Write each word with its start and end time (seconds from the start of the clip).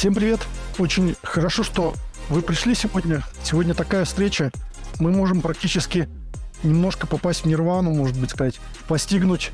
Всем 0.00 0.14
привет! 0.14 0.40
Очень 0.78 1.14
хорошо, 1.22 1.62
что 1.62 1.92
вы 2.30 2.40
пришли 2.40 2.74
сегодня. 2.74 3.22
Сегодня 3.42 3.74
такая 3.74 4.06
встреча. 4.06 4.50
Мы 4.98 5.10
можем 5.10 5.42
практически 5.42 6.08
немножко 6.62 7.06
попасть 7.06 7.42
в 7.42 7.44
нирвану, 7.44 7.92
может 7.92 8.18
быть 8.18 8.30
сказать, 8.30 8.58
постигнуть 8.88 9.52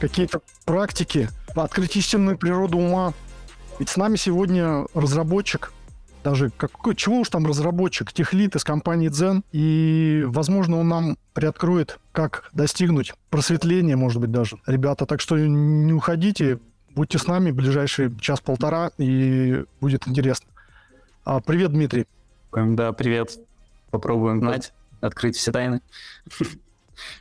какие-то 0.00 0.40
практики, 0.64 1.28
открыть 1.54 1.94
истинную 1.94 2.36
природу 2.36 2.78
ума. 2.78 3.14
Ведь 3.78 3.88
с 3.88 3.96
нами 3.96 4.16
сегодня 4.16 4.84
разработчик, 4.94 5.72
даже 6.24 6.50
какой, 6.50 6.96
чего 6.96 7.20
уж 7.20 7.28
там 7.28 7.46
разработчик, 7.46 8.12
техлит 8.12 8.56
из 8.56 8.64
компании 8.64 9.10
Zen, 9.10 9.44
и, 9.52 10.24
возможно, 10.26 10.80
он 10.80 10.88
нам 10.88 11.18
приоткроет, 11.34 12.00
как 12.10 12.50
достигнуть 12.52 13.14
просветления, 13.30 13.96
может 13.96 14.20
быть, 14.20 14.32
даже. 14.32 14.58
Ребята, 14.66 15.06
так 15.06 15.20
что 15.20 15.38
не 15.38 15.92
уходите, 15.92 16.58
будьте 16.94 17.18
с 17.18 17.26
нами 17.26 17.50
ближайший 17.50 18.16
час-полтора, 18.18 18.90
и 18.98 19.64
будет 19.80 20.06
интересно. 20.08 20.48
А, 21.24 21.40
привет, 21.40 21.72
Дмитрий. 21.72 22.06
Да, 22.52 22.92
привет. 22.92 23.38
Попробуем 23.90 24.40
знать, 24.40 24.72
открыть 25.00 25.36
все 25.36 25.52
тайны. 25.52 25.80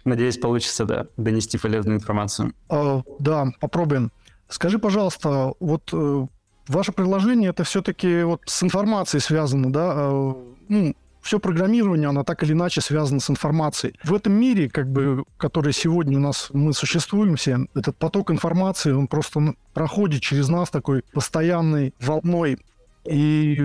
Надеюсь, 0.05 0.37
получится, 0.37 0.85
да, 0.85 1.07
донести 1.17 1.57
полезную 1.57 1.97
информацию. 1.97 2.53
А, 2.69 3.01
да, 3.19 3.47
попробуем. 3.59 4.11
Скажи, 4.47 4.77
пожалуйста, 4.77 5.53
вот 5.59 5.89
э, 5.93 6.27
ваше 6.67 6.91
приложение 6.91 7.49
это 7.49 7.63
все-таки 7.63 8.23
вот 8.23 8.41
с 8.45 8.61
информацией 8.61 9.21
связано, 9.21 9.71
да? 9.71 9.93
Э, 9.95 10.33
ну, 10.69 10.95
все 11.23 11.39
программирование, 11.39 12.09
оно 12.09 12.23
так 12.23 12.43
или 12.43 12.51
иначе 12.53 12.81
связано 12.81 13.19
с 13.19 13.29
информацией. 13.29 13.95
В 14.03 14.13
этом 14.13 14.33
мире, 14.33 14.69
как 14.69 14.91
бы, 14.91 15.23
который 15.37 15.73
сегодня 15.73 16.17
у 16.17 16.21
нас 16.21 16.49
мы 16.53 16.73
существуем 16.73 17.35
все, 17.35 17.65
этот 17.73 17.97
поток 17.97 18.29
информации, 18.29 18.91
он 18.91 19.07
просто 19.07 19.55
проходит 19.73 20.21
через 20.21 20.49
нас 20.49 20.69
такой 20.69 21.03
постоянной 21.13 21.93
волной. 21.99 22.59
И 23.05 23.57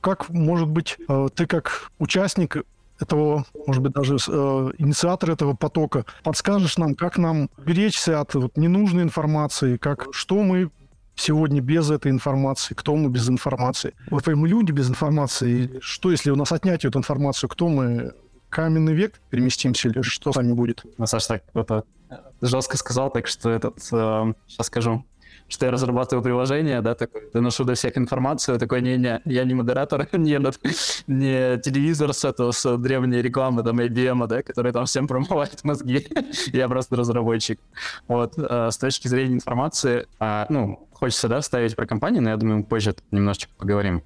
как, 0.00 0.28
может 0.28 0.68
быть, 0.68 0.96
э, 1.08 1.28
ты 1.34 1.46
как 1.46 1.90
участник 1.98 2.58
этого, 3.00 3.44
может 3.66 3.82
быть, 3.82 3.92
даже 3.92 4.16
э, 4.16 4.70
инициатор 4.78 5.30
этого 5.30 5.54
потока, 5.54 6.04
подскажешь 6.22 6.78
нам, 6.78 6.94
как 6.94 7.16
нам 7.16 7.48
беречься 7.58 8.20
от 8.20 8.34
вот, 8.34 8.56
ненужной 8.56 9.04
информации, 9.04 9.76
как, 9.76 10.08
что 10.12 10.42
мы 10.42 10.70
сегодня 11.18 11.60
без 11.60 11.90
этой 11.90 12.10
информации, 12.10 12.74
кто 12.74 12.96
мы 12.96 13.10
без 13.10 13.28
информации. 13.28 13.94
Вот 14.10 14.26
мы 14.26 14.48
люди 14.48 14.72
без 14.72 14.88
информации, 14.88 15.78
что 15.80 16.10
если 16.10 16.30
у 16.30 16.36
нас 16.36 16.52
отнять 16.52 16.84
эту 16.84 16.98
информацию, 16.98 17.48
кто 17.48 17.68
мы, 17.68 18.12
каменный 18.48 18.94
век 18.94 19.20
переместимся 19.30 19.88
или 19.88 20.00
что 20.02 20.32
с 20.32 20.36
нами 20.36 20.52
будет? 20.52 20.84
Ну, 20.96 21.06
Саша 21.06 21.28
так 21.28 21.42
это 21.54 21.84
жестко 22.40 22.76
сказал, 22.76 23.10
так 23.10 23.26
что 23.26 23.50
этот, 23.50 23.78
э, 23.92 24.32
сейчас 24.46 24.66
скажу, 24.66 25.04
что 25.48 25.66
я 25.66 25.72
разрабатываю 25.72 26.22
приложение, 26.22 26.80
да, 26.82 26.94
такой, 26.94 27.30
доношу 27.32 27.64
до 27.64 27.74
всех 27.74 27.96
информацию, 27.96 28.58
такой, 28.58 28.82
не-не, 28.82 29.20
я 29.24 29.44
не 29.44 29.54
модератор, 29.54 30.06
не, 30.12 30.38
не 31.06 31.60
телевизор 31.60 32.12
с 32.12 32.24
этого, 32.24 32.52
с 32.52 32.76
древней 32.76 33.22
рекламы, 33.22 33.62
там, 33.62 33.80
IBM, 33.80 34.26
да, 34.26 34.42
который 34.42 34.72
там 34.72 34.84
всем 34.84 35.08
промывает 35.08 35.64
мозги, 35.64 36.06
я 36.52 36.68
просто 36.68 36.96
разработчик. 36.96 37.58
Вот, 38.06 38.34
а, 38.36 38.70
с 38.70 38.76
точки 38.76 39.08
зрения 39.08 39.34
информации, 39.34 40.06
а, 40.20 40.46
ну, 40.50 40.86
хочется, 40.92 41.28
да, 41.28 41.40
вставить 41.40 41.74
про 41.74 41.86
компанию, 41.86 42.22
но 42.22 42.30
я 42.30 42.36
думаю, 42.36 42.58
мы 42.58 42.64
позже 42.64 42.94
немножечко 43.10 43.52
поговорим. 43.56 44.02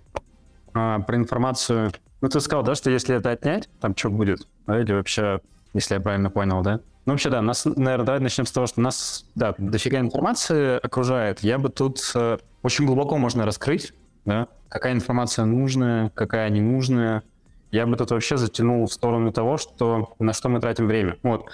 А, 0.74 1.00
про 1.00 1.16
информацию, 1.16 1.90
ну, 2.20 2.28
ты 2.28 2.40
сказал, 2.40 2.62
да, 2.62 2.77
что 2.77 2.90
если 2.90 3.16
это 3.16 3.30
отнять, 3.30 3.68
там 3.80 3.96
что 3.96 4.10
будет, 4.10 4.46
да, 4.66 4.80
или 4.80 4.92
вообще, 4.92 5.40
если 5.74 5.94
я 5.94 6.00
правильно 6.00 6.30
понял, 6.30 6.62
да? 6.62 6.80
Ну, 7.05 7.12
вообще, 7.12 7.31
да, 7.31 7.42
нас, 7.42 7.64
наверное, 7.64 8.06
давай 8.06 8.20
начнем 8.20 8.47
с 8.47 8.53
того, 8.53 8.67
что 8.67 8.81
нас, 8.81 9.27
да, 9.34 9.55
дофига 9.58 9.98
информации 9.98 10.79
окружает. 10.79 11.40
Я 11.40 11.58
бы 11.58 11.68
тут 11.68 12.13
э, 12.14 12.39
очень 12.63 12.86
глубоко 12.86 13.18
можно 13.18 13.45
раскрыть, 13.45 13.92
да, 14.24 14.46
какая 14.68 14.92
информация 14.92 15.45
нужная, 15.45 16.11
какая 16.11 16.48
ненужная. 16.51 17.24
Я 17.73 17.86
бы 17.86 17.96
тут 17.96 18.11
вообще 18.11 18.36
затянул 18.36 18.86
в 18.86 18.92
сторону 18.92 19.33
того, 19.33 19.57
что 19.57 20.14
на 20.18 20.33
что 20.33 20.48
мы 20.48 20.61
тратим 20.61 20.86
время. 20.86 21.17
Вот. 21.23 21.46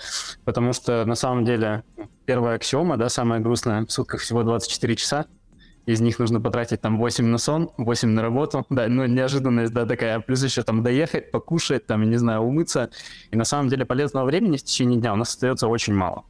Потому 0.44 0.72
что 0.72 1.04
на 1.06 1.14
самом 1.14 1.44
деле 1.44 1.84
первая 2.26 2.56
аксиома, 2.56 2.97
да, 2.97 3.08
самая 3.08 3.41
грустная, 3.41 3.87
в 3.87 3.91
сутках 3.91 4.20
всего 4.20 4.42
24 4.42 4.97
часа, 4.97 5.26
из 5.88 6.03
них 6.03 6.19
нужно 6.19 6.38
потратить 6.38 6.82
там 6.82 6.99
8 6.99 7.25
на 7.25 7.38
сон, 7.38 7.71
8 7.78 8.10
на 8.10 8.21
работу, 8.21 8.66
да, 8.69 8.88
ну, 8.88 9.06
неожиданность, 9.06 9.72
да, 9.72 9.87
такая, 9.87 10.21
плюс 10.21 10.44
еще 10.44 10.62
там 10.62 10.82
доехать, 10.82 11.31
покушать, 11.31 11.87
там, 11.87 12.09
не 12.09 12.16
знаю, 12.16 12.43
умыться, 12.43 12.91
и 13.31 13.37
на 13.37 13.44
самом 13.44 13.71
деле 13.71 13.87
полезного 13.87 14.26
времени 14.26 14.59
в 14.59 14.62
течение 14.62 15.00
дня 15.00 15.15
у 15.15 15.16
нас 15.16 15.31
остается 15.31 15.66
очень 15.66 15.94
мало. 15.94 16.25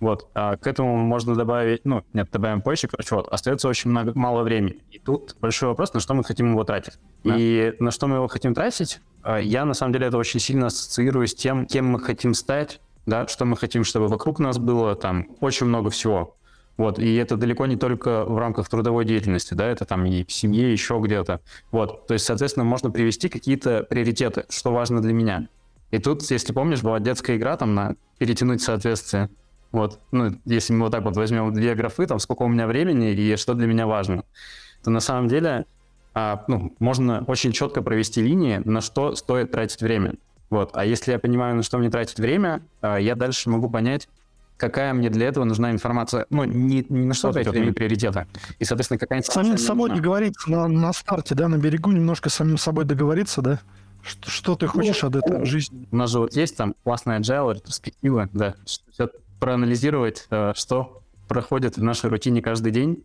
Вот, 0.00 0.28
а 0.34 0.56
к 0.56 0.66
этому 0.66 0.96
можно 0.96 1.34
добавить, 1.34 1.84
ну, 1.84 2.02
нет, 2.14 2.30
добавим 2.32 2.62
позже, 2.62 2.88
короче, 2.88 3.14
вот, 3.14 3.28
остается 3.28 3.68
очень 3.68 3.90
много, 3.90 4.12
мало 4.14 4.42
времени. 4.44 4.78
И 4.90 4.98
тут 4.98 5.36
большой 5.42 5.68
вопрос, 5.68 5.92
на 5.92 6.00
что 6.00 6.14
мы 6.14 6.24
хотим 6.24 6.50
его 6.52 6.64
тратить. 6.64 6.94
Да. 7.22 7.36
И 7.36 7.74
на 7.80 7.90
что 7.90 8.06
мы 8.06 8.16
его 8.16 8.28
хотим 8.28 8.54
тратить, 8.54 9.00
а, 9.22 9.38
я, 9.38 9.66
на 9.66 9.74
самом 9.74 9.92
деле, 9.92 10.06
это 10.06 10.16
очень 10.16 10.40
сильно 10.40 10.68
ассоциирую 10.68 11.28
с 11.28 11.34
тем, 11.34 11.66
кем 11.66 11.86
мы 11.86 12.00
хотим 12.00 12.32
стать, 12.32 12.80
да, 13.04 13.28
что 13.28 13.44
мы 13.44 13.58
хотим, 13.58 13.84
чтобы 13.84 14.08
вокруг 14.08 14.38
нас 14.38 14.56
было, 14.56 14.94
там, 14.96 15.28
очень 15.40 15.66
много 15.66 15.90
всего. 15.90 16.34
Вот, 16.76 16.98
и 16.98 17.14
это 17.16 17.36
далеко 17.36 17.66
не 17.66 17.76
только 17.76 18.24
в 18.24 18.38
рамках 18.38 18.68
трудовой 18.68 19.04
деятельности, 19.04 19.54
да, 19.54 19.66
это 19.66 19.84
там 19.84 20.06
и 20.06 20.24
в 20.24 20.32
семье, 20.32 20.72
еще 20.72 20.98
где-то. 21.02 21.40
Вот, 21.70 22.06
то 22.06 22.14
есть, 22.14 22.24
соответственно, 22.24 22.64
можно 22.64 22.90
привести 22.90 23.28
какие-то 23.28 23.82
приоритеты, 23.82 24.46
что 24.48 24.72
важно 24.72 25.02
для 25.02 25.12
меня. 25.12 25.48
И 25.90 25.98
тут, 25.98 26.22
если 26.30 26.52
помнишь, 26.52 26.82
была 26.82 26.98
детская 27.00 27.36
игра 27.36 27.56
там 27.56 27.74
на 27.74 27.96
перетянуть 28.18 28.62
соответствие. 28.62 29.28
Вот, 29.70 30.00
ну, 30.10 30.30
если 30.44 30.72
мы 30.72 30.84
вот 30.84 30.92
так 30.92 31.04
вот 31.04 31.16
возьмем 31.16 31.52
две 31.52 31.74
графы, 31.74 32.06
там, 32.06 32.18
сколько 32.18 32.42
у 32.42 32.48
меня 32.48 32.66
времени 32.66 33.12
и 33.12 33.36
что 33.36 33.54
для 33.54 33.66
меня 33.66 33.86
важно, 33.86 34.24
то 34.82 34.90
на 34.90 35.00
самом 35.00 35.28
деле, 35.28 35.66
а, 36.14 36.44
ну, 36.48 36.74
можно 36.78 37.24
очень 37.26 37.52
четко 37.52 37.82
провести 37.82 38.22
линии, 38.22 38.60
на 38.64 38.80
что 38.80 39.14
стоит 39.14 39.50
тратить 39.50 39.82
время. 39.82 40.14
Вот, 40.50 40.70
а 40.74 40.84
если 40.84 41.12
я 41.12 41.18
понимаю, 41.18 41.56
на 41.56 41.62
что 41.62 41.78
мне 41.78 41.90
тратить 41.90 42.18
время, 42.18 42.62
а, 42.80 42.98
я 42.98 43.14
дальше 43.14 43.48
могу 43.48 43.70
понять, 43.70 44.08
какая 44.56 44.92
мне 44.92 45.10
для 45.10 45.26
этого 45.26 45.44
нужна 45.44 45.70
информация. 45.70 46.26
Ну, 46.30 46.44
не, 46.44 46.84
не 46.88 47.06
на 47.06 47.14
что 47.14 47.32
тратить 47.32 47.50
время 47.50 47.72
приоритета. 47.72 48.26
И, 48.58 48.64
соответственно, 48.64 48.98
какая 48.98 49.20
информация 49.20 49.56
Самим 49.56 49.58
собой 49.58 49.88
нужна. 49.88 50.02
договориться 50.02 50.50
на, 50.50 50.68
на 50.68 50.92
старте, 50.92 51.34
да, 51.34 51.48
на 51.48 51.58
берегу 51.58 51.90
немножко 51.90 52.30
самим 52.30 52.58
собой 52.58 52.84
договориться, 52.84 53.42
да? 53.42 53.60
Что, 54.02 54.30
что 54.30 54.56
ты 54.56 54.66
хочешь 54.66 55.04
от 55.04 55.16
этой 55.16 55.44
жизни? 55.46 55.86
У 55.90 55.96
нас 55.96 56.10
же 56.10 56.18
вот 56.18 56.34
есть 56.34 56.56
там 56.56 56.74
классная 56.82 57.20
agile, 57.20 57.54
ретроспектива, 57.54 58.28
да, 58.32 58.54
проанализировать, 59.38 60.26
э, 60.30 60.52
что 60.54 61.02
проходит 61.28 61.76
в 61.76 61.82
нашей 61.82 62.10
рутине 62.10 62.42
каждый 62.42 62.72
день, 62.72 63.04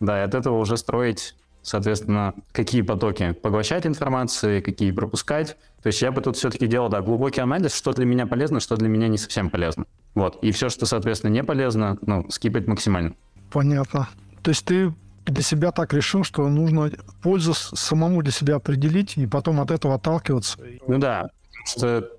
да, 0.00 0.20
и 0.20 0.24
от 0.24 0.34
этого 0.34 0.58
уже 0.58 0.76
строить 0.76 1.34
соответственно, 1.64 2.34
какие 2.52 2.82
потоки 2.82 3.32
поглощать 3.32 3.86
информации, 3.86 4.60
какие 4.60 4.92
пропускать. 4.92 5.56
То 5.82 5.86
есть 5.88 6.02
я 6.02 6.12
бы 6.12 6.20
тут 6.20 6.36
все-таки 6.36 6.66
делал, 6.66 6.88
да, 6.88 7.00
глубокий 7.00 7.40
анализ, 7.40 7.74
что 7.74 7.92
для 7.92 8.04
меня 8.04 8.26
полезно, 8.26 8.60
что 8.60 8.76
для 8.76 8.88
меня 8.88 9.08
не 9.08 9.18
совсем 9.18 9.50
полезно. 9.50 9.86
Вот. 10.14 10.38
И 10.42 10.52
все, 10.52 10.68
что, 10.68 10.86
соответственно, 10.86 11.32
не 11.32 11.42
полезно, 11.42 11.98
ну, 12.02 12.30
скипать 12.30 12.66
максимально. 12.66 13.14
Понятно. 13.50 14.08
То 14.42 14.50
есть 14.50 14.64
ты 14.64 14.94
для 15.26 15.42
себя 15.42 15.72
так 15.72 15.92
решил, 15.92 16.24
что 16.24 16.48
нужно 16.48 16.90
пользу 17.22 17.54
самому 17.54 18.22
для 18.22 18.32
себя 18.32 18.56
определить 18.56 19.16
и 19.16 19.26
потом 19.26 19.60
от 19.60 19.70
этого 19.70 19.94
отталкиваться? 19.94 20.58
Ну 20.86 20.98
да, 20.98 21.30
что 21.66 22.10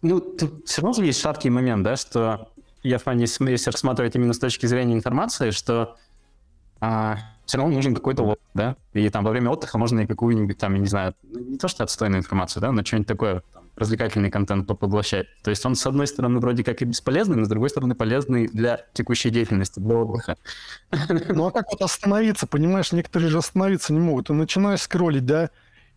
ну, 0.00 0.20
тут 0.20 0.66
все 0.66 0.82
равно 0.82 1.02
есть 1.02 1.20
шаткий 1.20 1.50
момент, 1.50 1.82
да, 1.82 1.96
что 1.96 2.48
я 2.82 2.98
в 2.98 3.04
плане, 3.04 3.22
если 3.22 3.70
рассматривать 3.70 4.14
именно 4.16 4.32
с 4.32 4.38
точки 4.38 4.66
зрения 4.66 4.94
информации, 4.94 5.50
что 5.50 5.96
а, 6.80 7.18
все 7.46 7.58
равно 7.58 7.74
нужен 7.74 7.94
какой-то 7.94 8.22
отдых, 8.22 8.44
да, 8.54 8.76
и 8.92 9.08
там 9.08 9.24
во 9.24 9.30
время 9.30 9.50
отдыха 9.50 9.78
можно 9.78 10.00
и 10.00 10.06
какую-нибудь 10.06 10.58
там, 10.58 10.74
я 10.74 10.80
не 10.80 10.86
знаю, 10.86 11.14
не 11.22 11.58
то 11.58 11.68
что 11.68 11.84
отстойную 11.84 12.20
информацию, 12.20 12.60
да, 12.60 12.72
но 12.72 12.84
что-нибудь 12.84 13.08
такое, 13.08 13.42
там, 13.52 13.61
развлекательный 13.76 14.30
контент 14.30 14.66
поглощать. 14.66 15.26
То 15.42 15.50
есть 15.50 15.64
он, 15.64 15.74
с 15.74 15.86
одной 15.86 16.06
стороны, 16.06 16.40
вроде 16.40 16.64
как 16.64 16.82
и 16.82 16.84
бесполезный, 16.84 17.36
но 17.36 17.44
с 17.44 17.48
другой 17.48 17.70
стороны, 17.70 17.94
полезный 17.94 18.48
для 18.48 18.84
текущей 18.92 19.30
деятельности, 19.30 19.80
для 19.80 19.96
отдыха. 19.96 20.36
Ну 21.28 21.46
а 21.46 21.50
как 21.50 21.70
вот 21.72 21.82
остановиться, 21.82 22.46
понимаешь, 22.46 22.92
некоторые 22.92 23.30
же 23.30 23.38
остановиться 23.38 23.92
не 23.92 24.00
могут. 24.00 24.26
Ты 24.26 24.34
начинаешь 24.34 24.82
скроллить, 24.82 25.24
да, 25.24 25.50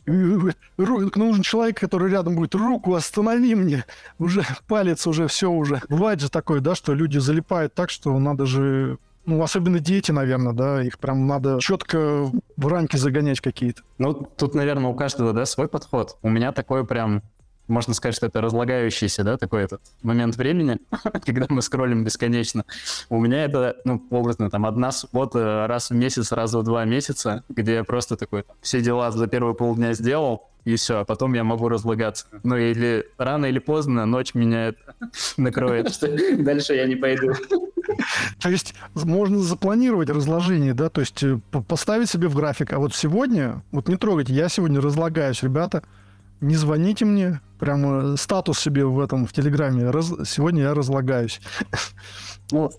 нужен 0.05 1.41
человек, 1.41 1.79
который 1.79 2.11
рядом 2.11 2.35
будет, 2.35 2.55
руку 2.55 2.93
останови 2.93 3.55
мне, 3.55 3.85
уже 4.19 4.45
палец 4.67 5.07
уже, 5.07 5.27
все 5.27 5.49
уже. 5.49 5.81
Бывает 5.89 6.21
же 6.21 6.29
такое, 6.29 6.59
да, 6.59 6.75
что 6.75 6.93
люди 6.93 7.17
залипают 7.17 7.73
так, 7.73 7.89
что 7.89 8.17
надо 8.19 8.45
же 8.45 8.97
ну, 9.25 9.41
особенно 9.41 9.79
дети, 9.79 10.11
наверное, 10.11 10.53
да, 10.53 10.83
их 10.83 10.99
прям 10.99 11.25
надо 11.25 11.57
четко 11.59 12.29
в 12.57 12.67
рамки 12.67 12.95
загонять 12.95 13.41
какие-то. 13.41 13.81
Ну, 13.97 14.13
тут, 14.13 14.53
наверное, 14.53 14.91
у 14.91 14.93
каждого, 14.93 15.33
да, 15.33 15.47
свой 15.47 15.67
подход. 15.67 16.17
У 16.21 16.29
меня 16.29 16.51
такой 16.51 16.85
прям 16.85 17.23
можно 17.67 17.93
сказать, 17.93 18.15
что 18.15 18.27
это 18.27 18.41
разлагающийся, 18.41 19.23
да, 19.23 19.37
такой 19.37 19.63
этот 19.63 19.81
момент 20.03 20.35
времени, 20.35 20.79
когда 21.25 21.45
мы 21.49 21.61
скроллим 21.61 22.03
бесконечно. 22.03 22.65
У 23.09 23.19
меня 23.19 23.45
это, 23.45 23.77
ну, 23.85 24.05
образно, 24.09 24.49
там, 24.49 24.65
одна 24.65 24.91
суббота 24.91 25.65
раз 25.67 25.89
в 25.89 25.95
месяц, 25.95 26.31
раз 26.31 26.53
в 26.53 26.63
два 26.63 26.85
месяца, 26.85 27.43
где 27.49 27.75
я 27.75 27.83
просто 27.83 28.17
такой, 28.17 28.45
все 28.61 28.81
дела 28.81 29.11
за 29.11 29.27
первые 29.27 29.55
полдня 29.55 29.93
сделал, 29.93 30.49
и 30.65 30.75
все, 30.75 30.99
а 30.99 31.05
потом 31.05 31.33
я 31.33 31.43
могу 31.43 31.69
разлагаться. 31.69 32.25
Ну, 32.43 32.57
или 32.57 33.07
рано 33.17 33.45
или 33.45 33.59
поздно 33.59 34.05
ночь 34.05 34.33
меня 34.33 34.73
накроет, 35.37 35.97
дальше 36.39 36.73
я 36.73 36.85
не 36.85 36.95
пойду. 36.95 37.33
То 38.41 38.49
есть 38.49 38.73
можно 38.95 39.39
запланировать 39.39 40.09
разложение, 40.09 40.73
да, 40.73 40.89
то 40.89 41.01
есть 41.01 41.21
э, 41.21 41.39
поставить 41.67 42.09
себе 42.09 42.27
в 42.27 42.35
график. 42.35 42.73
А 42.73 42.79
вот 42.79 42.95
сегодня, 42.95 43.63
вот 43.71 43.87
не 43.87 43.95
трогайте, 43.95 44.33
я 44.33 44.49
сегодня 44.49 44.81
разлагаюсь, 44.81 45.43
ребята, 45.43 45.83
не 46.41 46.55
звоните 46.55 47.05
мне, 47.05 47.41
прямо 47.59 48.17
статус 48.17 48.59
себе 48.59 48.85
в 48.85 48.99
этом, 48.99 49.25
в 49.25 49.33
Телеграме, 49.33 49.89
раз, 49.89 50.13
сегодня 50.25 50.63
я 50.63 50.73
разлагаюсь. 50.73 51.41
Ну, 52.51 52.69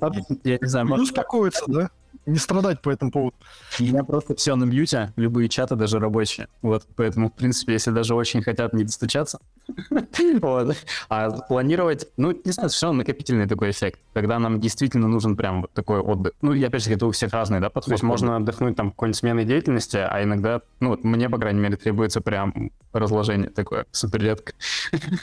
я 0.44 0.58
не 0.61 0.69
знаю, 0.69 0.87
может... 0.87 1.05
Успокоиться, 1.06 1.64
да? 1.67 1.91
Не 2.26 2.38
страдать 2.38 2.82
по 2.82 2.90
этому 2.90 3.11
поводу. 3.11 3.37
У 3.81 3.84
меня 3.84 4.05
просто 4.05 4.34
все 4.34 4.56
на 4.56 4.64
мьюте, 4.64 5.12
любые 5.17 5.49
чаты, 5.49 5.76
даже 5.76 5.99
рабочие. 5.99 6.49
Вот, 6.62 6.84
поэтому, 6.96 7.31
в 7.31 7.34
принципе, 7.34 7.75
если 7.75 7.90
даже 7.90 8.14
очень 8.14 8.43
хотят 8.43 8.73
не 8.73 8.84
достучаться, 8.84 9.38
вот. 10.40 10.76
А 11.08 11.31
планировать, 11.31 12.08
ну, 12.17 12.32
не 12.32 12.52
знаю, 12.52 12.69
все 12.69 12.87
равно 12.87 12.99
накопительный 12.99 13.46
такой 13.46 13.70
эффект, 13.70 14.00
когда 14.12 14.38
нам 14.38 14.61
действительно 14.61 15.08
нужен 15.08 15.37
прям 15.37 15.62
вот 15.62 15.73
такой 15.73 16.00
отдых. 16.00 16.32
Ну, 16.43 16.52
и 16.52 16.62
опять 16.62 16.84
же, 16.84 16.93
это 16.93 17.06
у 17.06 17.11
всех 17.12 17.32
разный, 17.32 17.61
да, 17.61 17.70
подход. 17.70 17.87
То 17.87 17.94
есть 17.94 18.02
можно 18.02 18.37
отдохнуть 18.37 18.76
там 18.76 18.90
какой-нибудь 18.90 19.17
сменой 19.17 19.44
деятельности, 19.44 19.96
а 19.96 20.23
иногда, 20.23 20.61
ну, 20.81 20.90
вот 20.90 21.05
мне, 21.05 21.31
по 21.31 21.38
крайней 21.38 21.61
мере, 21.61 21.76
требуется 21.76 22.20
прям 22.20 22.70
разложение 22.93 23.50
такое 23.50 23.87
супер 23.93 24.23
редко. 24.23 24.52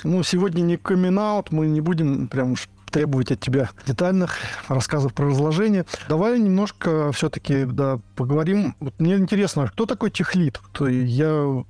Ну, 0.03 0.23
сегодня 0.23 0.61
не 0.61 0.77
камин 0.77 1.13
мы 1.51 1.67
не 1.67 1.81
будем 1.81 2.27
прям 2.27 2.53
уж 2.53 2.67
требовать 2.93 3.31
от 3.31 3.39
тебя 3.39 3.71
детальных 3.87 4.37
рассказов 4.67 5.13
про 5.13 5.27
разложение. 5.27 5.85
Давай 6.07 6.39
немножко 6.39 7.11
все-таки 7.11 7.65
да, 7.65 7.99
поговорим. 8.15 8.75
Вот 8.79 8.93
мне 8.99 9.15
интересно, 9.15 9.67
кто 9.67 9.85
такой 9.85 10.11
техлит? 10.11 10.61
Я 10.79 11.63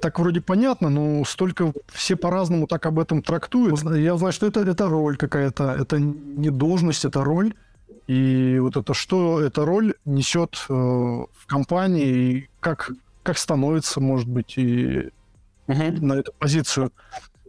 так 0.00 0.18
вроде 0.18 0.40
понятно, 0.40 0.88
но 0.88 1.24
столько 1.24 1.72
все 1.92 2.16
по-разному 2.16 2.66
так 2.66 2.86
об 2.86 3.00
этом 3.00 3.20
трактуют. 3.20 3.82
Я 3.82 4.16
знаю, 4.16 4.32
что 4.32 4.46
это, 4.46 4.60
это 4.60 4.88
роль 4.88 5.16
какая-то, 5.16 5.74
это 5.78 5.98
не 5.98 6.50
должность, 6.50 7.04
это 7.04 7.22
роль. 7.24 7.52
И 8.06 8.58
вот 8.60 8.76
это 8.76 8.94
что 8.94 9.40
эта 9.40 9.64
роль 9.64 9.94
несет 10.04 10.64
э, 10.68 10.72
в 10.72 11.46
компании, 11.46 12.06
и 12.06 12.48
как, 12.60 12.90
как 13.22 13.38
становится, 13.38 14.00
может 14.00 14.28
быть, 14.28 14.54
и 14.56 15.10
uh-huh. 15.68 16.00
на 16.00 16.14
эту 16.14 16.32
позицию 16.32 16.92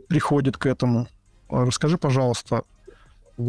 приходит 0.07 0.57
к 0.57 0.67
этому. 0.67 1.07
Расскажи, 1.50 1.97
пожалуйста, 1.97 2.63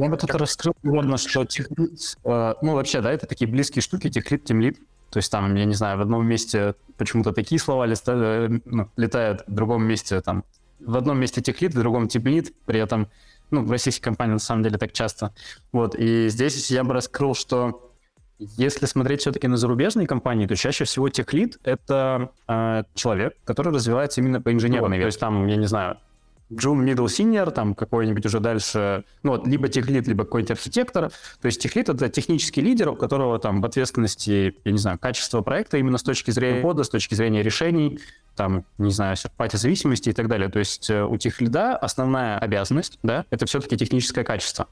я 0.00 0.08
бы 0.08 0.16
тут 0.16 0.34
раскрыл 0.34 0.74
угодно, 0.82 1.16
что 1.16 1.44
техлит, 1.44 2.16
э, 2.24 2.54
ну 2.62 2.74
вообще, 2.74 3.00
да, 3.00 3.12
это 3.12 3.26
такие 3.26 3.50
близкие 3.50 3.82
штуки, 3.82 4.10
техлит, 4.10 4.44
тимлит. 4.44 4.78
То 5.10 5.18
есть 5.18 5.30
там, 5.30 5.54
я 5.54 5.66
не 5.66 5.74
знаю, 5.74 5.98
в 5.98 6.00
одном 6.00 6.26
месте 6.26 6.74
почему-то 6.96 7.32
такие 7.32 7.60
слова 7.60 7.84
листа, 7.84 8.12
э, 8.14 8.48
ну, 8.64 8.88
летают, 8.96 9.44
в 9.46 9.52
другом 9.52 9.84
месте 9.84 10.20
там, 10.20 10.44
в 10.80 10.96
одном 10.96 11.18
месте 11.18 11.42
техлит, 11.42 11.74
в 11.74 11.78
другом 11.78 12.08
тимлит, 12.08 12.54
при 12.64 12.80
этом, 12.80 13.08
ну, 13.50 13.62
в 13.62 13.70
российской 13.70 14.04
компании 14.04 14.34
на 14.34 14.38
самом 14.38 14.62
деле 14.62 14.78
так 14.78 14.92
часто. 14.92 15.34
Вот, 15.72 15.94
и 15.94 16.28
здесь 16.28 16.70
я 16.70 16.82
бы 16.84 16.94
раскрыл, 16.94 17.34
что 17.34 17.92
если 18.38 18.86
смотреть 18.86 19.20
все-таки 19.20 19.46
на 19.48 19.56
зарубежные 19.56 20.06
компании, 20.06 20.46
то 20.46 20.56
чаще 20.56 20.84
всего 20.84 21.08
техлит— 21.08 21.58
это 21.64 22.32
э, 22.48 22.84
человек, 22.94 23.36
который 23.44 23.72
развивается 23.72 24.20
именно 24.20 24.40
по 24.40 24.52
инженерной 24.52 24.96
вот, 24.96 25.02
То 25.02 25.06
есть 25.06 25.20
там, 25.20 25.46
я 25.46 25.56
не 25.56 25.66
знаю, 25.66 25.98
Джун 26.54 26.86
Middle 26.86 27.06
Senior, 27.06 27.50
там 27.50 27.74
какой-нибудь 27.74 28.26
уже 28.26 28.40
дальше, 28.40 29.04
ну 29.22 29.32
вот, 29.32 29.46
либо 29.46 29.68
техлит, 29.68 30.06
либо 30.06 30.24
какой-нибудь 30.24 30.52
архитектор. 30.52 31.10
То 31.40 31.46
есть 31.46 31.60
техлит— 31.60 31.88
это 31.88 32.08
технический 32.08 32.60
лидер, 32.60 32.90
у 32.90 32.96
которого 32.96 33.38
там 33.38 33.60
в 33.60 33.64
ответственности, 33.64 34.54
я 34.64 34.72
не 34.72 34.78
знаю, 34.78 34.98
качество 34.98 35.40
проекта 35.40 35.78
именно 35.78 35.98
с 35.98 36.02
точки 36.02 36.30
зрения 36.30 36.60
кода, 36.60 36.84
с 36.84 36.88
точки 36.88 37.14
зрения 37.14 37.42
решений, 37.42 37.98
там, 38.36 38.64
не 38.78 38.92
знаю, 38.92 39.16
серпати 39.16 39.56
зависимости 39.56 40.08
и 40.08 40.12
так 40.12 40.28
далее. 40.28 40.48
То 40.48 40.58
есть 40.58 40.88
э, 40.90 41.04
у 41.04 41.16
техлида 41.16 41.76
основная 41.76 42.38
обязанность, 42.38 42.98
да, 43.02 43.24
это 43.30 43.46
все-таки 43.46 43.76
техническое 43.76 44.24
качество 44.24 44.68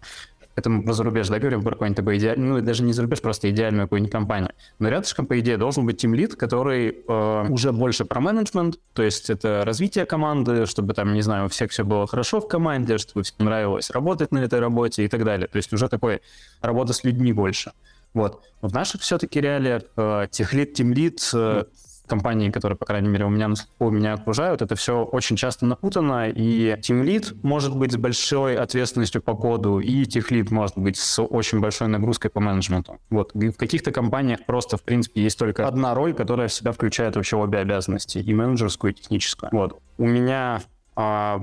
это 0.56 0.70
про 0.70 0.93
зарубеж, 0.93 1.29
да, 1.29 1.38
говорим 1.38 1.62
про 1.62 1.73
какой-нибудь 1.73 1.97
такой 1.97 2.19
идеальный, 2.19 2.47
ну, 2.47 2.61
даже 2.61 2.82
не 2.82 2.93
зарубеж, 2.93 3.20
просто 3.20 3.50
идеальную 3.50 3.87
какую-нибудь 3.87 4.12
компанию. 4.12 4.50
Но 4.79 4.88
рядышком, 4.88 5.26
по 5.26 5.38
идее, 5.38 5.56
должен 5.56 5.87
быть 5.87 5.99
тимлит, 5.99 6.35
который 6.37 6.99
э, 7.06 7.47
уже 7.49 7.73
больше 7.73 8.05
про 8.05 8.20
менеджмент, 8.20 8.79
то 8.93 9.02
есть 9.02 9.31
это 9.31 9.62
развитие 9.64 10.06
команды, 10.06 10.67
чтобы 10.67 10.94
там, 10.94 11.14
не 11.14 11.23
знаю, 11.23 11.47
у 11.47 11.49
всех 11.49 11.70
все 11.70 11.85
было 11.85 12.06
хорошо 12.06 12.41
в 12.41 12.49
команде, 12.49 12.99
чтобы 12.99 13.23
всем 13.23 13.47
нравилось 13.47 13.91
работать 13.91 14.32
на 14.32 14.38
этой 14.38 14.61
работе 14.61 15.05
и 15.05 15.08
так 15.08 15.25
далее. 15.25 15.47
То 15.47 15.56
есть 15.56 15.73
уже 15.73 15.88
такой 15.88 16.20
работа 16.61 16.93
с 16.93 17.05
людьми 17.05 17.32
больше. 17.32 17.73
Вот. 18.12 18.43
В 18.61 18.73
наших 18.75 19.03
все-таки 19.03 19.41
реалиях 19.41 19.82
э, 19.96 20.26
техлит, 20.31 20.75
тимлит, 20.75 21.31
э, 21.32 21.64
компании, 22.10 22.50
которые, 22.50 22.76
по 22.76 22.84
крайней 22.84 23.08
мере, 23.08 23.24
у 23.24 23.30
меня, 23.30 23.48
у 23.78 23.90
меня 23.90 24.14
окружают, 24.14 24.60
это 24.60 24.74
все 24.74 25.02
очень 25.02 25.36
часто 25.36 25.64
напутано, 25.64 26.28
и 26.28 26.76
тимлит 26.82 27.32
может 27.42 27.74
быть 27.74 27.92
с 27.92 27.96
большой 27.96 28.56
ответственностью 28.56 29.22
по 29.22 29.34
коду, 29.34 29.78
и 29.78 30.04
техлит 30.04 30.50
может 30.50 30.76
быть 30.76 30.98
с 30.98 31.22
очень 31.22 31.60
большой 31.60 31.88
нагрузкой 31.88 32.30
по 32.30 32.40
менеджменту. 32.40 32.98
Вот. 33.08 33.34
И 33.34 33.48
в 33.48 33.56
каких-то 33.56 33.92
компаниях 33.92 34.44
просто, 34.44 34.76
в 34.76 34.82
принципе, 34.82 35.22
есть 35.22 35.38
только 35.38 35.66
одна 35.66 35.94
роль, 35.94 36.12
которая 36.12 36.48
в 36.48 36.52
себя 36.52 36.72
включает 36.72 37.16
вообще 37.16 37.36
обе 37.36 37.58
обязанности, 37.58 38.18
и 38.18 38.34
менеджерскую, 38.34 38.92
и 38.92 38.96
техническую. 38.96 39.50
Вот. 39.52 39.80
У 39.96 40.06
меня 40.06 40.60
а, 40.96 41.40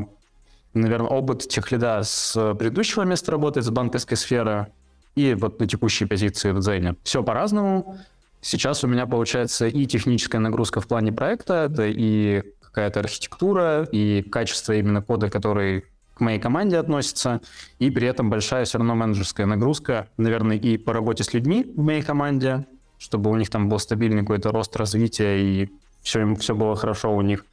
наверное, 0.73 1.09
опыт 1.09 1.47
техлида 1.47 2.01
с 2.03 2.55
предыдущего 2.55 3.03
места 3.03 3.31
работы, 3.31 3.61
с 3.61 3.69
банковской 3.69 4.17
сферы, 4.17 4.67
и 5.15 5.33
вот 5.33 5.59
на 5.59 5.67
текущей 5.67 6.05
позиции 6.05 6.51
в 6.51 6.59
Дзене. 6.59 6.95
Все 7.03 7.23
по-разному. 7.23 7.97
Сейчас 8.47 8.81
у 8.85 8.87
меня 8.87 9.05
получается 9.05 9.67
и 9.67 9.85
техническая 9.85 10.39
нагрузка 10.39 10.79
в 10.79 10.87
плане 10.87 11.11
проекта, 11.11 11.67
это 11.69 11.85
и 11.85 12.43
какая-то 12.61 13.01
архитектура, 13.01 13.83
и 13.91 14.21
качество 14.21 14.71
именно 14.71 15.01
кода, 15.01 15.29
который 15.29 15.83
к 16.13 16.21
моей 16.21 16.39
команде 16.39 16.77
относится, 16.77 17.41
и 17.77 17.91
при 17.91 18.07
этом 18.07 18.29
большая 18.29 18.63
все 18.63 18.77
равно 18.77 18.95
менеджерская 18.95 19.45
нагрузка, 19.45 20.07
наверное, 20.15 20.55
и 20.55 20.77
по 20.77 20.93
работе 20.93 21.25
с 21.25 21.33
людьми 21.33 21.69
в 21.75 21.81
моей 21.81 22.01
команде, 22.01 22.65
чтобы 22.97 23.31
у 23.31 23.35
них 23.35 23.49
там 23.49 23.67
был 23.67 23.79
стабильный 23.79 24.21
какой-то 24.21 24.53
рост 24.53 24.73
развития, 24.77 25.41
и 25.41 25.69
все, 26.01 26.33
все 26.35 26.55
было 26.55 26.77
хорошо 26.77 27.13
у 27.13 27.21
них. 27.21 27.43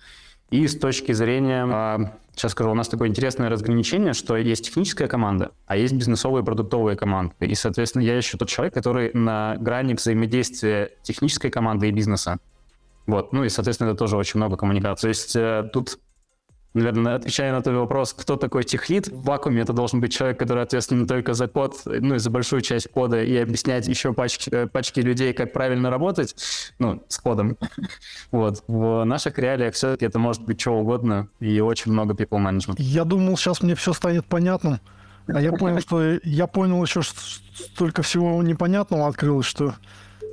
И 0.50 0.66
с 0.66 0.78
точки 0.78 1.12
зрения, 1.12 1.66
а, 1.66 2.18
сейчас 2.34 2.52
скажу, 2.52 2.70
у 2.70 2.74
нас 2.74 2.88
такое 2.88 3.08
интересное 3.08 3.48
разграничение, 3.48 4.12
что 4.12 4.36
есть 4.36 4.66
техническая 4.66 5.08
команда, 5.08 5.52
а 5.66 5.76
есть 5.76 5.94
бизнесовые 5.94 6.44
продуктовые 6.44 6.96
команды. 6.96 7.34
И, 7.40 7.54
соответственно, 7.54 8.02
я 8.02 8.16
еще 8.16 8.38
тот 8.38 8.48
человек, 8.48 8.74
который 8.74 9.10
на 9.14 9.56
грани 9.58 9.94
взаимодействия 9.94 10.92
технической 11.02 11.50
команды 11.50 11.88
и 11.88 11.90
бизнеса. 11.90 12.38
Вот, 13.06 13.32
ну 13.32 13.44
и, 13.44 13.48
соответственно, 13.48 13.88
это 13.90 13.98
тоже 13.98 14.16
очень 14.16 14.38
много 14.38 14.56
коммуникации. 14.56 15.02
То 15.02 15.08
есть 15.08 15.36
э, 15.36 15.68
тут 15.72 15.98
наверное, 16.74 17.14
отвечая 17.14 17.52
на 17.52 17.62
твой 17.62 17.76
вопрос, 17.76 18.12
кто 18.12 18.36
такой 18.36 18.64
техлит, 18.64 19.08
в 19.08 19.22
вакууме 19.22 19.62
это 19.62 19.72
должен 19.72 20.00
быть 20.00 20.12
человек, 20.12 20.38
который 20.38 20.62
ответственен 20.62 21.06
только 21.06 21.34
за 21.34 21.46
код, 21.46 21.80
ну 21.84 22.16
и 22.16 22.18
за 22.18 22.30
большую 22.30 22.62
часть 22.62 22.90
кода, 22.90 23.22
и 23.22 23.36
объяснять 23.36 23.86
еще 23.86 24.12
пачки, 24.12 24.50
э, 24.50 24.66
пачки 24.66 25.00
людей, 25.00 25.32
как 25.32 25.52
правильно 25.52 25.88
работать, 25.90 26.34
ну, 26.78 27.02
с 27.08 27.18
кодом. 27.18 27.56
вот. 28.32 28.64
В 28.66 29.04
наших 29.04 29.38
реалиях 29.38 29.74
все-таки 29.74 30.04
это 30.04 30.18
может 30.18 30.42
быть 30.42 30.60
что 30.60 30.72
угодно, 30.72 31.28
и 31.40 31.60
очень 31.60 31.92
много 31.92 32.14
people 32.14 32.44
management. 32.44 32.76
Я 32.78 33.04
думал, 33.04 33.36
сейчас 33.36 33.62
мне 33.62 33.74
все 33.74 33.92
станет 33.92 34.26
понятным, 34.26 34.80
а 35.28 35.40
я 35.40 35.52
понял, 35.52 35.80
что 35.80 36.18
я 36.24 36.46
понял 36.46 36.82
еще 36.82 37.02
столько 37.02 38.02
всего 38.02 38.42
непонятного 38.42 39.06
открылось, 39.06 39.46
что 39.46 39.74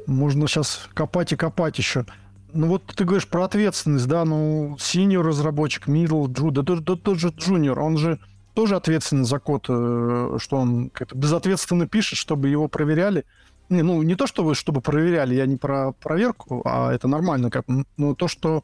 можно 0.07 0.47
сейчас 0.47 0.87
копать 0.93 1.31
и 1.33 1.35
копать 1.35 1.77
еще. 1.77 2.05
Ну 2.53 2.67
вот 2.67 2.83
ты 2.85 3.05
говоришь 3.05 3.27
про 3.27 3.45
ответственность, 3.45 4.07
да, 4.07 4.25
ну 4.25 4.75
senior 4.77 5.21
разработчик, 5.21 5.87
middle, 5.87 6.31
джу, 6.31 6.51
да 6.51 6.63
тот, 6.63 6.85
тот, 6.85 7.03
тот 7.03 7.19
же 7.19 7.29
junior, 7.29 7.79
он 7.79 7.97
же 7.97 8.19
тоже 8.53 8.75
ответственен 8.75 9.25
за 9.25 9.39
код, 9.39 9.65
э, 9.69 10.37
что 10.39 10.57
он 10.57 10.89
как-то 10.89 11.15
безответственно 11.15 11.87
пишет, 11.87 12.17
чтобы 12.17 12.49
его 12.49 12.67
проверяли. 12.67 13.25
Не, 13.69 13.83
ну 13.83 14.01
не 14.01 14.15
то, 14.15 14.27
чтобы, 14.27 14.55
чтобы 14.55 14.81
проверяли, 14.81 15.35
я 15.35 15.45
не 15.45 15.55
про 15.55 15.93
проверку, 15.93 16.61
а 16.65 16.91
это 16.91 17.07
нормально, 17.07 17.49
как, 17.49 17.65
ну 17.97 18.15
то, 18.15 18.27
что 18.27 18.63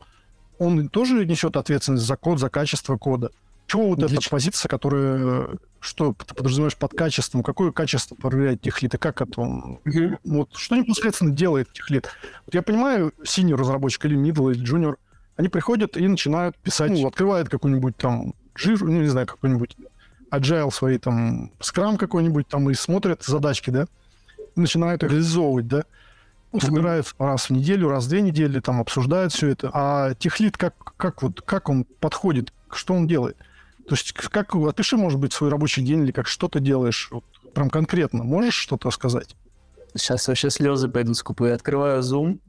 он 0.59 0.89
тоже 0.89 1.25
несет 1.25 1.55
ответственность 1.55 2.05
за 2.05 2.17
код, 2.17 2.39
за 2.39 2.49
качество 2.49 2.97
кода. 2.97 3.31
Чего 3.67 3.89
вот 3.89 3.99
Для 3.99 4.07
эта 4.07 4.21
ч... 4.21 4.29
позиция, 4.29 4.69
которая... 4.69 5.49
Что 5.79 6.13
ты 6.13 6.33
подразумеваешь 6.33 6.75
под 6.75 6.93
качеством? 6.93 7.43
Какое 7.43 7.71
качество 7.71 8.15
проверяет 8.15 8.61
техлит? 8.61 8.95
И 8.95 8.97
как 8.97 9.21
это 9.21 9.41
он... 9.41 9.79
Угу. 9.85 10.19
Вот 10.23 10.55
что 10.55 10.75
непосредственно 10.75 11.31
делает 11.31 11.71
техлит? 11.71 12.09
Вот 12.45 12.55
я 12.55 12.61
понимаю, 12.61 13.13
синий 13.23 13.53
разработчик 13.53 14.05
или 14.05 14.17
middle, 14.17 14.51
или 14.51 14.65
junior, 14.65 14.95
они 15.35 15.49
приходят 15.49 15.95
и 15.95 16.07
начинают 16.07 16.57
писать, 16.57 16.91
ну, 16.91 17.07
открывают 17.07 17.49
какой-нибудь 17.49 17.95
там 17.95 18.33
жир, 18.55 18.81
ну, 18.81 19.01
не 19.01 19.07
знаю, 19.07 19.27
какой-нибудь 19.27 19.77
agile 20.31 20.71
свои 20.71 20.97
там, 20.97 21.51
скрам 21.59 21.97
какой-нибудь 21.97 22.47
там 22.47 22.69
и 22.69 22.73
смотрят 22.73 23.23
задачки, 23.23 23.69
да, 23.69 23.85
и 24.55 24.59
начинают 24.59 25.03
их 25.03 25.11
реализовывать, 25.11 25.67
да. 25.67 25.83
Ну, 26.51 26.59
собираются 26.59 27.13
раз 27.19 27.49
в 27.49 27.53
неделю, 27.53 27.89
раз 27.89 28.05
в 28.05 28.09
две 28.09 28.21
недели, 28.21 28.59
там 28.61 28.79
обсуждают 28.79 29.33
все 29.33 29.49
это. 29.49 29.69
А 29.73 30.15
техлит 30.15 30.57
как, 30.57 30.73
как, 30.95 31.21
вот, 31.21 31.41
как 31.41 31.69
он 31.69 31.85
подходит, 31.99 32.51
что 32.71 32.93
он 32.93 33.05
делает? 33.05 33.37
То 33.87 33.95
есть 33.95 34.11
как, 34.11 34.53
опиши, 34.55 34.97
может 34.97 35.19
быть, 35.19 35.33
свой 35.33 35.49
рабочий 35.49 35.81
день 35.81 36.03
или 36.03 36.11
как 36.11 36.27
что 36.27 36.49
ты 36.49 36.59
делаешь, 36.59 37.07
вот, 37.11 37.23
прям 37.53 37.69
конкретно, 37.69 38.23
можешь 38.23 38.55
что-то 38.55 38.91
сказать? 38.91 39.35
Сейчас 39.95 40.27
вообще 40.27 40.49
слезы 40.49 40.89
пойдут 40.89 41.17
скупые. 41.17 41.53
Открываю 41.53 42.01
Zoom. 42.01 42.39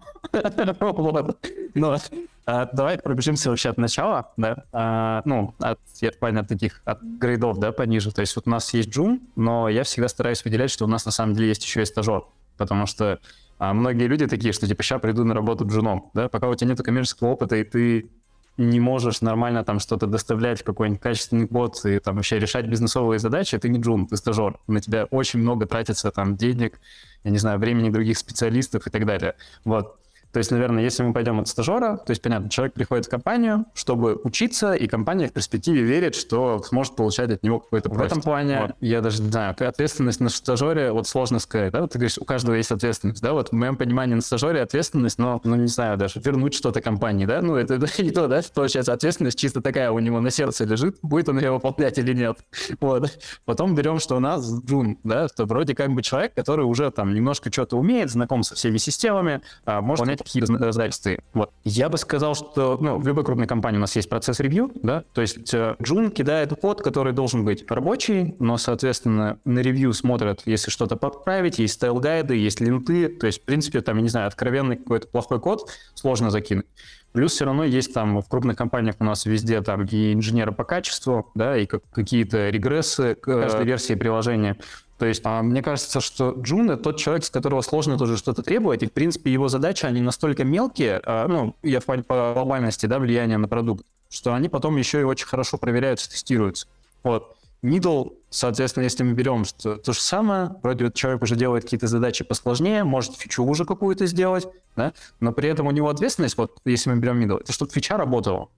Но 1.75 1.97
а, 2.45 2.69
давай 2.73 2.99
пробежимся 2.99 3.51
вообще 3.51 3.69
от 3.69 3.77
начала, 3.77 4.33
да, 4.37 4.65
а, 4.73 5.23
ну, 5.25 5.55
от, 5.59 5.79
я 6.01 6.11
понял, 6.13 6.45
таких, 6.45 6.81
от 6.85 7.03
грейдов, 7.03 7.59
да, 7.59 7.73
пониже. 7.73 8.11
То 8.11 8.23
есть 8.23 8.35
вот 8.37 8.47
у 8.47 8.51
нас 8.51 8.73
есть 8.75 8.89
джун, 8.89 9.21
но 9.37 9.69
я 9.69 9.85
всегда 9.85 10.09
стараюсь 10.09 10.45
выделять, 10.45 10.71
что 10.71 10.87
у 10.87 10.89
нас 10.89 11.05
на 11.05 11.13
самом 11.13 11.35
деле 11.35 11.49
есть 11.49 11.63
еще 11.63 11.83
и 11.83 11.85
стажер, 11.85 12.25
потому 12.57 12.87
что 12.87 13.21
а, 13.59 13.75
многие 13.75 14.07
люди 14.07 14.27
такие, 14.27 14.53
что 14.53 14.67
типа, 14.67 14.83
сейчас 14.83 15.01
приду 15.01 15.25
на 15.25 15.35
работу 15.35 15.67
джуном, 15.67 16.11
да, 16.15 16.29
пока 16.29 16.49
у 16.49 16.55
тебя 16.55 16.71
нет 16.71 16.83
коммерческого 16.83 17.29
опыта, 17.29 17.57
и 17.57 17.65
ты 17.65 18.11
не 18.59 18.81
можешь 18.81 19.21
нормально 19.21 19.65
там 19.65 19.79
что-то 19.79 20.07
доставлять 20.07 20.63
какой-нибудь 20.63 21.01
качественный 21.01 21.47
код 21.47 21.81
и 21.87 22.01
там 22.01 22.17
вообще 22.17 22.39
решать 22.39 22.67
бизнесовые 22.67 23.21
задачи, 23.21 23.57
ты 23.57 23.69
не 23.69 23.79
джун, 23.79 24.07
ты 24.07 24.17
стажер. 24.17 24.59
На 24.67 24.81
тебя 24.81 25.05
очень 25.05 25.39
много 25.39 25.67
тратится 25.67 26.11
там 26.11 26.37
денег, 26.37 26.81
я 27.23 27.31
не 27.31 27.39
знаю, 27.39 27.59
времени 27.59 27.89
других 27.89 28.19
специалистов 28.19 28.87
и 28.87 28.91
так 28.91 29.07
далее. 29.07 29.37
Вот. 29.65 29.97
То 30.33 30.39
есть, 30.39 30.51
наверное, 30.51 30.83
если 30.83 31.03
мы 31.03 31.13
пойдем 31.13 31.41
от 31.41 31.49
стажера, 31.49 31.97
то 31.97 32.11
есть, 32.11 32.21
понятно, 32.23 32.51
человек 32.51 32.75
приходит 32.75 33.07
в 33.07 33.09
компанию, 33.09 33.65
чтобы 33.75 34.21
учиться, 34.25 34.75
и 34.75 34.87
компания 34.87 35.29
в 35.29 35.33
перспективе 35.33 35.83
верит, 35.83 36.15
что 36.15 36.63
сможет 36.63 36.97
получать 36.97 37.31
от 37.31 37.43
него 37.43 37.61
какой-то 37.61 37.89
В 37.89 38.01
этом 38.01 38.21
плане, 38.21 38.61
вот. 38.61 38.71
я 38.81 39.01
даже 39.01 39.23
не 39.23 39.31
знаю, 39.31 39.55
ответственность 39.59 40.21
на 40.21 40.29
стажере, 40.29 40.93
вот 40.93 41.09
сложно 41.09 41.39
сказать, 41.39 41.73
да, 41.73 41.81
вот 41.81 41.93
ты 41.93 41.99
говоришь, 41.99 42.19
у 42.19 42.25
каждого 42.25 42.55
есть 42.55 42.71
ответственность, 42.71 43.23
да, 43.23 43.33
вот 43.33 43.49
в 43.49 43.53
моем 43.53 43.77
понимании 43.77 44.15
на 44.15 44.21
стажере 44.21 44.61
ответственность, 44.61 45.19
но, 45.19 45.41
ну, 45.45 45.57
не 45.57 45.67
знаю, 45.67 45.97
даже 45.97 46.21
вернуть 46.21 46.55
что-то 46.55 46.81
компании, 46.81 47.25
да, 47.25 47.41
ну, 47.41 47.57
это, 47.57 47.75
это 47.83 48.03
не 48.03 48.11
то, 48.11 48.29
да, 48.29 48.43
получается, 48.55 48.93
ответственность 48.93 49.39
чисто 49.39 49.61
такая 49.61 49.91
у 49.91 49.99
него 49.99 50.21
на 50.21 50.31
сердце 50.31 50.65
лежит, 50.65 50.99
будет 51.03 51.29
он 51.29 51.39
ее 51.39 51.53
выполнять 51.53 51.99
или 51.99 52.13
нет, 52.13 52.39
вот. 52.81 53.19
Потом 53.45 53.75
берем, 53.75 53.99
что 53.99 54.17
у 54.17 54.21
нас 54.21 54.49
джун, 54.65 54.99
да, 55.05 55.29
что 55.29 55.47
вроде 55.47 55.75
как 55.75 55.91
бы 55.91 56.03
человек, 56.03 56.35
который 56.35 56.65
уже 56.65 56.91
там 56.91 57.15
немножко 57.15 57.51
что-то 57.51 57.77
умеет, 57.77 58.11
знаком 58.11 58.43
со 58.43 58.55
всеми 58.55 58.79
системами, 58.79 59.41
а, 59.65 59.81
может 60.19 60.27
какие 60.27 60.43
разбирательства. 60.43 61.13
Вот. 61.33 61.51
Я 61.65 61.89
бы 61.89 61.99
сказал, 61.99 62.35
что 62.35 62.79
ну, 62.81 62.99
в 62.99 63.07
любой 63.07 63.25
крупной 63.25 63.47
компании 63.47 63.79
у 63.79 63.81
нас 63.81 63.95
есть 63.97 64.09
процесс 64.09 64.41
ревью, 64.41 64.71
да, 64.83 65.05
то 65.13 65.21
есть 65.21 65.53
э, 65.55 65.77
Джун 65.83 66.11
кидает 66.11 66.53
код, 66.61 66.83
который 66.83 67.13
должен 67.13 67.45
быть 67.45 67.65
рабочий, 67.71 68.35
но, 68.39 68.57
соответственно, 68.57 69.39
на 69.45 69.61
ревью 69.61 69.93
смотрят, 69.93 70.43
если 70.45 70.71
что-то 70.71 70.97
подправить, 70.97 71.59
есть 71.59 71.75
стайл-гайды, 71.75 72.35
есть 72.35 72.61
линты, 72.61 73.09
то 73.09 73.27
есть, 73.27 73.43
в 73.43 73.45
принципе, 73.45 73.81
там, 73.81 73.97
я 73.97 74.03
не 74.03 74.09
знаю, 74.09 74.27
откровенный 74.27 74.77
какой-то 74.77 75.09
плохой 75.09 75.41
код 75.41 75.71
сложно 75.95 76.31
закинуть. 76.31 76.67
Плюс 77.13 77.33
все 77.33 77.47
равно 77.47 77.65
есть 77.65 77.95
там 77.95 78.21
в 78.21 78.29
крупных 78.29 78.57
компаниях 78.57 78.97
у 78.99 79.05
нас 79.05 79.25
везде 79.25 79.61
там 79.63 79.87
и 79.87 80.13
инженеры 80.13 80.53
по 80.53 80.65
качеству, 80.65 81.31
да, 81.35 81.57
и 81.57 81.67
как, 81.67 81.83
какие-то 81.91 82.51
регрессы 82.51 83.15
к 83.15 83.25
каждой 83.25 83.65
версии 83.65 83.95
приложения. 83.95 84.57
То 84.99 85.07
есть 85.07 85.23
а, 85.25 85.43
мне 85.43 85.63
кажется, 85.63 86.01
что 86.01 86.35
Джун— 86.37 86.71
это 86.73 86.83
тот 86.83 86.97
человек, 86.97 87.25
с 87.25 87.31
которого 87.31 87.61
сложно 87.63 87.97
тоже 87.97 88.17
что-то 88.17 88.43
требовать, 88.43 88.83
и, 88.83 88.87
в 88.87 88.93
принципе, 88.93 89.33
его 89.33 89.49
задачи, 89.49 89.87
они 89.87 90.01
настолько 90.01 90.45
мелкие, 90.45 91.01
а, 91.05 91.29
ну, 91.29 91.55
я 91.63 91.81
в 91.81 91.85
плане 91.85 92.03
по 92.03 92.33
глобальности, 92.35 92.87
да, 92.87 92.99
влияния 92.99 93.39
на 93.39 93.49
продукт, 93.49 93.87
что 94.11 94.35
они 94.35 94.49
потом 94.49 94.77
еще 94.77 95.01
и 95.01 95.05
очень 95.05 95.27
хорошо 95.27 95.57
проверяются, 95.57 96.11
тестируются. 96.11 96.67
Вот. 97.05 97.37
Middle, 97.63 98.13
соответственно, 98.31 98.85
если 98.85 99.03
мы 99.03 99.15
берем 99.15 99.45
что 99.45 99.77
то 99.77 99.93
же 99.93 100.01
самое, 100.01 100.57
вроде 100.63 100.93
человек 100.93 101.23
уже 101.23 101.35
делает 101.35 101.65
какие-то 101.65 101.89
задачи 101.89 102.25
посложнее, 102.25 102.85
может 102.85 103.17
фичу 103.17 103.45
уже 103.45 103.65
какую-то 103.65 104.07
сделать, 104.07 104.47
да, 104.77 104.93
но 105.19 105.33
при 105.33 105.49
этом 105.49 105.67
у 105.67 105.71
него 105.73 105.89
ответственность, 105.89 106.37
вот 106.39 106.59
если 106.65 106.91
мы 106.91 106.97
берем 106.99 107.21
middle, 107.21 107.41
это 107.41 107.53
чтобы 107.53 107.73
фича 107.73 107.97
работала. 107.97 108.49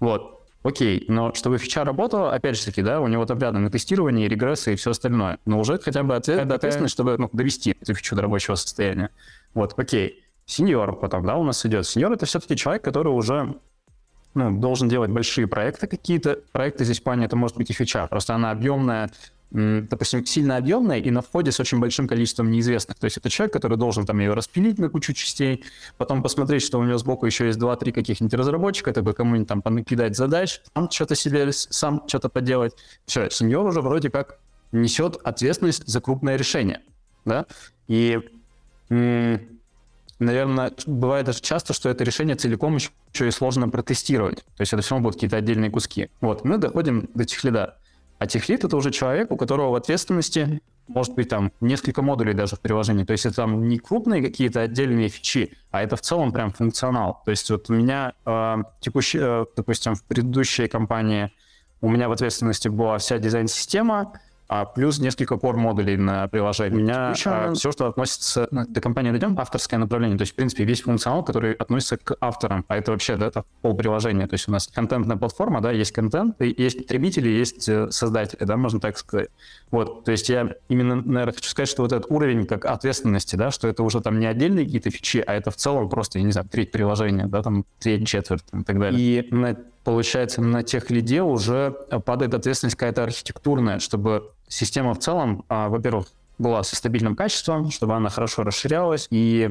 Вот. 0.00 0.41
Окей, 0.62 1.04
но 1.08 1.34
чтобы 1.34 1.58
фича 1.58 1.84
работала, 1.84 2.32
опять 2.32 2.56
же 2.56 2.64
таки, 2.64 2.82
да, 2.82 3.00
у 3.00 3.08
него 3.08 3.26
там 3.26 3.38
рядом 3.38 3.66
и 3.66 3.70
тестирование, 3.70 4.26
и 4.26 4.28
регрессы, 4.28 4.72
и 4.72 4.76
все 4.76 4.92
остальное. 4.92 5.38
Но 5.44 5.58
уже 5.58 5.78
хотя 5.78 6.04
бы 6.04 6.14
ответ, 6.14 6.50
ответственность, 6.50 6.94
чтобы 6.94 7.18
ну, 7.18 7.28
довести 7.32 7.76
эту 7.80 7.94
фичу 7.94 8.14
до 8.14 8.22
рабочего 8.22 8.54
состояния. 8.54 9.10
Вот, 9.54 9.74
окей. 9.76 10.22
Сеньор 10.46 10.98
потом, 10.98 11.24
да, 11.24 11.36
у 11.36 11.44
нас 11.44 11.64
идет. 11.66 11.86
Сеньор— 11.86 12.12
это 12.14 12.26
все-таки 12.26 12.56
человек, 12.56 12.82
который 12.82 13.08
уже 13.08 13.54
ну, 14.34 14.58
должен 14.58 14.88
делать 14.88 15.10
большие 15.10 15.46
проекты 15.46 15.86
какие-то. 15.86 16.38
Проекты 16.52 16.84
здесь 16.84 17.00
в 17.00 17.02
плане 17.02 17.26
это 17.26 17.36
может 17.36 17.56
быть 17.56 17.70
и 17.70 17.72
фича, 17.72 18.06
просто 18.06 18.34
она 18.34 18.50
объемная, 18.50 19.10
допустим, 19.52 20.24
сильно 20.24 20.56
объемная 20.56 20.98
и 20.98 21.10
на 21.10 21.20
входе 21.20 21.52
с 21.52 21.60
очень 21.60 21.78
большим 21.78 22.08
количеством 22.08 22.50
неизвестных. 22.50 22.98
То 22.98 23.04
есть 23.04 23.18
это 23.18 23.28
человек, 23.28 23.52
который 23.52 23.76
должен 23.76 24.06
там 24.06 24.18
ее 24.18 24.32
распилить 24.32 24.78
на 24.78 24.88
кучу 24.88 25.12
частей, 25.12 25.64
потом 25.98 26.22
посмотреть, 26.22 26.62
что 26.62 26.78
у 26.78 26.84
него 26.84 26.96
сбоку 26.96 27.26
еще 27.26 27.46
есть 27.46 27.58
2-3 27.58 27.92
каких-нибудь 27.92 28.34
разработчика, 28.34 28.92
бы 29.02 29.12
кому-нибудь 29.12 29.48
там 29.48 29.60
понакидать 29.60 30.16
задач, 30.16 30.62
сам 30.74 30.90
что-то 30.90 31.14
себе, 31.14 31.52
сам 31.52 32.02
что-то 32.06 32.28
поделать. 32.30 32.74
Все, 33.04 33.28
сеньор 33.30 33.66
уже 33.66 33.82
вроде 33.82 34.10
как 34.10 34.38
несет 34.72 35.16
ответственность 35.22 35.86
за 35.86 36.00
крупное 36.00 36.36
решение. 36.36 36.80
Да? 37.26 37.44
И, 37.88 38.20
наверное, 38.88 40.72
бывает 40.86 41.26
даже 41.26 41.42
часто, 41.42 41.74
что 41.74 41.90
это 41.90 42.04
решение 42.04 42.36
целиком 42.36 42.76
еще, 42.76 42.88
еще 43.12 43.28
и 43.28 43.30
сложно 43.30 43.68
протестировать. 43.68 44.44
То 44.56 44.60
есть 44.60 44.72
это 44.72 44.80
все 44.80 44.94
равно 44.94 45.04
будут 45.04 45.16
какие-то 45.16 45.36
отдельные 45.36 45.70
куски. 45.70 46.08
Вот, 46.22 46.44
мы 46.44 46.56
доходим 46.56 47.10
до 47.14 47.26
техлида. 47.26 47.76
А 48.22 48.26
техлит— 48.28 48.62
это 48.64 48.76
уже 48.76 48.92
человек, 48.92 49.32
у 49.32 49.36
которого 49.36 49.70
в 49.70 49.74
ответственности 49.74 50.62
может 50.86 51.12
быть 51.16 51.28
там 51.28 51.50
несколько 51.60 52.02
модулей 52.02 52.34
даже 52.34 52.54
в 52.54 52.60
приложении. 52.60 53.02
То 53.02 53.10
есть 53.14 53.26
это 53.26 53.34
там 53.34 53.66
не 53.66 53.80
крупные 53.80 54.22
какие-то 54.22 54.60
отдельные 54.60 55.08
фичи, 55.08 55.56
а 55.72 55.82
это 55.82 55.96
в 55.96 56.02
целом 56.02 56.30
прям 56.30 56.52
функционал. 56.52 57.20
То 57.24 57.32
есть 57.32 57.50
вот 57.50 57.68
у 57.68 57.72
меня 57.72 58.12
э, 58.24 58.56
текущий, 58.78 59.18
э, 59.20 59.44
допустим, 59.56 59.96
в 59.96 60.04
предыдущей 60.04 60.68
компании 60.68 61.32
у 61.80 61.88
меня 61.88 62.08
в 62.08 62.12
ответственности 62.12 62.68
была 62.68 62.98
вся 62.98 63.18
дизайн-система, 63.18 64.12
а 64.52 64.66
плюс 64.66 64.98
несколько 64.98 65.36
core 65.36 65.56
модулей 65.56 65.96
на 65.96 66.28
приложение. 66.28 66.78
У 66.78 66.82
меня 66.82 67.10
Еще... 67.12 67.30
а, 67.30 67.54
все, 67.54 67.72
что 67.72 67.86
относится 67.86 68.48
ну, 68.50 68.66
до 68.68 68.82
компании 68.82 69.10
дойдем, 69.10 69.38
авторское 69.38 69.80
направление. 69.80 70.18
То 70.18 70.22
есть, 70.22 70.34
в 70.34 70.36
принципе, 70.36 70.64
весь 70.64 70.82
функционал, 70.82 71.24
который 71.24 71.54
относится 71.54 71.96
к 71.96 72.18
авторам. 72.20 72.66
А 72.68 72.76
это 72.76 72.92
вообще, 72.92 73.16
да, 73.16 73.28
это 73.28 73.44
пол 73.62 73.74
приложения. 73.74 74.26
То 74.26 74.34
есть 74.34 74.48
у 74.48 74.52
нас 74.52 74.66
контентная 74.66 75.16
платформа, 75.16 75.62
да, 75.62 75.72
есть 75.72 75.92
контент, 75.92 76.38
есть 76.38 76.76
потребители, 76.76 77.30
есть 77.30 77.66
э, 77.66 77.90
создатели, 77.90 78.44
да, 78.44 78.58
можно 78.58 78.78
так 78.78 78.98
сказать. 78.98 79.30
Вот, 79.70 80.04
то 80.04 80.12
есть 80.12 80.28
я 80.28 80.54
именно, 80.68 80.96
наверное, 80.96 81.32
хочу 81.32 81.48
сказать, 81.48 81.70
что 81.70 81.80
вот 81.80 81.92
этот 81.92 82.10
уровень 82.10 82.44
как 82.46 82.66
ответственности, 82.66 83.36
да, 83.36 83.50
что 83.50 83.68
это 83.68 83.82
уже 83.82 84.02
там 84.02 84.20
не 84.20 84.26
отдельные 84.26 84.66
какие-то 84.66 84.90
фичи, 84.90 85.24
а 85.26 85.32
это 85.32 85.50
в 85.50 85.56
целом 85.56 85.88
просто, 85.88 86.18
я 86.18 86.26
не 86.26 86.32
знаю, 86.32 86.46
треть 86.50 86.72
приложения, 86.72 87.26
да, 87.26 87.42
там 87.42 87.64
треть, 87.78 88.06
четверть 88.06 88.44
и 88.52 88.62
так 88.64 88.78
далее. 88.78 89.00
И 89.00 89.34
на 89.34 89.56
получается, 89.84 90.40
на 90.42 90.62
тех 90.62 90.90
лиде 90.90 91.22
уже 91.22 91.70
падает 92.04 92.34
ответственность 92.34 92.76
какая-то 92.76 93.04
архитектурная, 93.04 93.78
чтобы 93.78 94.30
система 94.48 94.94
в 94.94 94.98
целом, 94.98 95.44
а, 95.48 95.68
во-первых, 95.68 96.06
была 96.38 96.62
со 96.62 96.76
стабильным 96.76 97.16
качеством, 97.16 97.70
чтобы 97.70 97.94
она 97.94 98.08
хорошо 98.10 98.42
расширялась, 98.42 99.06
и 99.10 99.50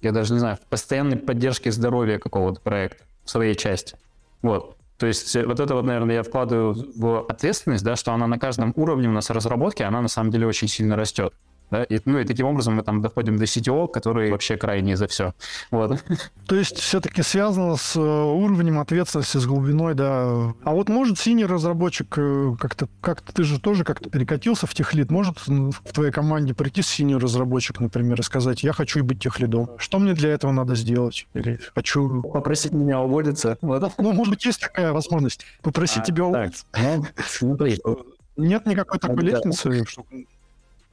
я 0.00 0.12
даже 0.12 0.34
не 0.34 0.38
знаю, 0.38 0.56
в 0.56 0.66
постоянной 0.68 1.16
поддержке 1.16 1.70
здоровья 1.70 2.18
какого-то 2.18 2.60
проекта 2.60 3.04
в 3.24 3.30
своей 3.30 3.54
части. 3.54 3.96
Вот. 4.42 4.76
То 4.98 5.06
есть 5.06 5.34
э, 5.34 5.44
вот 5.46 5.60
это 5.60 5.74
вот, 5.74 5.84
наверное, 5.84 6.16
я 6.16 6.22
вкладываю 6.22 6.76
в 6.96 7.26
ответственность, 7.28 7.84
да, 7.84 7.96
что 7.96 8.12
она 8.12 8.26
на 8.26 8.38
каждом 8.38 8.72
уровне 8.76 9.08
у 9.08 9.12
нас 9.12 9.30
разработки, 9.30 9.82
она 9.82 10.00
на 10.02 10.08
самом 10.08 10.30
деле 10.30 10.46
очень 10.46 10.68
сильно 10.68 10.96
растет. 10.96 11.32
Да? 11.70 11.82
И, 11.84 12.00
ну 12.04 12.18
и 12.18 12.24
таким 12.24 12.46
образом 12.46 12.74
мы 12.74 12.82
там 12.82 13.02
доходим 13.02 13.36
до 13.36 13.44
CTO, 13.44 13.88
который 13.88 14.30
вообще 14.30 14.56
крайний 14.56 14.94
за 14.94 15.06
все. 15.06 15.34
Вот. 15.70 16.02
То 16.46 16.56
есть 16.56 16.78
все-таки 16.78 17.22
связано 17.22 17.76
с 17.76 17.96
э, 17.96 18.00
уровнем 18.00 18.78
ответственности, 18.78 19.38
с 19.38 19.46
глубиной, 19.46 19.94
да. 19.94 20.54
А 20.62 20.72
вот 20.72 20.88
может 20.88 21.18
синий 21.18 21.46
разработчик 21.46 22.14
э, 22.16 22.54
как-то, 22.58 22.88
как 23.00 23.22
ты 23.22 23.44
же 23.44 23.60
тоже 23.60 23.84
как-то 23.84 24.10
перекатился 24.10 24.66
в 24.66 24.74
техлит, 24.74 25.10
может 25.10 25.38
в 25.46 25.92
твоей 25.92 26.12
команде 26.12 26.54
прийти 26.54 26.82
синий 26.82 27.16
разработчик, 27.16 27.80
например, 27.80 28.20
и 28.20 28.22
сказать, 28.22 28.62
я 28.62 28.72
хочу 28.72 29.02
быть 29.02 29.20
техлидом. 29.20 29.70
Что 29.78 29.98
мне 29.98 30.12
для 30.14 30.30
этого 30.30 30.52
надо 30.52 30.74
сделать? 30.74 31.26
Или 31.34 31.58
хочу... 31.74 32.22
Попросить 32.22 32.72
меня 32.72 33.00
уволиться. 33.00 33.58
Вот. 33.60 33.92
Ну, 33.98 34.12
может 34.12 34.34
быть, 34.34 34.44
есть 34.44 34.60
такая 34.60 34.92
возможность. 34.92 35.44
Попросить 35.62 36.02
а, 36.02 36.06
тебя 36.06 36.24
уволиться. 36.24 36.66
Ну. 37.40 37.56
Нет 38.36 38.66
никакой 38.66 38.98
такой 38.98 39.22
лестницы, 39.22 39.84
чтобы 39.86 40.26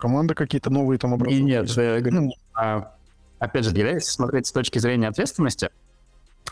команды 0.01 0.33
какие-то 0.33 0.69
новые 0.69 0.97
там 0.97 1.13
образуются? 1.13 1.97
И 1.97 2.01
нет, 2.01 2.11
ну, 2.11 2.31
а, 2.53 2.95
опять 3.39 3.65
же, 3.65 3.75
если 3.75 3.99
смотреть 3.99 4.47
с 4.47 4.51
точки 4.51 4.79
зрения 4.79 5.07
ответственности, 5.07 5.69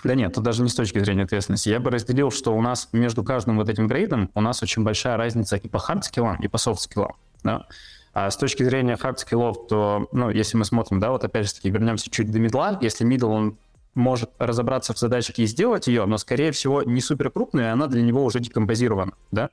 да 0.03 0.15
нет, 0.15 0.33
тут 0.33 0.43
даже 0.43 0.61
не 0.61 0.69
с 0.69 0.75
точки 0.75 0.99
зрения 0.99 1.23
ответственности. 1.23 1.69
Я 1.69 1.79
бы 1.79 1.89
разделил, 1.89 2.31
что 2.31 2.55
у 2.55 2.61
нас 2.61 2.89
между 2.93 3.23
каждым 3.23 3.57
вот 3.57 3.67
этим 3.67 3.87
грейдом 3.87 4.29
у 4.33 4.41
нас 4.41 4.63
очень 4.63 4.83
большая 4.83 5.17
разница 5.17 5.57
и 5.57 5.67
по 5.67 5.77
хард-скиллам, 5.77 6.37
и 6.41 6.47
по 6.47 6.57
софт-скиллам. 6.57 7.15
Да? 7.43 7.65
А 8.13 8.29
с 8.29 8.37
точки 8.37 8.63
зрения 8.63 8.95
хард-скиллов, 8.95 9.67
то, 9.67 10.07
ну, 10.11 10.29
если 10.29 10.57
мы 10.57 10.65
смотрим, 10.65 10.99
да, 10.99 11.11
вот 11.11 11.23
опять 11.23 11.47
же 11.47 11.53
таки 11.53 11.69
вернемся 11.69 12.09
чуть 12.09 12.31
до 12.31 12.39
мидла, 12.39 12.77
если 12.81 13.03
мидл, 13.03 13.29
он 13.29 13.57
может 13.95 14.29
разобраться 14.39 14.93
в 14.93 14.99
задачах 14.99 15.39
и 15.39 15.45
сделать 15.45 15.87
ее, 15.87 16.05
но, 16.05 16.17
скорее 16.17 16.51
всего, 16.51 16.83
не 16.83 17.01
супер 17.01 17.29
крупная, 17.29 17.73
она 17.73 17.87
для 17.87 18.01
него 18.01 18.23
уже 18.23 18.39
декомпозирована, 18.39 19.13
да. 19.31 19.49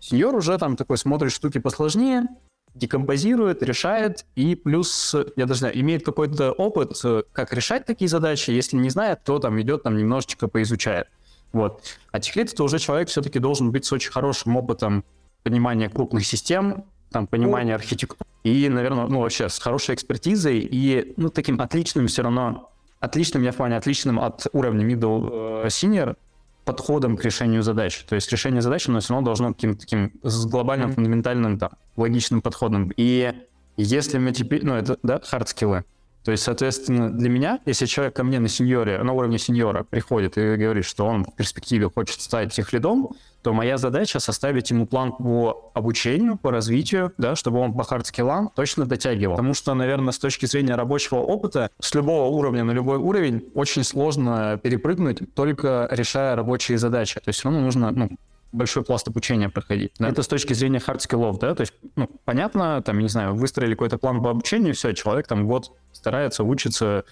Сеньор 0.00 0.34
уже 0.34 0.56
там 0.58 0.76
такой 0.76 0.98
смотрит 0.98 1.32
штуки 1.32 1.58
посложнее, 1.58 2.26
декомпозирует, 2.74 3.62
решает, 3.62 4.24
и 4.34 4.54
плюс, 4.54 5.14
я 5.36 5.46
даже 5.46 5.60
знаю, 5.60 5.78
имеет 5.80 6.04
какой-то 6.04 6.52
опыт, 6.52 7.00
как 7.32 7.52
решать 7.52 7.84
такие 7.84 8.08
задачи. 8.08 8.50
Если 8.50 8.76
не 8.76 8.90
знает, 8.90 9.24
то 9.24 9.38
там 9.38 9.60
идет, 9.60 9.82
там 9.82 9.96
немножечко 9.96 10.48
поизучает. 10.48 11.08
Вот. 11.52 11.82
А 12.10 12.20
техлит 12.20 12.52
это 12.52 12.64
уже 12.64 12.78
человек 12.78 13.08
все-таки 13.08 13.38
должен 13.38 13.72
быть 13.72 13.84
с 13.84 13.92
очень 13.92 14.10
хорошим 14.10 14.56
опытом 14.56 15.04
понимания 15.42 15.90
крупных 15.90 16.24
систем, 16.24 16.84
там, 17.10 17.26
понимания 17.26 17.74
архитектуры 17.74 18.26
и, 18.42 18.68
наверное, 18.68 19.06
ну, 19.06 19.20
вообще 19.20 19.48
с 19.48 19.58
хорошей 19.58 19.94
экспертизой 19.94 20.58
и, 20.58 21.14
ну, 21.16 21.28
таким 21.28 21.60
отличным 21.60 22.06
все 22.06 22.22
равно 22.22 22.70
отличным, 23.00 23.42
я 23.42 23.52
в 23.52 23.56
плане 23.56 23.76
отличным 23.76 24.18
от 24.18 24.46
уровня 24.52 24.86
middle 24.86 25.64
э, 25.64 25.66
senior 25.68 26.16
подходом 26.64 27.16
к 27.16 27.24
решению 27.24 27.62
задач. 27.62 28.04
То 28.08 28.14
есть 28.14 28.30
решение 28.30 28.62
задач 28.62 28.88
у 28.88 28.92
нас 28.92 29.04
все 29.04 29.14
равно 29.14 29.26
должно 29.26 29.52
каким-то 29.52 29.80
таким 29.80 30.12
с 30.22 30.46
глобальным, 30.46 30.92
фундаментальным, 30.92 31.58
там, 31.58 31.70
логичным 31.96 32.42
подходом. 32.42 32.92
И 32.96 33.32
если 33.76 34.18
мы 34.18 34.32
теперь, 34.32 34.64
ну, 34.64 34.74
это, 34.74 34.98
да, 35.02 35.18
хард-скиллы, 35.18 35.84
то 36.24 36.30
есть, 36.30 36.44
соответственно, 36.44 37.10
для 37.10 37.28
меня, 37.28 37.58
если 37.66 37.86
человек 37.86 38.14
ко 38.14 38.22
мне 38.22 38.38
на 38.38 38.48
сеньоре, 38.48 39.02
на 39.02 39.12
уровне 39.12 39.38
сеньора 39.38 39.82
приходит 39.82 40.38
и 40.38 40.54
говорит, 40.54 40.84
что 40.84 41.06
он 41.06 41.24
в 41.24 41.34
перспективе 41.34 41.90
хочет 41.90 42.20
стать 42.20 42.52
техлидом, 42.52 43.10
то 43.42 43.52
моя 43.52 43.76
задача 43.76 44.20
составить 44.20 44.70
ему 44.70 44.86
план 44.86 45.12
по 45.12 45.72
обучению, 45.74 46.36
по 46.36 46.50
развитию, 46.50 47.12
да, 47.18 47.36
чтобы 47.36 47.58
он 47.58 47.74
по 47.74 47.84
хардскиллам 47.84 48.50
точно 48.54 48.86
дотягивал. 48.86 49.34
Потому 49.34 49.54
что, 49.54 49.74
наверное, 49.74 50.12
с 50.12 50.18
точки 50.18 50.46
зрения 50.46 50.74
рабочего 50.74 51.18
опыта, 51.18 51.70
с 51.80 51.94
любого 51.94 52.28
уровня 52.28 52.64
на 52.64 52.72
любой 52.72 52.98
уровень 52.98 53.50
очень 53.54 53.84
сложно 53.84 54.58
перепрыгнуть, 54.62 55.34
только 55.34 55.88
решая 55.90 56.36
рабочие 56.36 56.78
задачи. 56.78 57.14
То 57.14 57.28
есть 57.28 57.40
все 57.40 57.48
равно 57.48 57.64
нужно 57.64 57.90
ну, 57.90 58.10
большой 58.52 58.84
пласт 58.84 59.08
обучения 59.08 59.48
проходить. 59.48 59.92
Да? 59.98 60.08
Это 60.08 60.22
с 60.22 60.28
точки 60.28 60.52
зрения 60.52 60.78
хардскиллов, 60.78 61.38
да, 61.38 61.54
то 61.54 61.62
есть, 61.62 61.72
ну, 61.96 62.08
понятно, 62.24 62.82
там, 62.82 62.98
не 62.98 63.08
знаю, 63.08 63.34
выстроили 63.34 63.72
какой-то 63.72 63.98
план 63.98 64.22
по 64.22 64.30
обучению, 64.30 64.74
все, 64.74 64.92
человек 64.92 65.26
там 65.26 65.48
год 65.48 65.72
старается, 65.92 66.44
учится, 66.44 67.04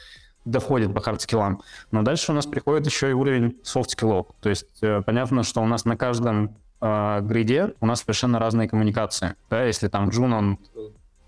доходит 0.45 0.95
по 0.95 1.01
хардскиллам. 1.01 1.63
Но 1.91 2.03
дальше 2.03 2.33
у 2.33 2.35
нас 2.35 2.47
приходит 2.47 2.87
еще 2.87 3.11
и 3.11 3.13
уровень 3.13 3.59
софт-скиллов. 3.63 4.27
То 4.41 4.49
есть 4.49 4.83
э, 4.83 5.03
понятно, 5.05 5.43
что 5.43 5.61
у 5.63 5.67
нас 5.67 5.85
на 5.85 5.97
каждом 5.97 6.57
э, 6.81 7.21
грейде 7.23 7.75
у 7.81 7.87
нас 7.87 8.01
совершенно 8.01 8.39
разные 8.39 8.69
коммуникации. 8.69 9.35
Да, 9.51 9.65
если 9.65 9.89
там 9.89 10.09
Джун, 10.09 10.33
он 10.33 10.59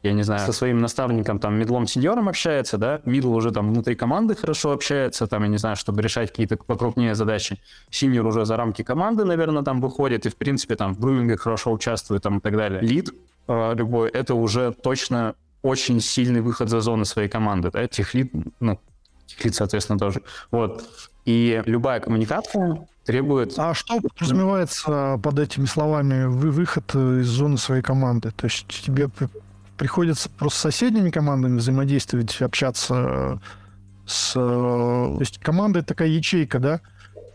я 0.03 0.13
не 0.13 0.23
знаю, 0.23 0.41
со 0.41 0.53
своим 0.53 0.81
наставником, 0.81 1.39
там, 1.39 1.57
мидлом, 1.57 1.87
сеньором 1.87 2.29
общается, 2.29 2.77
да, 2.77 3.01
мидл 3.05 3.33
уже 3.35 3.53
там 3.53 3.73
внутри 3.73 3.95
команды 3.95 4.35
хорошо 4.35 4.73
общается, 4.73 5.29
там, 5.29 5.43
я 5.43 5.49
не 5.49 5.59
знаю, 5.59 5.77
чтобы 5.77 6.03
решать 6.03 6.31
какие-то 6.31 6.57
покрупнее 6.57 7.15
задачи. 7.15 7.61
Синьор 7.91 8.27
уже 8.27 8.45
за 8.45 8.57
рамки 8.57 8.83
команды, 8.83 9.25
наверное, 9.25 9.63
там 9.63 9.81
выходит 9.81 10.27
и, 10.27 10.29
в 10.29 10.37
принципе, 10.37 10.75
там 10.75 10.95
в 10.95 10.99
бруминге 10.99 11.37
хорошо 11.37 11.71
участвует, 11.71 12.23
там, 12.23 12.39
и 12.39 12.41
так 12.41 12.57
далее. 12.57 12.81
Лид 12.81 13.15
э, 13.47 13.75
любой, 13.77 14.11
это 14.11 14.35
уже 14.35 14.73
точно 14.73 15.37
очень 15.63 16.01
сильный 16.01 16.41
выход 16.41 16.69
за 16.69 16.81
зоны 16.81 17.05
своей 17.05 17.29
команды, 17.29 17.71
да, 17.71 17.87
техлид, 17.87 18.33
ну, 18.59 18.81
техлид, 19.37 19.55
соответственно, 19.55 19.99
тоже. 19.99 20.23
Вот. 20.51 20.85
И 21.25 21.63
любая 21.67 22.01
коммуникация 22.01 22.87
требует... 23.05 23.55
А 23.59 23.75
что 23.75 24.01
подразумевается 24.01 25.19
под 25.23 25.39
этими 25.39 25.67
словами 25.67 26.25
вы 26.25 26.51
выход 26.51 26.95
из 26.95 27.27
зоны 27.27 27.59
своей 27.59 27.83
команды? 27.83 28.31
То 28.33 28.47
есть 28.47 28.67
тебе 28.67 29.09
приходится 29.77 30.31
просто 30.31 30.59
с 30.59 30.63
соседними 30.63 31.11
командами 31.11 31.59
взаимодействовать, 31.59 32.41
общаться 32.43 33.41
с... 34.07 34.33
То 34.35 35.17
есть 35.21 35.39
команда— 35.39 35.83
такая 35.85 36.09
ячейка, 36.09 36.59
да? 36.59 36.81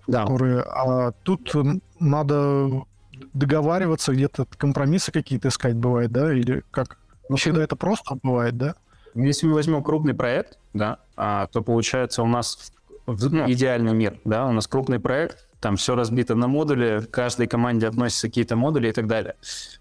Да. 0.07 0.23
Которые, 0.23 0.61
а 0.61 1.11
тут 1.23 1.53
надо 1.99 2.83
договариваться, 3.33 4.13
где-то 4.13 4.45
компромиссы 4.57 5.11
какие-то 5.11 5.49
искать 5.49 5.75
бывает, 5.75 6.11
да? 6.11 6.33
Или 6.33 6.63
как? 6.71 6.97
Ну, 7.29 7.35
всегда 7.35 7.63
это 7.63 7.75
просто 7.75 8.17
бывает, 8.23 8.57
да? 8.57 8.75
Если 9.15 9.47
мы 9.47 9.53
возьмем 9.53 9.83
крупный 9.83 10.13
проект, 10.13 10.57
да, 10.73 10.99
а, 11.15 11.47
то 11.47 11.61
получается 11.61 12.23
у 12.23 12.27
нас 12.27 12.71
ну, 13.07 13.49
идеальный 13.49 13.93
мир, 13.93 14.19
да, 14.25 14.47
у 14.47 14.51
нас 14.51 14.67
крупный 14.67 14.99
проект, 14.99 15.47
там 15.59 15.75
все 15.75 15.95
разбито 15.95 16.35
на 16.35 16.47
модули, 16.47 17.01
к 17.01 17.11
каждой 17.11 17.47
команде 17.47 17.87
относятся 17.87 18.27
какие-то 18.27 18.55
модули 18.55 18.89
и 18.89 18.91
так 18.91 19.07
далее. 19.07 19.35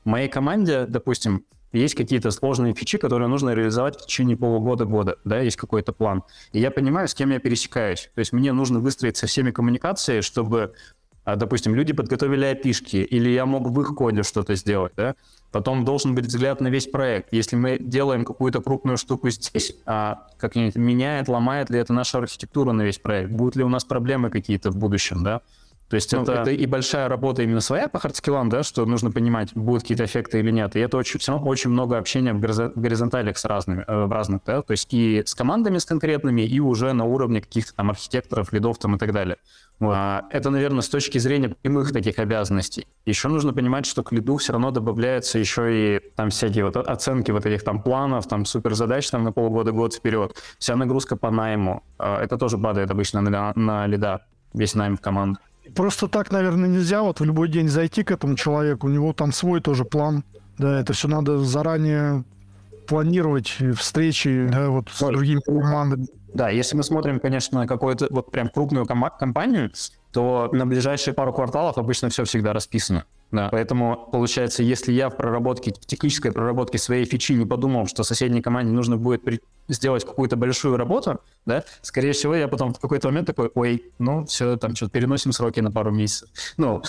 В 0.04 0.09
моей 0.09 0.28
команде, 0.28 0.87
допустим, 0.87 1.45
есть 1.73 1.95
какие-то 1.95 2.30
сложные 2.30 2.75
фичи, 2.75 2.99
которые 2.99 3.28
нужно 3.28 3.50
реализовать 3.50 3.97
в 3.97 4.06
течение 4.06 4.37
полугода-года, 4.37 5.18
да, 5.25 5.40
есть 5.40 5.56
какой-то 5.56 5.92
план. 5.92 6.23
И 6.52 6.61
я 6.61 6.71
понимаю, 6.71 7.09
с 7.09 7.14
кем 7.14 7.30
я 7.30 7.38
пересекаюсь. 7.38 8.11
То 8.14 8.21
есть 8.21 8.33
мне 8.33 8.52
нужно 8.52 8.80
выстроить 8.80 9.16
со 9.16 9.26
всеми 9.26 9.50
коммуникации, 9.50 10.21
чтобы, 10.21 10.73
а, 11.25 11.37
допустим, 11.37 11.75
люди 11.75 11.92
подготовили 11.92 12.47
API 12.46 12.65
шки, 12.65 12.96
или 12.97 13.28
я 13.30 13.45
мог 13.47 13.68
в 13.68 13.80
их 13.80 13.88
коде 13.88 14.23
что-то 14.23 14.54
сделать, 14.54 14.92
да. 14.97 15.14
Потом 15.56 15.86
должен 15.86 16.14
быть 16.14 16.26
взгляд 16.26 16.60
на 16.60 16.69
весь 16.69 16.86
проект. 16.86 17.32
Если 17.32 17.56
мы 17.56 17.78
делаем 17.80 18.26
какую-то 18.26 18.60
крупную 18.60 18.99
штуку 18.99 19.30
здесь, 19.30 19.75
а 19.86 20.26
как-нибудь 20.36 20.76
меняет, 20.76 21.28
ломает 21.28 21.71
ли 21.71 21.78
это 21.78 21.95
нашу 21.95 22.19
архитектуру 22.19 22.73
на 22.73 22.82
весь 22.82 22.99
проект? 22.99 23.30
Будут 23.30 23.56
ли 23.56 23.64
у 23.64 23.71
нас 23.71 23.82
проблемы 23.82 24.28
какие-то 24.28 24.71
в 24.71 24.76
будущем, 24.76 25.25
да? 25.25 25.40
То 25.88 25.95
есть 25.95 26.12
ну, 26.12 26.25
это... 26.25 26.32
это 26.32 26.50
и 26.50 26.66
большая 26.66 27.08
работа 27.08 27.42
именно 27.42 27.62
своя 27.62 27.88
по 27.88 27.99
хардскиллам, 27.99 28.50
да, 28.50 28.64
что 28.64 28.84
нужно 28.84 29.10
понимать, 29.10 29.54
будут 29.54 29.82
какие-то 29.82 30.04
эффекты 30.04 30.40
или 30.40 30.50
нет. 30.50 30.76
И 30.76 30.80
это 30.80 30.99
очень, 30.99 31.19
все 31.21 31.32
равно 31.32 31.47
очень 31.47 31.71
много 31.71 31.97
общения 31.97 32.34
в 32.34 32.40
горизонталях 32.40 33.38
с 33.38 33.45
разными, 33.47 33.82
э, 33.86 34.04
в 34.04 34.12
разных, 34.12 34.42
да, 34.45 34.60
то 34.60 34.73
есть 34.73 34.92
и 34.92 35.23
с 35.25 35.34
командами 35.34 35.78
с 35.78 35.86
конкретными, 35.86 36.42
и 36.42 36.60
уже 36.60 36.92
на 36.92 37.04
уровне 37.04 37.40
каких-то 37.40 37.73
там 37.75 37.88
архитекторов, 37.88 38.52
лидов 38.52 38.78
там 38.78 38.97
и 38.97 38.99
так 38.99 39.12
далее. 39.12 39.38
Вот. 39.78 39.93
А, 39.95 40.25
это, 40.30 40.50
наверное, 40.50 40.80
с 40.80 40.89
точки 40.89 41.19
зрения 41.19 41.50
прямых 41.50 41.93
таких 41.93 42.19
обязанностей. 42.19 42.86
Еще 43.04 43.28
нужно 43.28 43.52
понимать, 43.52 43.86
что 43.86 44.02
к 44.02 44.12
лиду 44.12 44.36
все 44.39 44.52
равно 44.52 44.71
добавляются 44.71 45.39
еще 45.39 45.97
и 45.97 46.00
там 46.15 46.30
всякие 46.30 46.65
вот 46.65 46.76
оценки 46.76 47.30
вот 47.30 47.45
этих 47.45 47.62
там 47.62 47.82
планов, 47.82 48.26
там 48.26 48.45
суперзадач 48.47 49.10
там 49.10 49.25
на 49.25 49.32
полгода, 49.32 49.73
год 49.73 49.95
вперед. 49.95 50.34
Вся 50.58 50.76
нагрузка 50.76 51.17
по 51.17 51.30
найму. 51.30 51.82
А, 51.99 52.23
это 52.23 52.39
тоже 52.39 52.58
падает 52.58 52.91
обычно 52.91 53.21
на, 53.21 53.52
на 53.54 53.86
лида, 53.86 54.23
весь 54.54 54.75
найм 54.75 54.97
в 54.97 55.00
команду. 55.00 55.39
Просто 55.75 56.08
так, 56.08 56.30
наверное, 56.30 56.69
нельзя 56.69 57.02
вот 57.02 57.21
в 57.21 57.25
любой 57.25 57.49
день 57.49 57.69
зайти 57.69 58.02
к 58.02 58.10
этому 58.10 58.36
человеку, 58.36 58.86
у 58.86 58.91
него 58.91 59.12
там 59.12 59.32
свой 59.32 59.60
тоже 59.60 59.84
план. 59.84 60.25
Да, 60.58 60.80
это 60.80 60.93
все 60.95 61.08
надо 61.08 61.39
заранее 61.39 62.25
планировать 62.86 63.58
встречи 63.76 64.49
да, 64.50 64.71
вот 64.71 64.89
с 64.91 65.04
другими 65.04 65.41
командами. 65.41 66.06
Да, 66.36 66.50
если 66.50 66.76
мы 66.76 66.82
смотрим, 66.82 67.18
конечно, 67.18 67.60
на 67.60 67.66
какую-то 67.66 68.08
вот 68.10 68.30
прям 68.30 68.50
крупную 68.50 68.84
ком- 68.84 69.10
компанию, 69.18 69.70
то 70.12 70.49
на 70.52 70.66
ближайшие 70.66 71.14
пару 71.14 71.32
кварталов 71.32 71.78
обычно 71.78 72.08
все 72.08 72.25
всегда 72.25 72.52
расписано. 72.52 73.04
Да. 73.32 73.49
Поэтому, 73.50 74.08
получается, 74.12 74.62
если 74.62 74.92
я 74.92 75.10
в 75.10 75.16
проработке, 75.16 75.73
в 75.73 75.84
технической 75.84 76.32
проработке 76.32 76.78
своей 76.78 77.04
фичи 77.04 77.32
не 77.32 77.45
подумал, 77.45 77.86
что 77.86 78.04
соседней 78.04 78.40
команде 78.40 78.73
нужно 78.73 78.97
будет 78.97 79.25
при... 79.25 79.40
сделать 79.66 80.04
какую-то 80.04 80.36
большую 80.36 80.76
работу, 80.76 81.21
да, 81.45 81.64
скорее 81.82 82.12
всего, 82.12 82.36
я 82.36 82.47
потом 82.47 82.73
в 82.73 82.78
какой-то 82.78 83.08
момент 83.08 83.26
такой, 83.26 83.50
ой, 83.54 83.82
ну, 83.99 84.25
все, 84.26 84.56
там 84.56 84.76
что-то 84.76 84.92
переносим 84.92 85.32
сроки 85.32 85.58
на 85.60 85.73
пару 85.73 85.90
месяцев. 85.90 86.28
Ну, 86.56 86.82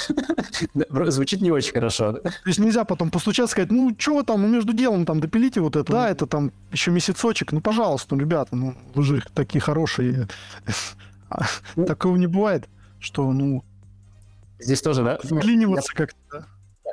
звучит 1.11 1.41
не 1.41 1.51
очень 1.51 1.73
хорошо. 1.73 2.13
То 2.13 2.31
есть 2.45 2.59
нельзя 2.59 2.85
потом 2.85 3.09
постучаться, 3.09 3.51
сказать, 3.51 3.71
ну, 3.71 3.95
что 3.97 4.15
вы 4.15 4.23
там, 4.23 4.41
ну, 4.41 4.47
между 4.47 4.73
делом 4.73 5.05
там 5.05 5.19
допилите 5.19 5.59
вот 5.59 5.75
это, 5.75 5.91
да, 5.91 6.09
это 6.09 6.27
там 6.27 6.51
еще 6.71 6.91
месяцочек, 6.91 7.51
ну, 7.51 7.61
пожалуйста, 7.61 8.15
ну, 8.15 8.21
ребята, 8.21 8.55
ну, 8.55 8.75
вы 8.93 9.03
же 9.03 9.23
такие 9.33 9.59
хорошие. 9.59 10.27
Ну. 11.75 11.85
Такого 11.85 12.15
не 12.15 12.25
бывает, 12.25 12.69
что, 12.99 13.31
ну, 13.31 13.63
Здесь 14.59 14.81
тоже, 14.81 15.03
да? 15.03 15.17
Вклиниваться 15.17 15.91
я... 15.93 15.97
как-то, 15.97 16.47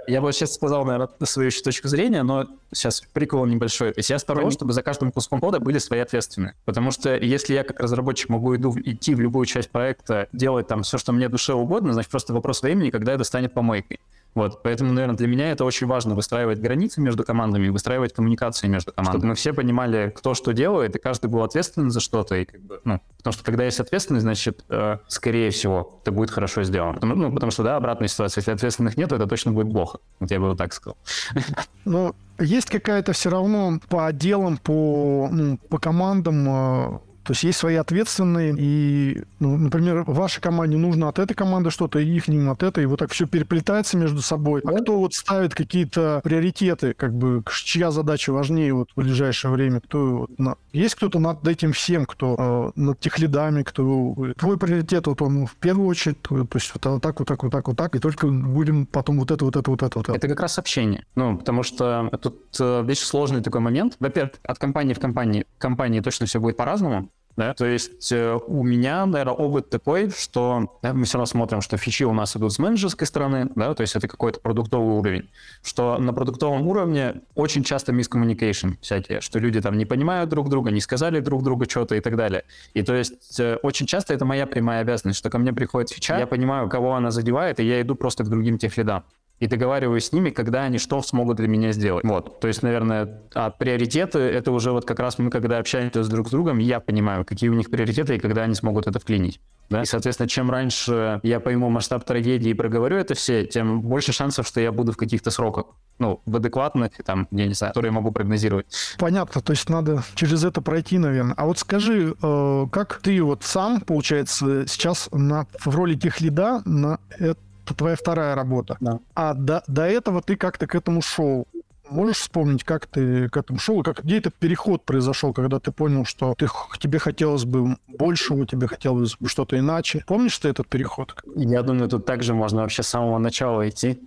Я 0.06 0.20
бы 0.20 0.32
сейчас 0.32 0.54
сказал, 0.54 0.84
наверное, 0.84 1.08
свою 1.24 1.48
еще 1.48 1.62
точку 1.62 1.88
зрения, 1.88 2.22
но 2.22 2.46
сейчас 2.72 3.00
прикол 3.00 3.46
небольшой. 3.46 3.92
То 3.92 4.00
есть 4.00 4.10
я 4.10 4.18
сторонник, 4.18 4.52
чтобы 4.52 4.72
за 4.72 4.82
каждым 4.82 5.10
куском 5.12 5.40
кода 5.40 5.60
были 5.60 5.78
свои 5.78 6.00
ответственные. 6.00 6.54
Потому 6.64 6.90
что 6.90 7.16
если 7.16 7.54
я 7.54 7.64
как 7.64 7.80
разработчик 7.80 8.28
могу 8.28 8.54
иду, 8.54 8.76
идти 8.84 9.14
в 9.14 9.20
любую 9.20 9.46
часть 9.46 9.70
проекта, 9.70 10.28
делать 10.32 10.66
там 10.66 10.82
все, 10.82 10.98
что 10.98 11.12
мне 11.12 11.28
душе 11.28 11.54
угодно, 11.54 11.92
значит, 11.94 12.10
просто 12.10 12.34
вопрос 12.34 12.62
времени, 12.62 12.90
когда 12.90 13.12
это 13.12 13.24
станет 13.24 13.54
помойкой. 13.54 14.00
Вот, 14.34 14.62
поэтому, 14.62 14.92
наверное, 14.92 15.16
для 15.16 15.28
меня 15.28 15.52
это 15.52 15.64
очень 15.64 15.86
важно 15.86 16.14
выстраивать 16.14 16.58
границы 16.58 17.00
между 17.00 17.22
командами, 17.24 17.68
выстраивать 17.68 18.12
коммуникации 18.12 18.66
между 18.66 18.92
командами, 18.92 19.18
чтобы 19.18 19.26
мы 19.28 19.34
все 19.34 19.52
понимали, 19.52 20.12
кто 20.14 20.34
что 20.34 20.52
делает, 20.52 20.96
и 20.96 20.98
каждый 20.98 21.26
был 21.26 21.42
ответственен 21.42 21.90
за 21.90 22.00
что-то, 22.00 22.34
и 22.34 22.44
как 22.44 22.60
бы, 22.60 22.80
ну, 22.84 23.00
потому 23.18 23.32
что 23.32 23.44
когда 23.44 23.64
есть 23.64 23.78
ответственность, 23.78 24.24
значит, 24.24 24.64
э, 24.68 24.98
скорее 25.06 25.50
всего, 25.50 26.00
это 26.02 26.10
будет 26.10 26.30
хорошо 26.30 26.64
сделано. 26.64 26.94
Потому, 26.94 27.14
ну, 27.14 27.32
потому 27.32 27.52
что, 27.52 27.62
да, 27.62 27.76
обратная 27.76 28.08
ситуация, 28.08 28.40
если 28.40 28.52
ответственных 28.52 28.96
нет, 28.96 29.12
это 29.12 29.26
точно 29.26 29.52
будет 29.52 29.72
плохо. 29.72 29.98
Вот 30.18 30.30
я 30.30 30.40
бы 30.40 30.48
вот 30.48 30.58
так 30.58 30.72
сказал. 30.72 30.96
Ну, 31.84 32.14
есть 32.38 32.70
какая-то 32.70 33.12
все 33.12 33.28
равно 33.28 33.78
по 33.90 34.06
отделам, 34.06 34.56
по, 34.56 35.28
ну, 35.30 35.58
по 35.68 35.78
командам 35.78 36.48
э, 36.48 36.98
то 37.24 37.32
есть 37.32 37.42
есть 37.42 37.58
свои 37.58 37.76
ответственные, 37.76 38.54
и, 38.58 39.24
ну, 39.40 39.56
например, 39.56 40.04
вашей 40.06 40.40
команде 40.40 40.76
нужно 40.76 41.08
от 41.08 41.18
этой 41.18 41.34
команды 41.34 41.70
что-то, 41.70 41.98
и 41.98 42.06
их 42.06 42.28
от 42.28 42.62
этой, 42.62 42.84
и 42.84 42.86
вот 42.86 42.98
так 42.98 43.10
все 43.10 43.26
переплетается 43.26 43.96
между 43.96 44.20
собой. 44.20 44.60
А 44.64 44.72
кто 44.72 44.98
вот 44.98 45.14
ставит 45.14 45.54
какие-то 45.54 46.20
приоритеты, 46.22 46.94
как 46.94 47.14
бы, 47.14 47.42
чья 47.50 47.90
задача 47.90 48.32
важнее 48.32 48.74
вот 48.74 48.90
в 48.94 49.00
ближайшее 49.00 49.50
время? 49.50 49.80
Кто 49.80 50.18
вот, 50.18 50.38
на... 50.38 50.56
Есть 50.72 50.94
кто-то 50.96 51.18
над 51.18 51.46
этим 51.46 51.72
всем, 51.72 52.06
кто 52.06 52.72
э, 52.76 52.80
над 52.80 53.00
тех 53.00 53.18
лидами, 53.18 53.62
кто... 53.62 54.14
Твой 54.36 54.58
приоритет, 54.58 55.06
вот 55.06 55.22
он 55.22 55.46
в 55.46 55.54
первую 55.56 55.86
очередь, 55.88 56.20
то, 56.22 56.46
есть 56.54 56.72
вот 56.74 57.00
так, 57.02 57.18
вот 57.18 57.28
так, 57.28 57.42
вот 57.42 57.52
так, 57.52 57.68
вот 57.68 57.76
так, 57.76 57.96
и 57.96 57.98
только 57.98 58.26
будем 58.26 58.86
потом 58.86 59.18
вот 59.18 59.30
это, 59.30 59.44
вот 59.44 59.56
это, 59.56 59.70
вот 59.70 59.82
это, 59.82 59.98
вот 59.98 60.08
это. 60.08 60.16
Это 60.16 60.28
как 60.28 60.40
раз 60.40 60.58
общение. 60.58 61.04
Ну, 61.14 61.38
потому 61.38 61.62
что 61.62 62.10
тут 62.20 62.38
э, 62.60 62.82
вещь 62.84 63.00
сложный 63.00 63.42
такой 63.42 63.60
момент. 63.60 63.96
Во-первых, 64.00 64.32
от 64.42 64.58
компании 64.58 64.94
в 64.94 65.00
компании, 65.00 65.46
компании 65.58 66.00
точно 66.00 66.26
все 66.26 66.40
будет 66.40 66.56
по-разному, 66.56 67.08
Да? 67.36 67.52
То 67.54 67.66
есть 67.66 68.12
э, 68.12 68.38
у 68.46 68.62
меня, 68.62 69.04
наверное, 69.06 69.34
опыт 69.34 69.68
такой, 69.68 70.10
что 70.10 70.78
да, 70.82 70.92
мы 70.92 71.04
все 71.04 71.18
равно 71.18 71.26
смотрим, 71.26 71.60
что 71.60 71.76
фичи 71.76 72.04
у 72.04 72.12
нас 72.12 72.36
идут 72.36 72.52
с 72.52 72.58
менеджерской 72.58 73.06
стороны, 73.06 73.50
да, 73.56 73.74
то 73.74 73.80
есть 73.80 73.96
это 73.96 74.06
какой-то 74.06 74.40
продуктовый 74.40 74.96
уровень, 74.96 75.28
что 75.62 75.98
на 75.98 76.12
продуктовом 76.12 76.66
уровне 76.66 77.22
очень 77.34 77.64
часто 77.64 77.92
мискоммуникейшн 77.92 78.74
всякие, 78.80 79.20
что 79.20 79.38
люди 79.38 79.60
там 79.60 79.76
не 79.76 79.84
понимают 79.84 80.30
друг 80.30 80.48
друга, 80.48 80.70
не 80.70 80.80
сказали 80.80 81.20
друг 81.20 81.42
другу 81.42 81.64
что-то 81.68 81.96
и 81.96 82.00
так 82.00 82.16
далее. 82.16 82.44
И 82.74 82.82
то 82.82 82.94
есть 82.94 83.40
э, 83.40 83.56
очень 83.62 83.86
часто 83.86 84.14
это 84.14 84.24
моя 84.24 84.46
прямая 84.46 84.82
обязанность, 84.82 85.18
что 85.18 85.30
ко 85.30 85.38
мне 85.38 85.52
приходит 85.52 85.90
фича, 85.90 86.16
я 86.18 86.26
понимаю, 86.26 86.68
кого 86.68 86.94
она 86.94 87.10
задевает, 87.10 87.58
и 87.58 87.64
я 87.64 87.80
иду 87.80 87.96
просто 87.96 88.24
к 88.24 88.28
другим 88.28 88.58
техлидам 88.58 89.04
и 89.44 89.46
договариваюсь 89.46 90.06
с 90.06 90.12
ними, 90.12 90.30
когда 90.30 90.62
они 90.62 90.78
что 90.78 91.02
смогут 91.02 91.36
для 91.36 91.48
меня 91.48 91.72
сделать. 91.72 92.02
Вот, 92.04 92.40
то 92.40 92.48
есть, 92.48 92.62
наверное, 92.62 93.20
а 93.34 93.50
приоритеты— 93.50 94.18
это 94.20 94.52
уже 94.52 94.72
вот 94.72 94.86
как 94.86 94.98
раз 95.00 95.18
мы, 95.18 95.30
когда 95.30 95.58
общаемся 95.58 96.02
друг 96.04 96.28
с 96.28 96.30
другом, 96.30 96.58
я 96.58 96.80
понимаю, 96.80 97.26
какие 97.26 97.50
у 97.50 97.54
них 97.54 97.70
приоритеты 97.70 98.16
и 98.16 98.18
когда 98.18 98.44
они 98.44 98.54
смогут 98.54 98.86
это 98.86 98.98
вклинить. 98.98 99.40
Да? 99.70 99.82
И, 99.82 99.84
соответственно, 99.84 100.28
чем 100.28 100.50
раньше 100.50 101.20
я 101.22 101.40
пойму 101.40 101.68
масштаб 101.68 102.04
трагедии 102.04 102.50
и 102.50 102.54
проговорю 102.54 102.96
это 102.96 103.14
все, 103.14 103.44
тем 103.44 103.82
больше 103.82 104.12
шансов, 104.12 104.46
что 104.46 104.60
я 104.60 104.72
буду 104.72 104.92
в 104.92 104.96
каких-то 104.96 105.30
сроках, 105.30 105.66
ну, 105.98 106.20
в 106.26 106.36
адекватных, 106.36 106.92
там, 107.04 107.28
я 107.30 107.46
не 107.46 107.54
знаю, 107.54 107.72
которые 107.72 107.90
я 107.90 107.94
могу 107.94 108.12
прогнозировать. 108.12 108.66
Понятно, 108.98 109.40
то 109.40 109.52
есть 109.52 109.68
надо 109.68 110.02
через 110.14 110.44
это 110.44 110.60
пройти, 110.60 110.98
наверное. 110.98 111.34
А 111.36 111.46
вот 111.46 111.58
скажи, 111.58 112.14
э, 112.20 112.66
как 112.72 113.00
ты 113.02 113.22
вот 113.22 113.42
сам, 113.44 113.80
получается, 113.80 114.66
сейчас 114.66 115.08
на, 115.12 115.46
в 115.64 115.74
роли 115.74 115.94
тех 115.94 116.20
лида 116.20 116.62
на 116.64 116.98
это 117.18 117.38
это 117.64 117.74
твоя 117.74 117.96
вторая 117.96 118.34
работа. 118.34 118.76
Да. 118.80 119.00
А 119.14 119.34
до, 119.34 119.62
до 119.66 119.82
этого 119.82 120.22
ты 120.22 120.36
как-то 120.36 120.66
к 120.66 120.74
этому 120.74 121.02
шел. 121.02 121.46
Можешь 121.90 122.16
вспомнить, 122.16 122.64
как 122.64 122.86
ты 122.86 123.28
к 123.28 123.36
этому 123.36 123.58
шел, 123.58 123.82
как, 123.82 124.02
где 124.02 124.16
этот 124.16 124.34
переход 124.34 124.86
произошел, 124.86 125.34
когда 125.34 125.60
ты 125.60 125.70
понял, 125.70 126.06
что 126.06 126.34
ты, 126.34 126.48
тебе 126.78 126.98
хотелось 126.98 127.44
бы 127.44 127.76
большего, 127.88 128.46
тебе 128.46 128.68
хотелось 128.68 129.16
бы 129.18 129.28
что-то 129.28 129.58
иначе? 129.58 130.02
Помнишь 130.06 130.38
ты 130.38 130.48
этот 130.48 130.66
переход? 130.66 131.14
Я 131.36 131.62
думаю, 131.62 131.90
тут 131.90 132.06
также 132.06 132.32
можно 132.32 132.62
вообще 132.62 132.82
с 132.82 132.88
самого 132.88 133.18
начала 133.18 133.68
идти. 133.68 134.00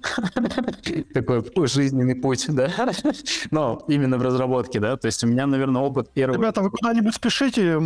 Такой 1.13 1.67
жизненный 1.67 2.15
путь, 2.15 2.47
да? 2.49 2.71
Но 3.51 3.83
именно 3.87 4.17
в 4.17 4.23
разработке, 4.23 4.79
да? 4.79 4.97
То 4.97 5.05
есть 5.05 5.23
у 5.23 5.27
меня, 5.27 5.45
наверное, 5.45 5.83
опыт 5.83 6.09
первый... 6.11 6.35
Ребята, 6.35 6.63
вы 6.63 6.71
куда-нибудь 6.71 7.13
спешите? 7.13 7.79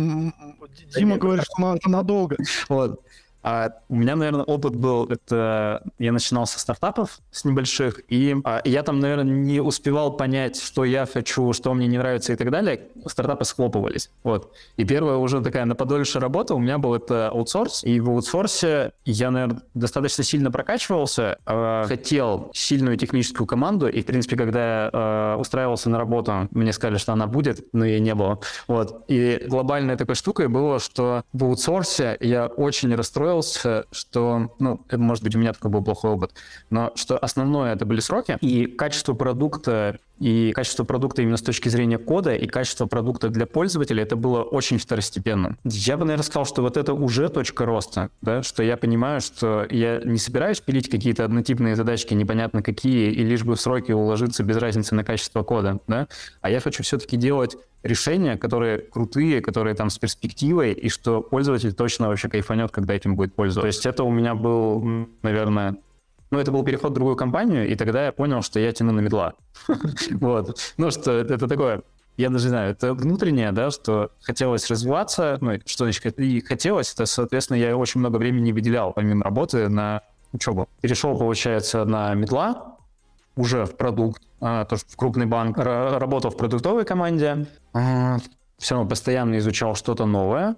Дима 0.96 1.18
говорит, 1.18 1.44
что 1.44 1.78
надолго. 1.86 2.38
Вот. 2.70 3.02
А 3.42 3.72
у 3.88 3.96
меня, 3.96 4.14
наверное, 4.16 4.44
опыт 4.44 4.76
был, 4.76 5.06
это 5.06 5.82
я 5.98 6.12
начинал 6.12 6.46
со 6.46 6.60
стартапов, 6.60 7.18
с 7.32 7.44
небольших, 7.44 8.00
и 8.08 8.36
а, 8.44 8.62
я 8.64 8.82
там, 8.82 9.00
наверное, 9.00 9.24
не 9.24 9.60
успевал 9.60 10.16
понять, 10.16 10.60
что 10.60 10.84
я 10.84 11.06
хочу, 11.06 11.52
что 11.52 11.74
мне 11.74 11.88
не 11.88 11.98
нравится 11.98 12.32
и 12.32 12.36
так 12.36 12.50
далее. 12.50 12.82
Стартапы 13.06 13.44
схлопывались. 13.44 14.10
Вот. 14.22 14.52
И 14.76 14.84
первая 14.84 15.16
уже 15.16 15.40
такая 15.40 15.64
на 15.64 15.74
подольше 15.74 16.20
работа 16.20 16.54
у 16.54 16.58
меня 16.58 16.78
был 16.78 16.94
это 16.94 17.30
аутсорс, 17.30 17.82
и 17.82 17.98
в 17.98 18.10
аутсорсе 18.10 18.92
я, 19.04 19.30
наверное, 19.30 19.62
достаточно 19.74 20.22
сильно 20.22 20.52
прокачивался, 20.52 21.38
э, 21.44 21.84
хотел 21.88 22.50
сильную 22.54 22.96
техническую 22.96 23.46
команду, 23.46 23.88
и, 23.88 24.02
в 24.02 24.06
принципе, 24.06 24.36
когда 24.36 24.84
я 24.84 24.90
э, 24.92 25.36
устраивался 25.40 25.90
на 25.90 25.98
работу, 25.98 26.48
мне 26.52 26.72
сказали, 26.72 26.98
что 26.98 27.12
она 27.12 27.26
будет, 27.26 27.66
но 27.72 27.84
ее 27.84 27.98
не 27.98 28.14
было. 28.14 28.38
Вот. 28.68 29.04
И 29.08 29.44
глобальной 29.48 29.96
такой 29.96 30.14
штукой 30.14 30.46
было, 30.46 30.78
что 30.78 31.24
в 31.32 31.44
аутсорсе 31.44 32.16
я 32.20 32.46
очень 32.46 32.94
расстроился 32.94 33.31
расстроился, 33.32 33.86
что, 33.90 34.54
ну, 34.58 34.80
может 34.92 35.24
быть, 35.24 35.34
у 35.34 35.38
меня 35.38 35.52
такой 35.52 35.70
был 35.70 35.82
плохой 35.82 36.12
опыт, 36.12 36.32
но 36.70 36.92
что 36.94 37.18
основное 37.18 37.74
это 37.74 37.86
были 37.86 38.00
сроки, 38.00 38.38
и 38.40 38.66
качество 38.66 39.14
продукта, 39.14 39.98
и 40.22 40.52
качество 40.52 40.84
продукта 40.84 41.22
именно 41.22 41.36
с 41.36 41.42
точки 41.42 41.68
зрения 41.68 41.98
кода, 41.98 42.36
и 42.36 42.46
качество 42.46 42.86
продукта 42.86 43.28
для 43.28 43.44
пользователя, 43.44 44.04
это 44.04 44.14
было 44.14 44.42
очень 44.42 44.78
второстепенно. 44.78 45.56
Я 45.64 45.96
бы, 45.96 46.04
наверное, 46.04 46.22
сказал, 46.22 46.46
что 46.46 46.62
вот 46.62 46.76
это 46.76 46.94
уже 46.94 47.28
точка 47.28 47.66
роста, 47.66 48.10
да, 48.20 48.44
что 48.44 48.62
я 48.62 48.76
понимаю, 48.76 49.20
что 49.20 49.66
я 49.68 50.00
не 50.04 50.18
собираюсь 50.18 50.60
пилить 50.60 50.88
какие-то 50.88 51.24
однотипные 51.24 51.74
задачки, 51.74 52.14
непонятно 52.14 52.62
какие, 52.62 53.10
и 53.10 53.24
лишь 53.24 53.42
бы 53.42 53.56
в 53.56 53.60
сроки 53.60 53.90
уложиться 53.90 54.44
без 54.44 54.58
разницы 54.58 54.94
на 54.94 55.02
качество 55.02 55.42
кода, 55.42 55.80
да, 55.88 56.06
а 56.40 56.50
я 56.50 56.60
хочу 56.60 56.84
все-таки 56.84 57.16
делать 57.16 57.56
решения, 57.82 58.36
которые 58.36 58.78
крутые, 58.78 59.40
которые 59.40 59.74
там 59.74 59.90
с 59.90 59.98
перспективой, 59.98 60.72
и 60.72 60.88
что 60.88 61.20
пользователь 61.20 61.72
точно 61.72 62.06
вообще 62.06 62.28
кайфанет, 62.28 62.70
когда 62.70 62.94
этим 62.94 63.16
будет 63.16 63.34
пользоваться. 63.34 63.62
То 63.62 63.66
есть 63.66 63.86
это 63.86 64.04
у 64.04 64.10
меня 64.12 64.36
был, 64.36 65.08
наверное, 65.22 65.78
ну, 66.32 66.38
это 66.38 66.50
был 66.50 66.64
переход 66.64 66.92
в 66.92 66.94
другую 66.94 67.14
компанию, 67.14 67.68
и 67.68 67.74
тогда 67.74 68.06
я 68.06 68.12
понял, 68.12 68.40
что 68.40 68.58
я 68.58 68.72
тяну 68.72 68.92
на 68.92 69.00
медла. 69.00 69.34
Вот. 70.12 70.58
Ну, 70.78 70.90
что 70.90 71.12
это 71.12 71.46
такое, 71.46 71.82
я 72.16 72.30
даже 72.30 72.46
не 72.46 72.48
знаю, 72.48 72.72
это 72.72 72.94
внутреннее, 72.94 73.52
да, 73.52 73.70
что 73.70 74.10
хотелось 74.22 74.70
развиваться, 74.70 75.36
ну, 75.42 75.58
что 75.66 75.84
значит, 75.84 76.18
и 76.18 76.40
хотелось, 76.40 76.94
это, 76.94 77.04
соответственно, 77.04 77.58
я 77.58 77.76
очень 77.76 78.00
много 78.00 78.16
времени 78.16 78.50
выделял, 78.50 78.94
помимо 78.94 79.22
работы, 79.22 79.68
на 79.68 80.00
учебу. 80.32 80.70
Перешел, 80.80 81.18
получается, 81.18 81.84
на 81.84 82.14
медла, 82.14 82.78
уже 83.36 83.66
в 83.66 83.76
продукт, 83.76 84.22
а, 84.40 84.64
тоже 84.64 84.84
в 84.88 84.96
крупный 84.96 85.26
банк, 85.26 85.58
работал 85.58 86.30
в 86.30 86.36
продуктовой 86.38 86.86
команде, 86.86 87.46
а, 87.74 88.16
все 88.56 88.74
равно 88.74 88.88
постоянно 88.88 89.36
изучал 89.36 89.74
что-то 89.74 90.06
новое, 90.06 90.56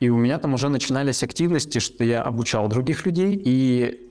и 0.00 0.10
у 0.10 0.18
меня 0.18 0.38
там 0.38 0.52
уже 0.52 0.68
начинались 0.68 1.22
активности, 1.22 1.78
что 1.78 2.04
я 2.04 2.22
обучал 2.22 2.68
других 2.68 3.06
людей, 3.06 3.40
и 3.42 4.07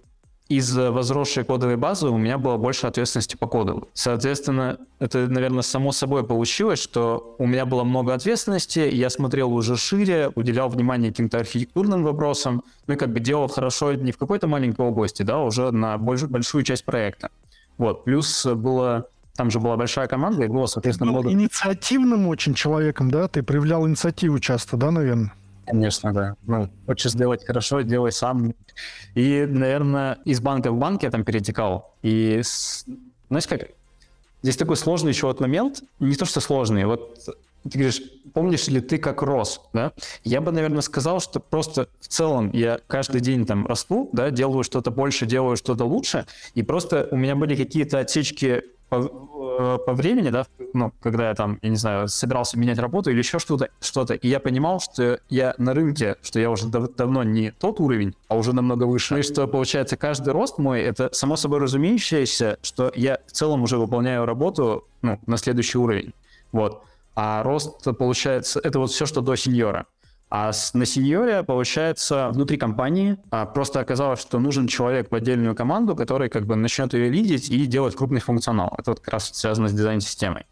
из 0.49 0.75
возросшей 0.75 1.43
кодовой 1.43 1.75
базы 1.75 2.07
у 2.07 2.17
меня 2.17 2.37
было 2.37 2.57
больше 2.57 2.87
ответственности 2.87 3.35
по 3.35 3.47
коду. 3.47 3.87
Соответственно, 3.93 4.77
это, 4.99 5.27
наверное, 5.27 5.61
само 5.61 5.91
собой 5.91 6.23
получилось, 6.25 6.79
что 6.79 7.35
у 7.37 7.45
меня 7.45 7.65
было 7.65 7.83
много 7.83 8.13
ответственности, 8.13 8.79
я 8.79 9.09
смотрел 9.09 9.53
уже 9.53 9.75
шире, 9.77 10.31
уделял 10.35 10.69
внимание 10.69 11.11
каким-то 11.11 11.39
архитектурным 11.39 12.03
вопросам, 12.03 12.63
ну 12.87 12.93
и 12.93 12.97
как 12.97 13.11
бы 13.11 13.19
делал 13.19 13.47
хорошо 13.47 13.93
не 13.93 14.11
в 14.11 14.17
какой-то 14.17 14.47
маленькой 14.47 14.85
области, 14.85 15.23
да, 15.23 15.39
уже 15.39 15.71
на 15.71 15.95
больш- 15.95 16.27
большую 16.27 16.63
часть 16.63 16.85
проекта. 16.85 17.29
Вот, 17.77 18.05
плюс 18.05 18.45
было 18.45 19.07
там 19.35 19.51
же 19.51 19.59
была 19.59 19.77
большая 19.77 20.07
команда, 20.07 20.45
и 20.45 20.47
было, 20.47 20.65
соответственно, 20.65 21.11
много... 21.11 21.31
инициативным 21.31 22.27
очень 22.27 22.55
человеком, 22.55 23.11
да? 23.11 23.27
Ты 23.27 23.43
проявлял 23.43 23.87
инициативу 23.87 24.39
часто, 24.39 24.77
да, 24.77 24.89
наверное? 24.89 25.31
Конечно, 25.67 26.13
да. 26.13 26.35
Ну, 26.43 26.69
хочешь 26.85 27.11
сделать 27.11 27.45
хорошо, 27.45 27.81
делай 27.81 28.11
сам. 28.11 28.53
И, 29.15 29.45
наверное, 29.45 30.17
из 30.23 30.39
банка 30.39 30.71
в 30.71 30.77
банк 30.77 31.03
я 31.03 31.11
там 31.11 31.25
перетекал. 31.25 31.93
И, 32.01 32.41
знаешь 33.29 33.47
как, 33.47 33.67
здесь 34.41 34.55
такой 34.55 34.77
сложный 34.77 35.09
еще 35.11 35.27
вот 35.27 35.41
момент, 35.41 35.83
не 35.99 36.15
то 36.15 36.25
что 36.25 36.39
сложный, 36.39 36.85
вот 36.85 37.19
ты 37.69 37.79
говоришь, 37.79 38.01
помнишь 38.33 38.67
ли 38.67 38.79
ты, 38.79 38.97
как 38.97 39.21
рос, 39.21 39.61
да? 39.73 39.91
Я 40.23 40.39
бы, 40.39 40.53
наверное, 40.53 40.81
сказал, 40.81 41.19
что 41.19 41.41
просто 41.41 41.89
в 41.99 42.07
целом 42.07 42.49
я 42.53 42.79
каждый 42.87 43.19
день 43.19 43.45
там 43.45 43.67
расту, 43.67 44.09
да, 44.13 44.29
делаю 44.29 44.63
что-то 44.63 44.89
больше, 44.89 45.25
делаю 45.25 45.57
что-то 45.57 45.83
лучше, 45.83 46.25
и 46.53 46.63
просто 46.63 47.09
у 47.11 47.17
меня 47.17 47.35
были 47.35 47.57
какие-то 47.57 47.99
отсечки 47.99 48.63
по, 49.57 49.61
э, 49.61 49.77
по 49.79 49.93
времени, 49.93 50.29
да, 50.29 50.45
ну, 50.73 50.93
когда 51.01 51.29
я 51.29 51.35
там, 51.35 51.59
я 51.61 51.69
не 51.69 51.75
знаю, 51.75 52.07
собирался 52.07 52.57
менять 52.57 52.79
работу 52.79 53.09
или 53.09 53.17
еще 53.17 53.39
что-то, 53.39 53.69
что-то, 53.81 54.13
и 54.13 54.27
я 54.27 54.39
понимал, 54.39 54.79
что 54.79 55.19
я 55.29 55.55
на 55.57 55.73
рынке, 55.73 56.15
что 56.21 56.39
я 56.39 56.49
уже 56.49 56.67
дав- 56.67 56.93
давно 56.95 57.23
не 57.23 57.51
тот 57.51 57.79
уровень, 57.79 58.15
а 58.27 58.37
уже 58.37 58.53
намного 58.53 58.83
выше. 58.83 59.19
И 59.19 59.23
что, 59.23 59.47
получается, 59.47 59.97
каждый 59.97 60.33
рост 60.33 60.57
мой, 60.57 60.81
это 60.81 61.09
само 61.11 61.35
собой 61.35 61.59
разумеющееся, 61.59 62.59
что 62.61 62.91
я 62.95 63.19
в 63.27 63.31
целом 63.31 63.63
уже 63.63 63.77
выполняю 63.77 64.25
работу, 64.25 64.85
ну, 65.01 65.19
на 65.25 65.37
следующий 65.37 65.77
уровень. 65.77 66.13
Вот. 66.51 66.83
А 67.15 67.41
рост, 67.43 67.83
получается, 67.97 68.59
это 68.63 68.79
вот 68.79 68.91
все, 68.91 69.05
что 69.05 69.21
до 69.21 69.35
сеньора. 69.35 69.87
А 70.29 70.51
на 70.73 70.85
сеньоре, 70.85 71.43
получается, 71.43 72.29
внутри 72.33 72.57
компании 72.57 73.17
а, 73.31 73.45
просто 73.45 73.79
оказалось, 73.79 74.19
что 74.19 74.39
нужен 74.39 74.67
человек 74.67 75.09
в 75.09 75.15
отдельную 75.15 75.55
команду, 75.55 75.95
который 75.95 76.29
как 76.29 76.45
бы 76.45 76.55
начнет 76.55 76.93
ее 76.93 77.09
лидить 77.09 77.49
и 77.49 77.65
делать 77.65 77.95
крупный 77.95 78.19
функционал. 78.19 78.75
Это 78.77 78.91
вот 78.91 78.99
как 78.99 79.13
раз 79.13 79.29
связано 79.33 79.69
с 79.69 79.73
дизайн-системой. 79.73 80.45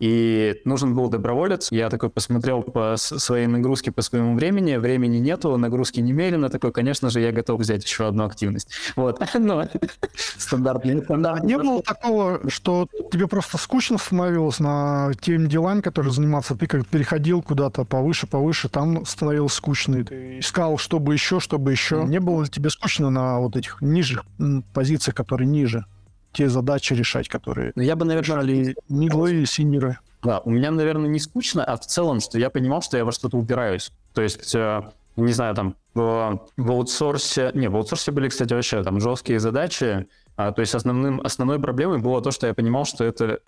И 0.00 0.62
нужен 0.64 0.94
был 0.94 1.08
доброволец. 1.08 1.70
Я 1.70 1.90
такой 1.90 2.08
посмотрел 2.08 2.62
по 2.62 2.94
своей 2.96 3.46
нагрузке, 3.46 3.92
по 3.92 4.00
своему 4.00 4.34
времени. 4.34 4.76
Времени 4.76 5.18
нету, 5.18 5.56
нагрузки 5.58 6.00
немерено. 6.00 6.48
Такой, 6.48 6.72
конечно 6.72 7.10
же, 7.10 7.20
я 7.20 7.32
готов 7.32 7.60
взять 7.60 7.84
еще 7.84 8.08
одну 8.08 8.24
активность. 8.24 8.70
Вот. 8.96 9.20
Но 9.34 9.68
стандартный. 10.16 11.02
стандарт. 11.02 11.44
Не 11.44 11.58
было 11.58 11.82
такого, 11.82 12.40
что 12.48 12.88
тебе 13.12 13.28
просто 13.28 13.58
скучно 13.58 13.98
становилось 13.98 14.58
на 14.58 15.12
тем 15.20 15.48
делами, 15.48 15.82
которые 15.82 16.12
заниматься. 16.12 16.56
Ты 16.56 16.66
как 16.66 16.86
переходил 16.86 17.42
куда-то 17.42 17.84
повыше, 17.84 18.26
повыше, 18.26 18.70
там 18.70 19.04
становилось 19.04 19.52
скучно. 19.52 19.96
И 19.96 20.04
ты 20.04 20.38
искал, 20.38 20.78
чтобы 20.78 21.12
еще, 21.12 21.40
чтобы 21.40 21.72
еще. 21.72 22.04
Не 22.04 22.20
было 22.20 22.44
ли 22.44 22.48
тебе 22.48 22.70
скучно 22.70 23.10
на 23.10 23.38
вот 23.38 23.54
этих 23.54 23.82
нижних 23.82 24.24
позициях, 24.72 25.14
которые 25.14 25.46
ниже? 25.46 25.84
Те 26.32 26.48
задачи 26.48 26.94
решать, 26.94 27.28
которые... 27.28 27.72
Ну, 27.74 27.82
я 27.82 27.96
бы, 27.96 28.04
наверное... 28.04 28.42
Решали 28.42 28.76
Миглы 28.88 29.42
и 29.42 29.46
синеры. 29.46 29.98
Да, 30.22 30.40
у 30.40 30.50
меня, 30.50 30.70
наверное, 30.70 31.08
не 31.08 31.18
скучно, 31.18 31.64
а 31.64 31.76
в 31.76 31.86
целом, 31.86 32.20
что 32.20 32.38
я 32.38 32.50
понимал, 32.50 32.82
что 32.82 32.96
я 32.96 33.04
во 33.04 33.12
что-то 33.12 33.38
упираюсь. 33.38 33.90
То 34.12 34.22
есть, 34.22 34.54
э, 34.54 34.82
не 35.16 35.32
знаю, 35.32 35.54
там, 35.54 35.76
в, 35.94 36.40
в 36.56 36.70
аутсорсе... 36.70 37.50
Не, 37.54 37.68
в 37.68 37.76
аутсорсе 37.76 38.12
были, 38.12 38.28
кстати, 38.28 38.52
вообще 38.52 38.82
там 38.82 39.00
жесткие 39.00 39.40
задачи. 39.40 40.06
А, 40.36 40.52
то 40.52 40.60
есть 40.60 40.74
основным, 40.74 41.20
основной 41.22 41.58
проблемой 41.58 41.98
было 41.98 42.22
то, 42.22 42.30
что 42.30 42.46
я 42.46 42.54
понимал, 42.54 42.84
что 42.84 43.04
это 43.04 43.40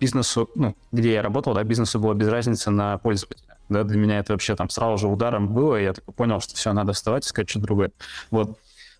бизнесу, 0.00 0.48
ну, 0.54 0.76
где 0.92 1.14
я 1.14 1.22
работал, 1.22 1.54
да, 1.54 1.64
бизнесу 1.64 1.98
было 1.98 2.14
без 2.14 2.28
разницы 2.28 2.70
на 2.70 2.98
пользователя. 2.98 3.56
Да, 3.68 3.84
для 3.84 3.98
меня 3.98 4.18
это 4.18 4.32
вообще 4.32 4.56
там 4.56 4.70
сразу 4.70 4.96
же 4.98 5.08
ударом 5.08 5.48
было, 5.48 5.78
и 5.78 5.84
я 5.84 5.92
такой 5.92 6.14
понял, 6.14 6.40
что 6.40 6.54
все, 6.54 6.72
надо 6.72 6.92
вставать, 6.92 7.26
искать 7.26 7.50
что-то 7.50 7.66
другое. 7.66 7.90
Вот. 8.30 8.58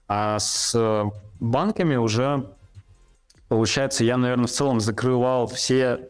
А 0.09 0.38
с 0.38 0.74
э, 0.74 1.05
банками 1.40 1.96
уже, 1.96 2.44
получается, 3.49 4.05
я, 4.05 4.17
наверное, 4.17 4.47
в 4.47 4.51
целом 4.51 4.81
закрывал 4.81 5.47
все 5.47 6.09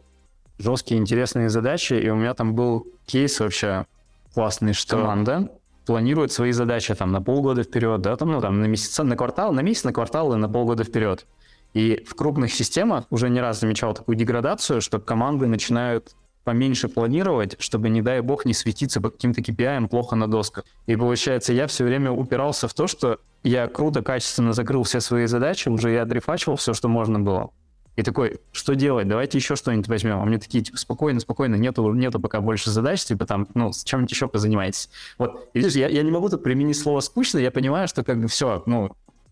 жесткие 0.57 0.99
интересные 0.99 1.49
задачи, 1.49 1.93
и 1.93 2.09
у 2.09 2.15
меня 2.15 2.33
там 2.33 2.53
был 2.53 2.87
кейс 3.05 3.39
вообще 3.39 3.85
классный, 4.33 4.73
что 4.73 4.97
команда 4.97 5.51
планирует 5.85 6.31
свои 6.31 6.51
задачи 6.51 6.93
там 6.93 7.11
на 7.11 7.21
полгода 7.21 7.63
вперед, 7.63 8.01
да, 8.01 8.15
там, 8.15 8.31
ну, 8.31 8.41
там 8.41 8.59
на 8.59 8.65
месяц, 8.65 8.97
на 8.99 9.15
квартал, 9.15 9.53
на 9.53 9.61
месяц, 9.61 9.83
на 9.85 9.93
квартал 9.93 10.33
и 10.33 10.37
на 10.37 10.47
полгода 10.47 10.83
вперед. 10.83 11.25
И 11.73 12.03
в 12.07 12.15
крупных 12.15 12.53
системах 12.53 13.05
уже 13.09 13.29
не 13.29 13.41
раз 13.41 13.59
замечал 13.59 13.93
такую 13.93 14.15
деградацию, 14.15 14.81
что 14.81 14.99
команды 14.99 15.47
начинают 15.47 16.15
поменьше 16.43 16.87
планировать, 16.87 17.55
чтобы, 17.59 17.89
не 17.89 18.01
дай 18.01 18.21
бог, 18.21 18.45
не 18.45 18.53
светиться 18.53 19.01
по 19.01 19.09
каким-то 19.09 19.41
KPI 19.41 19.87
плохо 19.87 20.15
на 20.15 20.27
досках. 20.27 20.65
И 20.87 20.95
получается, 20.95 21.53
я 21.53 21.67
все 21.67 21.83
время 21.83 22.11
упирался 22.11 22.67
в 22.67 22.73
то, 22.73 22.87
что 22.87 23.19
я 23.43 23.67
круто, 23.67 24.01
качественно 24.01 24.53
закрыл 24.53 24.83
все 24.83 24.99
свои 24.99 25.25
задачи, 25.25 25.69
уже 25.69 25.91
я 25.91 26.05
дрифачивал 26.05 26.57
все, 26.57 26.73
что 26.73 26.87
можно 26.87 27.19
было. 27.19 27.51
И 27.95 28.01
такой, 28.01 28.39
что 28.53 28.75
делать? 28.75 29.09
Давайте 29.09 29.37
еще 29.37 29.57
что-нибудь 29.57 29.89
возьмем. 29.89 30.19
А 30.21 30.25
мне 30.25 30.37
такие, 30.37 30.63
типа, 30.63 30.77
спокойно, 30.77 31.19
спокойно, 31.19 31.55
нету, 31.55 31.93
нету 31.93 32.19
пока 32.19 32.39
больше 32.39 32.69
задач, 32.69 33.03
типа 33.03 33.25
там, 33.25 33.45
ну, 33.55 33.73
с 33.73 33.83
чем-нибудь 33.83 34.11
еще 34.11 34.29
позанимайтесь. 34.29 34.89
Вот, 35.17 35.49
и 35.53 35.59
видишь, 35.59 35.73
я, 35.73 35.89
я 35.89 36.01
не 36.01 36.11
могу 36.11 36.29
тут 36.29 36.41
применить 36.41 36.77
слово 36.77 37.01
скучно, 37.01 37.39
я 37.39 37.51
понимаю, 37.51 37.89
что 37.89 38.05
как 38.05 38.21
бы 38.21 38.29
все, 38.29 38.63
ну, 38.65 38.91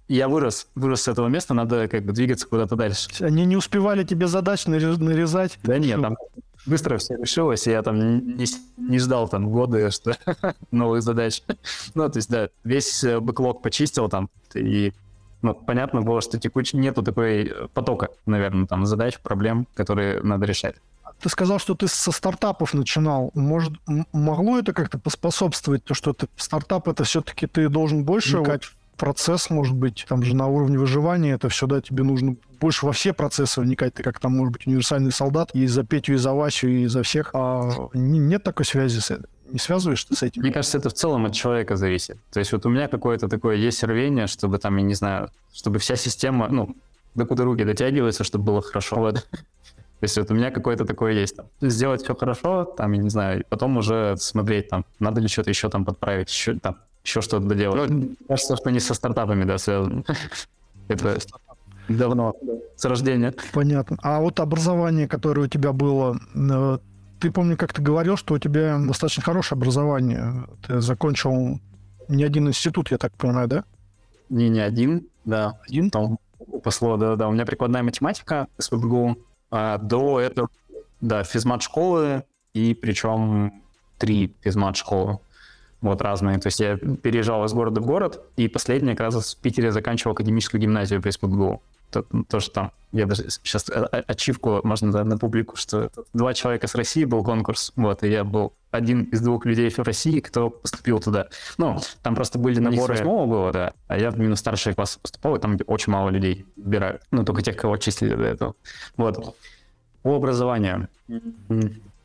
я 0.10 0.28
вырос, 0.28 0.68
вырос 0.76 1.04
с 1.04 1.08
этого 1.08 1.28
места, 1.28 1.54
надо 1.54 1.88
как 1.88 2.04
бы 2.04 2.12
двигаться 2.12 2.48
куда-то 2.48 2.76
дальше. 2.76 3.10
Они 3.22 3.46
не 3.46 3.56
успевали 3.56 4.04
тебе 4.04 4.28
задач 4.28 4.66
нарезать? 4.66 5.60
Да 5.64 5.78
нет, 5.78 6.02
там 6.02 6.18
быстро 6.68 6.98
все 6.98 7.16
решилось, 7.16 7.68
и 7.68 7.72
я 7.72 7.82
там 7.82 7.98
не, 8.38 8.46
не 8.78 9.00
ждал 9.00 9.28
там 9.28 9.50
годы, 9.50 9.90
что 9.92 10.18
новых 10.72 11.02
задач. 11.02 11.42
ну, 11.96 12.10
то 12.10 12.18
есть, 12.18 12.30
да, 12.30 12.50
весь 12.64 13.04
э, 13.04 13.20
бэклог 13.20 13.62
почистил 13.62 14.10
там, 14.10 14.30
и 14.54 14.94
ну, 15.42 15.54
понятно 15.54 16.02
было, 16.02 16.22
что 16.22 16.40
текуч... 16.40 16.74
нету 16.74 17.04
такой 17.04 17.46
э, 17.46 17.68
потока, 17.74 18.10
наверное, 18.26 18.68
там 18.68 18.86
задач, 18.86 19.20
проблем, 19.20 19.68
которые 19.76 20.22
надо 20.22 20.46
решать. 20.46 20.76
Ты 21.20 21.30
сказал, 21.30 21.58
что 21.58 21.74
ты 21.74 21.88
со 21.88 22.12
стартапов 22.12 22.74
начинал. 22.74 23.32
Может, 23.34 23.74
могло 24.12 24.60
это 24.60 24.74
как-то 24.74 25.00
поспособствовать, 25.00 25.84
то, 25.84 25.94
что 25.94 26.14
ты 26.14 26.28
стартап 26.36 26.88
это 26.88 27.04
все-таки 27.06 27.48
ты 27.48 27.70
должен 27.70 28.04
больше 28.04 28.38
вникать 28.38 28.66
в 28.66 28.76
процесс, 28.98 29.50
может 29.50 29.76
быть, 29.76 30.06
там 30.08 30.24
же 30.24 30.36
на 30.36 30.48
уровне 30.48 30.78
выживания 30.78 31.34
это 31.34 31.50
все, 31.50 31.66
да, 31.68 31.82
тебе 31.82 32.04
нужно 32.04 32.36
больше 32.60 32.86
во 32.86 32.92
все 32.92 33.14
процессы 33.14 33.62
вникать, 33.62 33.94
ты 33.96 34.04
как 34.04 34.20
там, 34.20 34.36
может 34.38 34.54
быть, 34.54 34.68
универсальный 34.68 35.12
солдат, 35.12 35.52
и 35.54 35.68
за 35.68 35.84
Петю, 35.84 36.14
и 36.14 36.18
за 36.18 36.34
Васю, 36.34 36.68
и 36.68 36.88
за 36.88 37.04
всех. 37.04 37.32
А 37.34 37.90
нет 37.94 38.44
такой 38.44 38.66
связи 38.66 39.00
с 39.00 39.12
этим 39.12 39.26
не 39.52 39.60
связываешь 39.60 40.04
ты 40.04 40.16
с 40.16 40.24
этим? 40.24 40.42
Мне 40.42 40.52
кажется, 40.52 40.78
это 40.78 40.90
в 40.90 40.94
целом 40.94 41.26
от 41.26 41.34
человека 41.34 41.76
зависит. 41.76 42.18
То 42.32 42.40
есть 42.40 42.52
вот 42.52 42.66
у 42.66 42.70
меня 42.70 42.88
какое-то 42.88 43.28
такое 43.28 43.56
есть 43.56 43.84
рвение, 43.84 44.28
чтобы 44.28 44.58
там, 44.58 44.78
я 44.78 44.84
не 44.84 44.94
знаю, 44.94 45.30
чтобы 45.54 45.80
вся 45.80 45.96
система, 45.96 46.48
ну, 46.50 46.76
до 47.16 47.26
куда 47.26 47.44
руки 47.44 47.64
дотягиваются, 47.64 48.24
чтобы 48.24 48.46
было 48.46 48.62
хорошо. 48.62 48.98
Вот. 48.98 49.16
То 49.16 50.04
есть 50.04 50.18
вот 50.18 50.30
у 50.30 50.36
меня 50.36 50.52
какое-то 50.52 50.86
такое 50.86 51.14
есть. 51.14 51.36
Там, 51.36 51.48
сделать 51.62 52.04
все 52.04 52.16
хорошо, 52.16 52.66
там, 52.66 52.92
я 52.92 53.02
не 53.02 53.10
знаю, 53.10 53.44
потом 53.50 53.78
уже 53.78 54.16
смотреть, 54.18 54.70
там, 54.70 54.86
надо 55.00 55.22
ли 55.22 55.28
что-то 55.28 55.50
еще 55.50 55.70
там 55.70 55.86
подправить, 55.86 56.30
еще, 56.30 56.60
там, 56.60 56.78
еще 57.04 57.22
что-то 57.22 57.48
доделать. 57.48 57.90
Ну, 57.90 58.16
кажется, 58.28 58.56
что 58.58 58.70
не 58.70 58.80
со 58.80 58.94
стартапами, 58.94 59.44
да, 59.46 59.58
связано. 59.58 60.04
Это 60.88 61.20
давно, 61.88 62.36
с 62.76 62.86
рождения. 62.86 63.34
Понятно. 63.54 63.98
А 64.02 64.20
вот 64.20 64.40
образование, 64.40 65.08
которое 65.08 65.44
у 65.44 65.48
тебя 65.48 65.74
было, 65.74 66.20
э, 66.36 66.78
ты, 67.20 67.32
помню, 67.32 67.58
как 67.58 67.74
ты 67.74 67.82
говорил, 67.82 68.18
что 68.18 68.36
у 68.36 68.40
тебя 68.40 68.78
достаточно 68.80 69.24
хорошее 69.24 69.58
образование. 69.58 70.46
Ты 70.66 70.82
закончил 70.82 71.60
не 72.08 72.24
один 72.24 72.48
институт, 72.48 72.92
я 72.92 72.98
так 72.98 73.14
понимаю, 73.14 73.48
да? 73.48 73.64
Не, 74.30 74.50
не 74.50 74.60
один, 74.60 75.08
да. 75.26 75.60
Один? 75.68 75.90
Там 75.90 76.20
упасло, 76.40 76.98
да, 76.98 77.16
да. 77.16 77.28
У 77.28 77.32
меня 77.32 77.46
прикладная 77.46 77.84
математика 77.84 78.48
с 78.58 78.70
ПБГУ. 78.70 79.18
А 79.50 79.78
до 79.78 80.20
этого, 80.20 80.50
да, 81.02 81.24
физмат-школы, 81.24 82.24
и 82.54 82.74
причем 82.74 83.62
три 83.98 84.36
физмат-школы 84.42 85.20
вот 85.82 86.02
разные. 86.02 86.40
То 86.40 86.48
есть 86.48 86.60
я 86.60 86.78
переезжал 86.78 87.46
из 87.46 87.54
города 87.54 87.82
в 87.82 87.86
город, 87.86 88.22
и 88.36 88.48
последний 88.48 88.92
как 88.92 89.12
раз 89.12 89.36
в 89.36 89.38
Питере 89.42 89.72
заканчивал 89.72 90.14
академическую 90.14 90.62
гимназию 90.62 91.02
при 91.02 91.12
СПБГУ. 91.12 91.62
То, 91.92 92.06
то, 92.28 92.40
что 92.40 92.52
там, 92.52 92.72
я 92.92 93.06
даже 93.06 93.30
сейчас 93.30 93.70
э, 93.70 93.86
ачивку 94.08 94.60
можно 94.64 94.92
на, 94.92 95.04
на 95.04 95.18
публику, 95.18 95.56
что 95.56 95.90
два 96.14 96.34
человека 96.34 96.68
с 96.68 96.76
России 96.76 97.06
был 97.06 97.24
конкурс, 97.24 97.72
вот, 97.76 98.04
и 98.04 98.10
я 98.10 98.24
был 98.24 98.54
один 98.72 99.04
из 99.04 99.22
двух 99.22 99.46
людей 99.46 99.70
в 99.70 99.80
России, 99.80 100.20
кто 100.20 100.50
поступил 100.50 101.00
туда. 101.00 101.28
Ну, 101.58 101.78
там 102.04 102.16
просто 102.16 102.40
были 102.40 102.60
наборы 102.60 102.96
восьмого 102.96 103.26
было, 103.26 103.52
да, 103.52 103.74
а 103.88 103.98
я 103.98 104.12
в 104.12 104.20
минус 104.20 104.40
старший 104.40 104.74
класс 104.74 105.00
поступал, 105.02 105.36
и 105.36 105.40
там 105.40 105.58
очень 105.68 105.94
мало 105.94 106.10
людей 106.10 106.46
выбирают. 106.56 107.02
Ну, 107.12 107.24
только 107.24 107.42
тех, 107.42 107.56
кого 107.56 107.78
числили 107.78 108.16
до 108.16 108.24
этого. 108.24 108.56
Вот. 108.98 109.36
По 110.04 110.16
образованию. 110.16 110.88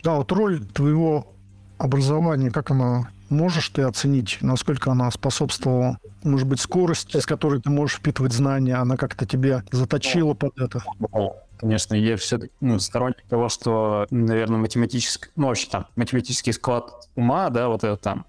Да, 0.02 0.14
вот 0.14 0.32
роль 0.32 0.64
твоего 0.64 1.32
образования, 1.78 2.50
как 2.50 2.70
она 2.70 3.10
можешь 3.32 3.68
ты 3.70 3.82
оценить, 3.82 4.38
насколько 4.40 4.90
она 4.90 5.10
способствовала, 5.10 5.98
может 6.22 6.46
быть, 6.46 6.60
скорости, 6.60 7.18
с 7.18 7.26
которой 7.26 7.60
ты 7.60 7.70
можешь 7.70 7.98
впитывать 7.98 8.32
знания, 8.32 8.76
она 8.76 8.96
как-то 8.96 9.26
тебе 9.26 9.64
заточила 9.72 10.34
под 10.34 10.58
это? 10.58 10.82
Конечно, 11.56 11.94
я 11.94 12.16
все-таки 12.16 12.52
ну, 12.60 12.78
сторонник 12.80 13.22
того, 13.28 13.48
что, 13.48 14.06
наверное, 14.10 14.58
математический, 14.58 15.30
ну, 15.36 15.46
вообще 15.46 15.68
там, 15.70 15.86
математический 15.94 16.52
склад 16.52 17.08
ума, 17.14 17.50
да, 17.50 17.68
вот 17.68 17.84
это 17.84 17.96
там, 17.96 18.26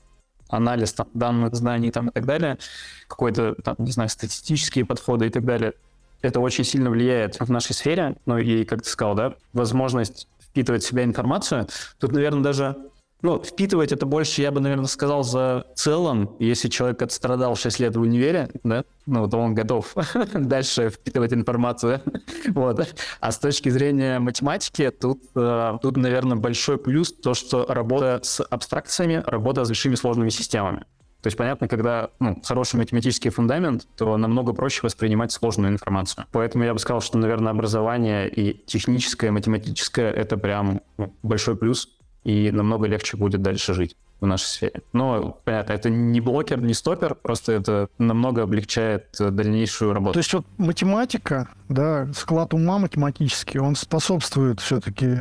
анализ 0.49 0.93
там, 0.93 1.07
данных 1.13 1.55
знаний 1.55 1.89
там, 1.89 2.09
и 2.09 2.11
так 2.11 2.25
далее, 2.25 2.59
какой-то, 3.07 3.55
там, 3.55 3.75
не 3.79 3.91
знаю, 3.91 4.09
статистические 4.09 4.85
подходы 4.85 5.27
и 5.27 5.29
так 5.29 5.45
далее, 5.45 5.73
это 6.21 6.39
очень 6.39 6.63
сильно 6.63 6.89
влияет 6.89 7.39
в 7.39 7.51
нашей 7.51 7.73
сфере, 7.73 8.15
ну 8.25 8.37
и, 8.37 8.63
как 8.65 8.83
ты 8.83 8.89
сказал, 8.89 9.15
да, 9.15 9.33
возможность 9.51 10.27
впитывать 10.39 10.83
в 10.83 10.87
себя 10.87 11.03
информацию. 11.03 11.67
Тут, 11.99 12.11
наверное, 12.11 12.43
даже 12.43 12.77
ну, 13.23 13.41
впитывать 13.41 13.93
это 13.93 14.05
больше, 14.05 14.41
я 14.41 14.51
бы, 14.51 14.59
наверное, 14.59 14.87
сказал, 14.87 15.23
за 15.23 15.65
целом. 15.75 16.35
Если 16.39 16.67
человек 16.67 17.01
отстрадал 17.01 17.55
6 17.55 17.79
лет 17.79 17.95
в 17.95 18.01
универе, 18.01 18.49
да, 18.63 18.83
ну, 19.05 19.27
то 19.29 19.37
он 19.37 19.55
готов 19.55 19.95
дальше 20.33 20.89
впитывать 20.89 21.33
информацию. 21.33 22.01
вот. 22.49 22.93
А 23.21 23.31
с 23.31 23.39
точки 23.39 23.69
зрения 23.69 24.19
математики, 24.19 24.91
тут, 24.91 25.21
э, 25.35 25.77
тут, 25.81 25.95
наверное, 25.95 26.35
большой 26.35 26.77
плюс 26.77 27.13
то, 27.13 27.33
что 27.33 27.65
работа 27.67 28.19
с 28.21 28.43
абстракциями, 28.43 29.23
работа 29.25 29.63
с 29.63 29.69
большими 29.69 29.95
сложными 29.95 30.29
системами. 30.29 30.85
То 31.21 31.27
есть, 31.27 31.37
понятно, 31.37 31.69
когда 31.69 32.09
ну, 32.19 32.41
хороший 32.43 32.75
математический 32.75 33.29
фундамент, 33.29 33.87
то 33.95 34.17
намного 34.17 34.51
проще 34.51 34.81
воспринимать 34.83 35.31
сложную 35.31 35.71
информацию. 35.71 36.25
Поэтому 36.33 36.65
я 36.65 36.73
бы 36.73 36.79
сказал, 36.79 36.99
что, 36.99 37.17
наверное, 37.17 37.53
образование 37.53 38.29
и 38.29 38.53
техническое, 38.65 39.31
математическое— 39.31 40.11
это 40.11 40.35
прям 40.35 40.81
ну, 40.97 41.15
большой 41.23 41.55
плюс 41.55 41.87
и 42.23 42.51
намного 42.51 42.87
легче 42.87 43.17
будет 43.17 43.41
дальше 43.41 43.73
жить 43.73 43.95
в 44.23 44.25
нашей 44.25 44.45
сфере. 44.45 44.81
Но, 44.93 45.37
понятно, 45.43 45.73
это 45.73 45.89
не 45.89 46.21
блокер, 46.21 46.61
не 46.61 46.73
стопер, 46.73 47.13
просто 47.15 47.51
это 47.51 47.89
намного 47.97 48.43
облегчает 48.43 49.07
дальнейшую 49.19 49.93
работу. 49.93 50.13
То 50.13 50.19
есть 50.19 50.33
вот 50.33 50.45
математика, 50.57 51.49
да, 51.67 52.07
склад 52.13 52.53
ума 52.53 52.79
математический, 52.79 53.59
он 53.59 53.75
способствует 53.75 54.61
все-таки, 54.61 55.19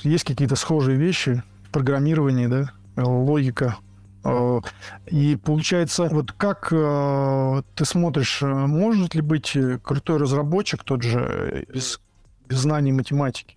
есть 0.00 0.24
какие-то 0.24 0.56
схожие 0.56 0.96
вещи 0.96 1.42
в 1.68 1.70
программировании, 1.72 2.46
да, 2.46 2.72
логика. 2.96 3.76
Э, 4.24 4.60
и 5.06 5.36
получается, 5.36 6.08
вот 6.10 6.32
как 6.32 6.68
э, 6.72 7.62
ты 7.74 7.84
смотришь, 7.84 8.40
может 8.40 9.14
ли 9.14 9.20
быть 9.20 9.56
крутой 9.82 10.18
разработчик 10.18 10.84
тот 10.84 11.02
же 11.02 11.66
без, 11.72 12.00
без 12.48 12.58
знаний 12.58 12.92
математики? 12.92 13.56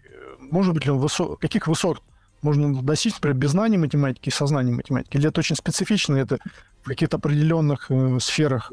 Может 0.51 0.73
быть 0.73 0.85
ли 0.85 0.91
он 0.91 0.99
высок, 0.99 1.39
каких 1.39 1.67
высот 1.67 2.01
можно 2.41 2.81
достичь, 2.81 3.13
например, 3.15 3.37
без 3.37 3.51
знаний 3.51 3.77
математики 3.77 4.29
и 4.29 4.31
сознания 4.31 4.71
математики? 4.71 5.17
Или 5.17 5.29
это 5.29 5.39
очень 5.39 5.55
специфично, 5.55 6.15
это 6.15 6.39
в 6.81 6.87
каких-то 6.87 7.17
определенных 7.17 7.89
э, 7.89 8.19
сферах 8.19 8.71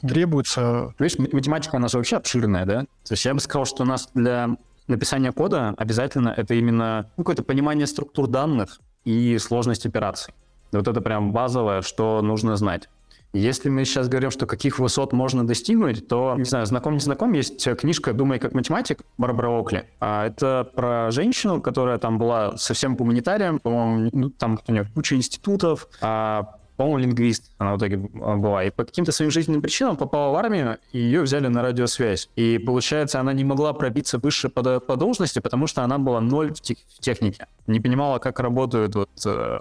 требуется? 0.00 0.94
Видишь, 0.98 1.18
математика 1.18 1.76
у 1.76 1.78
нас 1.78 1.94
вообще 1.94 2.16
обширная, 2.16 2.64
да? 2.64 2.80
То 2.80 3.12
есть 3.12 3.24
я 3.24 3.34
бы 3.34 3.40
сказал, 3.40 3.66
что 3.66 3.82
у 3.82 3.86
нас 3.86 4.08
для 4.14 4.56
написания 4.88 5.32
кода 5.32 5.74
обязательно 5.76 6.34
это 6.36 6.54
именно 6.54 7.10
ну, 7.16 7.24
какое-то 7.24 7.42
понимание 7.42 7.86
структур 7.86 8.26
данных 8.26 8.80
и 9.04 9.38
сложность 9.38 9.86
операций. 9.86 10.34
Вот 10.72 10.88
это 10.88 11.00
прям 11.00 11.32
базовое, 11.32 11.82
что 11.82 12.22
нужно 12.22 12.56
знать. 12.56 12.88
Если 13.32 13.70
мы 13.70 13.84
сейчас 13.84 14.08
говорим, 14.08 14.30
что 14.30 14.46
каких 14.46 14.78
высот 14.78 15.12
можно 15.12 15.46
достигнуть, 15.46 16.06
то, 16.06 16.34
не 16.36 16.44
знаю, 16.44 16.66
знаком 16.66 16.94
не 16.94 17.00
знаком, 17.00 17.32
есть 17.32 17.66
книжка 17.78 18.12
«Думай 18.12 18.38
как 18.38 18.52
математик» 18.52 19.00
Барбара 19.16 19.58
Окли. 19.58 19.84
А 20.00 20.26
это 20.26 20.70
про 20.74 21.10
женщину, 21.10 21.62
которая 21.62 21.98
там 21.98 22.18
была 22.18 22.56
совсем 22.58 22.94
гуманитарием, 22.94 23.58
по-моему, 23.58 24.10
ну, 24.12 24.30
там 24.30 24.60
у 24.66 24.72
нее 24.72 24.86
куча 24.94 25.16
институтов, 25.16 25.88
а 26.02 26.56
по-моему, 26.76 26.98
лингвист 26.98 27.52
она 27.58 27.74
в 27.74 27.78
итоге 27.78 27.96
была. 27.96 28.64
И 28.64 28.70
по 28.70 28.84
каким-то 28.84 29.12
своим 29.12 29.30
жизненным 29.30 29.62
причинам 29.62 29.96
попала 29.96 30.32
в 30.32 30.36
армию, 30.36 30.78
и 30.92 30.98
ее 30.98 31.22
взяли 31.22 31.46
на 31.48 31.62
радиосвязь. 31.62 32.28
И, 32.34 32.58
получается, 32.58 33.20
она 33.20 33.32
не 33.32 33.44
могла 33.44 33.72
пробиться 33.72 34.18
выше 34.18 34.48
по, 34.48 34.80
по 34.80 34.96
должности, 34.96 35.38
потому 35.38 35.66
что 35.66 35.84
она 35.84 35.98
была 35.98 36.20
ноль 36.20 36.52
в, 36.52 36.60
тех, 36.60 36.78
в 36.96 37.00
технике. 37.00 37.46
Не 37.66 37.80
понимала, 37.80 38.18
как 38.18 38.40
работают 38.40 38.94
вот 38.94 39.10
э, 39.26 39.60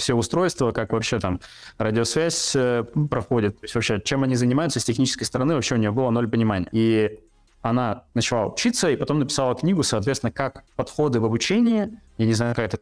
все 0.00 0.14
устройства, 0.14 0.72
как 0.72 0.92
вообще 0.92 1.18
там 1.18 1.40
радиосвязь 1.78 2.54
э, 2.56 2.84
проходит, 3.08 3.60
то 3.60 3.64
есть 3.64 3.74
вообще 3.74 4.00
чем 4.04 4.24
они 4.24 4.34
занимаются 4.34 4.80
с 4.80 4.84
технической 4.84 5.26
стороны, 5.26 5.54
вообще 5.54 5.76
у 5.76 5.78
нее 5.78 5.92
было 5.92 6.10
ноль 6.10 6.28
понимания. 6.28 6.68
И 6.72 7.20
она 7.62 8.04
начала 8.14 8.46
учиться 8.46 8.90
и 8.90 8.96
потом 8.96 9.18
написала 9.18 9.54
книгу, 9.54 9.82
соответственно, 9.82 10.32
как 10.32 10.64
подходы 10.76 11.20
в 11.20 11.24
обучении, 11.24 11.98
я 12.18 12.26
не 12.26 12.32
знаю, 12.32 12.54
какая-то 12.54 12.78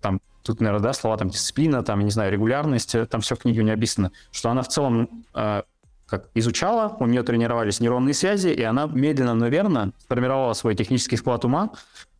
там, 0.00 0.20
тут, 0.42 0.60
наверное, 0.60 0.82
да, 0.82 0.92
слова 0.92 1.16
там 1.16 1.30
дисциплина, 1.30 1.82
там, 1.82 2.00
не 2.00 2.10
знаю, 2.10 2.32
регулярность, 2.32 2.94
э, 2.94 3.06
там 3.06 3.20
все 3.20 3.36
в 3.36 3.38
книге 3.38 3.60
у 3.60 3.64
нее 3.64 3.74
описано, 3.74 4.12
что 4.30 4.50
она 4.50 4.62
в 4.62 4.68
целом 4.68 5.24
э, 5.34 5.62
как 6.06 6.28
изучала, 6.34 6.96
у 7.00 7.06
нее 7.06 7.22
тренировались 7.22 7.80
нейронные 7.80 8.14
связи, 8.14 8.48
и 8.48 8.62
она 8.62 8.86
медленно, 8.86 9.34
но 9.34 9.48
верно 9.48 9.92
сформировала 9.98 10.52
свой 10.52 10.74
технический 10.74 11.16
склад 11.16 11.44
ума, 11.44 11.70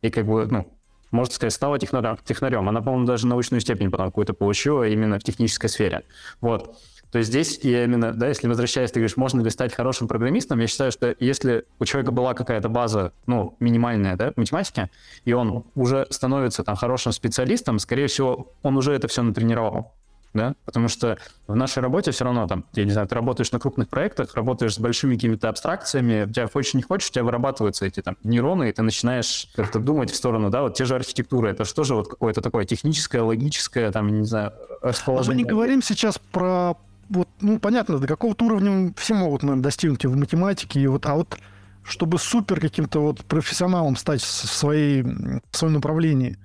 и 0.03 0.11
как 0.11 0.27
бы, 0.27 0.47
ну, 0.47 0.76
можно 1.11 1.35
сказать, 1.35 1.53
стала 1.53 1.79
технарем. 1.79 2.69
Она, 2.69 2.81
по-моему, 2.81 3.07
даже 3.07 3.27
научную 3.27 3.61
степень 3.61 3.91
потом 3.91 4.07
какую-то 4.07 4.35
получила 4.35 4.87
именно 4.87 5.19
в 5.19 5.23
технической 5.23 5.69
сфере. 5.69 6.03
Вот. 6.41 6.77
То 7.11 7.19
есть 7.19 7.31
здесь 7.31 7.61
я 7.63 7.85
именно, 7.85 8.13
да, 8.13 8.29
если 8.29 8.49
возвращаясь, 8.49 8.91
ты 8.91 9.01
говоришь, 9.01 9.17
можно 9.17 9.41
ли 9.41 9.49
стать 9.51 9.73
хорошим 9.73 10.09
программистом, 10.09 10.59
я 10.59 10.67
считаю, 10.67 10.91
что 10.91 11.15
если 11.21 11.65
у 11.79 11.85
человека 11.85 12.11
была 12.11 12.35
какая-то 12.35 12.69
база, 12.69 13.13
ну, 13.27 13.57
минимальная, 13.61 14.17
да, 14.17 14.33
математики, 14.37 14.91
и 15.25 15.33
он 15.33 15.65
уже 15.75 16.07
становится 16.11 16.65
там 16.65 16.77
хорошим 16.77 17.13
специалистом, 17.13 17.79
скорее 17.79 18.09
всего, 18.09 18.53
он 18.63 18.77
уже 18.77 18.93
это 18.93 19.09
все 19.09 19.23
натренировал 19.23 19.93
да, 20.37 20.55
потому 20.65 20.89
что 20.89 21.19
в 21.47 21.55
нашей 21.55 21.83
работе 21.83 22.11
все 22.11 22.25
равно 22.25 22.47
там, 22.47 22.65
я 22.75 22.85
не 22.85 22.91
знаю, 22.91 23.09
ты 23.09 23.15
работаешь 23.15 23.51
на 23.53 23.59
крупных 23.59 23.89
проектах, 23.89 24.35
работаешь 24.35 24.75
с 24.75 24.79
большими 24.79 25.15
какими-то 25.15 25.49
абстракциями, 25.49 26.25
у 26.25 26.33
тебя 26.33 26.49
хочешь 26.49 26.75
не 26.75 26.83
хочешь, 26.83 27.09
у 27.11 27.13
тебя 27.13 27.25
вырабатываются 27.25 27.87
эти 27.87 28.03
там 28.03 28.17
нейроны, 28.23 28.69
и 28.69 28.73
ты 28.73 28.83
начинаешь 28.83 29.49
как-то 29.57 29.81
думать 29.81 30.11
в 30.11 30.17
сторону, 30.17 30.51
да, 30.51 30.63
вот 30.63 30.75
те 30.75 30.85
же 30.85 30.95
архитектуры, 30.95 31.51
это 31.51 31.65
что 31.65 31.85
же 31.85 31.95
вот 31.95 32.09
какое-то 32.09 32.41
такое 32.41 32.65
техническое, 32.65 33.23
логическое, 33.23 33.91
там, 33.91 34.09
не 34.09 34.27
знаю, 34.27 34.53
расположение. 34.83 35.33
А 35.33 35.35
мы 35.35 35.43
не 35.43 35.49
говорим 35.49 35.83
сейчас 35.83 36.19
про 36.19 36.77
вот, 37.09 37.29
ну, 37.41 37.59
понятно, 37.59 37.99
до 37.99 38.07
какого-то 38.07 38.45
уровня 38.45 38.93
все 38.97 39.15
могут, 39.15 39.43
наверное, 39.43 39.63
достигнуть 39.63 40.05
в 40.05 40.17
математике, 40.17 40.81
и 40.81 40.87
вот, 40.87 41.07
а 41.07 41.15
вот 41.15 41.39
чтобы 41.85 42.19
супер 42.19 42.61
каким-то 42.61 43.01
вот 43.01 43.25
профессионалом 43.25 43.97
стать 43.97 44.21
в, 44.21 44.27
своей, 44.27 45.03
в 45.03 45.57
своем 45.57 45.75
направлении, 45.75 46.37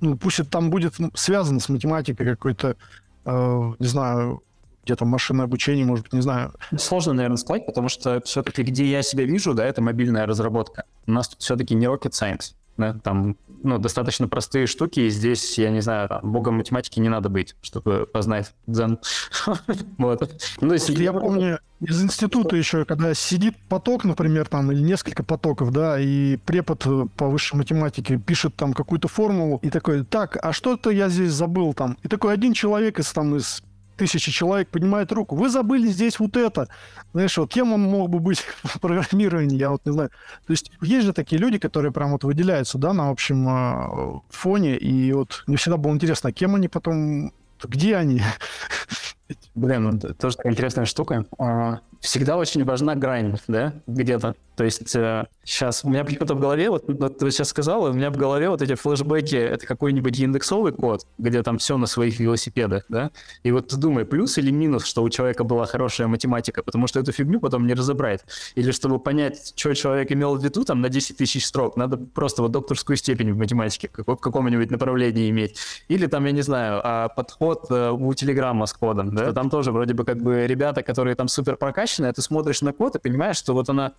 ну, 0.00 0.16
пусть 0.16 0.40
это 0.40 0.50
там 0.50 0.70
будет 0.70 0.98
ну, 0.98 1.10
связано 1.14 1.60
с 1.60 1.68
математикой 1.68 2.26
какой-то 2.26 2.76
Э, 3.26 3.72
не 3.78 3.86
знаю, 3.86 4.42
где-то 4.84 5.04
машинное 5.04 5.44
обучение, 5.44 5.84
может 5.84 6.04
быть, 6.04 6.12
не 6.12 6.22
знаю. 6.22 6.52
Сложно, 6.78 7.12
наверное, 7.12 7.36
сказать, 7.36 7.66
потому 7.66 7.88
что 7.88 8.22
все-таки 8.24 8.62
где 8.62 8.86
я 8.86 9.02
себя 9.02 9.24
вижу, 9.24 9.52
да, 9.52 9.66
это 9.66 9.82
мобильная 9.82 10.26
разработка. 10.26 10.84
У 11.06 11.12
нас 11.12 11.28
тут 11.28 11.40
все-таки 11.40 11.74
не 11.74 11.86
rocket 11.86 12.12
science. 12.12 12.54
Да, 12.76 12.92
там 12.92 13.36
ну, 13.62 13.78
достаточно 13.78 14.28
простые 14.28 14.66
штуки, 14.66 15.00
и 15.00 15.10
здесь, 15.10 15.58
я 15.58 15.70
не 15.70 15.80
знаю, 15.80 16.08
там, 16.08 16.20
богом 16.30 16.58
математики 16.58 17.00
не 17.00 17.08
надо 17.08 17.28
быть, 17.28 17.56
чтобы 17.62 18.06
познать 18.06 18.54
дзен. 18.66 18.98
вот. 19.98 20.30
Ну, 20.60 20.72
если 20.72 21.02
я 21.02 21.12
помню 21.12 21.58
из 21.80 22.02
института 22.02 22.56
еще, 22.56 22.84
когда 22.84 23.12
сидит 23.14 23.56
поток, 23.68 24.04
например, 24.04 24.48
там, 24.48 24.72
или 24.72 24.80
несколько 24.80 25.22
потоков, 25.22 25.72
да, 25.72 26.00
и 26.00 26.36
препод 26.36 26.86
по 27.16 27.28
высшей 27.28 27.58
математике 27.58 28.16
пишет 28.16 28.56
там 28.56 28.72
какую-то 28.72 29.08
формулу, 29.08 29.58
и 29.62 29.70
такой, 29.70 30.04
так, 30.04 30.38
а 30.42 30.52
что-то 30.52 30.90
я 30.90 31.08
здесь 31.08 31.32
забыл 31.32 31.74
там. 31.74 31.98
И 32.02 32.08
такой 32.08 32.32
один 32.32 32.54
человек 32.54 32.98
из 32.98 33.12
там 33.12 33.36
из 33.36 33.62
тысячи 33.96 34.30
человек 34.30 34.68
поднимает 34.68 35.10
руку. 35.12 35.36
Вы 35.36 35.48
забыли 35.48 35.88
здесь 35.88 36.18
вот 36.18 36.36
это. 36.36 36.68
Знаешь, 37.12 37.36
вот 37.38 37.50
кем 37.50 37.72
он 37.72 37.82
мог 37.82 38.10
бы 38.10 38.20
быть 38.20 38.38
в 38.62 38.80
программировании, 38.80 39.58
я 39.58 39.70
вот 39.70 39.82
не 39.84 39.92
знаю. 39.92 40.10
То 40.46 40.52
есть 40.52 40.70
есть 40.80 41.06
же 41.06 41.12
такие 41.12 41.38
люди, 41.40 41.58
которые 41.58 41.92
прям 41.92 42.12
вот 42.12 42.24
выделяются, 42.24 42.78
да, 42.78 42.92
на 42.92 43.10
общем 43.10 43.46
а, 43.48 44.20
фоне, 44.30 44.76
и 44.76 45.12
вот 45.12 45.44
мне 45.46 45.56
всегда 45.56 45.76
было 45.76 45.92
интересно, 45.92 46.30
а 46.30 46.32
кем 46.32 46.54
они 46.54 46.68
потом, 46.68 47.32
где 47.62 47.96
они? 47.96 48.22
Блин, 49.54 49.84
ну, 49.84 49.98
тоже 50.14 50.36
такая 50.36 50.52
интересная 50.52 50.84
штука. 50.84 51.24
А, 51.38 51.80
всегда 52.00 52.36
очень 52.36 52.64
важна 52.64 52.94
грань, 52.94 53.36
да, 53.48 53.72
где-то. 53.86 54.36
То 54.56 54.64
есть 54.64 54.96
э, 54.96 55.26
сейчас 55.44 55.84
у 55.84 55.90
меня 55.90 56.04
почему-то 56.04 56.34
в 56.34 56.40
голове, 56.40 56.70
вот, 56.70 56.84
вот 56.88 57.18
ты 57.18 57.30
сейчас 57.30 57.48
сказал, 57.48 57.84
у 57.84 57.92
меня 57.92 58.10
в 58.10 58.16
голове 58.16 58.48
вот 58.48 58.62
эти 58.62 58.74
флешбеки, 58.74 59.36
это 59.36 59.66
какой-нибудь 59.66 60.18
индексовый 60.18 60.72
код, 60.72 61.06
где 61.18 61.42
там 61.42 61.58
все 61.58 61.76
на 61.76 61.86
своих 61.86 62.18
велосипедах, 62.18 62.84
да, 62.88 63.10
и 63.42 63.52
вот 63.52 63.68
ты 63.68 63.76
думай, 63.76 64.04
плюс 64.06 64.38
или 64.38 64.50
минус, 64.50 64.84
что 64.84 65.02
у 65.02 65.10
человека 65.10 65.44
была 65.44 65.66
хорошая 65.66 66.08
математика, 66.08 66.62
потому 66.62 66.86
что 66.86 67.00
эту 67.00 67.12
фигню 67.12 67.38
потом 67.38 67.66
не 67.66 67.74
разобрать. 67.74 68.24
Или 68.54 68.70
чтобы 68.70 68.98
понять, 68.98 69.52
что 69.54 69.74
человек 69.74 70.10
имел 70.10 70.36
в 70.36 70.42
виду 70.42 70.64
там 70.64 70.80
на 70.80 70.88
10 70.88 71.18
тысяч 71.18 71.46
строк, 71.46 71.76
надо 71.76 71.98
просто 71.98 72.42
вот 72.42 72.52
докторскую 72.52 72.96
степень 72.96 73.32
в 73.32 73.36
математике 73.36 73.90
в 73.94 74.16
каком-нибудь 74.16 74.70
направлении 74.70 75.28
иметь. 75.30 75.58
Или 75.88 76.06
там, 76.06 76.24
я 76.24 76.32
не 76.32 76.42
знаю, 76.42 76.80
а 76.82 77.08
подход 77.08 77.66
э, 77.70 77.90
у 77.90 78.14
Телеграма 78.14 78.66
с 78.66 78.72
кодом, 78.72 79.14
да, 79.14 79.32
там 79.32 79.50
тоже 79.50 79.70
вроде 79.70 79.94
бы 79.94 80.04
как 80.04 80.22
бы 80.22 80.46
ребята, 80.46 80.82
которые 80.82 81.14
там 81.14 81.28
супер 81.28 81.56
прокачанные, 81.56 82.12
ты 82.12 82.22
смотришь 82.22 82.62
на 82.62 82.72
код 82.72 82.96
и 82.96 82.98
понимаешь, 82.98 83.36
что 83.36 83.52
вот 83.52 83.68
она 83.68 83.92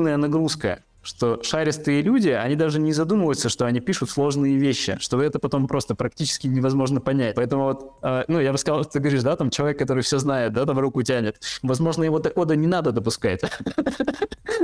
когнитивная 0.00 0.16
нагрузка, 0.16 0.82
что 1.02 1.42
шаристые 1.42 2.02
люди, 2.02 2.28
они 2.28 2.56
даже 2.56 2.78
не 2.78 2.92
задумываются, 2.92 3.48
что 3.48 3.66
они 3.66 3.80
пишут 3.80 4.10
сложные 4.10 4.56
вещи, 4.56 4.96
что 5.00 5.20
это 5.22 5.38
потом 5.38 5.66
просто 5.66 5.94
практически 5.94 6.46
невозможно 6.46 7.00
понять. 7.00 7.34
Поэтому 7.36 7.64
вот, 7.64 7.92
э, 8.02 8.24
ну, 8.28 8.40
я 8.40 8.52
бы 8.52 8.58
сказал, 8.58 8.84
ты 8.84 8.98
говоришь, 8.98 9.22
да, 9.22 9.36
там 9.36 9.50
человек, 9.50 9.78
который 9.78 10.02
все 10.02 10.18
знает, 10.18 10.52
да, 10.52 10.66
там 10.66 10.78
руку 10.78 11.02
тянет. 11.02 11.40
Возможно, 11.62 12.04
его 12.04 12.18
до 12.18 12.30
кода 12.30 12.56
не 12.56 12.66
надо 12.66 12.92
допускать. 12.92 13.42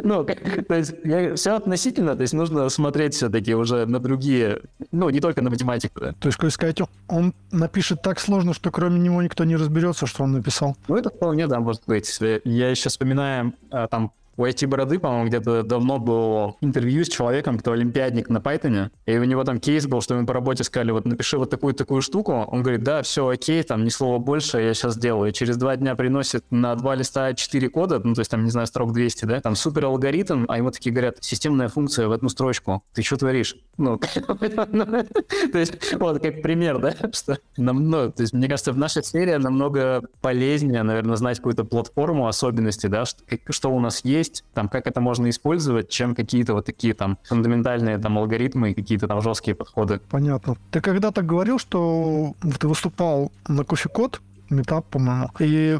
Ну, 0.02 0.24
то 0.24 0.74
есть 0.74 0.94
все 1.36 1.56
относительно, 1.56 2.14
то 2.14 2.22
есть 2.22 2.34
нужно 2.34 2.68
смотреть 2.68 3.14
все-таки 3.14 3.54
уже 3.54 3.86
на 3.86 3.98
другие, 3.98 4.60
ну, 4.92 5.08
не 5.08 5.20
только 5.20 5.42
на 5.42 5.48
математику. 5.48 6.00
То 6.00 6.26
есть, 6.28 6.36
как 6.36 6.50
сказать, 6.52 6.78
он 7.08 7.34
напишет 7.50 8.02
так 8.02 8.20
сложно, 8.20 8.52
что 8.52 8.70
кроме 8.70 9.00
него 9.00 9.22
никто 9.22 9.44
не 9.44 9.56
разберется, 9.56 10.06
что 10.06 10.24
он 10.24 10.32
написал. 10.32 10.76
Ну, 10.86 10.96
это 10.96 11.08
вполне, 11.08 11.46
да, 11.46 11.60
может 11.60 11.82
быть. 11.86 12.14
Я 12.44 12.70
еще 12.70 12.88
вспоминаю, 12.90 13.54
э, 13.72 13.88
там, 13.90 14.12
у 14.36 14.44
IT-бороды, 14.44 14.98
по-моему, 14.98 15.28
где-то 15.28 15.62
давно 15.62 15.98
было 15.98 16.56
интервью 16.60 17.04
с 17.04 17.08
человеком, 17.08 17.58
кто 17.58 17.72
олимпиадник 17.72 18.28
на 18.28 18.38
Python, 18.38 18.90
и 19.06 19.16
у 19.16 19.24
него 19.24 19.44
там 19.44 19.60
кейс 19.60 19.86
был, 19.86 20.00
что 20.00 20.14
ему 20.14 20.26
по 20.26 20.34
работе 20.34 20.64
сказали, 20.64 20.90
вот 20.90 21.06
напиши 21.06 21.38
вот 21.38 21.50
такую-такую 21.50 22.02
штуку. 22.02 22.32
Он 22.32 22.62
говорит, 22.62 22.82
да, 22.82 23.02
все 23.02 23.28
окей, 23.28 23.62
там 23.62 23.84
ни 23.84 23.88
слова 23.88 24.18
больше, 24.18 24.60
я 24.60 24.74
сейчас 24.74 24.96
делаю. 24.98 25.30
И 25.30 25.32
через 25.32 25.56
два 25.56 25.76
дня 25.76 25.94
приносит 25.94 26.44
на 26.50 26.74
два 26.74 26.94
листа 26.94 27.34
4 27.34 27.68
кода, 27.68 28.00
ну, 28.02 28.14
то 28.14 28.20
есть 28.20 28.30
там, 28.30 28.44
не 28.44 28.50
знаю, 28.50 28.66
строк 28.66 28.92
200, 28.92 29.24
да, 29.24 29.40
там 29.40 29.56
супер 29.56 29.86
алгоритм, 29.86 30.44
а 30.48 30.58
ему 30.58 30.70
такие 30.70 30.92
говорят, 30.92 31.18
системная 31.20 31.68
функция 31.68 32.08
в 32.08 32.12
одну 32.12 32.28
строчку. 32.28 32.82
Ты 32.94 33.02
что 33.02 33.16
творишь? 33.16 33.56
Ну, 33.78 33.98
то 33.98 35.58
есть, 35.58 35.94
вот 35.94 36.22
как 36.22 36.42
пример, 36.42 36.78
да, 36.78 36.94
что 37.12 37.38
нам, 37.56 37.88
ну, 37.90 38.10
то 38.10 38.22
есть, 38.22 38.32
мне 38.32 38.48
кажется, 38.48 38.72
в 38.72 38.78
нашей 38.78 39.02
сфере 39.02 39.38
намного 39.38 40.02
полезнее, 40.20 40.82
наверное, 40.82 41.16
знать 41.16 41.38
какую-то 41.38 41.64
платформу, 41.64 42.26
особенности, 42.26 42.86
да, 42.86 43.04
что 43.04 43.70
у 43.70 43.80
нас 43.80 44.04
есть, 44.04 44.25
есть, 44.26 44.44
там, 44.54 44.68
как 44.68 44.86
это 44.86 45.00
можно 45.00 45.28
использовать, 45.30 45.88
чем 45.88 46.14
какие-то 46.14 46.54
вот 46.54 46.66
такие 46.66 46.94
там 46.94 47.18
фундаментальные 47.24 47.98
там 47.98 48.18
алгоритмы 48.18 48.70
и 48.70 48.74
какие-то 48.74 49.08
там 49.08 49.20
жесткие 49.20 49.54
подходы. 49.54 50.00
Понятно. 50.10 50.56
Ты 50.70 50.80
когда-то 50.80 51.22
говорил, 51.22 51.58
что 51.58 52.34
ты 52.60 52.68
выступал 52.68 53.32
на 53.48 53.64
кофе-код, 53.64 54.20
метап, 54.50 54.86
по-моему, 54.86 55.30
и 55.38 55.78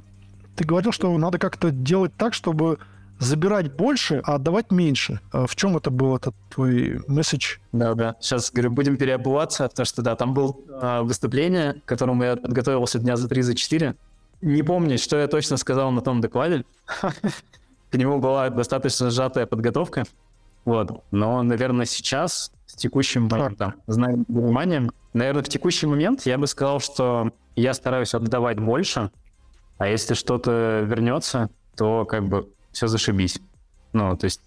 ты 0.57 0.65
говорил, 0.65 0.93
что 0.93 1.17
надо 1.19 1.39
как-то 1.39 1.71
делать 1.71 2.13
так, 2.17 2.35
чтобы 2.35 2.79
забирать 3.19 3.73
больше, 3.73 4.21
а 4.25 4.35
отдавать 4.35 4.71
меньше. 4.71 5.21
А 5.33 5.47
в 5.47 5.57
чем 5.57 5.77
это 5.77 5.91
был 5.91 6.17
этот 6.17 6.35
твой 6.51 7.01
месседж? 7.07 7.59
Да, 7.73 7.95
да. 7.95 8.17
Сейчас, 8.21 8.51
говорю, 8.51 8.71
будем 8.71 8.97
переобуваться, 8.97 9.69
потому 9.69 9.87
что, 9.87 10.03
да, 10.03 10.17
там 10.17 10.35
было 10.35 10.55
э, 10.69 11.01
выступление, 11.03 11.81
к 11.85 11.85
которому 11.87 12.25
я 12.25 12.37
подготовился 12.37 12.99
дня 12.99 13.17
за 13.17 13.29
три, 13.29 13.43
за 13.43 13.55
четыре. 13.55 13.95
Не 14.43 14.63
помню, 14.63 14.99
что 14.99 15.17
я 15.17 15.29
точно 15.29 15.57
сказал 15.57 15.91
на 15.93 16.03
том 16.03 16.21
докладе 16.21 16.65
к 17.91 17.97
нему 17.97 18.19
была 18.19 18.51
достаточно 18.51 19.11
сжатая 19.11 19.47
подготовка. 19.47 20.05
Вот. 20.65 21.05
Но, 21.11 21.43
наверное, 21.43 21.87
сейчас, 21.87 22.53
с 22.67 22.75
текущим 22.75 23.29
моментом, 23.29 23.75
знаем 23.87 24.25
вниманием, 24.29 24.91
наверное, 25.13 25.43
в 25.43 25.49
текущий 25.49 25.87
момент 25.87 26.27
я 26.27 26.39
бы 26.39 26.47
сказал, 26.47 26.81
что 26.81 27.31
я 27.55 27.73
стараюсь 27.73 28.15
отдавать 28.15 28.59
больше, 28.59 29.11
а 29.79 29.87
если 29.89 30.15
что-то 30.15 30.83
вернется, 30.85 31.51
то 31.77 32.05
как 32.05 32.25
бы 32.29 32.51
все 32.73 32.89
зашибись. 32.89 33.41
Ну, 33.93 34.17
то 34.17 34.25
есть, 34.25 34.41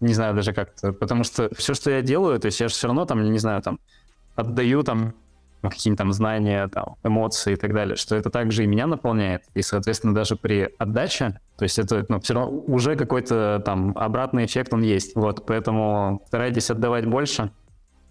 не 0.00 0.14
знаю 0.14 0.34
даже 0.34 0.52
как-то, 0.52 0.92
потому 0.92 1.24
что 1.24 1.54
все, 1.54 1.74
что 1.74 1.90
я 1.90 2.02
делаю, 2.02 2.40
то 2.40 2.46
есть 2.46 2.58
я 2.60 2.68
же 2.68 2.74
все 2.74 2.86
равно 2.86 3.04
там, 3.04 3.22
не 3.30 3.38
знаю, 3.38 3.62
там, 3.62 3.78
отдаю 4.34 4.82
там 4.82 5.14
какие-то 5.68 5.98
там 5.98 6.12
знания, 6.12 6.68
там, 6.68 6.96
эмоции 7.02 7.52
и 7.52 7.56
так 7.56 7.74
далее, 7.74 7.96
что 7.96 8.16
это 8.16 8.30
также 8.30 8.64
и 8.64 8.66
меня 8.66 8.86
наполняет, 8.86 9.42
и, 9.54 9.62
соответственно, 9.62 10.14
даже 10.14 10.36
при 10.36 10.70
отдаче, 10.78 11.40
то 11.58 11.64
есть 11.64 11.78
это 11.78 12.06
ну, 12.08 12.20
все 12.20 12.34
равно 12.34 12.62
уже 12.66 12.96
какой-то 12.96 13.62
там 13.64 13.92
обратный 13.96 14.46
эффект 14.46 14.72
он 14.72 14.82
есть, 14.82 15.14
вот, 15.14 15.44
поэтому 15.44 16.22
старайтесь 16.28 16.70
отдавать 16.70 17.06
больше, 17.06 17.50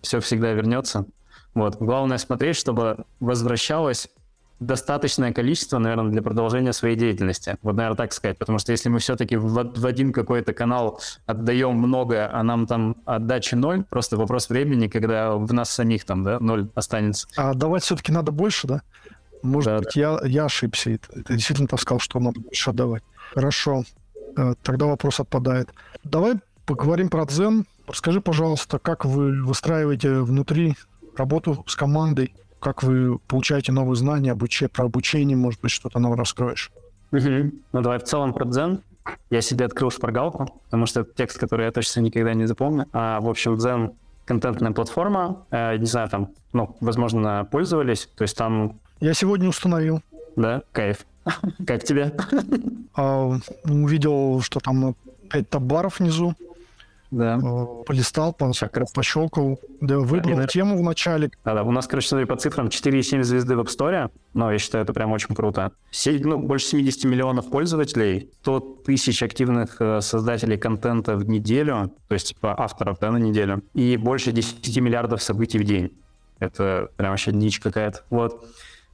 все 0.02 0.20
всегда 0.20 0.52
вернется, 0.52 1.06
вот, 1.54 1.78
главное 1.78 2.18
смотреть, 2.18 2.56
чтобы 2.56 3.06
возвращалось 3.20 4.10
достаточное 4.60 5.32
количество, 5.34 5.78
наверное, 5.80 6.12
для 6.12 6.22
продолжения 6.22 6.74
своей 6.74 6.96
деятельности. 6.96 7.58
Вот, 7.62 7.76
наверное, 7.76 7.98
так 7.98 8.14
сказать. 8.14 8.38
Потому 8.38 8.60
что 8.60 8.72
если 8.72 8.90
мы 8.90 9.00
все-таки 9.00 9.36
в, 9.38 9.48
в 9.74 9.86
один 9.86 10.12
какой-то 10.12 10.54
канал 10.54 11.00
отдаем 11.26 11.76
много, 11.76 12.30
а 12.32 12.44
нам 12.44 12.68
там 12.68 12.98
отдачи 13.06 13.56
ноль, 13.56 13.84
просто 13.84 14.18
вопрос 14.18 14.50
времени, 14.50 14.88
когда 14.88 15.32
в 15.36 15.54
нас 15.54 15.70
самих 15.70 16.04
там, 16.06 16.24
да, 16.24 16.40
ноль 16.40 16.70
останется. 16.76 17.28
А 17.38 17.52
отдавать 17.52 17.84
все-таки 17.84 18.12
надо 18.12 18.32
больше, 18.32 18.68
да? 18.68 18.82
Может 19.42 19.72
Да, 19.74 19.78
быть, 19.80 19.96
я, 19.96 20.20
я 20.26 20.46
ошибся. 20.46 20.90
и 20.90 20.98
Ты, 20.98 21.34
действительно 21.36 21.68
там 21.68 21.80
сказал, 21.80 22.00
что 22.00 22.20
надо 22.20 22.42
больше 22.42 22.70
отдавать. 22.72 23.04
Хорошо. 23.34 23.84
Э, 24.36 24.54
Тогда 24.64 24.86
вопрос 24.88 25.20
отпадает. 25.22 25.70
Давай 26.04 26.34
поговорим 26.66 27.10
про 27.10 27.26
Дзен. 27.26 27.66
Расскажи, 27.88 28.20
пожалуйста, 28.22 28.78
как 28.80 29.06
вы 29.06 29.42
выстраиваете 29.44 30.20
внутри 30.20 30.76
работу 31.16 31.64
с 31.68 31.76
командой, 31.76 32.36
как 32.60 32.84
вы 32.84 33.20
получаете 33.28 33.72
новые 33.72 33.96
знания, 33.96 34.32
обучение, 34.32 34.70
про 34.70 34.86
обучение, 34.86 35.38
может 35.38 35.62
быть, 35.62 35.72
что-то 35.72 36.00
нам 36.00 36.14
раскроешь. 36.14 36.72
Мгм. 37.12 37.54
Ну, 37.74 37.82
давай 37.82 38.00
в 38.00 38.04
целом 38.04 38.34
про 38.34 38.46
Дзен. 38.46 38.82
Я 39.32 39.42
себе 39.42 39.66
открыл 39.66 39.90
шпаргалку, 39.90 40.62
потому 40.66 40.86
что 40.86 41.02
это 41.02 41.12
текст, 41.16 41.40
который 41.40 41.66
я 41.66 41.72
точно 41.72 42.02
никогда 42.02 42.34
не 42.34 42.46
запомню. 42.46 42.86
А, 42.94 43.20
в 43.22 43.30
общем, 43.30 43.58
Дзен— 43.58 43.94
контентная 44.26 44.72
платформа. 44.72 45.46
Э, 45.50 45.76
не 45.78 45.86
знаю, 45.88 46.10
там, 46.10 46.30
ну, 46.54 46.76
возможно, 46.82 47.48
пользовались. 47.52 48.08
То 48.16 48.24
есть 48.24 48.38
там, 48.38 48.80
Я 49.00 49.14
сегодня 49.16 49.50
установил. 49.50 50.02
да, 50.36 50.62
кайф. 50.72 51.06
Как 51.66 51.84
тебе? 51.84 52.14
а, 52.96 53.38
увидел, 53.66 54.42
что 54.42 54.60
там 54.60 54.96
5 55.32 55.50
табаров 55.50 56.00
внизу. 56.00 56.36
Да. 57.12 57.40
э, 57.44 57.84
Полистал, 57.86 58.34
по- 58.34 58.52
пощелкал. 58.94 59.60
Да, 59.82 59.98
выбрал 60.00 60.22
наверное- 60.30 60.48
тему 60.48 60.78
в 60.78 60.82
начале. 60.84 61.32
Да-да, 61.44 61.64
у 61.64 61.72
нас, 61.72 61.88
короче, 61.88 62.08
смотри, 62.08 62.26
по 62.28 62.36
цифрам 62.36 62.70
4,7 62.70 63.24
звезды 63.24 63.56
в 63.56 63.60
App 63.62 63.68
Store, 63.68 64.12
но 64.34 64.52
я 64.52 64.60
считаю, 64.60 64.84
это 64.84 64.94
прям 64.94 65.12
очень 65.12 65.34
круто. 65.34 65.72
Се- 65.92 66.20
ну, 66.24 66.38
больше 66.38 66.68
70 66.68 67.06
миллионов 67.06 67.50
пользователей, 67.50 68.30
100 68.42 68.60
тысяч 68.86 69.24
активных 69.24 69.78
э, 69.80 70.02
создателей 70.02 70.58
контента 70.58 71.16
в 71.16 71.28
неделю, 71.28 71.92
то 72.08 72.14
есть 72.14 72.28
типа 72.30 72.54
авторов 72.58 73.00
да, 73.00 73.12
на 73.12 73.18
неделю, 73.18 73.64
и 73.74 73.98
больше 73.98 74.32
10 74.32 74.78
миллиардов 74.80 75.22
событий 75.24 75.58
в 75.58 75.64
день. 75.64 75.92
Это 76.40 76.90
прям 76.96 77.12
вообще 77.12 77.32
дичь 77.32 77.60
какая-то. 77.60 78.04
Вот. 78.10 78.46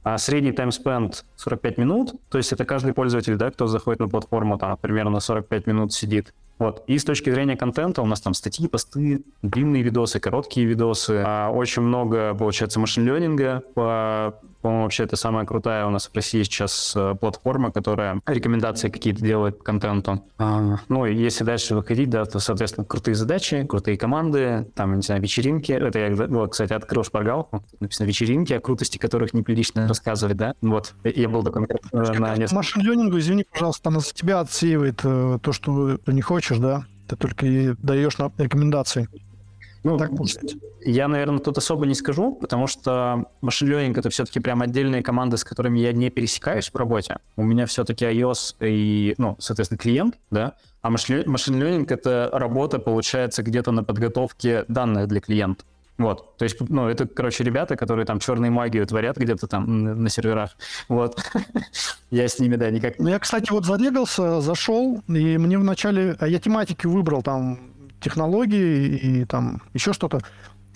А 0.02 0.18
средний 0.18 0.52
таймспенд 0.52 1.24
45 1.36 1.78
минут, 1.78 2.14
то 2.30 2.38
есть 2.38 2.52
это 2.52 2.64
каждый 2.64 2.92
пользователь, 2.94 3.36
да, 3.36 3.50
кто 3.50 3.66
заходит 3.66 4.00
на 4.00 4.08
платформу, 4.08 4.56
там 4.56 4.76
примерно 4.78 5.20
45 5.20 5.66
минут 5.66 5.92
сидит. 5.92 6.32
Вот. 6.58 6.82
И 6.86 6.98
с 6.98 7.04
точки 7.04 7.30
зрения 7.30 7.56
контента 7.56 8.02
у 8.02 8.06
нас 8.06 8.20
там 8.20 8.32
статьи, 8.34 8.66
посты, 8.66 9.22
длинные 9.42 9.82
видосы, 9.82 10.20
короткие 10.20 10.66
видосы. 10.66 11.22
А, 11.24 11.50
очень 11.50 11.82
много, 11.82 12.34
получается, 12.34 12.80
машин-ленинга. 12.80 13.62
По, 13.74 14.40
по-моему, 14.66 14.82
вообще 14.82 15.04
это 15.04 15.14
самая 15.14 15.46
крутая 15.46 15.86
у 15.86 15.90
нас 15.90 16.08
в 16.08 16.14
России 16.16 16.42
сейчас 16.42 16.92
э, 16.96 17.14
платформа, 17.20 17.70
которая 17.70 18.20
рекомендации 18.26 18.88
какие-то 18.88 19.22
делает 19.22 19.58
по 19.58 19.64
контенту. 19.64 20.24
А, 20.38 20.78
ну, 20.88 21.06
и 21.06 21.14
если 21.14 21.44
дальше 21.44 21.76
выходить, 21.76 22.10
да, 22.10 22.24
то, 22.24 22.40
соответственно, 22.40 22.84
крутые 22.84 23.14
задачи, 23.14 23.64
крутые 23.64 23.96
команды, 23.96 24.66
там, 24.74 24.96
не 24.96 25.02
знаю, 25.02 25.22
вечеринки. 25.22 25.70
Это 25.70 26.00
я, 26.00 26.26
вот, 26.26 26.50
кстати, 26.50 26.72
открыл 26.72 27.04
шпаргалку. 27.04 27.64
Написано 27.78 28.08
вечеринки, 28.08 28.54
о 28.54 28.60
крутости 28.60 28.98
которых 28.98 29.34
не 29.34 29.42
прилично 29.42 29.86
рассказывать, 29.86 30.36
да? 30.36 30.52
Вот. 30.60 30.96
Я 31.04 31.28
был 31.28 31.44
такой 31.44 31.68
э, 31.92 31.96
на 32.18 32.36
несколько... 32.36 32.56
Машин 32.56 32.82
ленингу, 32.82 33.20
извини, 33.20 33.44
пожалуйста, 33.48 33.90
она 33.90 34.00
за 34.00 34.12
тебя 34.14 34.40
отсеивает 34.40 34.98
э, 35.04 35.38
то, 35.40 35.52
что 35.52 35.96
ты 35.98 36.12
не 36.12 36.22
хочешь, 36.22 36.58
да? 36.58 36.86
Ты 37.06 37.14
только 37.14 37.46
и 37.46 37.74
даешь 37.78 38.18
на 38.18 38.32
рекомендации. 38.36 39.08
Ну, 39.86 39.96
Так 39.98 40.16
получается. 40.16 40.56
Я, 40.84 41.06
наверное, 41.06 41.38
тут 41.38 41.58
особо 41.58 41.86
не 41.86 41.94
скажу, 41.94 42.34
потому 42.34 42.66
что 42.66 43.26
машин 43.40 43.70
learning 43.70 43.96
это 43.96 44.10
все-таки 44.10 44.40
прям 44.40 44.62
отдельные 44.62 45.00
команды, 45.00 45.36
с 45.36 45.44
которыми 45.44 45.78
я 45.78 45.92
не 45.92 46.10
пересекаюсь 46.10 46.70
в 46.70 46.76
работе. 46.76 47.18
У 47.36 47.44
меня 47.44 47.66
все-таки 47.66 48.04
iOS 48.04 48.56
и, 48.60 49.14
ну, 49.16 49.36
соответственно, 49.38 49.78
клиент, 49.78 50.18
да, 50.32 50.54
а 50.82 50.90
машин 50.90 51.22
learning 51.22 51.86
это 51.88 52.30
работа, 52.32 52.80
получается, 52.80 53.44
где-то 53.44 53.70
на 53.70 53.84
подготовке 53.84 54.64
данных 54.66 55.06
для 55.06 55.20
клиента. 55.20 55.64
Вот, 55.98 56.36
то 56.36 56.42
есть, 56.42 56.56
ну, 56.68 56.88
это, 56.88 57.06
короче, 57.06 57.42
ребята, 57.44 57.76
которые 57.76 58.04
там 58.04 58.18
черную 58.18 58.52
магию 58.52 58.86
творят 58.86 59.16
где-то 59.16 59.46
там 59.46 59.84
на, 59.84 59.94
на 59.94 60.10
серверах. 60.10 60.56
Вот. 60.88 61.18
Я 62.10 62.28
с 62.28 62.38
ними, 62.38 62.56
да, 62.56 62.70
никак... 62.70 62.98
Ну, 62.98 63.08
я, 63.08 63.18
кстати, 63.18 63.50
вот 63.50 63.64
зарегался, 63.64 64.40
зашел, 64.40 65.02
и 65.08 65.38
мне 65.38 65.58
вначале... 65.58 66.16
А 66.20 66.28
я 66.28 66.38
тематики 66.38 66.86
выбрал, 66.86 67.22
там, 67.22 67.75
технологии 68.06 68.96
и 68.96 69.24
там 69.24 69.62
еще 69.74 69.92
что-то. 69.92 70.20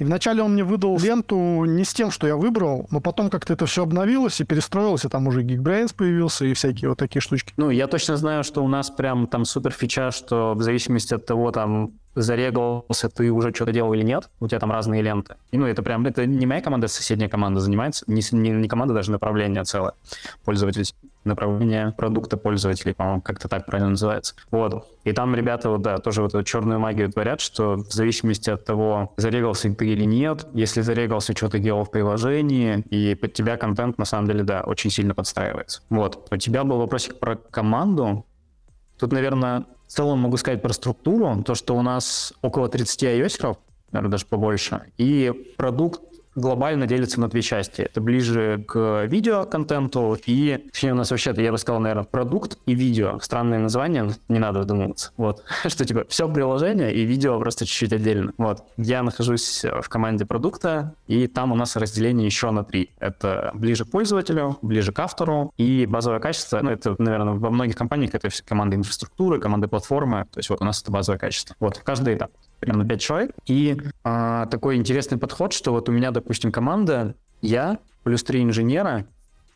И 0.00 0.04
вначале 0.04 0.42
он 0.42 0.54
мне 0.54 0.64
выдал 0.64 0.98
ленту 0.98 1.36
не 1.66 1.84
с 1.84 1.92
тем, 1.92 2.10
что 2.10 2.26
я 2.26 2.34
выбрал, 2.34 2.86
но 2.90 3.00
потом 3.00 3.28
как-то 3.28 3.52
это 3.52 3.66
все 3.66 3.82
обновилось 3.82 4.40
и 4.40 4.44
перестроилось, 4.44 5.04
и 5.04 5.08
там 5.08 5.26
уже 5.26 5.42
Geekbrains 5.42 5.94
появился 5.94 6.46
и 6.46 6.54
всякие 6.54 6.88
вот 6.88 6.98
такие 6.98 7.20
штучки. 7.20 7.52
Ну, 7.58 7.68
я 7.68 7.86
точно 7.86 8.16
знаю, 8.16 8.42
что 8.42 8.64
у 8.64 8.68
нас 8.68 8.90
прям 8.90 9.26
там 9.26 9.44
супер 9.44 9.72
фича, 9.72 10.10
что 10.10 10.54
в 10.54 10.62
зависимости 10.62 11.12
от 11.12 11.26
того, 11.26 11.52
там, 11.52 11.92
зарегался 12.14 13.08
ты 13.08 13.30
уже 13.30 13.54
что-то 13.54 13.72
делал 13.72 13.92
или 13.92 14.02
нет, 14.02 14.30
у 14.40 14.48
тебя 14.48 14.58
там 14.58 14.70
разные 14.70 15.02
ленты. 15.02 15.36
И, 15.50 15.58
ну, 15.58 15.66
это 15.66 15.82
прям, 15.82 16.06
это 16.06 16.26
не 16.26 16.46
моя 16.46 16.60
команда, 16.60 16.88
соседняя 16.88 17.28
команда 17.28 17.60
занимается, 17.60 18.04
не, 18.06 18.22
не, 18.32 18.50
не 18.50 18.68
команда, 18.68 18.94
даже 18.94 19.10
направление 19.10 19.64
целое, 19.64 19.92
пользователь, 20.44 20.84
направление 21.24 21.92
продукта 21.96 22.36
пользователей, 22.36 22.94
по-моему, 22.94 23.20
как-то 23.20 23.48
так 23.48 23.66
правильно 23.66 23.90
называется. 23.90 24.34
Вот. 24.50 24.86
И 25.04 25.12
там 25.12 25.34
ребята, 25.34 25.70
вот, 25.70 25.82
да, 25.82 25.98
тоже 25.98 26.22
вот 26.22 26.34
эту 26.34 26.42
черную 26.42 26.80
магию 26.80 27.10
творят, 27.10 27.40
что 27.40 27.76
в 27.76 27.92
зависимости 27.92 28.50
от 28.50 28.64
того, 28.64 29.12
зарегался 29.16 29.72
ты 29.72 29.88
или 29.88 30.04
нет, 30.04 30.46
если 30.54 30.80
зарегался, 30.80 31.36
что 31.36 31.48
ты 31.48 31.58
делал 31.58 31.84
в 31.84 31.90
приложении, 31.90 32.80
и 32.90 33.14
под 33.14 33.34
тебя 33.34 33.56
контент, 33.56 33.98
на 33.98 34.04
самом 34.04 34.26
деле, 34.26 34.42
да, 34.42 34.62
очень 34.62 34.90
сильно 34.90 35.14
подстраивается. 35.14 35.82
Вот. 35.90 36.28
У 36.30 36.36
тебя 36.36 36.64
был 36.64 36.78
вопросик 36.78 37.18
про 37.18 37.36
команду, 37.36 38.24
Тут, 39.00 39.12
наверное, 39.12 39.64
в 39.90 39.92
целом 39.92 40.20
могу 40.20 40.36
сказать 40.36 40.62
про 40.62 40.72
структуру, 40.72 41.42
то, 41.44 41.56
что 41.56 41.74
у 41.76 41.82
нас 41.82 42.32
около 42.42 42.68
30 42.68 43.02
ios 43.02 43.56
наверное, 43.90 44.12
даже 44.12 44.24
побольше, 44.24 44.84
и 44.98 45.32
продукт 45.56 46.00
глобально 46.34 46.86
делится 46.86 47.20
на 47.20 47.28
две 47.28 47.42
части. 47.42 47.82
Это 47.82 48.00
ближе 48.00 48.64
к 48.66 49.04
видеоконтенту, 49.04 50.16
и 50.26 50.68
точнее, 50.72 50.92
у 50.92 50.96
нас 50.96 51.10
вообще-то, 51.10 51.42
я 51.42 51.52
бы 51.52 51.58
сказал, 51.58 51.80
наверное, 51.80 52.04
продукт 52.04 52.58
и 52.66 52.74
видео. 52.74 53.18
Странное 53.20 53.58
название, 53.58 54.10
не 54.28 54.38
надо 54.38 54.60
вдумываться. 54.60 55.12
Вот. 55.16 55.42
Что 55.66 55.84
типа 55.84 56.04
все 56.08 56.28
приложение 56.32 56.94
и 56.94 57.04
видео 57.04 57.38
просто 57.38 57.66
чуть-чуть 57.66 57.92
отдельно. 57.92 58.32
Вот. 58.38 58.64
Я 58.76 59.02
нахожусь 59.02 59.64
в 59.64 59.88
команде 59.88 60.24
продукта, 60.24 60.94
и 61.06 61.26
там 61.26 61.52
у 61.52 61.54
нас 61.54 61.76
разделение 61.76 62.26
еще 62.26 62.50
на 62.50 62.64
три. 62.64 62.90
Это 62.98 63.50
ближе 63.54 63.84
к 63.84 63.90
пользователю, 63.90 64.58
ближе 64.62 64.92
к 64.92 64.98
автору 64.98 65.52
и 65.56 65.86
базовое 65.86 66.20
качество. 66.20 66.60
Ну, 66.62 66.70
это, 66.70 66.94
наверное, 66.98 67.34
во 67.34 67.50
многих 67.50 67.76
компаниях 67.76 68.14
это 68.14 68.28
все 68.28 68.44
команды 68.44 68.76
инфраструктуры, 68.76 69.40
команды 69.40 69.68
платформы. 69.68 70.26
То 70.32 70.38
есть 70.38 70.50
вот 70.50 70.60
у 70.60 70.64
нас 70.64 70.82
это 70.82 70.92
базовое 70.92 71.18
качество. 71.18 71.56
Вот, 71.60 71.78
каждый 71.78 72.14
этап 72.14 72.30
примерно 72.60 72.86
5 72.86 73.00
человек. 73.00 73.30
И 73.46 73.76
а, 74.04 74.46
такой 74.46 74.76
интересный 74.76 75.18
подход, 75.18 75.52
что 75.52 75.72
вот 75.72 75.88
у 75.88 75.92
меня, 75.92 76.10
допустим, 76.10 76.52
команда, 76.52 77.14
я 77.42 77.78
плюс 78.04 78.22
три 78.22 78.42
инженера, 78.42 79.06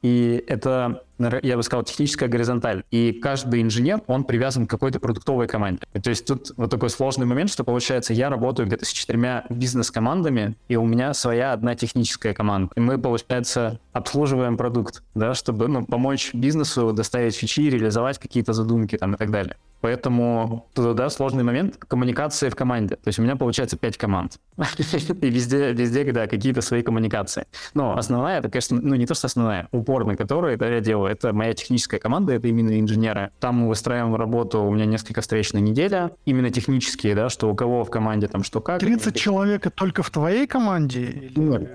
и 0.05 0.45
это, 0.49 1.01
я 1.43 1.57
бы 1.57 1.63
сказал, 1.63 1.83
техническая 1.83 2.29
горизонталь. 2.29 2.85
И 2.91 3.13
каждый 3.13 3.63
инженер, 3.63 4.03
он 4.07 4.25
привязан 4.25 4.67
к 4.67 4.71
какой-то 4.71 5.01
продуктовой 5.01 5.47
команде. 5.49 5.81
То 5.95 6.11
есть 6.11 6.27
тут 6.27 6.51
вот 6.59 6.71
такой 6.71 6.91
сложный 6.91 7.25
момент, 7.25 7.51
что 7.51 7.65
получается, 7.65 8.13
я 8.13 8.29
работаю 8.29 8.67
где-то 8.67 8.85
с 8.85 8.91
четырьмя 8.91 9.47
бизнес-командами, 9.49 10.57
и 10.69 10.77
у 10.77 10.85
меня 10.85 11.15
своя 11.15 11.55
одна 11.55 11.75
техническая 11.75 12.35
команда. 12.35 12.71
И 12.77 12.81
мы, 12.81 12.99
получается, 12.99 13.81
обслуживаем 13.95 14.59
продукт, 14.59 15.03
да, 15.15 15.33
чтобы 15.33 15.69
ну, 15.69 15.87
помочь 15.87 16.35
бизнесу 16.35 16.93
доставить 16.93 17.35
фичи, 17.35 17.71
реализовать 17.71 18.19
какие-то 18.19 18.53
задумки 18.53 18.99
там 18.99 19.15
и 19.15 19.17
так 19.17 19.31
далее. 19.31 19.57
Поэтому, 19.85 20.67
да, 20.75 21.11
сложный 21.11 21.45
момент 21.45 21.77
коммуникации 21.77 22.49
в 22.49 22.57
команде. 22.57 22.97
То 22.97 23.09
есть 23.09 23.19
у 23.19 23.23
меня 23.23 23.37
получается 23.37 23.77
пять 23.77 23.99
команд. 23.99 24.39
И 25.21 25.29
везде, 25.29 25.73
везде, 25.75 26.11
да, 26.11 26.27
какие-то 26.27 26.63
свои 26.63 26.81
коммуникации. 26.83 27.45
Но 27.75 27.95
основная, 27.95 28.39
это, 28.39 28.49
конечно, 28.49 28.81
ну 28.81 28.95
не 28.95 29.05
то, 29.05 29.13
что 29.13 29.27
основная, 29.27 29.69
упор 29.73 30.07
на 30.07 30.17
которую 30.17 30.55
это 30.55 30.65
я 30.73 30.81
делаю, 30.81 31.13
это 31.13 31.35
моя 31.35 31.53
техническая 31.53 32.01
команда, 32.01 32.33
это 32.33 32.49
именно 32.49 32.81
инженеры. 32.81 33.31
Там 33.41 33.57
мы 33.57 33.69
выстраиваем 33.69 34.15
работу, 34.15 34.63
у 34.63 34.73
меня 34.73 34.87
несколько 34.87 35.21
встреч 35.21 35.53
на 35.53 35.59
неделю, 35.59 36.17
именно 36.25 36.49
технические, 36.51 37.15
да, 37.15 37.29
что 37.29 37.51
у 37.51 37.55
кого 37.55 37.85
в 37.85 37.91
команде 37.91 38.27
там 38.27 38.43
что 38.43 38.63
как. 38.63 38.81
30 38.81 39.15
человек 39.15 39.71
только 39.75 40.03
в 40.03 40.09
твоей 40.09 40.47
команде? 40.47 41.03
Или- 41.03 41.33
Ну, 41.39 41.69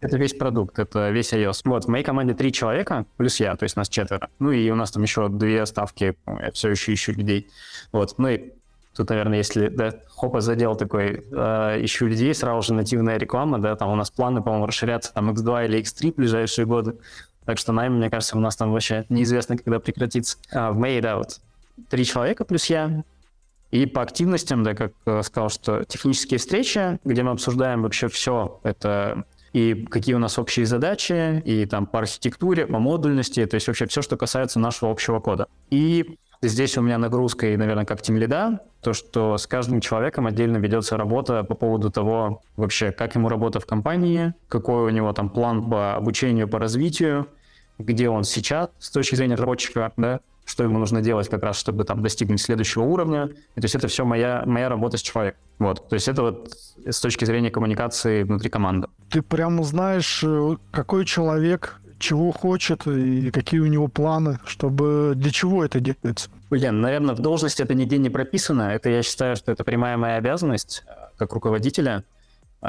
Это 0.00 0.18
весь 0.18 0.34
продукт, 0.34 0.78
это 0.78 1.10
весь 1.10 1.32
iOS. 1.32 1.60
Вот, 1.64 1.84
в 1.84 1.88
моей 1.88 2.04
команде 2.04 2.34
три 2.34 2.52
человека, 2.52 3.06
плюс 3.16 3.40
я, 3.40 3.56
то 3.56 3.62
есть 3.64 3.76
нас 3.76 3.88
четверо. 3.88 4.28
Ну 4.38 4.50
и 4.50 4.70
у 4.70 4.74
нас 4.76 4.90
там 4.90 5.02
еще 5.02 5.28
две 5.28 5.64
ставки, 5.66 6.14
я 6.26 6.50
все 6.52 6.70
еще 6.70 6.92
ищу 6.92 7.12
людей. 7.12 7.43
Вот, 7.92 8.14
ну 8.18 8.28
и 8.28 8.52
тут, 8.94 9.10
наверное, 9.10 9.38
если, 9.38 9.68
да, 9.68 9.92
хопа 10.08 10.40
задел 10.40 10.76
такой, 10.76 11.24
э, 11.30 11.84
ищу 11.84 12.06
людей, 12.06 12.34
сразу 12.34 12.68
же 12.68 12.74
нативная 12.74 13.16
реклама, 13.16 13.58
да, 13.58 13.76
там 13.76 13.90
у 13.90 13.96
нас 13.96 14.10
планы, 14.10 14.42
по-моему, 14.42 14.66
расширяться 14.66 15.12
там 15.12 15.30
X2 15.30 15.66
или 15.66 15.80
X3 15.80 16.12
в 16.12 16.16
ближайшие 16.16 16.66
годы. 16.66 16.96
Так 17.44 17.58
что 17.58 17.72
найм, 17.72 17.96
мне 17.96 18.10
кажется, 18.10 18.36
у 18.36 18.40
нас 18.40 18.56
там 18.56 18.72
вообще 18.72 19.04
неизвестно, 19.08 19.58
когда 19.58 19.78
прекратится. 19.78 20.38
А 20.50 20.72
в 20.72 20.76
моей, 20.76 21.00
да, 21.00 21.18
вот 21.18 21.40
три 21.90 22.04
человека 22.04 22.44
плюс 22.44 22.66
я, 22.66 23.04
и 23.70 23.86
по 23.86 24.02
активностям, 24.02 24.62
да, 24.62 24.74
как 24.74 24.92
э, 25.04 25.22
сказал, 25.22 25.50
что 25.50 25.84
технические 25.84 26.38
встречи, 26.38 26.98
где 27.04 27.22
мы 27.22 27.32
обсуждаем 27.32 27.82
вообще 27.82 28.08
все, 28.08 28.60
это 28.62 29.24
и 29.52 29.86
какие 29.88 30.14
у 30.16 30.18
нас 30.18 30.38
общие 30.38 30.66
задачи, 30.66 31.40
и 31.44 31.64
там 31.66 31.86
по 31.86 32.00
архитектуре, 32.00 32.66
по 32.66 32.80
модульности, 32.80 33.46
то 33.46 33.54
есть 33.54 33.68
вообще 33.68 33.86
все, 33.86 34.02
что 34.02 34.16
касается 34.16 34.58
нашего 34.58 34.90
общего 34.90 35.20
кода. 35.20 35.46
И 35.70 36.18
здесь 36.48 36.76
у 36.78 36.82
меня 36.82 36.98
нагрузка, 36.98 37.48
и, 37.48 37.56
наверное, 37.56 37.84
как 37.84 38.02
тем 38.02 38.16
лида, 38.16 38.60
то, 38.80 38.92
что 38.92 39.36
с 39.38 39.46
каждым 39.46 39.80
человеком 39.80 40.26
отдельно 40.26 40.58
ведется 40.58 40.96
работа 40.96 41.44
по 41.44 41.54
поводу 41.54 41.90
того, 41.90 42.42
вообще, 42.56 42.92
как 42.92 43.14
ему 43.14 43.28
работа 43.28 43.60
в 43.60 43.66
компании, 43.66 44.34
какой 44.48 44.84
у 44.84 44.88
него 44.90 45.12
там 45.12 45.30
план 45.30 45.68
по 45.68 45.94
обучению, 45.94 46.48
по 46.48 46.58
развитию, 46.58 47.28
где 47.78 48.08
он 48.08 48.24
сейчас 48.24 48.70
с 48.78 48.90
точки 48.90 49.14
зрения 49.14 49.34
разработчика, 49.34 49.92
да, 49.96 50.20
что 50.44 50.64
ему 50.64 50.78
нужно 50.78 51.00
делать 51.00 51.28
как 51.28 51.42
раз, 51.42 51.58
чтобы 51.58 51.84
там 51.84 52.02
достигнуть 52.02 52.40
следующего 52.40 52.82
уровня. 52.82 53.30
И, 53.56 53.60
то 53.60 53.64
есть 53.64 53.74
это 53.74 53.88
все 53.88 54.04
моя, 54.04 54.42
моя 54.46 54.68
работа 54.68 54.96
с 54.98 55.02
человеком. 55.02 55.40
Вот. 55.58 55.88
То 55.88 55.94
есть 55.94 56.08
это 56.08 56.22
вот 56.22 56.52
с 56.84 57.00
точки 57.00 57.24
зрения 57.24 57.50
коммуникации 57.50 58.22
внутри 58.24 58.50
команды. 58.50 58.88
Ты 59.10 59.22
прямо 59.22 59.62
знаешь, 59.62 60.22
э, 60.22 60.56
какой 60.70 61.06
человек 61.06 61.80
чего 62.04 62.32
хочет 62.32 62.86
и 62.86 63.30
какие 63.30 63.60
у 63.60 63.66
него 63.66 63.88
планы, 63.88 64.38
чтобы 64.44 65.14
для 65.16 65.30
чего 65.30 65.64
это 65.64 65.80
делается? 65.80 66.28
Блин, 66.50 66.80
наверное, 66.80 67.14
в 67.14 67.20
должности 67.20 67.62
это 67.62 67.74
нигде 67.74 67.96
не 67.98 68.10
прописано. 68.10 68.62
Это 68.62 68.90
я 68.90 69.02
считаю, 69.02 69.36
что 69.36 69.52
это 69.52 69.64
прямая 69.64 69.96
моя 69.96 70.16
обязанность 70.16 70.84
э, 70.86 70.90
как 71.16 71.32
руководителя 71.32 72.04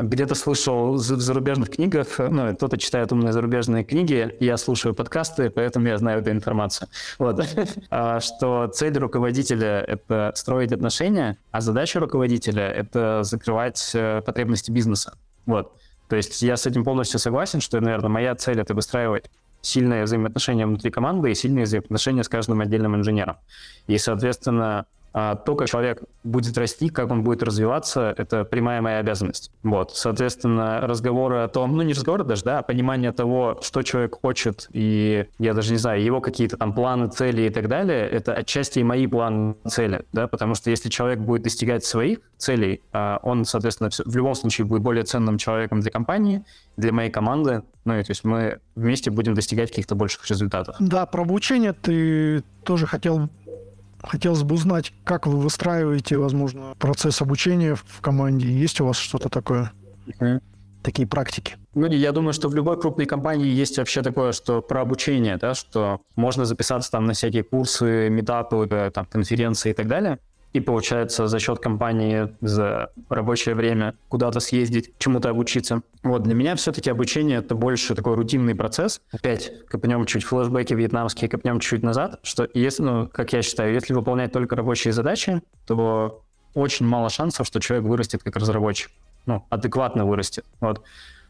где-то 0.01 0.35
слышал 0.35 0.93
в 0.93 0.99
зарубежных 0.99 1.69
книгах, 1.69 2.07
ну, 2.17 2.53
кто-то 2.55 2.77
читает 2.77 3.11
умные 3.11 3.31
зарубежные 3.31 3.83
книги, 3.83 4.35
я 4.39 4.57
слушаю 4.57 4.93
подкасты, 4.93 5.49
поэтому 5.49 5.87
я 5.87 5.97
знаю 5.97 6.21
эту 6.21 6.31
информацию. 6.31 6.87
Вот. 7.19 7.45
А, 7.89 8.19
что 8.19 8.67
цель 8.67 8.97
руководителя— 8.97 9.79
это 9.87 10.31
строить 10.35 10.71
отношения, 10.71 11.37
а 11.51 11.61
задача 11.61 11.99
руководителя— 11.99 12.69
это 12.77 13.23
закрывать 13.23 13.91
э, 13.93 14.21
потребности 14.25 14.71
бизнеса. 14.71 15.13
Вот. 15.45 15.73
То 16.07 16.15
есть 16.15 16.41
я 16.41 16.57
с 16.57 16.65
этим 16.65 16.83
полностью 16.83 17.19
согласен, 17.19 17.61
что, 17.61 17.79
наверное, 17.79 18.09
моя 18.09 18.35
цель— 18.35 18.59
это 18.61 18.73
выстраивать 18.73 19.29
сильные 19.61 20.03
взаимоотношения 20.03 20.67
внутри 20.67 20.91
команды 20.91 21.31
и 21.31 21.35
сильные 21.35 21.65
взаимоотношения 21.65 22.23
с 22.23 22.29
каждым 22.29 22.61
отдельным 22.61 22.95
инженером. 22.95 23.37
И, 23.87 23.97
соответственно, 23.97 24.85
а 25.17 25.35
то, 25.37 25.55
как 25.55 25.69
человек 25.69 26.03
будет 26.25 26.57
расти, 26.57 26.89
как 26.89 27.09
он 27.09 27.23
будет 27.23 27.41
развиваться, 27.41 28.13
это 28.17 28.43
прямая 28.43 28.81
моя 28.81 28.97
обязанность. 28.97 29.49
Вот, 29.63 29.95
соответственно, 29.95 30.81
разговоры 30.81 31.37
о 31.37 31.47
том, 31.47 31.77
ну 31.77 31.83
не 31.83 31.93
разговоры 31.93 32.25
даже, 32.25 32.43
да, 32.43 32.59
а 32.59 32.63
понимание 32.63 33.13
того, 33.13 33.57
что 33.61 33.81
человек 33.81 34.19
хочет, 34.21 34.67
и 34.73 35.25
я 35.39 35.53
даже 35.53 35.71
не 35.71 35.77
знаю, 35.77 36.03
его 36.03 36.19
какие-то 36.19 36.57
там 36.57 36.73
планы, 36.73 37.07
цели 37.07 37.43
и 37.43 37.49
так 37.49 37.69
далее, 37.69 38.09
это 38.09 38.33
отчасти 38.33 38.79
и 38.79 38.83
мои 38.83 39.07
планы, 39.07 39.55
цели, 39.65 40.03
да, 40.11 40.27
потому 40.27 40.53
что 40.53 40.69
если 40.69 40.89
человек 40.89 41.19
будет 41.19 41.43
достигать 41.43 41.85
своих 41.85 42.19
целей, 42.35 42.81
а 42.91 43.21
он, 43.23 43.45
соответственно, 43.45 43.91
в 43.91 44.15
любом 44.17 44.35
случае 44.35 44.67
будет 44.67 44.81
более 44.81 45.05
ценным 45.05 45.37
человеком 45.37 45.79
для 45.79 45.91
компании, 45.91 46.43
для 46.75 46.91
моей 46.91 47.09
команды, 47.09 47.63
ну 47.85 47.97
и 47.97 48.03
то 48.03 48.11
есть 48.11 48.25
мы 48.25 48.59
вместе 48.75 49.11
будем 49.11 49.33
достигать 49.33 49.69
каких-то 49.69 49.95
больших 49.95 50.29
результатов. 50.29 50.75
Да, 50.79 51.05
про 51.05 51.21
обучение 51.21 51.71
ты 51.71 52.43
тоже 52.65 52.85
хотел 52.85 53.29
Хотелось 54.07 54.43
бы 54.43 54.55
узнать, 54.55 54.93
как 55.03 55.27
вы 55.27 55.37
выстраиваете, 55.37 56.17
возможно, 56.17 56.75
процесс 56.79 57.21
обучения 57.21 57.75
в 57.75 58.01
команде. 58.01 58.47
Есть 58.47 58.81
у 58.81 58.85
вас 58.85 58.97
что-то 58.97 59.29
такое? 59.29 59.71
Mm-hmm. 60.07 60.41
Такие 60.83 61.07
практики? 61.07 61.55
Ну, 61.73 61.87
я 61.87 62.11
думаю, 62.11 62.33
что 62.33 62.47
в 62.47 62.55
любой 62.55 62.79
крупной 62.79 63.07
компании 63.07 63.47
есть 63.47 63.77
вообще 63.77 64.03
такое, 64.03 64.33
что 64.33 64.61
про 64.61 64.81
обучение, 64.81 65.37
да, 65.37 65.55
что 65.55 66.01
можно 66.15 66.45
записаться 66.45 66.91
там 66.91 67.05
на 67.05 67.13
всякие 67.13 67.43
курсы, 67.43 68.09
метапы, 68.09 68.91
там, 68.93 69.05
конференции 69.07 69.71
и 69.71 69.73
так 69.73 69.87
далее 69.87 70.19
и 70.55 70.61
получается 70.61 71.27
за 71.27 71.37
счет 71.39 71.59
компании 71.59 72.33
за 72.39 72.89
рабочее 73.09 73.55
время 73.55 73.95
куда-то 74.07 74.39
съездить, 74.39 74.93
чему-то 74.99 75.29
обучиться. 75.29 75.81
Вот 76.01 76.23
для 76.23 76.33
меня 76.33 76.55
все-таки 76.55 76.89
обучение 76.89 77.39
это 77.39 77.55
больше 77.55 77.93
такой 77.93 78.15
рутинный 78.15 78.55
процесс. 78.55 79.01
Опять 79.11 79.51
копнем 79.67 80.05
чуть 80.05 80.23
флешбеки 80.23 80.73
вьетнамские, 80.73 81.29
копнем 81.29 81.59
чуть 81.59 81.83
назад, 81.83 82.21
что 82.23 82.47
если, 82.53 82.83
ну, 82.83 83.09
как 83.11 83.33
я 83.33 83.41
считаю, 83.41 83.73
если 83.73 83.93
выполнять 83.93 84.31
только 84.31 84.55
рабочие 84.55 84.93
задачи, 84.93 85.41
то 85.67 86.23
очень 86.53 86.85
мало 86.85 87.09
шансов, 87.09 87.45
что 87.47 87.59
человек 87.59 87.85
вырастет 87.85 88.23
как 88.23 88.37
разработчик. 88.37 88.91
Ну, 89.25 89.45
адекватно 89.49 90.05
вырастет. 90.05 90.45
Вот. 90.61 90.83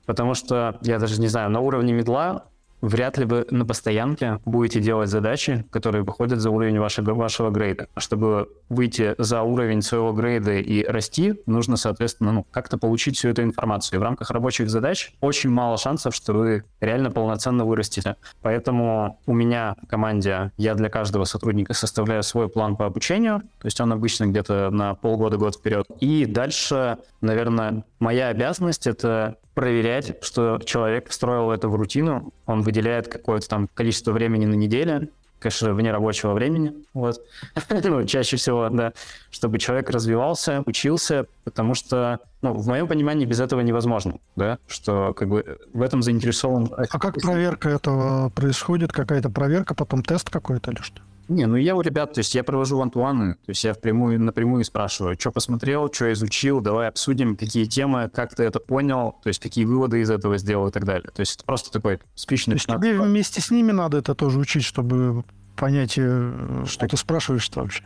Потому 0.05 0.35
что, 0.35 0.77
я 0.83 0.99
даже 0.99 1.19
не 1.19 1.27
знаю, 1.27 1.49
на 1.49 1.61
уровне 1.61 1.93
медла 1.93 2.45
вряд 2.81 3.17
ли 3.17 3.25
вы 3.25 3.45
на 3.49 3.65
постоянке 3.65 4.39
будете 4.45 4.79
делать 4.79 5.09
задачи, 5.09 5.65
которые 5.71 6.03
выходят 6.03 6.39
за 6.39 6.49
уровень 6.49 6.79
вашего, 6.79 7.13
вашего 7.13 7.49
грейда. 7.49 7.87
Чтобы 7.97 8.49
выйти 8.69 9.15
за 9.17 9.41
уровень 9.41 9.81
своего 9.81 10.13
грейда 10.13 10.53
и 10.53 10.85
расти, 10.85 11.35
нужно, 11.45 11.77
соответственно, 11.77 12.31
ну, 12.31 12.45
как-то 12.51 12.77
получить 12.77 13.17
всю 13.17 13.29
эту 13.29 13.43
информацию. 13.43 13.97
И 13.97 13.99
в 13.99 14.03
рамках 14.03 14.31
рабочих 14.31 14.69
задач 14.69 15.13
очень 15.21 15.49
мало 15.49 15.77
шансов, 15.77 16.15
что 16.15 16.33
вы 16.33 16.63
реально 16.79 17.11
полноценно 17.11 17.65
вырастете. 17.65 18.15
Поэтому 18.41 19.19
у 19.25 19.33
меня 19.33 19.75
в 19.81 19.87
команде, 19.87 20.51
я 20.57 20.75
для 20.75 20.89
каждого 20.89 21.25
сотрудника 21.25 21.73
составляю 21.73 22.23
свой 22.23 22.49
план 22.49 22.75
по 22.75 22.85
обучению, 22.85 23.41
то 23.59 23.65
есть 23.65 23.79
он 23.81 23.91
обычно 23.91 24.25
где-то 24.25 24.69
на 24.71 24.95
полгода-год 24.95 25.55
вперед. 25.55 25.87
И 25.99 26.25
дальше, 26.25 26.97
наверное, 27.21 27.83
моя 27.99 28.27
обязанность— 28.29 28.87
это 28.87 29.37
проверять, 29.55 30.23
что 30.23 30.59
человек 30.63 31.09
встроил 31.09 31.49
это 31.49 31.67
в 31.67 31.75
рутину, 31.75 32.33
он 32.45 32.61
выделяет 32.61 33.07
какое-то 33.07 33.47
там 33.49 33.67
количество 33.73 34.11
времени 34.11 34.45
на 34.45 34.53
неделю, 34.53 35.09
конечно, 35.39 35.73
вне 35.73 35.91
рабочего 35.91 36.33
времени, 36.33 36.73
вот, 36.93 37.21
ну, 37.69 38.05
чаще 38.05 38.37
всего, 38.37 38.69
да, 38.69 38.93
чтобы 39.31 39.57
человек 39.57 39.89
развивался, 39.89 40.63
учился, 40.65 41.25
потому 41.43 41.73
что, 41.73 42.19
ну, 42.41 42.53
в 42.53 42.67
моем 42.67 42.87
понимании 42.87 43.25
без 43.25 43.39
этого 43.39 43.61
невозможно, 43.61 44.19
да, 44.35 44.59
что 44.67 45.13
как 45.13 45.29
бы 45.29 45.57
в 45.73 45.81
этом 45.81 46.01
заинтересован... 46.01 46.69
А 46.75 46.99
как 46.99 47.15
проверка 47.21 47.69
этого 47.69 48.29
происходит? 48.29 48.91
Какая-то 48.91 49.29
проверка, 49.29 49.73
потом 49.73 50.03
тест 50.03 50.29
какой-то 50.29 50.71
или 50.71 50.81
что? 50.81 51.01
Не, 51.27 51.47
ну 51.47 51.55
я 51.55 51.75
у 51.75 51.81
ребят, 51.81 52.13
то 52.13 52.19
есть 52.19 52.35
я 52.35 52.43
провожу 52.43 52.77
вантуаны, 52.77 53.33
то 53.33 53.49
есть 53.49 53.63
я 53.63 53.73
впрямую, 53.73 54.21
напрямую 54.21 54.63
спрашиваю, 54.63 55.17
что 55.19 55.31
посмотрел, 55.31 55.91
что 55.91 56.11
изучил, 56.13 56.61
давай 56.61 56.87
обсудим, 56.87 57.35
какие 57.35 57.65
темы, 57.65 58.09
как 58.13 58.35
ты 58.35 58.43
это 58.43 58.59
понял, 58.59 59.15
то 59.23 59.29
есть 59.29 59.39
какие 59.39 59.65
выводы 59.65 60.01
из 60.01 60.11
этого 60.11 60.37
сделал 60.37 60.67
и 60.67 60.71
так 60.71 60.85
далее. 60.85 61.09
То 61.13 61.21
есть 61.21 61.37
это 61.37 61.45
просто 61.45 61.71
такой 61.71 61.99
спичный... 62.13 62.51
То 62.51 62.55
есть 62.55 62.67
тебе 62.67 62.99
вместе 62.99 63.41
с 63.41 63.49
ними 63.49 63.71
надо 63.71 63.97
это 63.97 64.13
тоже 64.13 64.37
учить, 64.37 64.63
чтобы 64.63 65.23
понять, 65.55 65.95
э, 65.97 66.63
что 66.67 66.79
так. 66.81 66.91
ты 66.91 66.97
спрашиваешь-то 66.97 67.61
вообще? 67.61 67.83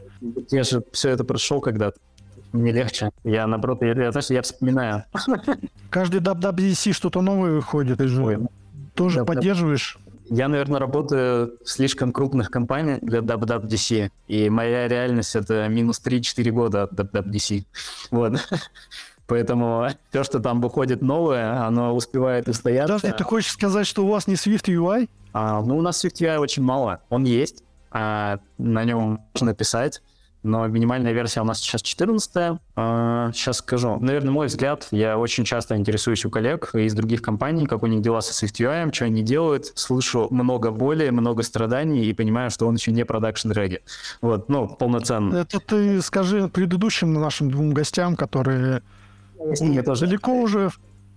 Я 0.49 0.63
же 0.63 0.83
все 0.91 1.09
это 1.09 1.23
прошел 1.23 1.61
когда-то. 1.61 1.97
Мне 2.51 2.71
легче. 2.71 3.11
Я, 3.23 3.47
наоборот, 3.47 3.81
я, 3.81 3.93
я, 3.93 4.11
знаешь, 4.11 4.29
я 4.29 4.41
вспоминаю. 4.41 5.03
Каждый 5.89 6.19
WWDC 6.19 6.93
что-то 6.93 7.21
новое 7.21 7.51
выходит, 7.51 7.99
ты 7.99 8.07
же 8.07 8.23
Ой, 8.23 8.37
тоже 8.95 9.23
поддерживаешь 9.23 9.97
я, 10.29 10.47
наверное, 10.47 10.79
работаю 10.79 11.57
в 11.63 11.69
слишком 11.69 12.11
крупных 12.11 12.51
компаниях 12.51 12.99
для 13.01 13.19
WWDC, 13.19 14.11
и 14.27 14.49
моя 14.49 14.87
реальность— 14.87 15.35
это 15.35 15.67
минус 15.67 16.01
3-4 16.03 16.51
года 16.51 16.83
от 16.83 16.93
WWDC. 16.93 17.65
Вот. 18.11 18.33
Поэтому 19.27 19.87
все, 20.09 20.23
что 20.23 20.39
там 20.39 20.59
выходит 20.59 21.01
новое, 21.01 21.63
оно 21.65 21.95
успевает 21.95 22.47
устояться. 22.47 22.95
Подожди, 22.95 23.17
ты 23.17 23.23
хочешь 23.23 23.51
сказать, 23.51 23.85
что 23.85 24.03
у 24.03 24.09
вас 24.09 24.25
не 24.25 24.33
Swift 24.33 24.65
UI? 24.65 25.07
А, 25.33 25.61
ну, 25.61 25.77
у 25.77 25.81
нас 25.81 26.03
Swift 26.03 26.19
UI 26.19 26.39
очень 26.39 26.63
мало. 26.63 27.01
Он 27.09 27.25
есть, 27.25 27.63
а 27.91 28.39
на 28.57 28.83
нем 28.83 29.21
можно 29.33 29.53
писать 29.53 30.01
но 30.43 30.65
минимальная 30.67 31.11
версия 31.11 31.41
у 31.41 31.43
нас 31.43 31.59
сейчас 31.59 31.81
14 31.81 32.59
а, 32.75 33.31
Сейчас 33.33 33.57
скажу. 33.57 33.97
Наверное, 33.99 34.31
мой 34.31 34.47
взгляд, 34.47 34.87
я 34.91 35.17
очень 35.17 35.43
часто 35.43 35.75
интересуюсь 35.75 36.23
у 36.25 36.29
коллег 36.29 36.73
из 36.73 36.93
других 36.93 37.21
компаний, 37.21 37.65
как 37.65 37.83
у 37.83 37.87
них 37.87 38.01
дела 38.01 38.21
со 38.21 38.45
SwiftUI, 38.45 38.93
что 38.93 39.05
они 39.05 39.21
делают. 39.21 39.71
Слышу 39.75 40.27
много 40.31 40.71
боли, 40.71 41.09
много 41.09 41.43
страданий 41.43 42.05
и 42.05 42.13
понимаю, 42.13 42.51
что 42.51 42.67
он 42.67 42.75
еще 42.75 42.91
не 42.91 43.03
продакшн 43.03 43.51
реги. 43.51 43.81
Вот, 44.21 44.49
ну, 44.49 44.67
полноценно. 44.67 45.35
Это 45.35 45.59
ты 45.59 46.01
скажи 46.01 46.47
предыдущим 46.47 47.13
нашим 47.13 47.51
двум 47.51 47.73
гостям, 47.73 48.15
которые 48.15 48.81
Нет, 49.59 49.85
тоже. 49.85 50.05
далеко 50.05 50.33
уже 50.41 50.71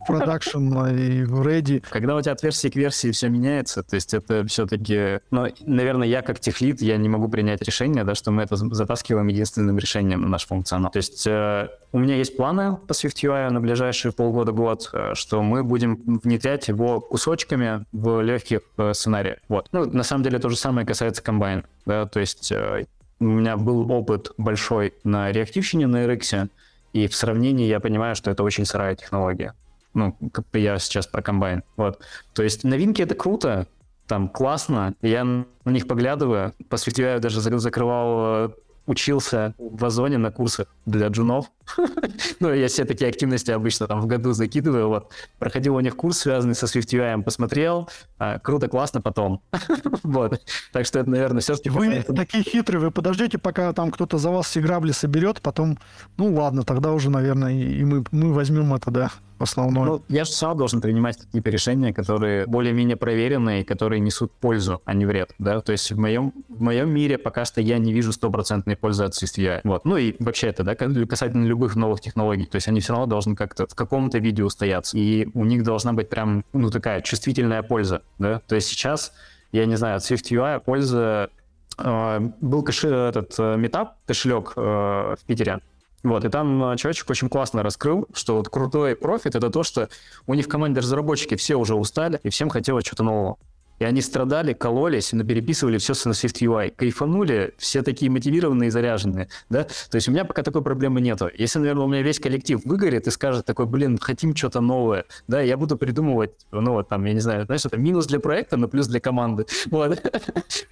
продакшн 0.07 0.73
и 0.89 1.25
в 1.25 1.47
ready. 1.47 1.85
Когда 1.89 2.17
у 2.17 2.21
тебя 2.21 2.33
от 2.33 2.43
версии 2.43 2.69
к 2.69 2.77
версии 2.77 3.11
все 3.11 3.29
меняется, 3.29 3.83
то 3.83 3.97
есть 3.97 4.15
это 4.15 4.47
все-таки... 4.47 5.21
Ну, 5.31 5.47
наверное, 5.65 6.07
я 6.09 6.23
как 6.23 6.41
техлит, 6.41 6.81
я 6.83 6.97
не 6.97 7.09
могу 7.09 7.29
принять 7.29 7.63
решение, 7.63 8.05
да, 8.05 8.15
что 8.15 8.31
мы 8.31 8.43
это 8.43 8.57
затаскиваем 8.57 9.29
единственным 9.29 9.79
решением 9.79 10.23
на 10.23 10.29
наш 10.29 10.47
функционал. 10.47 10.91
То 10.91 10.99
есть 10.99 11.27
э, 11.27 11.69
у 11.93 11.99
меня 11.99 12.17
есть 12.17 12.37
планы 12.37 12.77
по 12.77 12.93
SwiftUI 12.93 13.51
на 13.51 13.61
ближайшие 13.61 14.13
полгода-год, 14.13 14.91
э, 14.93 15.11
что 15.15 15.43
мы 15.43 15.63
будем 15.65 16.01
внедрять 16.23 16.69
его 16.69 17.01
кусочками 17.01 17.85
в 17.93 18.21
легких 18.23 18.61
э, 18.79 18.95
сценариях. 18.95 19.39
Вот. 19.49 19.69
Ну, 19.73 19.85
на 19.85 20.03
самом 20.03 20.25
деле 20.25 20.39
то 20.39 20.49
же 20.49 20.57
самое 20.57 20.87
касается 20.87 21.23
комбайна. 21.23 21.65
Да, 21.87 22.07
то 22.07 22.21
есть 22.21 22.53
э, 22.53 22.87
у 23.21 23.25
меня 23.25 23.57
был 23.57 23.91
опыт 23.91 24.33
большой 24.37 24.95
на 25.05 25.31
реактивщине 25.31 25.87
на 25.87 26.05
RX, 26.05 26.49
и 26.93 27.07
в 27.07 27.15
сравнении 27.15 27.67
я 27.67 27.81
понимаю, 27.81 28.17
что 28.17 28.31
это 28.31 28.43
очень 28.43 28.65
сырая 28.65 28.95
технология 28.95 29.55
ну, 29.95 30.17
я 30.53 30.79
сейчас 30.79 31.07
про 31.07 31.23
комбайн. 31.23 31.63
Вот. 31.77 32.01
То 32.33 32.43
есть 32.43 32.65
новинки— 32.65 33.03
это 33.03 33.15
круто, 33.15 33.67
там 34.07 34.29
классно, 34.29 34.95
я 35.03 35.25
на 35.25 35.47
них 35.65 35.87
поглядываю, 35.87 36.55
по 36.69 36.77
я 36.97 37.19
даже 37.19 37.41
закрывал 37.41 38.47
э, 38.47 38.51
учился 38.87 39.55
в 39.59 39.85
Озоне 39.85 40.19
на 40.19 40.31
курсах 40.31 40.67
для 40.87 41.09
джунов. 41.09 41.47
ну, 42.41 42.53
я 42.53 42.69
все 42.69 42.85
такие 42.85 43.09
активности 43.09 43.51
обычно 43.51 43.87
там 43.87 44.01
в 44.01 44.07
году 44.07 44.33
закидываю. 44.33 44.89
Вот. 44.89 45.13
Проходил 45.39 45.77
у 45.77 45.81
них 45.81 45.97
курс, 45.97 46.19
связанный 46.19 46.55
со 46.55 46.67
SwiftUI, 46.67 47.23
посмотрел. 47.23 47.89
А, 48.19 48.39
круто, 48.39 48.69
классно 48.69 49.01
потом. 49.01 49.41
вот. 50.03 50.43
Так 50.73 50.87
что 50.87 50.99
это, 50.99 51.11
наверное, 51.11 51.41
все-таки... 51.41 51.71
Вы 51.71 52.03
такие 52.03 52.43
хитрые, 52.43 52.81
вы 52.81 52.91
подождете, 52.91 53.39
пока 53.39 53.73
там 53.73 53.91
кто-то 53.91 54.19
за 54.19 54.31
вас 54.31 54.47
все 54.47 54.61
грабли 54.61 54.93
соберет, 54.93 55.41
потом, 55.41 55.79
ну 56.17 56.35
ладно, 56.35 56.65
тогда 56.65 56.93
уже, 56.93 57.11
наверное, 57.11 57.53
и 57.53 57.85
мы, 57.85 58.05
мы 58.11 58.33
возьмем 58.33 58.75
это, 58.75 58.91
да, 58.91 59.13
основное. 59.43 59.85
Ну, 59.85 60.03
я 60.09 60.25
же 60.25 60.33
сам 60.33 60.57
должен 60.57 60.81
принимать 60.81 61.17
какие-то 61.17 61.51
решения, 61.51 61.93
которые 61.93 62.47
более-менее 62.47 62.97
проверенные, 62.97 63.65
которые 63.65 64.01
несут 64.01 64.33
пользу, 64.33 64.81
а 64.85 64.95
не 64.95 65.07
вред, 65.07 65.35
да, 65.39 65.61
то 65.61 65.73
есть 65.73 65.91
в 65.91 65.99
моем, 65.99 66.33
в 66.49 66.63
моем 66.63 66.91
мире 66.91 67.19
пока 67.19 67.45
что 67.45 67.61
я 67.61 67.79
не 67.79 67.93
вижу 67.93 68.13
стопроцентной 68.13 68.77
пользы 68.77 69.05
от 69.05 69.13
SwiftUI, 69.13 69.61
вот, 69.65 69.85
ну 69.85 69.97
и 69.97 70.15
вообще 70.19 70.49
это, 70.49 70.63
да, 70.63 70.75
касательно 70.75 71.45
любых 71.47 71.77
новых 71.77 72.01
технологий, 72.01 72.47
то 72.47 72.57
есть 72.57 72.69
они 72.69 72.81
все 72.81 72.93
равно 72.93 73.07
должны 73.07 73.37
как-то 73.37 73.67
в 73.67 73.75
каком-то 73.75 74.19
виде 74.19 74.43
устояться, 74.43 74.97
и 74.97 75.29
у 75.35 75.45
них 75.45 75.63
должна 75.63 75.93
быть 75.93 76.09
прям, 76.09 76.45
ну, 76.53 76.71
такая 76.71 77.01
чувствительная 77.03 77.63
польза, 77.63 78.03
да, 78.19 78.41
то 78.47 78.55
есть 78.55 78.69
сейчас, 78.69 79.13
я 79.53 79.67
не 79.67 79.77
знаю, 79.77 79.97
от 79.97 80.03
SwiftUI 80.03 80.61
польза 80.61 81.31
э, 81.79 82.21
был 82.41 82.63
кэш, 82.63 82.85
этот 82.85 83.35
э, 83.39 83.57
метап, 83.57 83.97
кошелек 84.07 84.53
э, 84.57 84.61
в 84.61 85.25
Питере, 85.27 85.61
вот, 86.03 86.25
и 86.25 86.29
там 86.29 86.63
а, 86.65 86.77
человечек 86.77 87.09
очень 87.11 87.29
классно 87.29 87.63
раскрыл, 87.63 88.09
что 88.13 88.37
вот 88.37 88.49
крутой 88.49 88.97
профит— 88.97 89.35
это 89.37 89.51
то, 89.51 89.63
что 89.63 89.89
у 90.27 90.35
них 90.35 90.47
в 90.47 90.49
команде 90.49 90.81
разработчики 90.81 91.37
все 91.37 91.55
уже 91.55 91.75
устали, 91.75 92.19
и 92.23 92.29
всем 92.31 92.49
хотелось 92.49 92.85
что-то 92.85 93.05
нового. 93.05 93.39
И 93.83 93.85
они 93.85 94.01
страдали, 94.01 94.53
кололись, 94.53 95.13
но 95.13 95.25
переписывали 95.25 95.77
все 95.79 95.95
на 96.05 96.13
SwiftUI. 96.13 96.73
Кайфанули, 96.77 97.53
все 97.59 97.83
такие 97.83 98.13
мотивированные 98.13 98.69
и 98.69 98.71
заряженные. 98.71 99.29
Да? 99.51 99.65
То 99.65 99.97
есть 99.97 100.07
у 100.07 100.13
меня 100.13 100.25
пока 100.25 100.45
такой 100.45 100.63
проблемы 100.63 101.01
нету. 101.01 101.29
Если, 101.37 101.59
наверное, 101.59 101.87
у 101.87 101.89
меня 101.89 102.03
весь 102.03 102.21
коллектив 102.21 102.61
выгорит 102.65 103.09
и 103.09 103.11
скажет 103.11 103.45
такой, 103.45 103.67
блин, 103.67 103.99
хотим 103.99 104.37
что-то 104.37 104.61
новое, 104.61 105.05
да, 105.27 105.41
я 105.41 105.57
буду 105.57 105.77
придумывать, 105.77 106.31
ну 106.53 106.75
вот 106.75 106.91
там, 106.91 107.05
я 107.07 107.13
не 107.13 107.19
знаю, 107.19 107.45
знаешь, 107.47 107.67
это 107.67 107.77
минус 107.77 108.07
для 108.07 108.21
проекта, 108.21 108.57
но 108.57 108.69
плюс 108.69 108.87
для 108.87 109.01
команды. 109.01 109.47
Вот. 109.73 110.01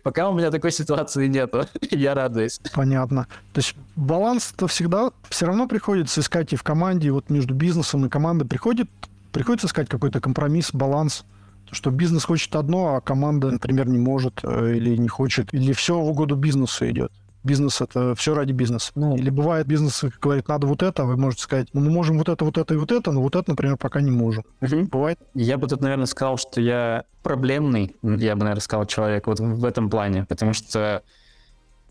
Пока 0.05 0.29
у 0.29 0.35
меня 0.35 0.53
такой 0.53 0.71
ситуации 0.71 1.27
нету. 1.27 1.65
Я 1.91 2.15
радуюсь. 2.15 2.61
Понятно. 2.75 3.27
То 3.53 3.59
есть 3.59 3.75
баланс-то 3.97 4.67
всегда 4.69 5.11
все 5.31 5.47
равно 5.47 5.67
приходится 5.67 6.21
искать 6.21 6.53
и 6.53 6.57
в 6.57 6.63
команде, 6.63 7.09
и 7.09 7.11
вот 7.11 7.31
между 7.31 7.55
бизнесом 7.55 8.05
и 8.07 8.09
командой 8.09 8.45
приходит, 8.45 8.89
приходится 9.33 9.67
искать 9.67 9.89
какой-то 9.89 10.21
компромисс, 10.21 10.71
баланс 10.73 11.25
что 11.73 11.91
бизнес 11.91 12.25
хочет 12.25 12.55
одно, 12.57 12.97
а 12.97 13.01
команда, 13.01 13.51
например, 13.51 13.89
не 13.89 13.99
может 13.99 14.41
э, 14.43 14.77
или 14.77 14.97
не 14.97 15.09
хочет, 15.09 15.53
или 15.55 15.73
все 15.73 15.99
в 15.99 16.09
угоду 16.09 16.37
бизнесу 16.37 16.89
идет. 16.89 17.13
Бизнес— 17.43 17.81
это 17.83 18.15
все 18.15 18.35
ради 18.35 18.53
бизнеса. 18.53 18.93
Ну, 18.95 19.17
или 19.17 19.31
бывает, 19.31 19.67
бизнес 19.67 20.05
говорит, 20.21 20.49
надо 20.49 20.67
вот 20.67 20.83
это, 20.83 21.03
а 21.03 21.07
вы 21.07 21.17
можете 21.17 21.43
сказать, 21.43 21.69
ну, 21.73 21.81
мы 21.81 21.91
можем 21.91 22.19
вот 22.19 22.29
это, 22.29 22.45
вот 22.45 22.59
это 22.59 22.75
и 22.75 22.77
вот 22.77 22.93
это, 22.93 23.13
но 23.13 23.23
вот 23.23 23.35
это, 23.35 23.51
например, 23.51 23.79
пока 23.79 24.03
не 24.03 24.11
можем. 24.11 24.45
Угу. 24.61 24.89
Бывает. 24.93 25.19
Я 25.35 25.57
бы 25.57 25.67
тут, 25.67 25.81
наверное, 25.81 26.07
сказал, 26.07 26.37
что 26.37 26.61
я 26.61 27.05
проблемный, 27.23 27.97
я 28.03 28.35
бы, 28.35 28.41
наверное, 28.43 28.61
сказал, 28.61 28.85
человек 28.85 29.27
вот 29.27 29.41
в 29.41 29.65
этом 29.65 29.89
плане, 29.89 30.27
потому 30.29 30.53
что 30.53 31.03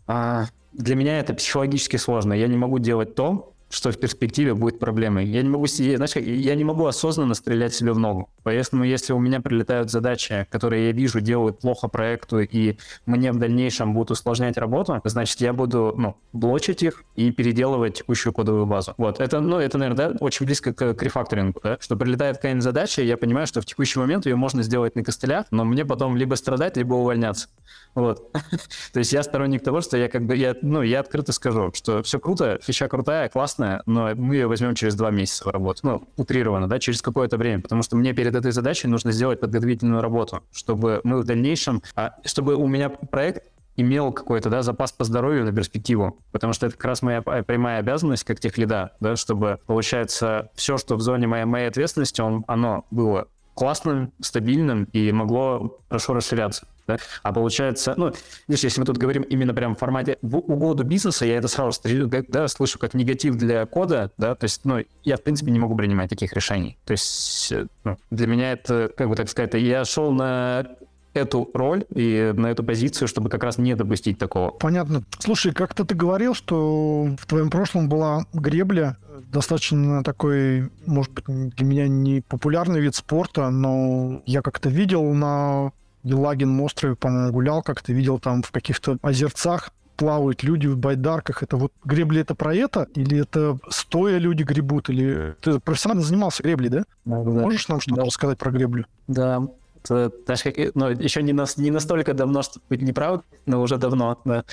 а, 0.06 0.46
для 0.74 0.96
меня 0.96 1.20
это 1.20 1.34
психологически 1.34 1.98
сложно. 1.98 2.34
Я 2.34 2.48
не 2.48 2.58
могу 2.58 2.78
делать 2.78 3.16
то, 3.16 3.54
что 3.70 3.92
в 3.92 4.00
перспективе 4.00 4.54
будет 4.54 4.80
проблемой. 4.80 5.26
Я 5.26 5.42
не 5.42 5.50
могу 5.50 5.68
себе, 5.68 5.98
знаешь, 5.98 6.16
я 6.16 6.56
не 6.56 6.64
могу 6.64 6.86
осознанно 6.86 7.36
стрелять 7.36 7.74
себе 7.74 7.94
в 7.94 8.00
ногу. 8.00 8.30
Поэтому 8.44 8.84
если 8.84 9.14
у 9.14 9.20
меня 9.20 9.42
прилетают 9.42 9.92
задачи, 9.92 10.48
которые 10.50 10.88
я 10.88 10.92
вижу 10.92 11.22
делают 11.22 11.60
плохо 11.60 11.88
проекту, 11.88 12.40
и 12.40 12.78
мне 13.06 13.32
в 13.32 13.38
дальнейшем 13.38 13.94
будут 13.94 14.12
усложнять 14.12 14.58
работу, 14.58 15.02
значит, 15.04 15.40
я 15.42 15.54
буду, 15.54 15.94
ну, 15.96 16.18
блочить 16.34 16.84
их 16.84 17.04
и 17.16 17.32
переделывать 17.32 17.96
текущую 17.96 18.34
кодовую 18.34 18.66
базу. 18.66 18.94
Вот, 18.98 19.20
это, 19.20 19.40
ну, 19.40 19.60
это, 19.60 19.78
наверное, 19.78 20.10
да, 20.10 20.18
очень 20.20 20.46
близко 20.46 20.74
к, 20.74 20.94
к 20.94 21.04
рефакторингу, 21.04 21.60
да, 21.64 21.78
что 21.80 21.96
прилетает 21.96 22.38
какая-нибудь 22.38 22.64
задача, 22.64 23.02
я 23.02 23.18
понимаю, 23.18 23.46
что 23.46 23.62
в 23.62 23.66
текущий 23.66 24.00
момент 24.00 24.26
ее 24.26 24.36
можно 24.36 24.64
сделать 24.64 24.96
на 24.96 25.04
костылях, 25.04 25.46
но 25.52 25.64
мне 25.66 25.86
потом 25.86 26.18
либо 26.18 26.36
страдать, 26.36 26.78
либо 26.78 26.96
увольняться. 26.96 27.50
Вот. 27.96 28.32
То 28.94 29.00
есть 29.00 29.14
я 29.14 29.24
сторонник 29.24 29.64
того, 29.64 29.82
что 29.82 29.98
я 29.98 30.10
как 30.10 30.26
бы, 30.26 30.36
я, 30.36 30.56
ну, 30.62 30.82
я 30.82 31.00
открыто 31.02 31.32
скажу, 31.34 31.72
что 31.74 32.04
все 32.04 32.20
круто, 32.20 32.60
фича 32.62 32.88
крутая, 32.88 33.30
классная, 33.60 33.84
но 33.86 34.16
мы 34.16 34.36
ее 34.36 34.48
возьмем 34.48 34.76
через 34.76 34.96
два 34.96 35.12
месяца 35.12 35.44
в 35.46 35.48
работу. 35.48 35.82
Ну, 35.84 36.08
утрированно, 36.18 36.68
да, 36.68 36.80
через 36.80 37.02
какое-то 37.02 37.38
время, 37.38 37.62
потому 37.62 37.84
что 37.84 37.96
мне 37.96 38.14
перед 38.14 38.36
этой 38.36 38.52
задачей 38.52 38.88
нужно 38.88 39.12
сделать 39.12 39.40
подготовительную 39.40 40.02
работу, 40.02 40.44
чтобы 40.52 41.02
мы 41.04 41.20
в 41.20 41.26
дальнейшем, 41.26 41.82
а, 41.96 42.16
чтобы 42.26 42.56
у 42.56 42.68
меня 42.68 42.90
проект 42.90 43.44
имел 43.76 44.12
какой-то 44.12 44.50
да, 44.50 44.62
запас 44.62 44.92
по 44.92 45.06
здоровью 45.06 45.46
на 45.46 45.54
перспективу, 45.54 46.18
потому 46.32 46.54
что 46.54 46.68
это 46.68 46.76
как 46.76 46.86
раз 46.86 47.02
моя 47.02 47.22
прямая 47.22 47.80
обязанность 47.80 48.26
как 48.26 48.40
тех 48.40 48.58
лида, 48.58 48.92
да, 49.00 49.16
чтобы, 49.16 49.60
получается, 49.68 50.50
все, 50.56 50.78
что 50.78 50.96
в 50.96 51.02
зоне 51.02 51.28
моей, 51.28 51.46
моей 51.46 51.68
ответственности, 51.68 52.22
он, 52.22 52.44
оно 52.48 52.86
было 52.92 53.28
классным, 53.60 54.14
стабильным 54.22 54.86
и 54.94 55.12
могло 55.12 55.80
хорошо 55.90 56.14
расширяться. 56.14 56.66
Да? 56.88 56.98
А 57.24 57.34
получается, 57.34 57.94
ну, 57.98 58.14
видишь, 58.48 58.64
если 58.64 58.80
мы 58.80 58.86
тут 58.86 58.98
говорим 58.98 59.22
именно 59.24 59.54
прям 59.54 59.76
в 59.76 59.80
формате 59.80 60.18
в 60.22 60.38
угоду 60.38 60.86
бизнеса, 60.86 61.26
я 61.26 61.38
это 61.38 61.50
сразу 61.50 61.82
да, 62.30 62.48
слышу 62.48 62.80
как 62.80 62.94
негатив 62.94 63.36
для 63.36 63.66
кода, 63.66 64.12
да, 64.18 64.34
то 64.34 64.46
есть, 64.46 64.62
ну, 64.64 64.84
я, 65.04 65.18
в 65.18 65.24
принципе, 65.24 65.52
не 65.52 65.60
могу 65.60 65.76
принимать 65.76 66.10
таких 66.10 66.32
решений. 66.34 66.78
То 66.86 66.94
есть, 66.94 67.52
э, 67.52 67.68
ну, 67.84 67.98
для 68.10 68.28
меня 68.28 68.54
это, 68.54 68.90
как 68.96 69.10
бы 69.10 69.16
так 69.16 69.30
сказать, 69.30 69.54
я 69.56 69.84
шел 69.84 70.14
на 70.14 70.66
эту 71.14 71.50
роль 71.54 71.86
и 71.94 72.34
на 72.36 72.48
эту 72.48 72.64
позицию, 72.64 73.08
чтобы 73.08 73.30
как 73.30 73.44
раз 73.44 73.58
не 73.58 73.76
допустить 73.76 74.18
такого. 74.18 74.52
Понятно. 74.52 75.04
Слушай, 75.20 75.54
как-то 75.54 75.86
ты 75.86 75.96
говорил, 75.96 76.34
что 76.34 77.10
в 77.20 77.26
твоем 77.26 77.50
прошлом 77.50 77.90
была 77.90 78.26
гребля, 78.34 78.98
достаточно 79.32 80.04
такой, 80.04 80.70
может 80.86 81.12
быть, 81.12 81.26
для 81.26 81.66
меня 81.66 81.88
не 81.88 82.22
популярный 82.22 82.80
вид 82.80 82.96
спорта, 82.96 83.50
но 83.50 84.22
я 84.26 84.42
как-то 84.42 84.70
видел 84.70 85.04
на 85.14 85.72
Елагин 86.04 86.60
острове, 86.62 86.96
по-моему, 86.96 87.32
гулял 87.32 87.62
как-то, 87.62 87.92
видел 87.92 88.20
там 88.20 88.42
в 88.42 88.52
каких-то 88.52 88.98
озерцах 89.02 89.72
плавают 90.00 90.44
люди 90.44 90.66
в 90.66 90.78
байдарках. 90.78 91.44
Это 91.44 91.58
вот 91.58 91.74
гребли 91.84 92.22
это 92.22 92.34
про 92.34 92.56
это? 92.56 92.88
Или 92.96 93.20
это 93.20 93.60
стоя 93.70 94.18
люди 94.18 94.44
гребут? 94.44 94.90
Или 94.90 95.36
ты 95.42 95.60
профессионально 95.60 96.04
занимался 96.04 96.42
греблей, 96.42 96.70
да? 96.70 96.84
да. 97.04 97.16
Можешь 97.18 97.68
нам 97.68 97.82
что-то 97.82 97.98
да. 97.98 98.06
рассказать 98.06 98.38
про 98.38 98.50
греблю? 98.50 98.86
Да, 99.08 99.46
даже 99.88 100.44
как, 100.44 100.76
ну, 100.76 100.90
еще 100.90 101.22
не, 101.24 101.34
на, 101.34 101.46
не 101.58 101.72
настолько 101.72 102.14
давно, 102.14 102.42
чтобы 102.42 102.66
быть 102.70 102.82
неправд, 102.82 103.26
но 103.46 103.62
уже 103.62 103.78
давно, 103.78 104.20
да. 104.26 104.44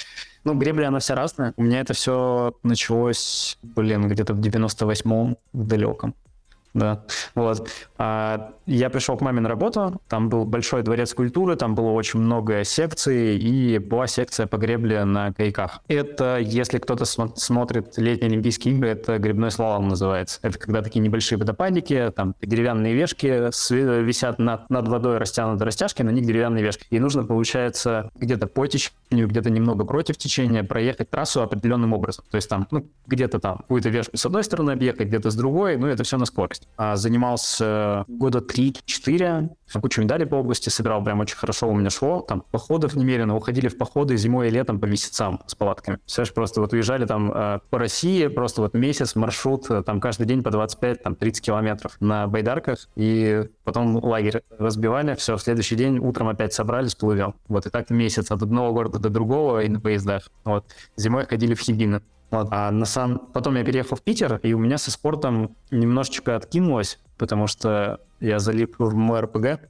Ну, 0.45 0.55
гребля, 0.55 0.89
она 0.89 0.99
вся 0.99 1.15
разная. 1.15 1.53
У 1.57 1.63
меня 1.63 1.81
это 1.81 1.95
все 1.95 2.55
началось, 2.63 3.59
блин, 3.63 4.09
где-то 4.09 4.35
в 4.35 4.41
98-м, 4.41 5.37
в 5.53 5.67
далеком 5.67 6.15
да. 6.77 7.03
Вот. 7.35 7.69
А 7.99 8.53
я 8.67 8.91
пришел 8.91 9.17
к 9.17 9.23
маме 9.23 9.41
на 9.41 9.49
работу, 9.49 10.01
там 10.09 10.29
был 10.29 10.45
большой 10.45 10.83
дворец 10.83 11.15
культуры, 11.15 11.57
там 11.57 11.75
было 11.75 11.91
очень 11.91 12.21
много 12.21 12.65
секций, 12.65 13.39
и 13.39 13.79
была 13.79 14.07
секция 14.07 14.47
по 14.47 14.59
гребле 14.59 15.05
на 15.05 15.33
кайках. 15.33 15.81
Это, 15.89 16.39
если 16.39 16.79
кто-то 16.79 17.07
см- 17.07 17.37
смотрит 17.37 17.97
летние 17.97 18.29
Олимпийские 18.29 18.75
игры, 18.75 18.91
это 18.91 19.19
грибной 19.19 19.51
слалом 19.51 19.89
называется. 19.89 20.39
Это 20.43 20.59
когда 20.59 20.83
такие 20.83 21.01
небольшие 21.01 21.39
водопадики, 21.39 22.13
там 22.15 22.35
деревянные 22.43 22.95
вешки 22.95 23.27
висят 24.05 24.39
над, 24.39 24.69
над 24.69 24.89
водой, 24.89 25.17
растянуты 25.17 25.65
растяжки, 25.65 26.03
на 26.03 26.11
них 26.11 26.27
деревянные 26.27 26.63
вешки. 26.63 26.87
И 26.91 27.01
нужно, 27.01 27.25
получается, 27.25 28.11
где-то 28.17 28.47
по 28.49 28.67
течению, 28.67 29.29
где-то 29.29 29.49
немного 29.49 29.85
против 29.85 30.19
течения 30.19 30.63
проехать 30.63 31.09
трассу 31.09 31.41
определенным 31.41 31.95
образом. 31.95 32.25
То 32.31 32.37
есть 32.37 32.51
там, 32.51 32.67
ну, 32.71 32.87
где-то 33.07 33.39
там 33.39 33.59
какую-то 33.59 33.89
вешку 33.89 34.17
с 34.17 34.27
одной 34.27 34.45
стороны 34.45 34.73
объехать, 34.73 35.09
где-то 35.09 35.31
с 35.31 35.35
другой, 35.35 35.79
ну, 35.79 35.87
это 35.87 36.05
все 36.05 36.19
на 36.19 36.27
скорость 36.27 36.66
занимался 36.79 38.05
года 38.09 38.39
3-4, 38.39 39.51
кучу 39.81 40.03
медалей 40.03 40.27
по 40.27 40.37
области 40.37 40.69
собирал, 40.69 41.03
прям 41.03 41.21
очень 41.21 41.37
хорошо 41.37 41.69
у 41.69 41.75
меня 41.75 41.91
шло, 41.91 42.21
там 42.21 42.43
походов 42.51 42.95
немерено, 42.95 43.37
уходили 43.37 43.69
в 43.69 43.79
походы 43.79 44.17
зимой 44.17 44.49
и 44.49 44.51
летом 44.51 44.81
по 44.81 44.87
месяцам 44.87 45.41
с 45.47 45.55
палатками. 45.55 45.99
Все 46.07 46.25
же 46.25 46.33
просто 46.33 46.61
вот 46.61 46.73
уезжали 46.73 47.07
там 47.07 47.33
э, 47.33 47.61
по 47.71 47.79
России, 47.79 48.27
просто 48.29 48.63
вот 48.63 48.75
месяц, 48.75 49.15
маршрут, 49.15 49.71
э, 49.71 49.83
там 49.83 50.01
каждый 50.01 50.27
день 50.27 50.43
по 50.43 50.49
25-30 50.49 50.97
там, 51.03 51.17
километров 51.17 51.97
на 52.01 52.27
байдарках, 52.27 52.89
и 52.95 53.49
потом 53.65 53.97
лагерь 53.97 54.43
разбивали, 54.59 55.15
все, 55.15 55.37
в 55.37 55.43
следующий 55.43 55.77
день 55.77 55.99
утром 55.99 56.29
опять 56.29 56.53
собрались, 56.53 56.95
плывем. 56.95 57.35
Вот 57.49 57.67
и 57.67 57.71
так 57.71 57.91
месяц 57.91 58.31
от 58.31 58.43
одного 58.43 58.73
города 58.73 58.99
до 58.99 59.09
другого 59.09 59.63
и 59.63 59.69
на 59.69 59.81
поездах. 59.81 60.31
Вот. 60.45 60.67
Зимой 60.97 61.27
ходили 61.27 61.55
в 61.55 61.61
Хибины. 61.61 62.03
Вот. 62.31 62.49
А 62.51 62.71
на 62.71 62.85
сам... 62.87 63.19
Потом 63.33 63.57
я 63.57 63.65
переехал 63.65 63.97
в 63.97 64.03
Питер, 64.03 64.41
и 64.43 64.53
у 64.53 64.59
меня 64.59 64.79
со 64.79 64.91
спортом 64.91 65.57
немножечко 65.71 66.37
откинулось, 66.37 66.99
потому 67.19 67.47
что 67.47 68.01
я 68.21 68.39
залип 68.39 68.77
в 68.79 68.95
мой 68.95 69.21
РПГ. 69.21 69.61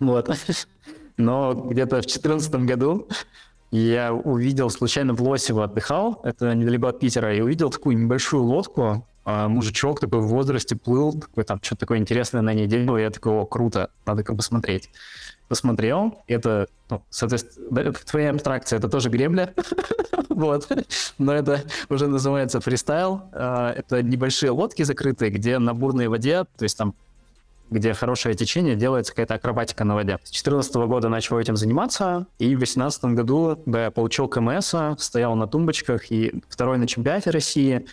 Вот. 0.00 0.30
Но 1.16 1.54
где-то 1.54 1.96
в 1.96 2.00
2014 2.00 2.54
году 2.66 3.08
я 3.70 4.12
увидел, 4.12 4.70
случайно 4.70 5.12
в 5.14 5.22
Лосево 5.22 5.64
отдыхал, 5.64 6.20
это 6.24 6.54
недалеко 6.54 6.88
от 6.88 7.00
Питера, 7.00 7.34
и 7.34 7.40
увидел 7.40 7.70
такую 7.70 7.98
небольшую 7.98 8.44
лодку, 8.44 9.06
а 9.24 9.48
мужичок 9.48 9.98
такой 9.98 10.20
в 10.20 10.28
возрасте 10.28 10.76
плыл, 10.76 11.12
такой 11.12 11.44
там 11.44 11.58
что-то 11.62 11.80
такое 11.80 11.98
интересное 11.98 12.42
на 12.42 12.54
ней 12.54 12.66
делал, 12.66 12.96
я 12.96 13.10
такой, 13.10 13.32
о, 13.32 13.44
круто, 13.44 13.90
надо 14.06 14.22
как 14.22 14.36
бы 14.36 14.42
смотреть 14.42 14.90
посмотрел, 15.48 16.22
это, 16.26 16.68
ну, 16.90 17.02
соответственно, 17.10 17.92
в 17.92 18.04
твоей 18.04 18.28
абстракции 18.28 18.76
это 18.76 18.88
тоже 18.88 19.08
гребля, 19.08 19.54
вот, 20.28 20.68
но 21.18 21.32
это 21.34 21.62
уже 21.88 22.08
называется 22.08 22.60
фристайл, 22.60 23.22
а, 23.32 23.72
это 23.72 24.02
небольшие 24.02 24.50
лодки 24.50 24.82
закрытые, 24.82 25.30
где 25.30 25.58
на 25.58 25.74
бурной 25.74 26.08
воде, 26.08 26.44
то 26.44 26.62
есть 26.62 26.76
там 26.76 26.94
где 27.70 27.94
хорошее 27.94 28.34
течение, 28.34 28.76
делается 28.76 29.12
какая-то 29.12 29.34
акробатика 29.34 29.84
на 29.84 29.94
воде. 29.94 30.18
С 30.22 30.30
2014 30.30 30.74
года 30.76 31.08
начал 31.08 31.38
этим 31.38 31.56
заниматься, 31.56 32.26
и 32.38 32.54
в 32.54 32.58
2018 32.58 33.04
году 33.06 33.60
да, 33.66 33.90
получил 33.90 34.28
КМС, 34.28 34.72
стоял 34.98 35.34
на 35.34 35.48
тумбочках, 35.48 36.10
и 36.10 36.42
второй 36.48 36.78
на 36.78 36.86
чемпионате 36.86 37.30
России, 37.30 37.86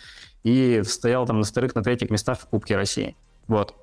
и 0.44 0.82
стоял 0.84 1.26
там 1.26 1.40
на 1.40 1.44
вторых, 1.44 1.74
на 1.74 1.82
третьих 1.82 2.10
местах 2.10 2.38
в 2.38 2.46
Кубке 2.46 2.76
России. 2.76 3.16
Вот. 3.48 3.74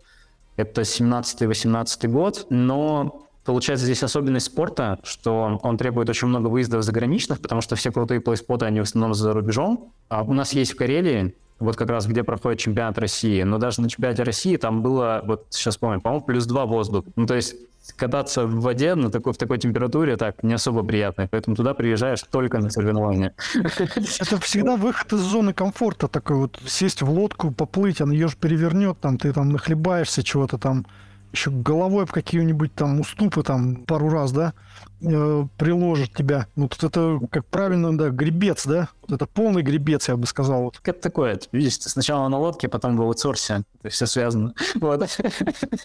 Это 0.56 0.82
17-18 0.82 2.08
год, 2.08 2.48
но 2.50 3.28
Получается, 3.44 3.86
здесь 3.86 4.04
особенность 4.04 4.48
спорта, 4.48 5.00
что 5.04 5.60
он 5.64 5.78
требует 5.78 6.10
очень 6.10 6.28
много 6.28 6.48
выездов 6.48 6.84
заграничных, 6.84 7.42
потому 7.42 7.62
что 7.62 7.76
все 7.76 7.92
крутые 7.92 8.22
плейспоты, 8.22 8.66
они 8.66 8.80
в 8.80 8.84
основном 8.84 9.14
за 9.14 9.34
рубежом. 9.34 9.92
А 10.10 10.24
у 10.24 10.34
нас 10.34 10.54
есть 10.54 10.74
в 10.74 10.76
Карелии 10.76 11.36
вот 11.62 11.76
как 11.76 11.90
раз 11.90 12.08
где 12.08 12.24
проходит 12.24 12.60
чемпионат 12.60 12.98
России. 12.98 13.44
Но 13.44 13.58
даже 13.58 13.82
на 13.82 13.90
чемпионате 13.90 14.24
России 14.24 14.58
там 14.58 14.82
было, 14.82 15.22
вот 15.26 15.46
сейчас 15.52 15.78
помню, 15.78 16.02
по-моему, 16.02 16.26
плюс 16.26 16.46
два 16.46 16.66
воздух. 16.66 17.06
Ну, 17.16 17.26
то 17.26 17.36
есть 17.36 17.56
кататься 17.96 18.46
в 18.46 18.62
воде 18.62 18.96
на 18.96 19.10
такой, 19.10 19.34
в 19.34 19.38
такой 19.38 19.58
температуре 19.58 20.18
так 20.18 20.44
не 20.44 20.54
особо 20.54 20.84
приятно. 20.84 21.28
Поэтому 21.30 21.56
туда 21.56 21.74
приезжаешь 21.74 22.22
только 22.24 22.60
на 22.60 22.70
соревнования. 22.70 23.34
Это 23.54 24.40
всегда 24.40 24.76
выход 24.76 25.14
из 25.14 25.20
зоны 25.20 25.54
комфорта 25.54 26.08
такой 26.08 26.38
вот. 26.38 26.60
Сесть 26.66 27.02
в 27.02 27.10
лодку, 27.10 27.52
поплыть, 27.52 28.02
она 28.02 28.14
ее 28.14 28.28
же 28.28 28.36
перевернет, 28.38 29.00
там 29.00 29.18
ты 29.18 29.32
там 29.34 29.52
нахлебаешься 29.52 30.24
чего-то 30.24 30.58
там 30.58 30.86
еще 31.32 31.52
головой 31.52 32.06
в 32.06 32.12
какие-нибудь 32.12 32.74
там 32.74 33.00
уступы 33.00 33.44
там 33.44 33.86
пару 33.86 34.10
раз, 34.10 34.32
да, 34.32 34.54
э, 35.02 35.46
приложит 35.58 36.14
тебя. 36.14 36.48
Ну, 36.56 36.68
тут 36.68 36.84
это, 36.84 37.20
как 37.32 37.46
правильно, 37.46 37.98
да, 37.98 38.10
гребец, 38.10 38.66
да? 38.66 38.90
Это 39.10 39.26
полный 39.26 39.62
гребец, 39.62 40.08
я 40.08 40.16
бы 40.16 40.26
сказал. 40.26 40.64
Вот. 40.64 40.80
Как 40.80 41.02
такое? 41.02 41.40
Видишь, 41.52 41.80
сначала 41.80 42.28
на 42.28 42.38
лодке, 42.38 42.68
потом 42.68 42.96
в 42.98 43.02
аутсорсе. 43.02 43.64
Это 43.80 43.90
все 43.90 44.06
связано. 44.06 44.54
Вот. 44.76 45.08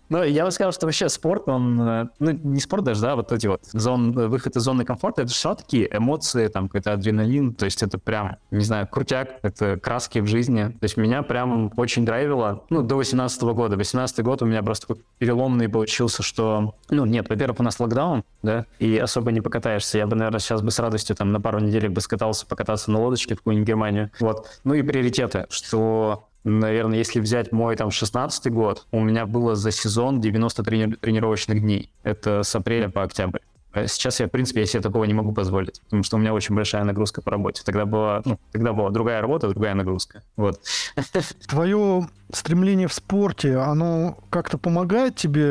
Но 0.09 0.25
я 0.25 0.45
бы 0.45 0.51
сказал, 0.51 0.73
что 0.73 0.87
вообще 0.87 1.09
спорт, 1.09 1.49
он, 1.49 1.81
э, 1.81 2.07
ну, 2.19 2.31
не 2.31 2.61
спорт 2.61 2.85
даже, 2.85 3.03
да, 3.03 3.17
вот 3.17 3.33
эти 3.33 3.47
вот 3.47 3.63
зон, 3.73 4.13
выход 4.13 4.57
из 4.57 4.63
зоны 4.63 4.85
комфорта, 4.85 5.23
это 5.23 5.33
все 5.33 5.55
такие 5.55 5.89
эмоции, 5.95 6.49
там, 6.49 6.69
какой-то 6.69 6.93
адреналин, 6.93 7.55
то 7.55 7.65
есть 7.65 7.83
это 7.83 7.99
прям, 7.99 8.37
не 8.51 8.65
знаю, 8.65 8.87
крутяк, 8.87 9.39
это 9.43 9.79
краски 9.79 10.21
в 10.21 10.27
жизни. 10.27 10.69
То 10.69 10.85
есть 10.85 10.97
меня 10.97 11.23
прям 11.23 11.73
очень 11.77 12.05
драйвило, 12.05 12.65
ну, 12.71 12.83
до 12.83 12.97
18 12.97 13.43
года. 13.43 13.77
18 13.77 14.23
год 14.23 14.43
у 14.43 14.47
меня 14.47 14.63
просто 14.63 14.97
переломный 15.19 15.69
получился, 15.69 16.23
что, 16.23 16.75
ну, 16.91 17.05
нет, 17.05 17.29
во-первых, 17.29 17.61
у 17.61 17.63
нас 17.63 17.79
локдаун, 17.81 18.25
да, 18.43 18.67
и 18.79 18.97
особо 19.07 19.33
не 19.33 19.41
покатаешься. 19.41 19.99
Я 19.99 20.07
бы, 20.07 20.15
наверное, 20.15 20.41
сейчас 20.41 20.63
бы 20.63 20.71
с 20.71 20.79
радостью 20.79 21.17
там 21.17 21.33
на 21.33 21.41
пару 21.41 21.59
недель 21.59 21.89
бы 21.89 22.01
скатался 22.01 22.47
покататься 22.47 22.91
на 22.91 23.01
лодочке 23.01 23.35
в 23.35 23.39
какую-нибудь 23.39 23.67
Германию. 23.67 24.11
Вот. 24.21 24.47
Ну 24.65 24.75
и 24.75 24.83
приоритеты, 24.83 25.47
что 25.51 26.29
наверное, 26.45 26.99
если 26.99 27.21
взять 27.21 27.53
мой 27.53 27.77
там 27.77 27.91
16 27.91 28.53
год, 28.53 28.87
у 28.93 29.01
меня 29.01 29.27
было 29.27 29.57
за 29.57 29.71
сезон 29.71 30.21
90 30.21 30.63
трени- 30.63 30.97
тренировочных 30.97 31.61
дней. 31.61 31.91
Это 32.03 32.43
с 32.43 32.55
апреля 32.55 32.89
по 32.89 33.03
октябрь. 33.03 33.41
А 33.77 33.87
сейчас 33.89 34.21
я, 34.21 34.27
в 34.27 34.31
принципе, 34.31 34.61
я 34.61 34.67
себе 34.67 34.81
такого 34.81 35.05
не 35.05 35.13
могу 35.13 35.33
позволить, 35.33 35.83
потому 35.83 36.03
что 36.03 36.17
у 36.17 36.19
меня 36.19 36.33
очень 36.33 36.55
большая 36.55 36.83
нагрузка 36.85 37.21
по 37.21 37.31
работе. 37.31 37.63
Тогда 37.63 37.85
была, 37.85 38.23
ну, 38.25 38.41
тогда 38.51 38.73
была 38.73 38.89
другая 38.89 39.21
работа, 39.21 39.49
другая 39.49 39.75
нагрузка. 39.75 40.23
Вот. 40.37 40.59
Твое 41.47 42.09
стремление 42.33 42.89
в 42.89 42.95
спорте, 42.95 43.59
оно 43.59 44.17
как-то 44.31 44.57
помогает 44.57 45.17
тебе? 45.17 45.45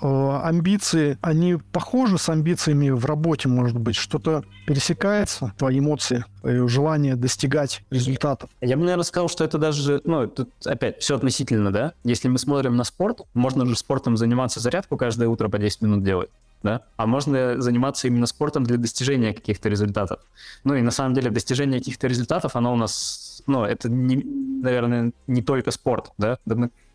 Э, 0.00 0.40
амбиции, 0.44 1.18
они 1.22 1.56
похожи 1.72 2.18
с 2.18 2.28
амбициями 2.28 2.90
в 2.90 3.04
работе, 3.04 3.48
может 3.48 3.76
быть? 3.76 3.96
Что-то 3.96 4.44
пересекается? 4.64 5.52
Твои 5.58 5.80
эмоции, 5.80 6.24
твое 6.40 6.68
желание 6.68 7.16
достигать 7.16 7.82
результатов? 7.90 8.48
Я 8.60 8.76
бы, 8.76 8.82
наверное, 8.84 9.02
сказал, 9.02 9.28
что 9.28 9.42
это 9.42 9.58
даже, 9.58 10.00
ну, 10.04 10.28
тут 10.28 10.50
опять 10.64 11.00
все 11.00 11.16
относительно, 11.16 11.72
да? 11.72 11.94
Если 12.04 12.28
мы 12.28 12.38
смотрим 12.38 12.76
на 12.76 12.84
спорт, 12.84 13.22
можно 13.34 13.66
же 13.66 13.74
спортом 13.76 14.16
заниматься 14.16 14.60
зарядку 14.60 14.96
каждое 14.96 15.28
утро 15.28 15.48
по 15.48 15.58
10 15.58 15.82
минут 15.82 16.04
делать 16.04 16.30
да, 16.62 16.82
а 16.96 17.06
можно 17.06 17.60
заниматься 17.60 18.08
именно 18.08 18.26
спортом 18.26 18.64
для 18.64 18.76
достижения 18.76 19.34
каких-то 19.34 19.68
результатов. 19.68 20.20
Ну 20.64 20.74
и 20.74 20.82
на 20.82 20.90
самом 20.90 21.14
деле 21.14 21.30
достижение 21.30 21.80
каких-то 21.80 22.06
результатов, 22.06 22.56
оно 22.56 22.72
у 22.72 22.76
нас, 22.76 23.42
ну, 23.46 23.64
это, 23.64 23.88
не, 23.88 24.16
наверное, 24.62 25.12
не 25.26 25.42
только 25.42 25.70
спорт, 25.70 26.12
да, 26.18 26.38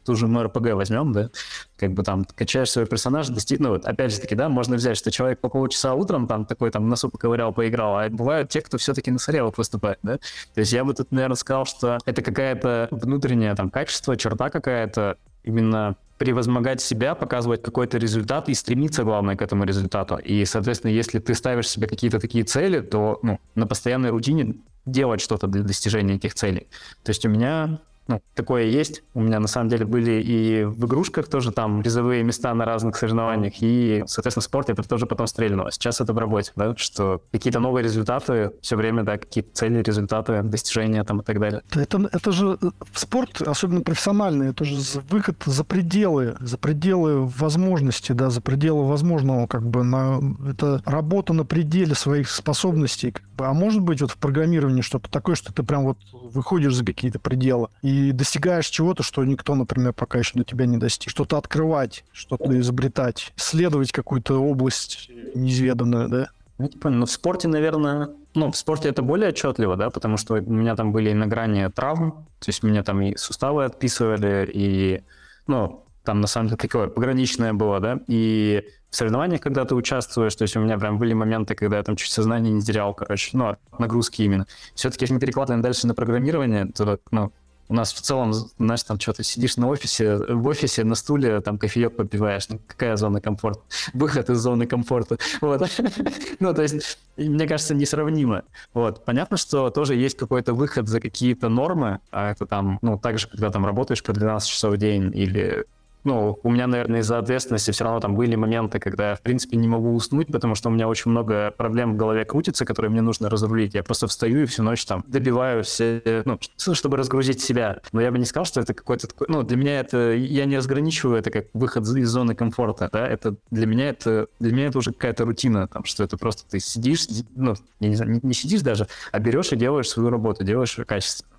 ту 0.07 0.15
же 0.15 0.27
МРПГ 0.27 0.73
возьмем, 0.73 1.11
да, 1.11 1.29
как 1.75 1.91
бы 1.91 2.01
там 2.01 2.23
качаешь 2.23 2.71
своего 2.71 2.89
персонажа, 2.89 3.33
достиг... 3.33 3.59
ну 3.59 3.71
вот 3.71 3.85
опять 3.85 4.13
же 4.13 4.21
таки, 4.21 4.35
да, 4.35 4.47
можно 4.47 4.77
взять, 4.77 4.95
что 4.95 5.11
человек 5.11 5.39
по 5.39 5.49
полчаса 5.49 5.93
утром 5.95 6.27
там 6.27 6.45
такой 6.45 6.71
там 6.71 6.87
носу 6.87 7.09
поковырял, 7.09 7.51
поиграл, 7.51 7.97
а 7.97 8.09
бывают 8.09 8.49
те, 8.49 8.61
кто 8.61 8.77
все-таки 8.77 9.11
на 9.11 9.19
соревах 9.19 9.57
выступает, 9.57 9.99
да, 10.03 10.17
то 10.53 10.61
есть 10.61 10.71
я 10.71 10.85
бы 10.85 10.93
тут, 10.93 11.11
наверное, 11.11 11.35
сказал, 11.35 11.65
что 11.65 11.97
это 12.05 12.21
какая-то 12.21 12.87
внутреннее 12.89 13.53
там 13.55 13.69
качество, 13.69 14.15
черта 14.15 14.49
какая-то, 14.49 15.17
именно 15.43 15.97
превозмогать 16.17 16.81
себя, 16.81 17.15
показывать 17.15 17.61
какой-то 17.61 17.97
результат 17.97 18.49
и 18.49 18.53
стремиться, 18.53 19.03
главное, 19.03 19.35
к 19.35 19.41
этому 19.41 19.63
результату. 19.63 20.17
И, 20.17 20.45
соответственно, 20.45 20.91
если 20.91 21.19
ты 21.19 21.35
ставишь 21.35 21.69
себе 21.69 21.87
какие-то 21.87 22.19
такие 22.19 22.43
цели, 22.43 22.79
то 22.81 23.19
ну, 23.21 23.39
на 23.55 23.67
постоянной 23.67 24.09
рутине 24.09 24.55
делать 24.85 25.21
что-то 25.21 25.47
для 25.47 25.63
достижения 25.63 26.15
этих 26.15 26.33
целей. 26.33 26.67
То 27.03 27.11
есть 27.11 27.25
у 27.25 27.29
меня 27.29 27.79
ну, 28.07 28.21
такое 28.35 28.63
есть. 28.63 29.03
У 29.13 29.21
меня 29.21 29.39
на 29.39 29.47
самом 29.47 29.69
деле 29.69 29.85
были 29.85 30.21
и 30.21 30.63
в 30.63 30.85
игрушках 30.85 31.27
тоже 31.27 31.51
там 31.51 31.81
призовые 31.81 32.23
места 32.23 32.53
на 32.53 32.65
разных 32.65 32.95
соревнованиях, 32.95 33.53
и, 33.59 34.03
соответственно, 34.07 34.41
в 34.41 34.45
спорте 34.45 34.73
это 34.73 34.87
тоже 34.87 35.05
потом 35.05 35.27
стрельнуло. 35.27 35.71
Сейчас 35.71 36.01
это 36.01 36.13
в 36.13 36.17
работе, 36.17 36.51
да, 36.55 36.75
что 36.77 37.21
какие-то 37.31 37.59
новые 37.59 37.83
результаты 37.83 38.51
все 38.61 38.75
время, 38.75 39.03
да, 39.03 39.17
какие-то 39.17 39.49
цели, 39.53 39.81
результаты, 39.81 40.41
достижения 40.43 41.03
там 41.03 41.21
и 41.21 41.23
так 41.23 41.39
далее. 41.39 41.61
Это, 41.73 42.09
это 42.11 42.31
же 42.31 42.57
э, 42.61 42.69
спорт, 42.93 43.41
особенно 43.41 43.81
профессиональный, 43.81 44.49
это 44.49 44.63
же 44.63 44.77
выход 45.09 45.43
за 45.45 45.63
пределы, 45.63 46.37
за 46.39 46.57
пределы 46.57 47.25
возможностей, 47.25 48.13
да, 48.13 48.29
за 48.29 48.41
пределы 48.41 48.87
возможного, 48.87 49.47
как 49.47 49.67
бы, 49.67 49.83
на, 49.83 50.19
это 50.49 50.81
работа 50.85 51.33
на 51.33 51.45
пределе 51.45 51.95
своих 51.95 52.29
способностей, 52.29 53.11
как 53.11 53.23
бы. 53.35 53.45
а 53.45 53.53
может 53.53 53.81
быть 53.81 54.01
вот 54.01 54.11
в 54.11 54.17
программировании 54.17 54.81
что-то 54.81 55.09
такое, 55.09 55.35
что 55.35 55.53
ты 55.53 55.63
прям 55.63 55.83
вот 55.83 55.97
выходишь 56.11 56.75
за 56.75 56.85
какие-то 56.85 57.19
пределы, 57.19 57.69
и 57.81 57.96
достигаешь 58.11 58.67
чего-то, 58.67 59.03
что 59.03 59.23
никто, 59.23 59.55
например, 59.55 59.93
пока 59.93 60.19
еще 60.19 60.33
до 60.35 60.43
тебя 60.43 60.65
не 60.65 60.77
достиг. 60.77 61.09
Что-то 61.09 61.37
открывать, 61.37 62.03
что-то 62.11 62.57
изобретать, 62.59 63.33
исследовать 63.37 63.91
какую-то 63.91 64.41
область 64.41 65.09
неизведанную, 65.35 66.09
да? 66.09 66.29
Ну, 66.57 66.69
я 66.71 66.79
понял. 66.79 66.97
Но 66.97 67.05
в 67.05 67.11
спорте, 67.11 67.47
наверное, 67.47 68.09
ну, 68.33 68.51
в 68.51 68.57
спорте 68.57 68.89
это 68.89 69.01
более 69.01 69.29
отчетливо, 69.29 69.75
да, 69.75 69.89
потому 69.89 70.17
что 70.17 70.35
у 70.35 70.41
меня 70.41 70.75
там 70.75 70.91
были 70.91 71.11
и 71.11 71.13
на 71.13 71.27
грани 71.27 71.69
травм, 71.69 72.11
то 72.39 72.47
есть 72.47 72.63
меня 72.63 72.83
там 72.83 73.01
и 73.01 73.15
суставы 73.15 73.65
отписывали, 73.65 74.49
и, 74.51 75.03
ну, 75.45 75.83
там 76.03 76.21
на 76.21 76.27
самом 76.27 76.47
деле 76.47 76.57
такое 76.57 76.87
пограничное 76.87 77.53
было, 77.53 77.79
да, 77.79 77.99
и 78.07 78.63
в 78.89 78.95
соревнованиях, 78.95 79.41
когда 79.41 79.65
ты 79.65 79.75
участвуешь, 79.75 80.35
то 80.35 80.43
есть 80.43 80.55
у 80.55 80.59
меня 80.59 80.77
прям 80.77 80.97
были 80.97 81.13
моменты, 81.13 81.55
когда 81.55 81.77
я 81.77 81.83
там 81.83 81.95
чуть 81.95 82.11
сознание 82.11 82.53
не 82.53 82.61
терял, 82.61 82.93
короче, 82.93 83.35
ну, 83.37 83.55
нагрузки 83.77 84.21
именно. 84.21 84.47
Все-таки, 84.73 85.03
если 85.03 85.15
мы 85.15 85.19
перекладываем 85.19 85.61
дальше 85.61 85.87
на 85.87 85.93
программирование, 85.93 86.67
то, 86.67 86.99
ну, 87.11 87.33
у 87.69 87.73
нас 87.73 87.93
в 87.93 88.01
целом, 88.01 88.33
знаешь, 88.33 88.83
там 88.83 88.99
что-то 88.99 89.23
сидишь 89.23 89.57
на 89.57 89.67
офисе, 89.67 90.17
в 90.17 90.47
офисе 90.47 90.83
на 90.83 90.95
стуле, 90.95 91.41
там 91.41 91.57
кофеек 91.57 91.95
попиваешь. 91.95 92.47
Ну, 92.49 92.59
какая 92.65 92.95
зона 92.95 93.21
комфорта? 93.21 93.61
Выход 93.93 94.29
из 94.29 94.37
зоны 94.37 94.67
комфорта. 94.67 95.17
Вот. 95.41 95.61
ну, 96.39 96.53
то 96.53 96.61
есть, 96.61 96.97
мне 97.15 97.47
кажется, 97.47 97.75
несравнимо. 97.75 98.43
Вот. 98.73 99.05
Понятно, 99.05 99.37
что 99.37 99.69
тоже 99.69 99.95
есть 99.95 100.17
какой-то 100.17 100.53
выход 100.53 100.87
за 100.87 100.99
какие-то 100.99 101.49
нормы, 101.49 101.99
а 102.11 102.31
это 102.31 102.45
там, 102.45 102.79
ну, 102.81 102.97
так 102.97 103.19
же, 103.19 103.27
когда 103.27 103.49
там 103.49 103.65
работаешь 103.65 104.03
по 104.03 104.13
12 104.13 104.49
часов 104.49 104.73
в 104.73 104.77
день 104.77 105.11
или 105.15 105.65
ну, 106.07 106.39
у 106.41 106.49
меня, 106.49 106.67
наверное, 106.67 107.01
из-за 107.01 107.17
ответственности 107.17 107.71
все 107.71 107.83
равно 107.83 107.99
там 107.99 108.15
были 108.15 108.35
моменты, 108.35 108.79
когда 108.79 109.09
я, 109.09 109.15
в 109.15 109.21
принципе, 109.21 109.57
не 109.57 109.67
могу 109.67 109.93
уснуть, 109.93 110.27
потому 110.27 110.55
что 110.55 110.69
у 110.69 110.71
меня 110.71 110.87
очень 110.87 111.11
много 111.11 111.51
проблем 111.51 111.93
в 111.93 111.97
голове 111.97 112.23
крутится, 112.23 112.63
которые 112.63 112.89
мне 112.89 113.01
нужно 113.01 113.29
разрулить. 113.29 113.73
Я 113.73 113.83
просто 113.83 114.07
встаю 114.07 114.43
и 114.43 114.45
всю 114.45 114.63
ночь 114.63 114.85
там 114.85 115.03
добиваю 115.05 115.65
все, 115.65 116.23
ну, 116.25 116.39
чтобы 116.55 116.95
разгрузить 116.95 117.41
себя. 117.41 117.81
Но 117.91 117.99
я 117.99 118.09
бы 118.09 118.19
не 118.19 118.25
сказал, 118.25 118.45
что 118.45 118.61
это 118.61 118.73
какой-то 118.73 119.07
такой... 119.07 119.27
Ну, 119.29 119.43
для 119.43 119.57
меня 119.57 119.81
это... 119.81 120.13
Я 120.13 120.45
не 120.45 120.55
разграничиваю 120.55 121.19
это 121.19 121.29
как 121.29 121.47
выход 121.53 121.83
из 121.85 122.09
зоны 122.09 122.35
комфорта, 122.35 122.89
да, 122.91 123.05
это 123.05 123.35
для 123.51 123.67
меня 123.67 123.89
это... 123.89 124.27
Для 124.39 124.53
меня 124.53 124.67
это 124.67 124.77
уже 124.77 124.93
какая-то 124.93 125.25
рутина, 125.25 125.67
там, 125.67 125.83
что 125.83 126.05
это 126.05 126.15
просто 126.17 126.49
ты 126.49 126.61
сидишь, 126.61 127.05
ну, 127.35 127.55
я 127.81 127.89
не 127.89 127.95
знаю, 127.95 128.21
не 128.23 128.33
сидишь 128.33 128.61
даже, 128.61 128.87
а 129.11 129.19
берешь 129.19 129.51
и 129.51 129.57
делаешь 129.57 129.89
свою 129.89 130.09
работу, 130.09 130.45
делаешь 130.45 130.77
ее 130.77 130.85
качественно. 130.85 131.29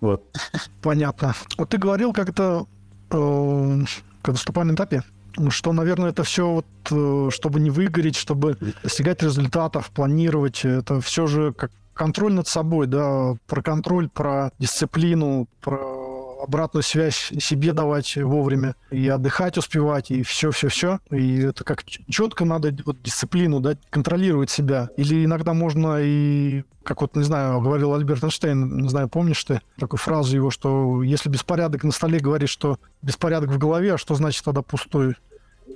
Вот. 0.00 0.22
Понятно. 0.82 1.34
Вот 1.56 1.70
ты 1.70 1.78
говорил 1.78 2.12
как-то 2.12 2.66
э, 3.12 3.84
к 4.22 4.28
наступальном 4.28 4.76
этапе, 4.76 5.02
что, 5.48 5.72
наверное, 5.72 6.10
это 6.10 6.24
все 6.24 6.48
вот, 6.48 6.66
э, 6.90 7.28
чтобы 7.30 7.60
не 7.60 7.70
выгореть, 7.70 8.16
чтобы 8.16 8.56
достигать 8.82 9.22
результатов, 9.22 9.90
планировать, 9.90 10.64
это 10.64 11.00
все 11.00 11.26
же 11.26 11.52
как 11.52 11.70
контроль 11.94 12.32
над 12.32 12.48
собой, 12.48 12.86
да, 12.86 13.34
про 13.46 13.62
контроль, 13.62 14.08
про 14.08 14.50
дисциплину, 14.58 15.48
про 15.60 16.01
обратную 16.42 16.82
связь 16.82 17.32
себе 17.38 17.72
давать 17.72 18.16
вовремя, 18.16 18.74
и 18.90 19.08
отдыхать 19.08 19.56
успевать, 19.58 20.10
и 20.10 20.22
все-все-все. 20.22 20.98
И 21.10 21.38
это 21.38 21.64
как 21.64 21.84
четко 21.84 22.44
надо 22.44 22.74
вот, 22.84 23.00
дисциплину, 23.02 23.60
да, 23.60 23.76
контролировать 23.90 24.50
себя. 24.50 24.90
Или 24.96 25.24
иногда 25.24 25.54
можно 25.54 25.98
и, 26.00 26.64
как 26.82 27.00
вот, 27.00 27.14
не 27.16 27.22
знаю, 27.22 27.60
говорил 27.60 27.94
Альберт 27.94 28.24
Эйнштейн, 28.24 28.78
не 28.78 28.88
знаю, 28.88 29.08
помнишь 29.08 29.42
ты 29.44 29.60
такую 29.78 29.98
фразу 29.98 30.34
его, 30.36 30.50
что 30.50 31.02
если 31.02 31.28
беспорядок 31.28 31.84
на 31.84 31.92
столе 31.92 32.18
говорит, 32.18 32.48
что 32.48 32.78
беспорядок 33.02 33.50
в 33.50 33.58
голове, 33.58 33.94
а 33.94 33.98
что 33.98 34.14
значит 34.14 34.44
тогда 34.44 34.62
пустой 34.62 35.16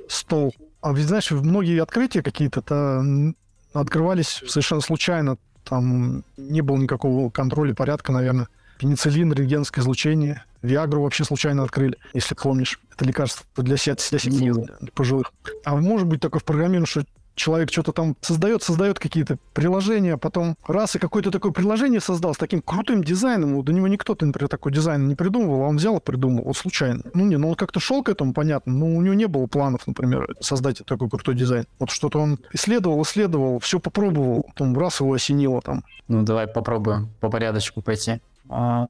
стол? 0.08 0.54
А 0.80 0.92
ведь, 0.92 1.06
знаешь, 1.06 1.30
многие 1.30 1.80
открытия 1.80 2.22
какие-то 2.22 3.34
открывались 3.72 4.42
совершенно 4.46 4.80
случайно. 4.80 5.38
Там 5.64 6.22
не 6.36 6.60
было 6.60 6.76
никакого 6.76 7.28
контроля, 7.30 7.74
порядка, 7.74 8.12
наверное. 8.12 8.48
Пенициллин, 8.78 9.32
рентгенское 9.32 9.82
излучение– 9.82 10.44
Виагру 10.66 11.02
вообще 11.02 11.24
случайно 11.24 11.62
открыли, 11.62 11.96
если 12.12 12.34
помнишь. 12.34 12.80
Это 12.92 13.04
лекарство 13.04 13.46
для, 13.56 13.76
сет, 13.76 14.06
для, 14.10 14.18
сет, 14.18 14.32
для 14.32 14.92
пожилых. 14.94 15.32
А 15.64 15.76
может 15.76 16.06
быть 16.06 16.20
такое 16.20 16.40
в 16.40 16.44
программировании, 16.44 16.86
что 16.86 17.04
человек 17.36 17.70
что-то 17.70 17.92
там 17.92 18.16
создает, 18.20 18.62
создает 18.62 18.98
какие-то 18.98 19.38
приложения, 19.52 20.16
потом 20.16 20.56
раз 20.66 20.96
и 20.96 20.98
какое-то 20.98 21.30
такое 21.30 21.52
приложение 21.52 22.00
создал 22.00 22.34
с 22.34 22.38
таким 22.38 22.62
крутым 22.62 23.04
дизайном, 23.04 23.62
до 23.62 23.72
него 23.72 23.86
никто, 23.86 24.16
например, 24.18 24.48
такой 24.48 24.72
дизайн 24.72 25.06
не 25.06 25.14
придумывал, 25.14 25.62
а 25.62 25.68
он 25.68 25.76
взял 25.76 25.98
и 25.98 26.00
придумал, 26.00 26.44
вот 26.44 26.56
случайно. 26.56 27.02
Ну 27.14 27.26
не, 27.26 27.36
ну 27.36 27.50
он 27.50 27.54
как-то 27.54 27.78
шел 27.78 28.02
к 28.02 28.08
этому, 28.08 28.32
понятно, 28.32 28.72
но 28.72 28.86
у 28.86 29.02
него 29.02 29.14
не 29.14 29.26
было 29.26 29.46
планов, 29.46 29.86
например, 29.86 30.34
создать 30.40 30.82
такой 30.84 31.08
крутой 31.08 31.36
дизайн. 31.36 31.66
Вот 31.78 31.90
что-то 31.90 32.18
он 32.18 32.38
исследовал, 32.52 33.02
исследовал, 33.02 33.60
все 33.60 33.78
попробовал, 33.78 34.42
потом 34.42 34.76
раз 34.76 35.00
его 35.00 35.12
осенило 35.12 35.60
там. 35.60 35.84
Ну 36.08 36.22
давай 36.22 36.46
попробуем 36.46 37.10
по 37.20 37.28
порядочку 37.28 37.82
пойти. 37.82 38.20
А, 38.48 38.86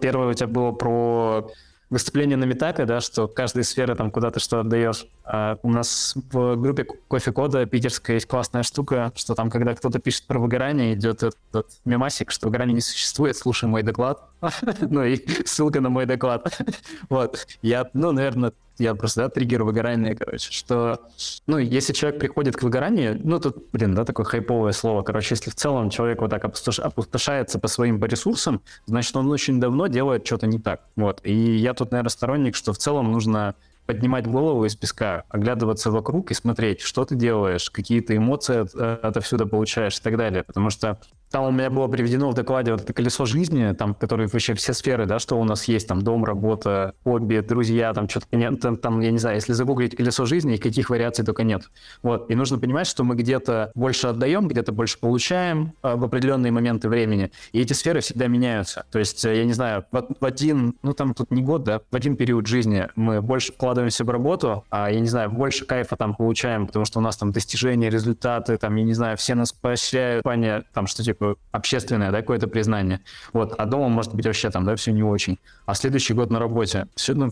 первое 0.00 0.28
у 0.28 0.34
тебя 0.34 0.46
было 0.46 0.72
про 0.72 1.50
выступление 1.92 2.38
на 2.38 2.44
метапе, 2.44 2.86
да, 2.86 3.02
что 3.02 3.28
каждой 3.28 3.64
сферы 3.64 3.94
там 3.94 4.10
куда 4.10 4.30
то 4.30 4.40
что 4.40 4.60
отдаешь. 4.60 5.06
А 5.24 5.58
у 5.62 5.68
нас 5.68 6.14
в 6.32 6.56
группе 6.56 6.84
кофе 6.84 7.32
кода 7.32 7.66
питерская 7.66 8.16
есть 8.16 8.26
классная 8.26 8.62
штука, 8.62 9.12
что 9.14 9.34
там, 9.34 9.50
когда 9.50 9.74
кто-то 9.74 9.98
пишет 9.98 10.26
про 10.26 10.38
выгорание, 10.38 10.94
идет 10.94 11.22
этот, 11.22 11.36
этот 11.50 11.72
мемасик, 11.84 12.30
что 12.30 12.46
выгорание 12.46 12.74
не 12.74 12.80
существует, 12.80 13.36
слушай 13.36 13.68
мой 13.68 13.82
доклад. 13.82 14.26
ну 14.80 15.04
и 15.04 15.22
ссылка 15.44 15.82
на 15.82 15.90
мой 15.90 16.06
доклад. 16.06 16.58
вот. 17.10 17.46
Я, 17.60 17.90
ну, 17.92 18.12
наверное, 18.12 18.54
я 18.82 18.94
просто, 18.94 19.22
да, 19.22 19.28
триггер 19.28 19.64
выгорания, 19.64 20.14
короче, 20.14 20.52
что, 20.52 21.00
ну, 21.46 21.58
если 21.58 21.92
человек 21.92 22.20
приходит 22.20 22.56
к 22.56 22.62
выгоранию, 22.62 23.20
ну, 23.22 23.38
тут, 23.40 23.70
блин, 23.72 23.94
да, 23.94 24.04
такое 24.04 24.26
хайповое 24.26 24.72
слово, 24.72 25.02
короче, 25.02 25.34
если 25.34 25.50
в 25.50 25.54
целом 25.54 25.90
человек 25.90 26.20
вот 26.20 26.30
так 26.30 26.44
опустош... 26.44 26.78
опустошается 26.78 27.58
по 27.58 27.68
своим 27.68 28.00
по 28.00 28.06
ресурсам, 28.06 28.60
значит, 28.86 29.16
он 29.16 29.30
очень 29.30 29.60
давно 29.60 29.86
делает 29.86 30.26
что-то 30.26 30.46
не 30.46 30.58
так, 30.58 30.82
вот, 30.96 31.20
и 31.24 31.32
я 31.32 31.74
тут, 31.74 31.92
наверное, 31.92 32.10
сторонник, 32.10 32.56
что 32.56 32.72
в 32.72 32.78
целом 32.78 33.12
нужно 33.12 33.54
поднимать 33.86 34.26
голову 34.26 34.64
из 34.64 34.76
песка, 34.76 35.24
оглядываться 35.28 35.90
вокруг 35.90 36.30
и 36.30 36.34
смотреть, 36.34 36.80
что 36.80 37.04
ты 37.04 37.16
делаешь, 37.16 37.70
какие 37.70 38.00
ты 38.00 38.16
эмоции 38.16 38.60
от, 38.60 38.74
отовсюду 38.74 39.46
получаешь 39.46 39.98
и 39.98 40.02
так 40.02 40.16
далее. 40.16 40.44
Потому 40.44 40.70
что 40.70 40.98
там 41.32 41.44
у 41.44 41.50
меня 41.50 41.70
было 41.70 41.88
приведено 41.88 42.30
в 42.30 42.34
докладе 42.34 42.72
вот 42.72 42.82
это 42.82 42.92
колесо 42.92 43.24
жизни, 43.24 43.72
там, 43.72 43.94
которые 43.94 44.28
вообще 44.28 44.54
все 44.54 44.74
сферы, 44.74 45.06
да, 45.06 45.18
что 45.18 45.40
у 45.40 45.44
нас 45.44 45.64
есть, 45.64 45.88
там, 45.88 46.02
дом, 46.02 46.24
работа, 46.24 46.94
хобби, 47.04 47.40
друзья, 47.40 47.92
там, 47.94 48.08
что-то 48.08 48.36
нет, 48.36 48.60
там, 48.60 48.76
там, 48.76 49.00
я 49.00 49.10
не 49.10 49.18
знаю, 49.18 49.36
если 49.36 49.54
загуглить 49.54 49.96
колесо 49.96 50.26
жизни, 50.26 50.56
каких 50.56 50.90
вариаций 50.90 51.24
только 51.24 51.42
нет. 51.42 51.70
Вот, 52.02 52.30
и 52.30 52.34
нужно 52.34 52.58
понимать, 52.58 52.86
что 52.86 53.02
мы 53.02 53.16
где-то 53.16 53.72
больше 53.74 54.08
отдаем, 54.08 54.46
где-то 54.46 54.72
больше 54.72 54.98
получаем 55.00 55.72
э, 55.82 55.96
в 55.96 56.04
определенные 56.04 56.52
моменты 56.52 56.88
времени, 56.88 57.32
и 57.52 57.60
эти 57.60 57.72
сферы 57.72 58.00
всегда 58.00 58.26
меняются. 58.26 58.84
То 58.92 58.98
есть, 58.98 59.24
э, 59.24 59.36
я 59.38 59.44
не 59.44 59.54
знаю, 59.54 59.86
в, 59.90 60.06
в 60.20 60.24
один, 60.24 60.74
ну, 60.82 60.92
там, 60.92 61.14
тут 61.14 61.30
не 61.30 61.42
год, 61.42 61.64
да, 61.64 61.80
в 61.90 61.96
один 61.96 62.16
период 62.16 62.46
жизни 62.46 62.88
мы 62.94 63.22
больше 63.22 63.52
вкладываемся 63.52 64.04
в 64.04 64.10
работу, 64.10 64.64
а, 64.68 64.90
я 64.90 65.00
не 65.00 65.08
знаю, 65.08 65.30
больше 65.30 65.64
кайфа 65.64 65.96
там 65.96 66.14
получаем, 66.14 66.66
потому 66.66 66.84
что 66.84 66.98
у 66.98 67.02
нас 67.02 67.16
там 67.16 67.32
достижения, 67.32 67.88
результаты, 67.88 68.58
там, 68.58 68.76
я 68.76 68.84
не 68.84 68.94
знаю, 68.94 69.16
все 69.16 69.34
нас 69.34 69.52
поощряют, 69.52 70.24
там, 70.72 70.86
что 70.86 71.02
типа 71.02 71.21
общественное, 71.50 72.10
да, 72.10 72.20
какое-то 72.20 72.48
признание. 72.48 73.00
Вот, 73.32 73.54
а 73.58 73.66
дома 73.66 73.88
может 73.88 74.14
быть 74.14 74.26
вообще 74.26 74.50
там, 74.50 74.64
да, 74.64 74.76
все 74.76 74.92
не 74.92 75.02
очень. 75.02 75.38
А 75.66 75.74
следующий 75.74 76.14
год 76.14 76.30
на 76.30 76.38
работе, 76.38 76.88
все, 76.94 77.14
ну, 77.14 77.30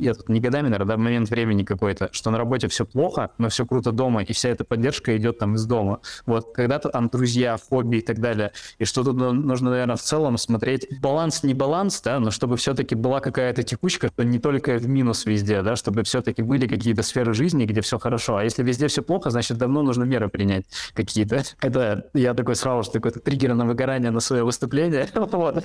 я 0.00 0.14
тут 0.14 0.28
не 0.28 0.40
годами, 0.40 0.68
наверное, 0.68 0.86
да, 0.86 0.96
момент 0.96 1.30
времени 1.30 1.64
какой-то, 1.64 2.08
что 2.12 2.30
на 2.30 2.38
работе 2.38 2.68
все 2.68 2.84
плохо, 2.84 3.30
но 3.38 3.48
все 3.48 3.66
круто 3.66 3.92
дома, 3.92 4.22
и 4.22 4.32
вся 4.32 4.48
эта 4.48 4.64
поддержка 4.64 5.16
идет 5.16 5.38
там 5.38 5.54
из 5.54 5.64
дома. 5.66 6.00
Вот, 6.26 6.52
когда-то 6.54 6.88
там 6.88 7.08
друзья, 7.08 7.56
хобби 7.68 7.98
и 7.98 8.00
так 8.00 8.20
далее. 8.20 8.52
И 8.78 8.84
что 8.84 9.04
тут 9.04 9.16
нужно, 9.16 9.70
наверное, 9.70 9.96
в 9.96 10.02
целом 10.02 10.38
смотреть 10.38 10.86
баланс, 11.00 11.42
не 11.42 11.54
баланс, 11.54 12.00
да, 12.02 12.20
но 12.20 12.30
чтобы 12.30 12.56
все-таки 12.56 12.94
была 12.94 13.20
какая-то 13.20 13.62
текучка, 13.62 14.10
то 14.14 14.22
не 14.22 14.38
только 14.38 14.78
в 14.78 14.88
минус 14.88 15.26
везде, 15.26 15.62
да, 15.62 15.76
чтобы 15.76 16.02
все-таки 16.02 16.42
были 16.42 16.66
какие-то 16.66 17.02
сферы 17.02 17.34
жизни, 17.34 17.64
где 17.64 17.80
все 17.80 17.98
хорошо. 17.98 18.36
А 18.36 18.44
если 18.44 18.62
везде 18.62 18.88
все 18.88 19.02
плохо, 19.02 19.30
значит, 19.30 19.58
давно 19.58 19.82
нужно 19.82 20.04
меры 20.04 20.28
принять 20.28 20.64
какие-то. 20.94 21.42
Это 21.60 22.06
я 22.14 22.34
такой 22.34 22.56
сразу, 22.56 22.82
что 22.82 23.00
такой 23.00 23.12
триггер 23.28 23.54
на 23.54 23.66
выгорание 23.66 24.10
на 24.10 24.20
свое 24.20 24.42
выступление. 24.42 25.06
вот. 25.14 25.64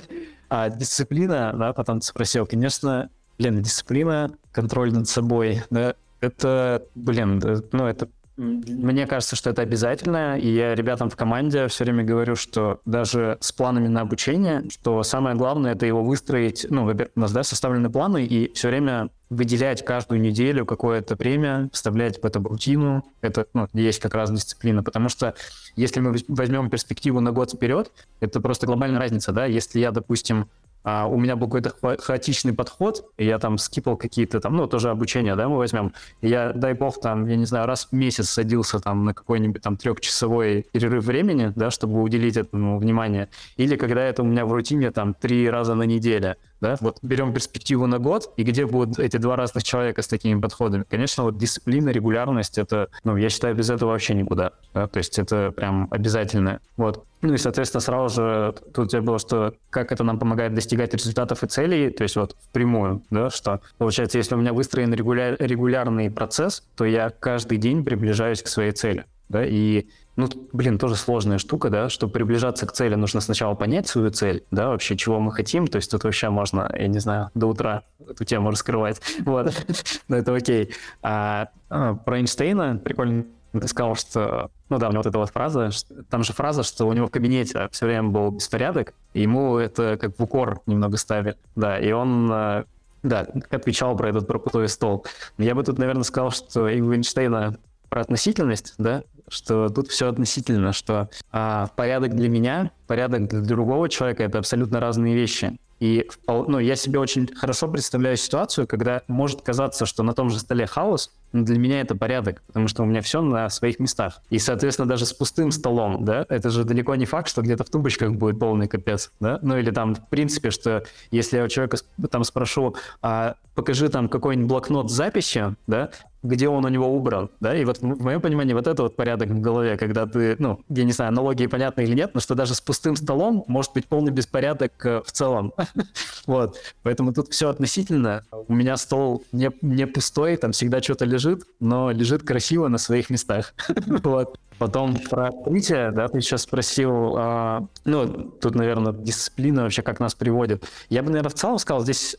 А 0.50 0.68
дисциплина, 0.68 1.54
да, 1.56 1.72
потом 1.72 2.02
спросил, 2.02 2.46
конечно, 2.46 3.08
блин, 3.38 3.62
дисциплина, 3.62 4.30
контроль 4.52 4.92
над 4.92 5.08
собой, 5.08 5.62
да, 5.70 5.94
это, 6.20 6.82
блин, 6.94 7.42
ну, 7.72 7.86
это 7.86 8.08
мне 8.36 9.06
кажется, 9.06 9.36
что 9.36 9.50
это 9.50 9.62
обязательно, 9.62 10.36
и 10.36 10.48
я 10.48 10.74
ребятам 10.74 11.08
в 11.08 11.14
команде 11.14 11.68
все 11.68 11.84
время 11.84 12.02
говорю, 12.02 12.34
что 12.34 12.80
даже 12.84 13.38
с 13.40 13.52
планами 13.52 13.86
на 13.86 14.00
обучение, 14.00 14.64
что 14.70 15.04
самое 15.04 15.36
главное 15.36 15.72
это 15.72 15.86
его 15.86 16.02
выстроить, 16.02 16.66
ну, 16.68 16.84
во-первых, 16.84 17.12
у 17.14 17.20
нас, 17.20 17.32
да, 17.32 17.44
составлены 17.44 17.90
планы, 17.90 18.24
и 18.24 18.52
все 18.52 18.68
время 18.68 19.10
выделять 19.34 19.84
каждую 19.84 20.20
неделю 20.20 20.64
какое-то 20.64 21.16
время, 21.16 21.68
вставлять 21.72 22.20
в 22.22 22.24
это 22.24 22.38
рутину, 22.40 23.04
это 23.20 23.46
ну, 23.54 23.68
есть 23.72 24.00
как 24.00 24.14
раз 24.14 24.30
дисциплина, 24.30 24.82
потому 24.82 25.08
что 25.08 25.34
если 25.76 26.00
мы 26.00 26.16
возьмем 26.28 26.70
перспективу 26.70 27.20
на 27.20 27.32
год 27.32 27.52
вперед, 27.52 27.90
это 28.20 28.40
просто 28.40 28.66
глобальная 28.66 29.00
разница, 29.00 29.32
да, 29.32 29.46
если 29.46 29.80
я, 29.80 29.90
допустим, 29.90 30.48
а 30.84 31.06
у 31.06 31.18
меня 31.18 31.34
был 31.34 31.48
какой-то 31.48 31.98
хаотичный 32.02 32.52
подход, 32.52 33.10
и 33.16 33.24
я 33.24 33.38
там 33.38 33.56
скипал 33.56 33.96
какие-то 33.96 34.38
там, 34.38 34.54
ну, 34.54 34.66
тоже 34.66 34.90
обучение, 34.90 35.34
да, 35.34 35.48
мы 35.48 35.56
возьмем. 35.56 35.94
я, 36.20 36.52
дай 36.52 36.74
бог, 36.74 37.00
там, 37.00 37.26
я 37.26 37.36
не 37.36 37.46
знаю, 37.46 37.66
раз 37.66 37.88
в 37.90 37.92
месяц 37.92 38.28
садился 38.28 38.78
там 38.80 39.06
на 39.06 39.14
какой-нибудь 39.14 39.62
там 39.62 39.78
трехчасовой 39.78 40.66
перерыв 40.72 41.04
времени, 41.04 41.52
да, 41.56 41.70
чтобы 41.70 42.02
уделить 42.02 42.36
этому 42.36 42.78
внимание. 42.78 43.30
Или 43.56 43.76
когда 43.76 44.02
это 44.02 44.22
у 44.22 44.26
меня 44.26 44.44
в 44.44 44.52
рутине 44.52 44.90
там 44.90 45.14
три 45.14 45.48
раза 45.48 45.74
на 45.74 45.84
неделю, 45.84 46.36
да, 46.60 46.76
вот 46.80 46.98
берем 47.02 47.32
перспективу 47.32 47.86
на 47.86 47.98
год, 47.98 48.32
и 48.36 48.42
где 48.42 48.66
будут 48.66 48.98
эти 48.98 49.16
два 49.16 49.36
разных 49.36 49.64
человека 49.64 50.02
с 50.02 50.08
такими 50.08 50.40
подходами. 50.40 50.84
Конечно, 50.88 51.24
вот 51.24 51.38
дисциплина, 51.38 51.90
регулярность, 51.90 52.58
это, 52.58 52.88
ну, 53.04 53.16
я 53.16 53.28
считаю, 53.28 53.54
без 53.54 53.70
этого 53.70 53.90
вообще 53.90 54.14
никуда, 54.14 54.52
да, 54.72 54.86
то 54.86 54.98
есть 54.98 55.18
это 55.18 55.52
прям 55.52 55.88
обязательно. 55.90 56.60
Вот. 56.76 57.04
Ну 57.22 57.32
и, 57.32 57.38
соответственно, 57.38 57.80
сразу 57.80 58.14
же 58.14 58.54
тут 58.74 58.86
у 58.86 58.88
тебя 58.88 59.02
было, 59.02 59.18
что 59.18 59.54
как 59.70 59.92
это 59.92 60.04
нам 60.04 60.18
помогает 60.18 60.54
достигать 60.54 60.92
результатов 60.92 61.42
и 61.42 61.46
целей, 61.46 61.90
то 61.90 62.02
есть 62.02 62.16
вот 62.16 62.36
впрямую, 62.50 63.02
да, 63.10 63.30
что 63.30 63.60
получается, 63.78 64.18
если 64.18 64.34
у 64.34 64.38
меня 64.38 64.52
выстроен 64.52 64.92
регуляр, 64.92 65.36
регулярный 65.38 66.10
процесс, 66.10 66.64
то 66.76 66.84
я 66.84 67.10
каждый 67.10 67.58
день 67.58 67.84
приближаюсь 67.84 68.42
к 68.42 68.48
своей 68.48 68.72
цели, 68.72 69.06
да, 69.28 69.44
и 69.44 69.86
ну, 70.16 70.28
блин, 70.52 70.78
тоже 70.78 70.96
сложная 70.96 71.38
штука, 71.38 71.70
да, 71.70 71.88
чтобы 71.88 72.12
приближаться 72.12 72.66
к 72.66 72.72
цели, 72.72 72.94
нужно 72.94 73.20
сначала 73.20 73.54
понять 73.54 73.86
свою 73.86 74.10
цель, 74.10 74.44
да, 74.50 74.68
вообще, 74.68 74.96
чего 74.96 75.18
мы 75.20 75.32
хотим, 75.32 75.66
то 75.66 75.76
есть 75.76 75.90
тут 75.90 76.04
вообще 76.04 76.30
можно, 76.30 76.70
я 76.78 76.86
не 76.86 76.98
знаю, 77.00 77.30
до 77.34 77.46
утра 77.46 77.82
эту 78.08 78.24
тему 78.24 78.50
раскрывать, 78.50 79.00
вот, 79.24 79.52
но 80.08 80.16
это 80.16 80.34
окей. 80.34 80.72
А, 81.02 81.48
а, 81.68 81.94
про 81.94 82.18
Эйнштейна 82.18 82.76
прикольно 82.76 83.24
ты 83.52 83.68
сказал, 83.68 83.94
что, 83.94 84.50
ну 84.68 84.78
да, 84.78 84.88
у 84.88 84.90
него 84.90 85.00
вот 85.00 85.06
эта 85.06 85.18
вот 85.18 85.30
фраза, 85.30 85.70
там 86.10 86.24
же 86.24 86.32
фраза, 86.32 86.64
что 86.64 86.86
у 86.86 86.92
него 86.92 87.06
в 87.06 87.10
кабинете 87.10 87.68
все 87.70 87.86
время 87.86 88.08
был 88.08 88.32
беспорядок, 88.32 88.94
ему 89.14 89.58
это 89.58 89.96
как 89.96 90.18
в 90.18 90.22
укор 90.22 90.60
немного 90.66 90.96
ставили, 90.96 91.36
да, 91.54 91.78
и 91.78 91.92
он 91.92 92.28
а, 92.32 92.64
да, 93.04 93.26
отвечал 93.50 93.96
про 93.96 94.08
этот 94.08 94.26
пропутой 94.26 94.68
стол. 94.68 95.06
Я 95.38 95.54
бы 95.54 95.62
тут, 95.62 95.78
наверное, 95.78 96.02
сказал, 96.02 96.30
что 96.30 96.68
и 96.68 96.80
у 96.80 96.92
Эйнштейна 96.92 97.58
про 97.88 98.00
относительность, 98.00 98.74
да, 98.78 99.02
что 99.28 99.68
тут 99.68 99.88
все 99.88 100.08
относительно, 100.08 100.72
что 100.72 101.08
а, 101.30 101.68
порядок 101.76 102.14
для 102.14 102.28
меня, 102.28 102.70
порядок 102.86 103.28
для 103.28 103.40
другого 103.40 103.88
человека 103.88 104.22
это 104.22 104.38
абсолютно 104.38 104.80
разные 104.80 105.14
вещи. 105.14 105.58
И 105.80 106.08
ну, 106.26 106.58
я 106.58 106.76
себе 106.76 106.98
очень 106.98 107.28
хорошо 107.34 107.68
представляю 107.68 108.16
ситуацию, 108.16 108.66
когда 108.66 109.02
может 109.08 109.42
казаться, 109.42 109.86
что 109.86 110.02
на 110.02 110.14
том 110.14 110.30
же 110.30 110.38
столе 110.38 110.66
хаос, 110.66 111.12
но 111.34 111.44
для 111.44 111.58
меня 111.58 111.80
это 111.80 111.96
порядок, 111.96 112.42
потому 112.46 112.68
что 112.68 112.84
у 112.84 112.86
меня 112.86 113.02
все 113.02 113.20
на 113.20 113.50
своих 113.50 113.80
местах. 113.80 114.22
И, 114.30 114.38
соответственно, 114.38 114.88
даже 114.88 115.04
с 115.04 115.12
пустым 115.12 115.50
столом, 115.50 116.04
да, 116.04 116.24
это 116.28 116.48
же 116.48 116.64
далеко 116.64 116.94
не 116.94 117.06
факт, 117.06 117.28
что 117.28 117.42
где-то 117.42 117.64
в 117.64 117.70
тумбочках 117.70 118.12
будет 118.12 118.38
полный 118.38 118.68
капец, 118.68 119.10
да, 119.18 119.40
ну 119.42 119.58
или 119.58 119.72
там, 119.72 119.96
в 119.96 120.08
принципе, 120.08 120.50
что 120.50 120.84
если 121.10 121.36
я 121.36 121.44
у 121.44 121.48
человека 121.48 121.78
там 122.10 122.22
спрошу, 122.22 122.76
а 123.02 123.34
покажи 123.54 123.88
там 123.88 124.08
какой-нибудь 124.08 124.48
блокнот 124.48 124.90
с 124.90 125.50
да, 125.66 125.90
где 126.24 126.48
он 126.48 126.64
у 126.64 126.68
него 126.68 126.88
убран, 126.88 127.28
да, 127.40 127.54
и 127.54 127.64
вот 127.64 127.78
в 127.78 128.02
моем 128.02 128.20
понимании 128.20 128.54
вот 128.54 128.66
это 128.66 128.82
вот 128.82 128.96
порядок 128.96 129.28
в 129.28 129.40
голове, 129.40 129.76
когда 129.76 130.06
ты, 130.06 130.36
ну, 130.38 130.60
я 130.70 130.84
не 130.84 130.92
знаю, 130.92 131.10
аналогии 131.10 131.46
понятны 131.46 131.82
или 131.82 131.94
нет, 131.94 132.12
но 132.14 132.20
что 132.20 132.34
даже 132.34 132.54
с 132.54 132.60
пустым 132.62 132.96
столом 132.96 133.44
может 133.46 133.74
быть 133.74 133.86
полный 133.86 134.10
беспорядок 134.10 134.72
э, 134.86 135.02
в 135.04 135.12
целом, 135.12 135.52
вот, 136.26 136.56
поэтому 136.82 137.12
тут 137.12 137.28
все 137.30 137.50
относительно, 137.50 138.24
у 138.48 138.54
меня 138.54 138.78
стол 138.78 139.22
не, 139.32 139.50
не 139.60 139.86
пустой, 139.86 140.36
там 140.36 140.52
всегда 140.52 140.80
что-то 140.80 141.04
лежит, 141.04 141.23
но 141.60 141.90
лежит 141.90 142.22
красиво 142.22 142.68
на 142.68 142.78
своих 142.78 143.10
местах, 143.10 143.54
вот. 143.86 144.38
Потом 144.58 144.96
про 145.10 145.28
открытие, 145.28 145.90
да, 145.90 146.06
ты 146.06 146.20
сейчас 146.20 146.42
спросил, 146.42 147.16
а, 147.16 147.66
ну, 147.84 148.06
тут, 148.40 148.54
наверное, 148.54 148.92
дисциплина 148.92 149.62
вообще 149.62 149.82
как 149.82 149.98
нас 149.98 150.14
приводит. 150.14 150.64
Я 150.88 151.02
бы, 151.02 151.08
наверное, 151.08 151.30
в 151.30 151.34
целом 151.34 151.58
сказал, 151.58 151.82
здесь 151.82 152.16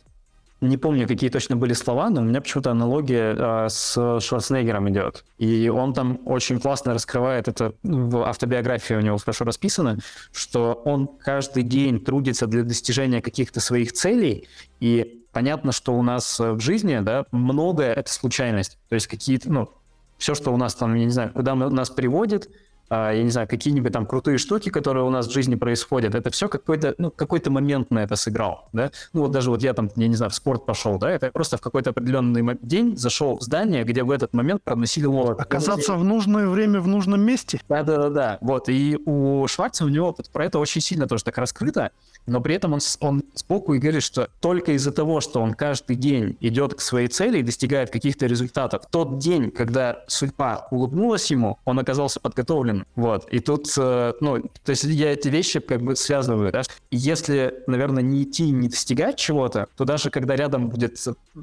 не 0.62 0.78
помню, 0.78 1.06
какие 1.06 1.28
точно 1.28 1.56
были 1.56 1.74
слова, 1.74 2.08
но 2.08 2.22
у 2.22 2.24
меня 2.24 2.40
почему-то 2.40 2.70
аналогия 2.70 3.34
э, 3.36 3.68
с 3.68 4.20
Шварценеггером 4.20 4.88
идет. 4.88 5.24
И 5.38 5.68
он 5.68 5.92
там 5.92 6.18
очень 6.24 6.60
классно 6.60 6.94
раскрывает 6.94 7.46
это 7.48 7.74
в 7.82 8.26
автобиографии 8.26 8.94
у 8.94 9.00
него 9.00 9.18
хорошо 9.18 9.44
расписано, 9.44 9.98
что 10.32 10.72
он 10.84 11.08
каждый 11.08 11.62
день 11.62 12.00
трудится 12.00 12.46
для 12.46 12.62
достижения 12.62 13.20
каких-то 13.20 13.60
своих 13.60 13.92
целей, 13.92 14.48
и 14.80 15.25
понятно, 15.36 15.70
что 15.70 15.92
у 15.92 16.02
нас 16.02 16.40
в 16.40 16.60
жизни, 16.60 16.98
да, 17.00 17.26
многое 17.30 17.92
это 17.92 18.10
случайность. 18.10 18.78
То 18.88 18.94
есть 18.94 19.06
какие-то, 19.06 19.52
ну, 19.52 19.68
все, 20.16 20.34
что 20.34 20.50
у 20.50 20.56
нас 20.56 20.74
там, 20.74 20.94
я 20.94 21.04
не 21.04 21.10
знаю, 21.10 21.30
куда 21.34 21.54
нас 21.54 21.90
приводит, 21.90 22.48
я 22.90 23.22
не 23.22 23.30
знаю, 23.30 23.48
какие-нибудь 23.48 23.92
там 23.92 24.06
крутые 24.06 24.38
штуки, 24.38 24.70
которые 24.70 25.04
у 25.04 25.10
нас 25.10 25.26
в 25.26 25.32
жизни 25.32 25.54
происходят, 25.54 26.14
это 26.14 26.30
все 26.30 26.48
какой-то, 26.48 26.94
ну, 26.98 27.10
какой-то 27.10 27.50
момент 27.50 27.90
на 27.90 28.00
это 28.00 28.16
сыграл, 28.16 28.68
да? 28.72 28.90
Ну, 29.12 29.22
вот 29.22 29.32
даже 29.32 29.50
вот 29.50 29.62
я 29.62 29.74
там, 29.74 29.90
я 29.96 30.08
не 30.08 30.14
знаю, 30.14 30.30
в 30.30 30.34
спорт 30.34 30.66
пошел, 30.66 30.98
да, 30.98 31.10
это 31.10 31.30
просто 31.30 31.56
в 31.56 31.60
какой-то 31.60 31.90
определенный 31.90 32.58
день 32.62 32.96
зашел 32.96 33.38
в 33.38 33.42
здание, 33.42 33.84
где 33.84 34.02
в 34.02 34.10
этот 34.10 34.32
момент 34.32 34.62
проносили 34.62 35.06
лодку. 35.06 35.42
Оказаться 35.42 35.94
в 35.94 36.04
нужное 36.04 36.48
время 36.48 36.80
в 36.80 36.88
нужном 36.88 37.20
месте? 37.20 37.60
Да-да-да, 37.68 38.38
вот, 38.40 38.68
и 38.68 38.98
у 39.04 39.46
Шварца 39.48 39.84
у 39.84 39.88
него 39.88 40.16
про 40.32 40.44
это 40.44 40.58
очень 40.58 40.80
сильно 40.80 41.06
тоже 41.06 41.24
так 41.24 41.38
раскрыто, 41.38 41.90
но 42.26 42.40
при 42.40 42.54
этом 42.54 42.72
он, 42.72 42.80
он 43.00 43.22
сбоку 43.34 43.74
и 43.74 43.78
говорит, 43.78 44.02
что 44.02 44.28
только 44.40 44.72
из-за 44.72 44.92
того, 44.92 45.20
что 45.20 45.40
он 45.40 45.54
каждый 45.54 45.96
день 45.96 46.36
идет 46.40 46.74
к 46.74 46.80
своей 46.80 47.08
цели 47.08 47.38
и 47.38 47.42
достигает 47.42 47.90
каких-то 47.90 48.26
результатов, 48.26 48.84
тот 48.90 49.18
день, 49.18 49.50
когда 49.50 50.04
судьба 50.06 50.68
улыбнулась 50.70 51.30
ему, 51.30 51.58
он 51.64 51.78
оказался 51.78 52.20
подготовлен. 52.20 52.75
Вот. 52.94 53.28
И 53.30 53.38
тут, 53.38 53.72
э, 53.78 54.12
ну, 54.20 54.42
то 54.64 54.70
есть 54.70 54.84
я 54.84 55.12
эти 55.12 55.28
вещи 55.28 55.60
как 55.60 55.82
бы 55.82 55.96
связываю. 55.96 56.52
Да? 56.52 56.62
Если, 56.90 57.62
наверное, 57.66 58.02
не 58.02 58.24
идти, 58.24 58.50
не 58.50 58.68
достигать 58.68 59.16
чего-то, 59.16 59.68
то 59.76 59.84
даже 59.84 60.10
когда 60.10 60.36
рядом 60.36 60.68
будет 60.68 60.98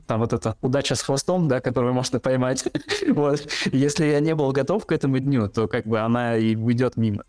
там 0.08 0.20
вот 0.20 0.34
эта 0.34 0.56
удача 0.62 0.96
с 0.96 1.02
хвостом, 1.02 1.48
да, 1.48 1.62
которую 1.62 1.94
можно 1.94 2.20
поймать, 2.20 2.66
вот, 3.08 3.48
если 3.72 4.06
я 4.06 4.20
не 4.20 4.36
был 4.36 4.52
готов 4.52 4.86
к 4.86 4.92
этому 4.92 5.20
дню, 5.20 5.50
то 5.50 5.68
как 5.68 5.86
бы 5.86 6.00
она 6.00 6.38
и 6.38 6.56
уйдет 6.56 6.98
мимо. 6.98 7.24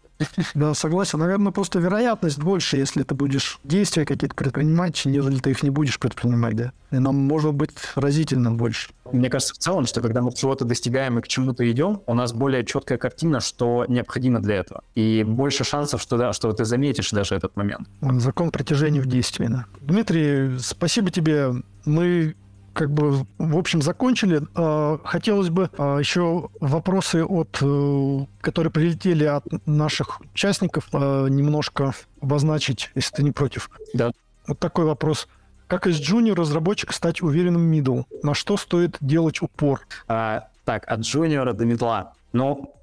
Да, 0.54 0.74
согласен. 0.74 1.18
Наверное, 1.18 1.52
просто 1.52 1.78
вероятность 1.78 2.38
больше, 2.38 2.76
если 2.76 3.02
ты 3.02 3.14
будешь 3.14 3.58
действия 3.64 4.04
какие-то 4.04 4.34
предпринимать, 4.34 5.04
нежели 5.04 5.38
ты 5.38 5.50
их 5.50 5.62
не 5.62 5.70
будешь 5.70 5.98
предпринимать, 5.98 6.56
да. 6.56 6.72
И 6.90 6.98
нам 6.98 7.16
может 7.16 7.54
быть 7.54 7.72
разительно 7.96 8.52
больше. 8.52 8.90
Мне 9.10 9.28
кажется, 9.28 9.54
в 9.54 9.58
целом, 9.58 9.86
что 9.86 10.00
когда 10.00 10.22
мы 10.22 10.32
чего-то 10.32 10.64
достигаем 10.64 11.18
и 11.18 11.22
к 11.22 11.28
чему-то 11.28 11.68
идем, 11.70 12.02
у 12.06 12.14
нас 12.14 12.32
более 12.32 12.64
четкая 12.64 12.98
картина, 12.98 13.40
что 13.40 13.84
необходимо 13.88 14.40
для 14.40 14.56
этого. 14.56 14.84
И 14.94 15.24
больше 15.26 15.64
шансов, 15.64 16.00
что, 16.00 16.16
да, 16.16 16.32
что 16.32 16.52
ты 16.52 16.64
заметишь 16.64 17.10
даже 17.10 17.34
этот 17.34 17.56
момент. 17.56 17.88
Закон 18.00 18.50
притяжения 18.50 19.00
в 19.00 19.06
действии, 19.06 19.46
да. 19.46 19.66
Дмитрий, 19.80 20.58
спасибо 20.58 21.10
тебе. 21.10 21.52
Мы 21.84 22.34
как 22.74 22.90
бы, 22.90 23.24
в 23.38 23.56
общем, 23.56 23.80
закончили. 23.80 24.42
А, 24.54 24.98
хотелось 25.04 25.48
бы 25.48 25.70
а, 25.78 25.98
еще 25.98 26.50
вопросы, 26.60 27.24
от, 27.24 27.58
э, 27.62 28.26
которые 28.40 28.70
прилетели 28.70 29.24
от 29.24 29.44
наших 29.66 30.20
участников, 30.32 30.88
а, 30.92 31.26
немножко 31.26 31.94
обозначить, 32.20 32.90
если 32.94 33.16
ты 33.16 33.22
не 33.22 33.32
против. 33.32 33.70
Да. 33.94 34.12
Вот 34.46 34.58
такой 34.58 34.84
вопрос. 34.84 35.28
Как 35.66 35.86
из 35.86 35.98
джуниор 35.98 36.38
разработчика 36.38 36.92
стать 36.92 37.22
уверенным 37.22 37.72
middle? 37.72 38.04
На 38.22 38.34
что 38.34 38.56
стоит 38.56 38.96
делать 39.00 39.40
упор? 39.40 39.86
А, 40.08 40.48
так, 40.64 40.84
от 40.86 41.00
джуниора 41.00 41.52
до 41.52 41.64
мидла. 41.64 42.12
Ну, 42.32 42.74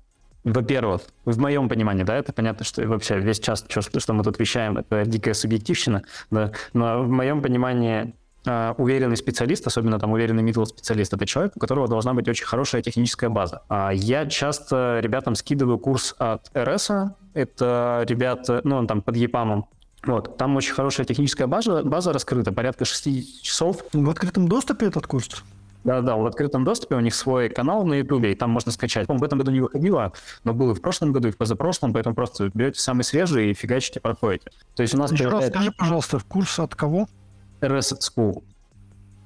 во-первых, 0.44 1.02
в 1.26 1.38
моем 1.38 1.70
понимании, 1.70 2.04
да, 2.04 2.16
это 2.16 2.34
понятно, 2.34 2.66
что 2.66 2.82
вообще 2.88 3.20
весь 3.20 3.40
час, 3.40 3.64
что, 3.68 4.00
что 4.00 4.14
мы 4.14 4.24
тут 4.24 4.40
вещаем, 4.40 4.78
это 4.78 5.06
дикая 5.06 5.34
субъективщина, 5.34 6.04
да, 6.32 6.52
но 6.74 7.04
в 7.04 7.10
моем 7.10 7.42
понимании 7.42 8.16
уверенный 8.46 9.18
специалист, 9.18 9.66
особенно 9.68 10.00
там 10.00 10.12
уверенный 10.12 10.44
middle 10.44 10.66
специалист, 10.66 11.14
это 11.14 11.26
человек, 11.26 11.54
у 11.56 11.60
которого 11.60 11.88
должна 11.88 12.14
быть 12.14 12.28
очень 12.28 12.46
хорошая 12.46 12.82
техническая 12.82 13.30
база. 13.30 13.62
Uh, 13.70 13.94
я 13.94 14.26
часто 14.26 15.00
ребятам 15.00 15.36
скидываю 15.36 15.78
курс 15.78 16.16
от 16.18 16.50
РС, 16.56 16.90
это 17.34 18.04
ребята, 18.08 18.62
ну, 18.64 18.78
он 18.78 18.88
там 18.88 19.02
под 19.02 19.16
ЕПАМом, 19.16 19.68
вот, 20.04 20.38
там 20.38 20.56
очень 20.56 20.74
хорошая 20.74 21.06
техническая 21.06 21.48
база, 21.48 21.84
база 21.84 22.12
раскрыта, 22.12 22.52
порядка 22.52 22.86
6 22.86 23.44
часов. 23.44 23.84
В 23.94 24.10
открытом 24.10 24.48
доступе 24.48 24.88
этот 24.88 25.06
курс? 25.06 25.44
Да-да, 25.84 26.16
в 26.16 26.26
открытом 26.26 26.64
доступе 26.64 26.96
у 26.96 27.00
них 27.00 27.16
свой 27.16 27.50
канал 27.50 27.84
на 27.86 27.96
YouTube, 27.96 28.26
и 28.26 28.36
там 28.36 28.52
можно 28.52 28.72
скачать. 28.72 29.10
Он 29.10 29.18
в 29.18 29.24
этом 29.24 29.40
году 29.40 29.52
не 29.52 29.62
выходило, 29.62 30.14
но 30.44 30.54
было 30.54 30.72
и 30.72 30.76
в 30.76 30.82
прошлом 30.82 31.12
году, 31.12 31.30
и 31.30 31.32
в 31.32 31.38
позапрошлом, 31.38 31.94
поэтому 31.94 32.16
просто 32.16 32.52
берете 32.54 32.80
самый 32.80 33.04
свежий 33.04 33.52
и 33.52 33.54
фигачите, 33.54 34.00
проходите. 34.00 34.52
То 34.76 34.84
есть 34.84 34.94
у 34.94 34.98
нас... 34.98 35.12
Еще 35.12 35.28
раз 35.28 35.48
скажи, 35.48 35.72
пожалуйста, 35.72 36.20
курс 36.28 36.60
от 36.60 36.76
кого? 36.76 37.08
RS 37.62 37.98
School. 38.00 38.44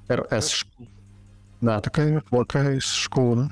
RS. 0.08 0.66
Да. 1.60 1.80
Такая, 1.80 2.22
такая 2.30 2.80
школа, 2.80 3.36
да? 3.36 3.50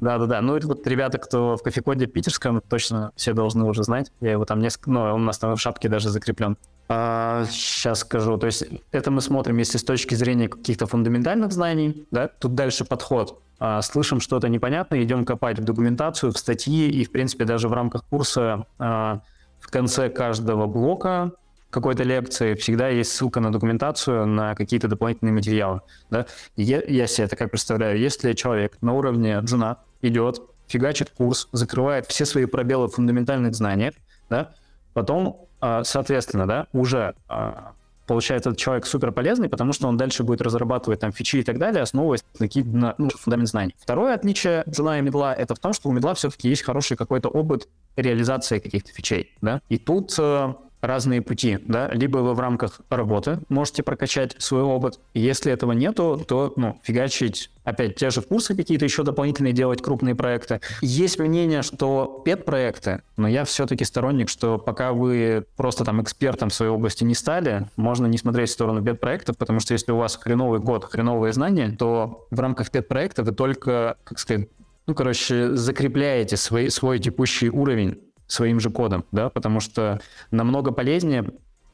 Да-да-да. 0.00 0.42
Ну, 0.42 0.56
это 0.56 0.66
вот 0.66 0.86
ребята, 0.86 1.18
кто 1.18 1.56
в 1.56 1.62
кофекоде 1.62 2.06
питерском, 2.06 2.60
точно 2.60 3.12
все 3.16 3.32
должны 3.32 3.64
уже 3.64 3.82
знать. 3.82 4.12
Я 4.20 4.32
его 4.32 4.44
там 4.44 4.60
несколько... 4.60 4.90
Ну, 4.90 5.00
он 5.00 5.22
у 5.22 5.24
нас 5.24 5.38
там 5.38 5.56
в 5.56 5.60
шапке 5.60 5.88
даже 5.88 6.10
закреплен. 6.10 6.58
А, 6.88 7.46
сейчас 7.50 8.00
скажу. 8.00 8.36
То 8.36 8.46
есть 8.46 8.64
это 8.92 9.10
мы 9.10 9.20
смотрим, 9.20 9.56
если 9.56 9.78
с 9.78 9.84
точки 9.84 10.14
зрения 10.14 10.48
каких-то 10.48 10.86
фундаментальных 10.86 11.52
знаний, 11.52 12.06
да, 12.10 12.28
тут 12.28 12.54
дальше 12.54 12.84
подход. 12.84 13.40
А, 13.58 13.80
слышим 13.80 14.20
что-то 14.20 14.48
непонятное, 14.48 15.02
идем 15.02 15.24
копать 15.24 15.58
в 15.58 15.64
документацию, 15.64 16.32
в 16.32 16.38
статьи, 16.38 16.90
и, 16.90 17.04
в 17.04 17.10
принципе, 17.10 17.44
даже 17.44 17.68
в 17.68 17.72
рамках 17.72 18.04
курса 18.04 18.66
а, 18.78 19.22
в 19.60 19.70
конце 19.70 20.10
каждого 20.10 20.66
блока 20.66 21.32
какой-то 21.76 22.04
лекции 22.04 22.54
всегда 22.54 22.88
есть 22.88 23.12
ссылка 23.12 23.38
на 23.38 23.52
документацию, 23.52 24.26
на 24.26 24.54
какие-то 24.54 24.88
дополнительные 24.88 25.34
материалы. 25.34 25.82
Да? 26.08 26.24
Я, 26.56 27.06
себе 27.06 27.26
это 27.26 27.36
как 27.36 27.50
представляю. 27.50 27.98
Если 27.98 28.32
человек 28.32 28.78
на 28.80 28.94
уровне 28.94 29.38
джуна 29.40 29.76
идет, 30.00 30.40
фигачит 30.68 31.10
курс, 31.10 31.48
закрывает 31.52 32.06
все 32.06 32.24
свои 32.24 32.46
пробелы 32.46 32.88
в 32.88 32.92
фундаментальных 32.92 33.54
знаниях, 33.54 33.92
да, 34.30 34.54
потом, 34.94 35.46
а, 35.60 35.84
соответственно, 35.84 36.46
да, 36.46 36.66
уже 36.72 37.14
а, 37.28 37.72
получается 38.06 38.48
этот 38.48 38.58
человек 38.58 38.86
супер 38.86 39.12
полезный, 39.12 39.50
потому 39.50 39.74
что 39.74 39.86
он 39.86 39.98
дальше 39.98 40.24
будет 40.24 40.40
разрабатывать 40.40 41.00
там 41.00 41.12
фичи 41.12 41.36
и 41.36 41.42
так 41.42 41.58
далее, 41.58 41.82
основываясь 41.82 42.24
на 42.38 42.46
какие-то 42.46 42.94
ну, 42.96 43.10
фундамент 43.10 43.50
знаний. 43.50 43.76
Второе 43.78 44.14
отличие 44.14 44.64
джуна 44.66 44.98
и 44.98 45.02
медла 45.02 45.34
это 45.34 45.54
в 45.54 45.58
том, 45.58 45.74
что 45.74 45.90
у 45.90 45.92
медла 45.92 46.14
все-таки 46.14 46.48
есть 46.48 46.62
хороший 46.62 46.96
какой-то 46.96 47.28
опыт 47.28 47.68
реализации 47.96 48.60
каких-то 48.60 48.92
фичей, 48.92 49.36
да, 49.42 49.60
и 49.68 49.76
тут 49.76 50.14
э, 50.18 50.54
разные 50.80 51.22
пути, 51.22 51.58
да, 51.64 51.88
либо 51.92 52.18
вы 52.18 52.34
в 52.34 52.40
рамках 52.40 52.80
работы 52.90 53.40
можете 53.48 53.82
прокачать 53.82 54.36
свой 54.38 54.62
опыт, 54.62 55.00
если 55.14 55.52
этого 55.52 55.72
нету, 55.72 56.24
то, 56.26 56.52
ну, 56.56 56.78
фигачить 56.82 57.50
опять 57.64 57.96
те 57.96 58.10
же 58.10 58.22
курсы 58.22 58.54
какие-то 58.54 58.84
еще 58.84 59.02
дополнительные 59.02 59.52
делать, 59.52 59.82
крупные 59.82 60.14
проекты. 60.14 60.60
Есть 60.82 61.18
мнение, 61.18 61.62
что 61.62 62.22
пет-проекты, 62.24 63.02
но 63.16 63.26
я 63.26 63.44
все-таки 63.44 63.84
сторонник, 63.84 64.28
что 64.28 64.58
пока 64.58 64.92
вы 64.92 65.44
просто 65.56 65.84
там 65.84 66.02
экспертом 66.02 66.50
в 66.50 66.54
своей 66.54 66.70
области 66.70 67.02
не 67.04 67.14
стали, 67.14 67.68
можно 67.76 68.06
не 68.06 68.18
смотреть 68.18 68.50
в 68.50 68.52
сторону 68.52 68.82
пет-проектов, 68.82 69.36
потому 69.36 69.60
что 69.60 69.72
если 69.72 69.92
у 69.92 69.96
вас 69.96 70.16
хреновый 70.16 70.60
год, 70.60 70.84
хреновые 70.84 71.32
знания, 71.32 71.74
то 71.76 72.26
в 72.30 72.38
рамках 72.38 72.70
пет-проекта 72.70 73.24
вы 73.24 73.32
только, 73.32 73.96
как 74.04 74.18
сказать, 74.18 74.48
ну, 74.86 74.94
короче, 74.94 75.56
закрепляете 75.56 76.36
свой, 76.36 76.70
свой 76.70 77.00
текущий 77.00 77.50
уровень 77.50 77.98
своим 78.26 78.60
же 78.60 78.70
кодом, 78.70 79.04
да, 79.12 79.30
потому 79.30 79.60
что 79.60 80.00
намного 80.30 80.72
полезнее 80.72 81.24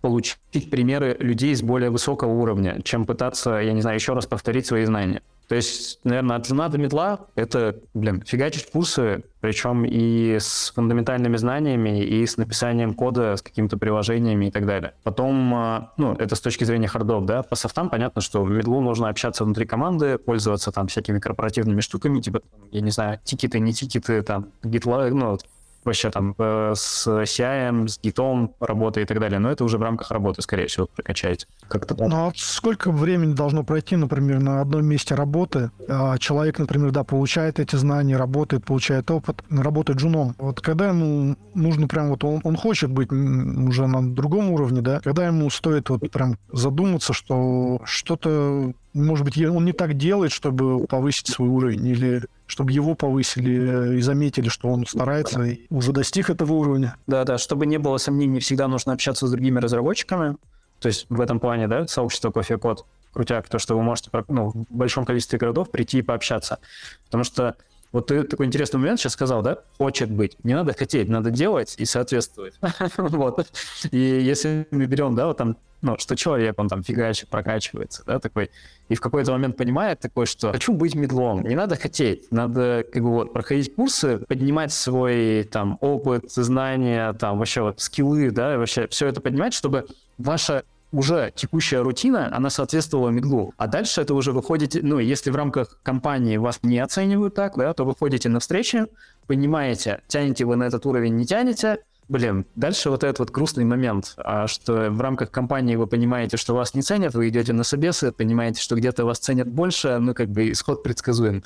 получить 0.01 0.71
примеры 0.71 1.17
людей 1.21 1.55
с 1.55 1.63
более 1.63 1.91
высокого 1.91 2.33
уровня, 2.33 2.81
чем 2.83 3.07
пытаться, 3.07 3.59
я 3.59 3.73
не 3.73 3.81
знаю, 3.81 3.97
еще 3.97 4.13
раз 4.13 4.27
повторить 4.27 4.67
свои 4.67 4.85
знания. 4.85 5.23
То 5.49 5.57
есть, 5.57 6.01
наверное, 6.05 6.37
от 6.37 6.47
жена 6.47 6.69
до 6.69 6.79
метла— 6.79 7.27
это, 7.35 7.79
блин, 7.93 8.23
фигачить 8.25 8.71
курсы, 8.71 9.23
причем 9.41 9.85
и 9.85 10.39
с 10.41 10.73
фундаментальными 10.75 11.37
знаниями, 11.37 12.03
и 12.03 12.27
с 12.27 12.39
написанием 12.39 12.95
кода, 12.95 13.37
с 13.37 13.43
какими-то 13.43 13.77
приложениями 13.77 14.47
и 14.47 14.51
так 14.51 14.65
далее. 14.67 14.95
Потом, 15.03 15.55
а, 15.55 15.93
ну, 15.99 16.15
это 16.15 16.37
с 16.37 16.41
точки 16.41 16.65
зрения 16.65 16.89
хардов, 16.89 17.27
да, 17.27 17.43
по 17.43 17.55
софтам 17.55 17.91
понятно, 17.91 18.23
что 18.23 18.43
в 18.43 18.51
медлу 18.51 18.81
нужно 18.81 19.09
общаться 19.09 19.45
внутри 19.45 19.67
команды, 19.67 20.17
пользоваться 20.17 20.73
там 20.73 20.87
всякими 20.87 21.19
корпоративными 21.19 21.81
штуками, 21.81 22.21
типа, 22.21 22.41
я 22.71 22.81
не 22.81 22.91
знаю, 22.91 23.21
тикеты, 23.23 23.61
не 23.61 23.75
тикеты, 23.75 24.23
там, 24.23 24.47
GitLab, 24.63 25.11
ну, 25.11 25.39
вообще 25.85 26.11
там 26.11 26.35
э, 26.39 26.73
с 26.77 27.07
CI, 27.07 27.89
с 27.89 28.01
гитом 28.01 28.55
работы 28.61 29.03
и 29.03 29.05
так 29.05 29.21
далее. 29.21 29.39
Но 29.39 29.51
это 29.51 29.65
уже 29.65 29.79
в 29.79 29.83
рамках 29.83 30.11
работы, 30.11 30.43
скорее 30.43 30.67
всего, 30.67 30.87
прокачаете. 30.87 31.47
Как-то. 31.69 31.95
Ну 31.99 32.29
а 32.29 32.33
сколько 32.37 32.91
времени 32.91 33.35
должно 33.35 33.65
пройти, 33.65 33.97
например, 33.97 34.41
на 34.41 34.61
одном 34.61 34.85
месте 34.85 35.15
работы? 35.15 35.71
А 35.89 36.19
человек, 36.19 36.59
например, 36.59 36.91
да, 36.91 37.05
получает 37.05 37.61
эти 37.61 37.77
знания, 37.77 38.17
работает, 38.17 38.65
получает 38.65 39.11
опыт, 39.11 39.43
работает 39.51 39.99
джуном. 39.99 40.35
Вот 40.39 40.61
когда 40.61 40.89
ему 40.89 41.37
нужно 41.55 41.89
прям 41.89 42.11
вот 42.11 42.25
он, 42.25 42.41
он 42.45 42.57
хочет 42.57 42.91
быть 42.91 43.11
уже 43.13 43.87
на 43.87 44.15
другом 44.15 44.51
уровне, 44.51 44.81
да, 44.81 45.01
когда 45.01 45.27
ему 45.27 45.51
стоит 45.51 45.91
вот 45.91 46.11
прям 46.11 46.39
задуматься, 46.53 47.13
что 47.13 47.81
что-то 47.85 48.73
может 48.95 49.25
быть, 49.25 49.41
он 49.43 49.65
не 49.65 49.73
так 49.73 49.95
делает, 49.95 50.33
чтобы 50.33 50.87
повысить 50.87 51.29
свой 51.29 51.49
уровень, 51.49 51.87
или 51.87 52.25
чтобы 52.53 52.71
его 52.71 52.95
повысили 52.95 53.97
и 53.97 54.03
заметили, 54.03 54.51
что 54.51 54.69
он 54.69 54.85
старается 54.85 55.43
и 55.43 55.61
уже 55.71 55.93
достиг 55.93 56.29
этого 56.29 56.53
уровня. 56.53 56.97
Да-да, 57.07 57.39
чтобы 57.39 57.65
не 57.65 57.79
было 57.79 57.97
сомнений, 57.97 58.41
всегда 58.41 58.69
нужно 58.69 58.93
общаться 58.93 59.27
с 59.27 59.31
другими 59.31 59.59
разработчиками. 59.59 60.37
То 60.79 60.89
есть 60.89 61.07
в 61.09 61.23
этом 61.23 61.41
плане, 61.41 61.67
да, 61.67 61.87
сообщество 61.87 62.31
кофе-код. 62.31 62.85
крутяк, 63.15 63.49
то, 63.49 63.59
что 63.59 63.75
вы 63.75 63.83
можете 63.83 64.11
ну, 64.29 64.51
в 64.51 64.67
большом 64.69 65.07
количестве 65.07 65.39
городов 65.39 65.71
прийти 65.71 66.01
и 66.01 66.03
пообщаться. 66.03 66.59
Потому 67.07 67.25
что 67.25 67.57
вот 67.93 68.07
ты 68.07 68.23
такой 68.25 68.47
интересный 68.47 68.81
момент 68.81 68.99
сейчас 68.99 69.13
сказал, 69.13 69.43
да? 69.43 69.59
Хочет 69.77 70.11
быть. 70.11 70.37
Не 70.45 70.55
надо 70.55 70.73
хотеть, 70.73 71.09
надо 71.09 71.31
делать 71.31 71.75
и 71.79 71.85
соответствовать. 71.85 72.55
вот. 72.97 73.47
И 73.91 73.99
если 73.99 74.67
мы 74.71 74.87
берем, 74.87 75.15
да, 75.15 75.27
вот 75.27 75.37
там, 75.37 75.59
ну, 75.83 75.99
что 75.99 76.17
человек, 76.17 76.59
он 76.59 76.69
там 76.69 76.83
фигачит, 76.83 77.29
прокачивается, 77.29 78.03
да, 78.07 78.19
такой, 78.19 78.51
и 78.89 78.95
в 78.95 79.01
какой-то 79.01 79.33
момент 79.33 79.57
понимает 79.57 80.01
такой, 80.01 80.27
что 80.27 80.53
хочу 80.53 80.73
быть 80.73 80.95
медлом. 80.95 81.43
Не 81.43 81.55
надо 81.55 81.77
хотеть, 81.77 82.31
надо 82.31 82.85
как 82.91 83.03
бы 83.03 83.11
вот 83.11 83.33
проходить 83.33 83.75
курсы, 83.75 84.19
поднимать 84.19 84.73
свой 84.73 85.45
там 85.45 85.77
опыт, 85.81 86.31
знания, 86.31 87.13
там 87.15 87.39
вообще 87.39 87.63
вот 87.63 87.81
скиллы, 87.81 88.31
да, 88.31 88.57
вообще 88.57 88.87
все 88.89 89.09
это 89.09 89.21
поднимать, 89.21 89.53
чтобы 89.53 89.87
ваша 90.19 90.65
уже 90.93 91.33
текущая 91.35 91.81
рутина, 91.83 92.35
она 92.35 92.51
соответствовала 92.51 93.09
медлу. 93.09 93.55
А 93.57 93.67
дальше 93.67 94.01
это 94.03 94.15
уже 94.15 94.33
выходите, 94.33 94.81
ну, 94.83 94.99
если 94.99 95.31
в 95.31 95.37
рамках 95.37 95.79
компании 95.83 96.37
вас 96.37 96.61
не 96.63 96.79
оценивают 96.79 97.35
так, 97.35 97.57
да, 97.57 97.73
то 97.73 97.85
выходите 97.85 98.29
на 98.29 98.41
встречу, 98.41 98.89
понимаете, 99.27 100.03
тянете 100.07 100.45
вы 100.45 100.57
на 100.57 100.65
этот 100.65 100.87
уровень, 100.87 101.17
не 101.17 101.27
тянете, 101.27 101.79
блин, 102.09 102.47
дальше 102.57 102.91
вот 102.91 103.05
этот 103.05 103.21
вот 103.21 103.31
грустный 103.31 103.65
момент, 103.65 104.15
а 104.19 104.47
что 104.47 104.91
в 104.91 105.01
рамках 105.01 105.31
компании 105.31 105.77
вы 105.77 105.87
понимаете, 105.87 106.37
что 106.37 106.55
вас 106.55 106.75
не 106.75 106.83
ценят, 106.83 107.15
вы 107.15 107.29
идете 107.29 107.53
на 107.53 107.65
собесы, 107.65 108.13
понимаете, 108.13 108.61
что 108.61 108.77
где-то 108.77 109.05
вас 109.05 109.19
ценят 109.19 109.49
больше, 109.49 109.99
ну, 109.99 110.15
как 110.15 110.29
бы 110.29 110.53
исход 110.53 110.83
предсказуем. 110.83 111.43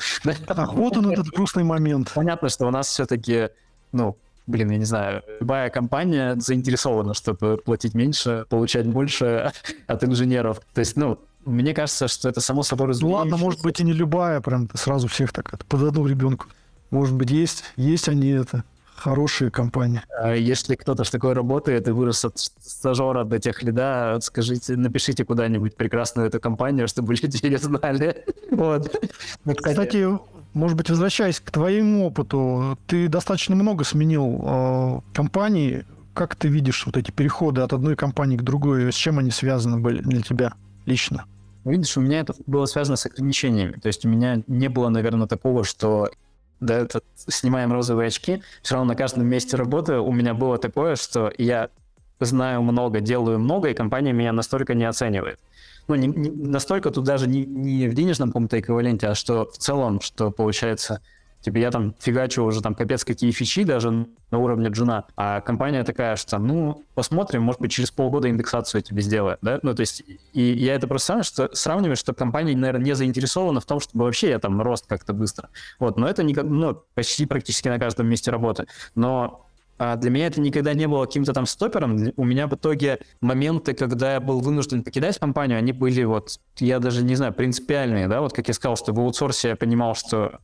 Ах, 0.49 0.75
вот 0.75 0.97
он 0.97 1.11
этот 1.11 1.29
грустный 1.29 1.65
момент. 1.65 2.11
Понятно, 2.15 2.49
что 2.49 2.67
у 2.67 2.71
нас 2.71 2.89
все-таки, 2.89 3.51
ну, 3.93 4.17
блин, 4.47 4.71
я 4.71 4.79
не 4.79 4.85
знаю, 4.85 5.23
любая 5.41 5.71
компания 5.71 6.37
заинтересована, 6.39 7.15
чтобы 7.15 7.57
платить 7.57 7.95
меньше, 7.95 8.47
получать 8.49 8.87
больше 8.87 9.53
от 9.87 10.05
инженеров. 10.05 10.61
То 10.75 10.81
есть, 10.81 10.97
ну, 10.97 11.19
мне 11.45 11.75
кажется, 11.75 12.09
что 12.09 12.29
это 12.29 12.41
само 12.41 12.63
собой 12.63 12.93
Ну 13.01 13.11
ладно, 13.11 13.37
может 13.37 13.63
быть 13.63 13.81
и 13.81 13.85
не 13.85 13.93
любая, 13.93 14.41
прям 14.41 14.69
сразу 14.75 15.09
всех 15.09 15.33
так 15.33 15.53
это, 15.53 15.65
под 15.65 15.83
одну 15.83 16.07
ребенку. 16.07 16.47
Может 16.91 17.15
быть, 17.15 17.31
есть, 17.31 17.65
есть 17.77 18.09
они 18.09 18.31
это, 18.31 18.65
хорошие 18.97 19.51
компании. 19.51 20.03
А 20.19 20.35
если 20.35 20.75
кто-то 20.75 21.05
с 21.05 21.11
такой 21.11 21.35
работает 21.35 21.87
и 21.89 21.91
вырос 21.91 22.25
от 22.25 22.39
стажера 22.39 23.25
до 23.25 23.39
тех 23.39 23.63
лида, 23.63 24.19
скажите, 24.23 24.77
напишите 24.77 25.25
куда-нибудь 25.25 25.77
прекрасную 25.77 26.29
эту 26.29 26.41
компанию, 26.41 26.89
чтобы 26.89 27.15
люди 27.23 27.45
ее 27.45 27.59
знали. 27.59 28.25
Вот. 28.51 28.91
Кстати, 29.45 30.07
может 30.57 30.77
быть, 30.77 30.89
возвращаясь 30.89 31.39
к 31.39 31.51
твоему 31.51 32.07
опыту, 32.07 32.79
ты 32.87 33.09
достаточно 33.09 33.55
много 33.55 33.85
сменил 33.85 34.41
э, 34.43 35.01
компаний. 35.13 35.83
Как 36.15 36.35
ты 36.35 36.49
видишь 36.49 36.87
вот 36.87 36.97
эти 36.97 37.11
переходы 37.11 37.61
от 37.61 37.75
одной 37.75 37.95
компании 37.95 38.39
к 38.39 38.43
другой? 38.43 38.91
С 38.91 38.95
чем 38.95 39.19
они 39.19 39.31
связаны 39.31 39.79
были 39.79 40.01
для 40.01 40.23
тебя 40.23 40.55
лично? 40.87 41.27
Видишь, 41.65 41.99
у 41.99 42.01
меня 42.01 42.21
это 42.21 42.35
было 42.47 42.65
связано 42.65 42.97
с 42.97 43.05
ограничениями. 43.05 43.73
То 43.73 43.89
есть 43.89 44.07
у 44.07 44.09
меня 44.09 44.43
не 44.47 44.69
было, 44.69 44.89
наверное, 44.89 45.27
такого, 45.27 45.63
что 45.63 46.09
да, 46.61 46.79
это, 46.79 47.03
снимаем 47.17 47.71
розовые 47.71 48.07
очки, 48.07 48.43
все 48.63 48.77
равно 48.77 48.93
на 48.93 48.97
каждом 48.97 49.27
месте 49.27 49.59
работы 49.59 49.99
у 49.99 50.11
меня 50.11 50.33
было 50.33 50.57
такое, 50.57 50.97
что 50.97 51.31
я 51.37 51.69
знаю 52.19 52.63
много, 52.63 53.01
делаю 53.01 53.39
много, 53.39 53.69
и 53.69 53.75
компания 53.75 54.15
меня 54.15 54.33
настолько 54.33 54.73
не 54.73 54.85
оценивает 54.85 55.39
ну, 55.89 55.95
не, 55.95 56.09
не 56.09 56.31
настолько 56.31 56.91
тут 56.91 57.05
даже 57.05 57.29
не, 57.29 57.45
не 57.45 57.89
в 57.89 57.95
денежном 57.95 58.31
каком-то 58.31 58.59
эквиваленте, 58.59 59.09
а 59.09 59.15
что 59.15 59.47
в 59.47 59.59
целом, 59.59 60.01
что 60.01 60.31
получается, 60.31 61.01
типа 61.41 61.59
я 61.59 61.71
там 61.71 61.95
фигачу 62.01 62.43
уже 62.43 62.61
там 62.61 62.75
капец 62.75 63.05
какие 63.05 63.31
фичи 63.31 63.65
даже 63.65 64.07
на 64.31 64.39
уровне 64.39 64.69
джуна, 64.69 65.05
а 65.17 65.41
компания 65.41 65.85
такая, 65.85 66.17
что 66.17 66.39
ну, 66.39 66.83
посмотрим, 66.95 67.43
может 67.43 67.61
быть, 67.61 67.71
через 67.71 67.91
полгода 67.91 68.29
индексацию 68.29 68.83
тебе 68.83 69.03
сделает, 69.03 69.39
да, 69.43 69.61
ну, 69.63 69.75
то 69.75 69.81
есть, 69.81 70.03
и 70.33 70.43
я 70.43 70.75
это 70.75 70.89
просто 70.89 71.07
сам, 71.07 71.23
что 71.23 71.55
сравниваю, 71.55 71.97
что 71.97 72.13
компания, 72.15 72.57
наверное, 72.57 72.85
не 72.85 72.95
заинтересована 72.95 73.61
в 73.61 73.65
том, 73.65 73.79
чтобы 73.79 74.05
вообще 74.05 74.31
я 74.31 74.39
там 74.39 74.61
рост 74.61 74.87
как-то 74.87 75.13
быстро, 75.13 75.51
вот, 75.79 75.97
но 75.97 76.09
это 76.09 76.23
не, 76.25 76.35
ну, 76.35 76.83
почти 76.95 77.27
практически 77.27 77.69
на 77.69 77.79
каждом 77.79 78.09
месте 78.09 78.31
работы, 78.31 78.67
но 78.95 79.46
а 79.79 79.97
для 79.97 80.11
меня 80.11 80.27
это 80.27 80.41
никогда 80.41 80.75
не 80.75 80.89
было 80.89 81.05
каким-то 81.05 81.33
там 81.33 81.47
стопером. 81.47 82.13
У 82.17 82.25
меня 82.25 82.47
в 82.47 82.55
итоге 82.55 83.01
моменты, 83.21 83.75
когда 83.75 84.15
я 84.15 84.21
был 84.21 84.41
вынужден 84.41 84.83
покидать 84.83 85.19
компанию, 85.19 85.59
они 85.59 85.73
были 85.73 86.05
вот, 86.05 86.41
я 86.59 86.79
даже 86.79 87.05
не 87.05 87.15
знаю, 87.15 87.35
принципиальные, 87.35 88.09
да, 88.09 88.21
вот 88.21 88.33
как 88.33 88.49
я 88.49 88.55
сказал, 88.55 88.77
что 88.77 88.93
в 88.93 89.01
аутсорсе 89.01 89.51
я 89.51 89.57
понимал, 89.57 89.95
что 89.95 90.41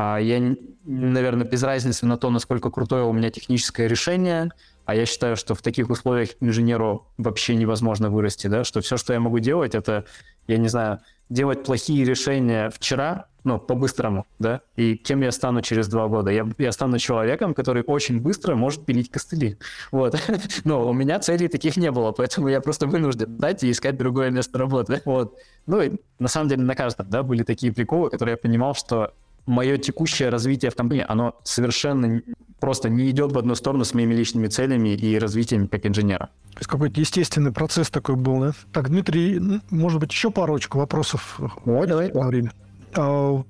а, 0.00 0.18
я, 0.18 0.54
наверное, 0.84 1.44
без 1.44 1.62
разницы 1.64 2.06
на 2.06 2.16
то, 2.16 2.30
насколько 2.30 2.70
крутое 2.70 3.02
у 3.04 3.12
меня 3.12 3.30
техническое 3.30 3.88
решение, 3.88 4.50
а 4.84 4.94
я 4.94 5.06
считаю, 5.06 5.36
что 5.36 5.56
в 5.56 5.60
таких 5.60 5.90
условиях 5.90 6.30
инженеру 6.40 7.08
вообще 7.18 7.56
невозможно 7.56 8.08
вырасти, 8.08 8.46
да, 8.46 8.62
что 8.62 8.80
все, 8.80 8.96
что 8.96 9.12
я 9.12 9.18
могу 9.18 9.40
делать, 9.40 9.74
это, 9.74 10.04
я 10.46 10.56
не 10.56 10.68
знаю, 10.68 11.00
делать 11.28 11.64
плохие 11.64 12.04
решения 12.04 12.70
вчера, 12.70 13.26
ну, 13.48 13.58
по-быстрому, 13.58 14.26
да, 14.38 14.60
и 14.76 14.96
кем 14.96 15.22
я 15.22 15.32
стану 15.32 15.62
через 15.62 15.88
два 15.88 16.06
года? 16.06 16.30
Я, 16.30 16.46
я 16.58 16.72
стану 16.72 16.98
человеком, 16.98 17.54
который 17.54 17.82
очень 17.82 18.20
быстро 18.20 18.54
может 18.54 18.84
пилить 18.84 19.10
костыли, 19.10 19.58
вот. 19.90 20.16
Но 20.64 20.88
у 20.88 20.92
меня 20.92 21.18
целей 21.18 21.48
таких 21.48 21.76
не 21.76 21.90
было, 21.90 22.12
поэтому 22.12 22.48
я 22.48 22.60
просто 22.60 22.86
вынужден 22.86 23.36
дать 23.38 23.64
и 23.64 23.70
искать 23.70 23.96
другое 23.96 24.30
место 24.30 24.58
работы, 24.58 25.00
вот. 25.04 25.38
Ну, 25.66 25.80
и 25.80 25.92
на 26.18 26.28
самом 26.28 26.48
деле 26.48 26.62
на 26.62 26.74
каждом, 26.74 27.08
да, 27.08 27.22
были 27.22 27.42
такие 27.42 27.72
приколы, 27.72 28.10
которые 28.10 28.34
я 28.34 28.36
понимал, 28.36 28.74
что 28.74 29.12
мое 29.46 29.78
текущее 29.78 30.28
развитие 30.28 30.70
в 30.70 30.76
компании, 30.76 31.06
оно 31.08 31.34
совершенно 31.42 32.22
просто 32.60 32.88
не 32.88 33.10
идет 33.10 33.32
в 33.32 33.38
одну 33.38 33.54
сторону 33.54 33.84
с 33.84 33.94
моими 33.94 34.14
личными 34.14 34.48
целями 34.48 34.90
и 34.90 35.18
развитием 35.18 35.68
как 35.68 35.86
инженера. 35.86 36.26
То 36.52 36.58
есть 36.58 36.68
какой-то 36.68 37.00
естественный 37.00 37.52
процесс 37.52 37.88
такой 37.88 38.16
был, 38.16 38.40
да? 38.40 38.52
Так, 38.72 38.90
Дмитрий, 38.90 39.40
может 39.70 40.00
быть, 40.00 40.12
еще 40.12 40.30
парочку 40.30 40.78
вопросов? 40.78 41.40
Ой, 41.64 41.86
давай. 41.86 42.12
Во 42.12 42.26
время. 42.26 42.52
А, 42.94 43.42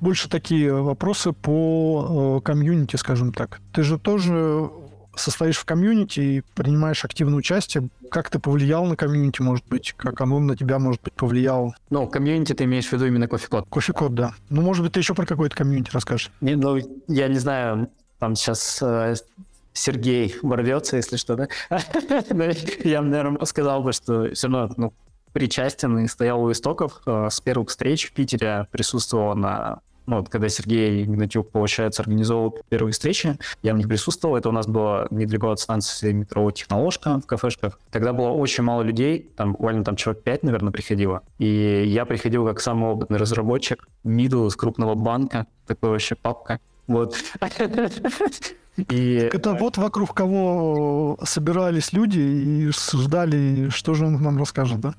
больше 0.00 0.28
такие 0.28 0.72
вопросы 0.72 1.32
по 1.32 2.38
э, 2.38 2.44
комьюнити, 2.44 2.96
скажем 2.96 3.32
так. 3.32 3.60
Ты 3.72 3.82
же 3.82 3.98
тоже 3.98 4.70
состоишь 5.14 5.56
в 5.56 5.64
комьюнити 5.64 6.20
и 6.20 6.42
принимаешь 6.54 7.04
активное 7.04 7.36
участие. 7.36 7.88
Как 8.10 8.30
ты 8.30 8.38
повлиял 8.38 8.84
на 8.84 8.96
комьюнити, 8.96 9.42
может 9.42 9.66
быть? 9.66 9.94
Как 9.96 10.20
оно 10.20 10.38
на 10.38 10.56
тебя, 10.56 10.78
может 10.78 11.02
быть, 11.02 11.14
повлияло? 11.14 11.74
Ну, 11.90 12.06
комьюнити 12.06 12.52
ты 12.52 12.64
имеешь 12.64 12.86
в 12.86 12.92
виду 12.92 13.06
именно 13.06 13.26
Coffee 13.28 13.49
Code? 13.49 13.66
Coffee 13.68 13.93
Code, 13.93 14.14
да. 14.14 14.34
Ну, 14.50 14.62
может 14.62 14.84
быть, 14.84 14.92
ты 14.92 15.00
еще 15.00 15.14
про 15.14 15.26
какой-то 15.26 15.56
комьюнити 15.56 15.90
расскажешь? 15.92 16.30
Не, 16.40 16.54
ну, 16.54 16.78
я 17.08 17.28
не 17.28 17.38
знаю, 17.38 17.90
там 18.18 18.34
сейчас 18.34 18.78
э, 18.82 19.14
Сергей 19.72 20.34
ворвется, 20.42 20.96
если 20.96 21.16
что, 21.16 21.36
да? 21.36 21.48
Я, 22.84 23.02
наверное, 23.02 23.44
сказал 23.44 23.82
бы, 23.82 23.92
что 23.92 24.32
все 24.34 24.48
равно, 24.48 24.74
ну, 24.76 24.92
причастен 25.36 25.98
и 25.98 26.06
стоял 26.06 26.42
у 26.42 26.50
истоков. 26.50 27.02
Э, 27.04 27.28
с 27.30 27.42
первых 27.42 27.68
встреч 27.68 28.08
в 28.08 28.12
Питере 28.14 28.66
присутствовал 28.70 29.34
на 29.34 29.80
ну, 30.06 30.20
вот 30.20 30.30
когда 30.30 30.48
Сергей 30.48 31.02
Игнатюк, 31.02 31.50
получается, 31.50 32.00
организовал 32.00 32.56
первые 32.70 32.92
встречи, 32.94 33.36
я 33.62 33.74
в 33.74 33.76
них 33.76 33.86
присутствовал. 33.86 34.36
Это 34.36 34.48
у 34.48 34.52
нас 34.52 34.66
было 34.66 35.08
недалеко 35.10 35.50
от 35.50 35.60
станции 35.60 36.12
метро 36.12 36.50
«Техноложка» 36.52 37.20
в 37.20 37.26
кафешках. 37.26 37.78
Тогда 37.90 38.14
было 38.14 38.28
очень 38.28 38.64
мало 38.64 38.80
людей, 38.80 39.30
там 39.36 39.52
буквально 39.52 39.84
там 39.84 39.96
человек 39.96 40.22
5, 40.22 40.44
наверное, 40.44 40.72
приходило. 40.72 41.22
И 41.38 41.84
я 41.86 42.06
приходил 42.06 42.46
как 42.46 42.60
самый 42.60 42.88
опытный 42.88 43.18
разработчик, 43.18 43.86
мидл 44.04 44.46
из 44.46 44.56
крупного 44.56 44.94
банка, 44.94 45.46
такой 45.66 45.90
вообще 45.90 46.14
папка. 46.14 46.60
Вот. 46.86 47.14
И... 48.76 49.28
Это 49.32 49.54
вот 49.54 49.76
вокруг 49.76 50.14
кого 50.14 51.18
собирались 51.24 51.92
люди 51.92 52.20
и 52.20 52.70
ждали, 52.70 53.68
что 53.70 53.94
же 53.94 54.06
он 54.06 54.22
нам 54.22 54.38
расскажет, 54.38 54.80
да? 54.80 54.94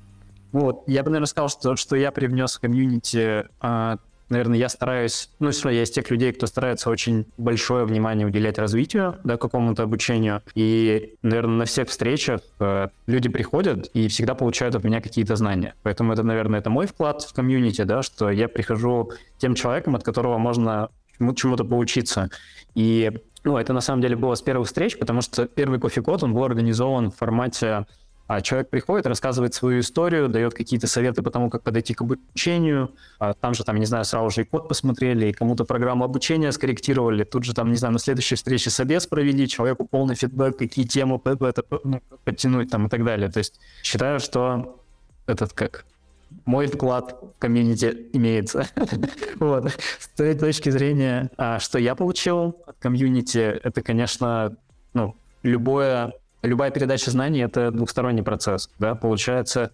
Вот, 0.52 0.84
я 0.86 1.02
бы, 1.02 1.10
наверное, 1.10 1.26
сказал, 1.26 1.48
что, 1.48 1.76
что 1.76 1.96
я 1.96 2.10
привнес 2.10 2.56
в 2.56 2.60
комьюнити 2.60 3.46
а, 3.60 3.98
наверное, 4.28 4.58
я 4.58 4.68
стараюсь, 4.68 5.30
ну, 5.38 5.50
все 5.50 5.70
я 5.70 5.82
из 5.82 5.90
тех 5.90 6.10
людей, 6.10 6.32
кто 6.32 6.46
старается 6.46 6.90
очень 6.90 7.26
большое 7.36 7.84
внимание 7.84 8.26
уделять 8.26 8.58
развитию, 8.58 9.18
да, 9.24 9.36
какому-то 9.36 9.82
обучению. 9.82 10.42
И, 10.54 11.14
наверное, 11.22 11.58
на 11.58 11.64
всех 11.64 11.88
встречах 11.88 12.40
э, 12.60 12.88
люди 13.06 13.28
приходят 13.28 13.90
и 13.94 14.08
всегда 14.08 14.34
получают 14.34 14.74
от 14.74 14.84
меня 14.84 15.00
какие-то 15.00 15.36
знания. 15.36 15.74
Поэтому 15.82 16.12
это, 16.12 16.22
наверное, 16.22 16.60
это 16.60 16.70
мой 16.70 16.86
вклад 16.86 17.22
в 17.22 17.32
комьюнити, 17.32 17.82
да, 17.82 18.02
что 18.02 18.30
я 18.30 18.48
прихожу 18.48 19.12
тем 19.38 19.54
человеком, 19.54 19.96
от 19.96 20.04
которого 20.04 20.38
можно 20.38 20.90
чему-то 21.34 21.64
поучиться. 21.64 22.30
И 22.74 23.12
ну, 23.44 23.56
это 23.56 23.72
на 23.72 23.80
самом 23.80 24.02
деле 24.02 24.14
было 24.14 24.34
с 24.34 24.42
первых 24.42 24.68
встреч, 24.68 24.98
потому 24.98 25.20
что 25.20 25.46
первый 25.46 25.80
кофе-код, 25.80 26.22
он 26.22 26.34
был 26.34 26.44
организован 26.44 27.10
в 27.10 27.16
формате 27.16 27.86
а 28.28 28.42
человек 28.42 28.68
приходит, 28.68 29.06
рассказывает 29.06 29.54
свою 29.54 29.80
историю, 29.80 30.28
дает 30.28 30.52
какие-то 30.52 30.86
советы 30.86 31.22
по 31.22 31.30
тому, 31.30 31.48
как 31.48 31.62
подойти 31.62 31.94
к 31.94 32.02
обучению. 32.02 32.94
А 33.18 33.32
там 33.32 33.54
же, 33.54 33.64
там, 33.64 33.76
не 33.76 33.86
знаю, 33.86 34.04
сразу 34.04 34.28
же 34.28 34.42
и 34.42 34.44
код 34.44 34.68
посмотрели, 34.68 35.28
и 35.28 35.32
кому-то 35.32 35.64
программу 35.64 36.04
обучения 36.04 36.52
скорректировали. 36.52 37.24
Тут 37.24 37.44
же, 37.44 37.54
там, 37.54 37.70
не 37.70 37.76
знаю, 37.76 37.94
на 37.94 37.98
следующей 37.98 38.34
встрече 38.34 38.68
собес 38.68 39.06
провели, 39.06 39.48
человеку 39.48 39.86
полный 39.86 40.14
фидбэк, 40.14 40.58
какие 40.58 40.84
темы 40.84 41.18
ну, 41.84 42.02
подтянуть 42.24 42.70
там 42.70 42.86
и 42.86 42.90
так 42.90 43.02
далее. 43.02 43.30
То 43.30 43.38
есть 43.38 43.58
считаю, 43.82 44.20
что 44.20 44.78
этот 45.26 45.54
как 45.54 45.86
мой 46.44 46.66
вклад 46.66 47.18
в 47.34 47.38
комьюнити 47.38 48.08
имеется. 48.12 48.66
вот. 49.36 49.72
С 49.98 50.08
той 50.08 50.34
точки 50.34 50.68
зрения, 50.68 51.30
а, 51.38 51.58
что 51.58 51.78
я 51.78 51.94
получил 51.94 52.62
от 52.66 52.76
комьюнити, 52.78 53.38
это, 53.38 53.80
конечно, 53.80 54.54
ну, 54.92 55.16
любое 55.42 56.12
любая 56.42 56.70
передача 56.70 57.10
знаний— 57.10 57.40
это 57.42 57.70
двухсторонний 57.70 58.22
процесс, 58.22 58.70
да, 58.78 58.94
получается, 58.94 59.70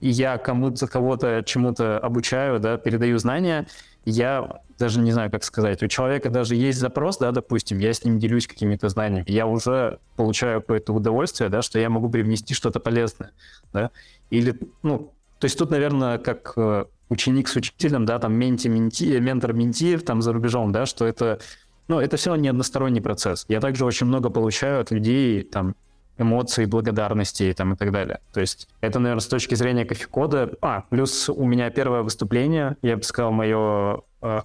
я 0.00 0.38
кому-то, 0.38 0.86
кого-то 0.86 1.42
чему-то 1.44 1.98
обучаю, 1.98 2.60
да, 2.60 2.76
передаю 2.76 3.18
знания, 3.18 3.66
я 4.04 4.60
даже 4.78 5.00
не 5.00 5.12
знаю, 5.12 5.30
как 5.30 5.44
сказать, 5.44 5.82
у 5.82 5.86
человека 5.86 6.28
даже 6.28 6.56
есть 6.56 6.78
запрос, 6.78 7.18
да, 7.18 7.30
допустим, 7.30 7.78
я 7.78 7.92
с 7.92 8.04
ним 8.04 8.18
делюсь 8.18 8.46
какими-то 8.46 8.88
знаниями, 8.88 9.24
я 9.28 9.46
уже 9.46 9.98
получаю 10.16 10.60
какое-то 10.60 10.92
удовольствие, 10.92 11.50
да, 11.50 11.62
что 11.62 11.78
я 11.78 11.88
могу 11.88 12.08
привнести 12.10 12.54
что-то 12.54 12.80
полезное, 12.80 13.30
да, 13.72 13.90
или, 14.30 14.58
ну, 14.82 15.12
то 15.38 15.46
есть 15.46 15.58
тут, 15.58 15.70
наверное, 15.70 16.18
как 16.18 16.52
э, 16.56 16.84
ученик 17.08 17.48
с 17.48 17.56
учителем, 17.56 18.04
да, 18.04 18.18
там 18.18 18.32
менти-менти, 18.34 19.18
ментор-менти 19.18 19.98
там 19.98 20.22
за 20.22 20.32
рубежом, 20.32 20.72
да, 20.72 20.86
что 20.86 21.04
это, 21.04 21.40
ну, 21.88 22.00
это 22.00 22.16
все 22.16 22.34
не 22.36 22.48
односторонний 22.48 23.00
процесс. 23.00 23.44
Я 23.48 23.60
также 23.60 23.84
очень 23.84 24.06
много 24.06 24.30
получаю 24.30 24.80
от 24.80 24.90
людей, 24.90 25.42
там, 25.42 25.74
эмоций, 26.18 26.66
благодарности 26.66 27.52
там, 27.56 27.74
и 27.74 27.76
так 27.76 27.92
далее. 27.92 28.20
То 28.32 28.40
есть 28.40 28.68
это, 28.80 28.98
наверное, 28.98 29.20
с 29.20 29.26
точки 29.26 29.54
зрения 29.54 29.84
кофе-кода. 29.84 30.52
А, 30.60 30.84
плюс 30.90 31.28
у 31.28 31.44
меня 31.44 31.70
первое 31.70 32.02
выступление, 32.02 32.76
я 32.82 32.96
бы 32.96 33.02
сказал, 33.02 33.32
мое 33.32 34.02
э, 34.20 34.42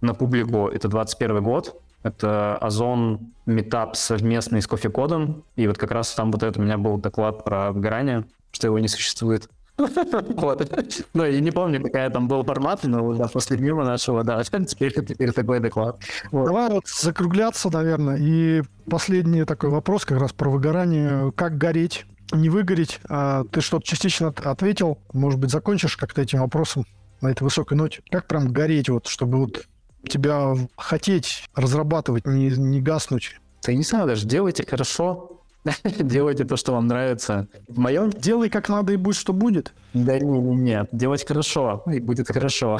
на 0.00 0.14
публику, 0.14 0.68
это 0.68 0.88
21 0.88 1.42
год. 1.42 1.80
Это 2.02 2.56
Озон 2.58 3.32
метап 3.44 3.96
совместный 3.96 4.62
с 4.62 4.66
кофе-кодом. 4.66 5.44
И 5.56 5.66
вот 5.66 5.78
как 5.78 5.90
раз 5.90 6.14
там 6.14 6.30
вот 6.30 6.42
это 6.42 6.60
у 6.60 6.62
меня 6.62 6.78
был 6.78 6.96
доклад 6.96 7.44
про 7.44 7.72
выгорание, 7.72 8.24
что 8.52 8.68
его 8.68 8.78
не 8.78 8.88
существует. 8.88 9.48
Вот. 10.36 10.70
Ну, 11.14 11.24
я 11.24 11.40
не 11.40 11.50
помню, 11.50 11.82
какая 11.82 12.10
там 12.10 12.28
был 12.28 12.42
формат, 12.44 12.84
но 12.84 13.14
да, 13.14 13.28
после 13.28 13.56
мимо 13.58 13.84
нашего, 13.84 14.24
да, 14.24 14.42
теперь, 14.66 14.92
теперь 14.92 15.32
такой 15.32 15.60
доклад. 15.60 15.98
Вот. 16.30 16.46
Давай 16.46 16.70
вот 16.70 16.86
закругляться, 16.86 17.70
наверное. 17.70 18.16
И 18.18 18.62
последний 18.90 19.44
такой 19.44 19.70
вопрос 19.70 20.04
как 20.04 20.20
раз 20.20 20.32
про 20.32 20.50
выгорание. 20.50 21.32
Как 21.32 21.56
гореть? 21.56 22.06
Не 22.32 22.48
выгореть. 22.50 23.00
А 23.08 23.44
ты 23.44 23.60
что-то 23.60 23.86
частично 23.86 24.28
ответил. 24.28 24.98
Может 25.12 25.38
быть, 25.40 25.50
закончишь 25.50 25.96
как-то 25.96 26.22
этим 26.22 26.40
вопросом 26.40 26.84
на 27.20 27.28
этой 27.28 27.44
высокой 27.44 27.76
ноте. 27.76 28.02
Как 28.10 28.26
прям 28.26 28.52
гореть, 28.52 28.88
вот, 28.88 29.06
чтобы 29.06 29.38
вот 29.38 29.66
тебя 30.08 30.54
хотеть 30.76 31.44
разрабатывать, 31.54 32.26
не, 32.26 32.50
не 32.50 32.80
гаснуть? 32.80 33.40
Да 33.64 33.72
не 33.72 33.82
знаю 33.82 34.06
даже, 34.06 34.26
делайте 34.26 34.64
хорошо, 34.66 35.37
Делайте 35.98 36.44
то, 36.44 36.56
что 36.56 36.72
вам 36.72 36.86
нравится. 36.86 37.48
В 37.68 37.78
моем... 37.78 38.10
Делай 38.10 38.48
как 38.50 38.68
надо, 38.68 38.92
и 38.92 38.96
будет, 38.96 39.16
что 39.16 39.32
будет. 39.32 39.72
Да 39.94 40.18
не, 40.18 40.38
не, 40.38 40.56
нет. 40.56 40.88
Делать 40.92 41.26
хорошо, 41.26 41.82
и 41.92 42.00
будет 42.00 42.28
хорошо. 42.28 42.78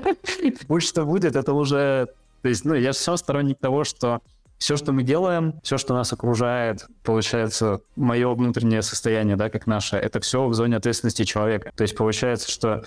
Будь 0.68 0.82
что 0.82 1.04
будет, 1.04 1.36
это 1.36 1.52
уже... 1.52 2.08
То 2.42 2.48
есть, 2.48 2.64
ну, 2.64 2.74
я 2.74 2.92
все 2.92 3.16
сторонник 3.16 3.58
того, 3.58 3.84
что 3.84 4.20
все, 4.58 4.76
что 4.76 4.92
мы 4.92 5.02
делаем, 5.02 5.60
все, 5.62 5.78
что 5.78 5.94
нас 5.94 6.12
окружает, 6.12 6.86
получается, 7.02 7.80
мое 7.96 8.32
внутреннее 8.34 8.82
состояние, 8.82 9.36
да, 9.36 9.50
как 9.50 9.66
наше, 9.66 9.96
это 9.96 10.20
все 10.20 10.46
в 10.46 10.54
зоне 10.54 10.76
ответственности 10.76 11.24
человека. 11.24 11.72
То 11.76 11.82
есть 11.82 11.96
получается, 11.96 12.50
что 12.50 12.84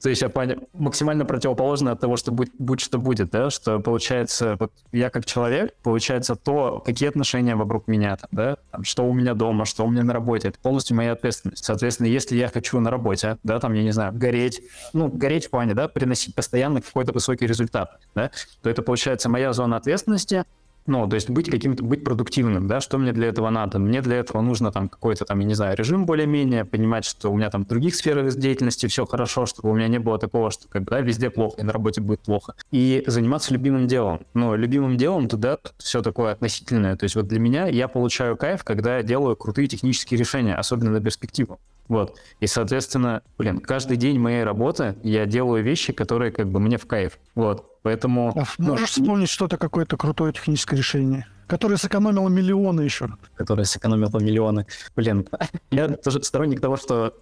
то 0.00 0.08
есть 0.08 0.22
я 0.22 0.28
понял, 0.28 0.68
максимально 0.72 1.24
противоположно 1.24 1.92
от 1.92 2.00
того, 2.00 2.16
что 2.16 2.32
будь, 2.32 2.50
будь 2.58 2.80
что 2.80 2.98
будет, 2.98 3.30
да, 3.30 3.50
что 3.50 3.80
получается, 3.80 4.56
вот 4.58 4.72
я 4.92 5.10
как 5.10 5.26
человек, 5.26 5.74
получается 5.82 6.36
то, 6.36 6.82
какие 6.84 7.08
отношения 7.08 7.54
вокруг 7.56 7.86
меня, 7.86 8.16
там, 8.16 8.28
да, 8.32 8.56
там, 8.70 8.84
что 8.84 9.04
у 9.04 9.12
меня 9.12 9.34
дома, 9.34 9.64
что 9.64 9.84
у 9.84 9.90
меня 9.90 10.04
на 10.04 10.12
работе, 10.12 10.48
это 10.48 10.58
полностью 10.58 10.96
моя 10.96 11.12
ответственность. 11.12 11.64
Соответственно, 11.64 12.06
если 12.06 12.36
я 12.36 12.48
хочу 12.48 12.80
на 12.80 12.90
работе, 12.90 13.38
да, 13.42 13.58
там, 13.60 13.74
я 13.74 13.82
не 13.82 13.92
знаю, 13.92 14.12
гореть, 14.14 14.62
ну, 14.92 15.08
гореть 15.08 15.46
в 15.46 15.50
плане, 15.50 15.74
да, 15.74 15.88
приносить 15.88 16.34
постоянно 16.34 16.80
какой-то 16.80 17.12
высокий 17.12 17.46
результат, 17.46 17.98
да, 18.14 18.30
то 18.62 18.70
это 18.70 18.82
получается 18.82 19.28
моя 19.28 19.52
зона 19.52 19.76
ответственности, 19.76 20.44
ну, 20.86 21.08
то 21.08 21.14
есть 21.14 21.30
быть 21.30 21.50
каким-то, 21.50 21.82
быть 21.82 22.04
продуктивным, 22.04 22.66
да, 22.66 22.80
что 22.80 22.98
мне 22.98 23.12
для 23.12 23.28
этого 23.28 23.48
надо? 23.50 23.78
Мне 23.78 24.02
для 24.02 24.16
этого 24.16 24.42
нужно 24.42 24.70
там 24.70 24.88
какой-то 24.88 25.24
там, 25.24 25.40
я 25.40 25.46
не 25.46 25.54
знаю, 25.54 25.76
режим 25.76 26.04
более-менее, 26.04 26.64
понимать, 26.64 27.04
что 27.04 27.30
у 27.30 27.36
меня 27.36 27.50
там 27.50 27.64
в 27.64 27.68
других 27.68 27.94
сферах 27.94 28.34
деятельности 28.34 28.86
все 28.86 29.06
хорошо, 29.06 29.46
чтобы 29.46 29.70
у 29.70 29.74
меня 29.74 29.88
не 29.88 29.98
было 29.98 30.18
такого, 30.18 30.50
что 30.50 30.68
как 30.68 30.82
бы, 30.82 30.90
да, 30.90 31.00
везде 31.00 31.30
плохо, 31.30 31.60
и 31.60 31.62
на 31.62 31.72
работе 31.72 32.00
будет 32.00 32.20
плохо. 32.20 32.54
И 32.70 33.02
заниматься 33.06 33.52
любимым 33.54 33.86
делом. 33.86 34.26
Ну, 34.34 34.54
любимым 34.54 34.96
делом 34.96 35.28
туда 35.28 35.58
все 35.78 36.02
такое 36.02 36.32
относительное. 36.32 36.96
То 36.96 37.04
есть 37.04 37.16
вот 37.16 37.28
для 37.28 37.38
меня 37.38 37.66
я 37.66 37.88
получаю 37.88 38.36
кайф, 38.36 38.64
когда 38.64 38.98
я 38.98 39.02
делаю 39.02 39.36
крутые 39.36 39.68
технические 39.68 40.18
решения, 40.18 40.54
особенно 40.54 40.90
на 40.90 41.00
перспективу. 41.00 41.58
Вот. 41.88 42.18
И, 42.40 42.46
соответственно, 42.46 43.22
блин, 43.38 43.60
каждый 43.60 43.96
день 43.96 44.18
моей 44.18 44.42
работы 44.42 44.96
я 45.02 45.26
делаю 45.26 45.62
вещи, 45.62 45.92
которые 45.92 46.32
как 46.32 46.48
бы 46.48 46.60
мне 46.60 46.78
в 46.78 46.86
кайф. 46.86 47.18
Вот. 47.34 47.80
Поэтому... 47.82 48.32
А 48.36 48.44
ну, 48.58 48.70
можешь 48.70 48.90
вспомнить 48.90 49.28
что-то, 49.28 49.58
какое-то 49.58 49.96
крутое 49.96 50.32
техническое 50.32 50.76
решение? 50.76 51.26
Которое 51.46 51.76
сэкономило 51.76 52.28
миллионы 52.28 52.80
еще. 52.80 53.08
Которое 53.36 53.64
сэкономило 53.64 54.18
миллионы. 54.18 54.66
Блин, 54.96 55.28
я 55.70 55.88
тоже 55.88 56.22
сторонник 56.22 56.60
того, 56.60 56.76
что 56.78 57.14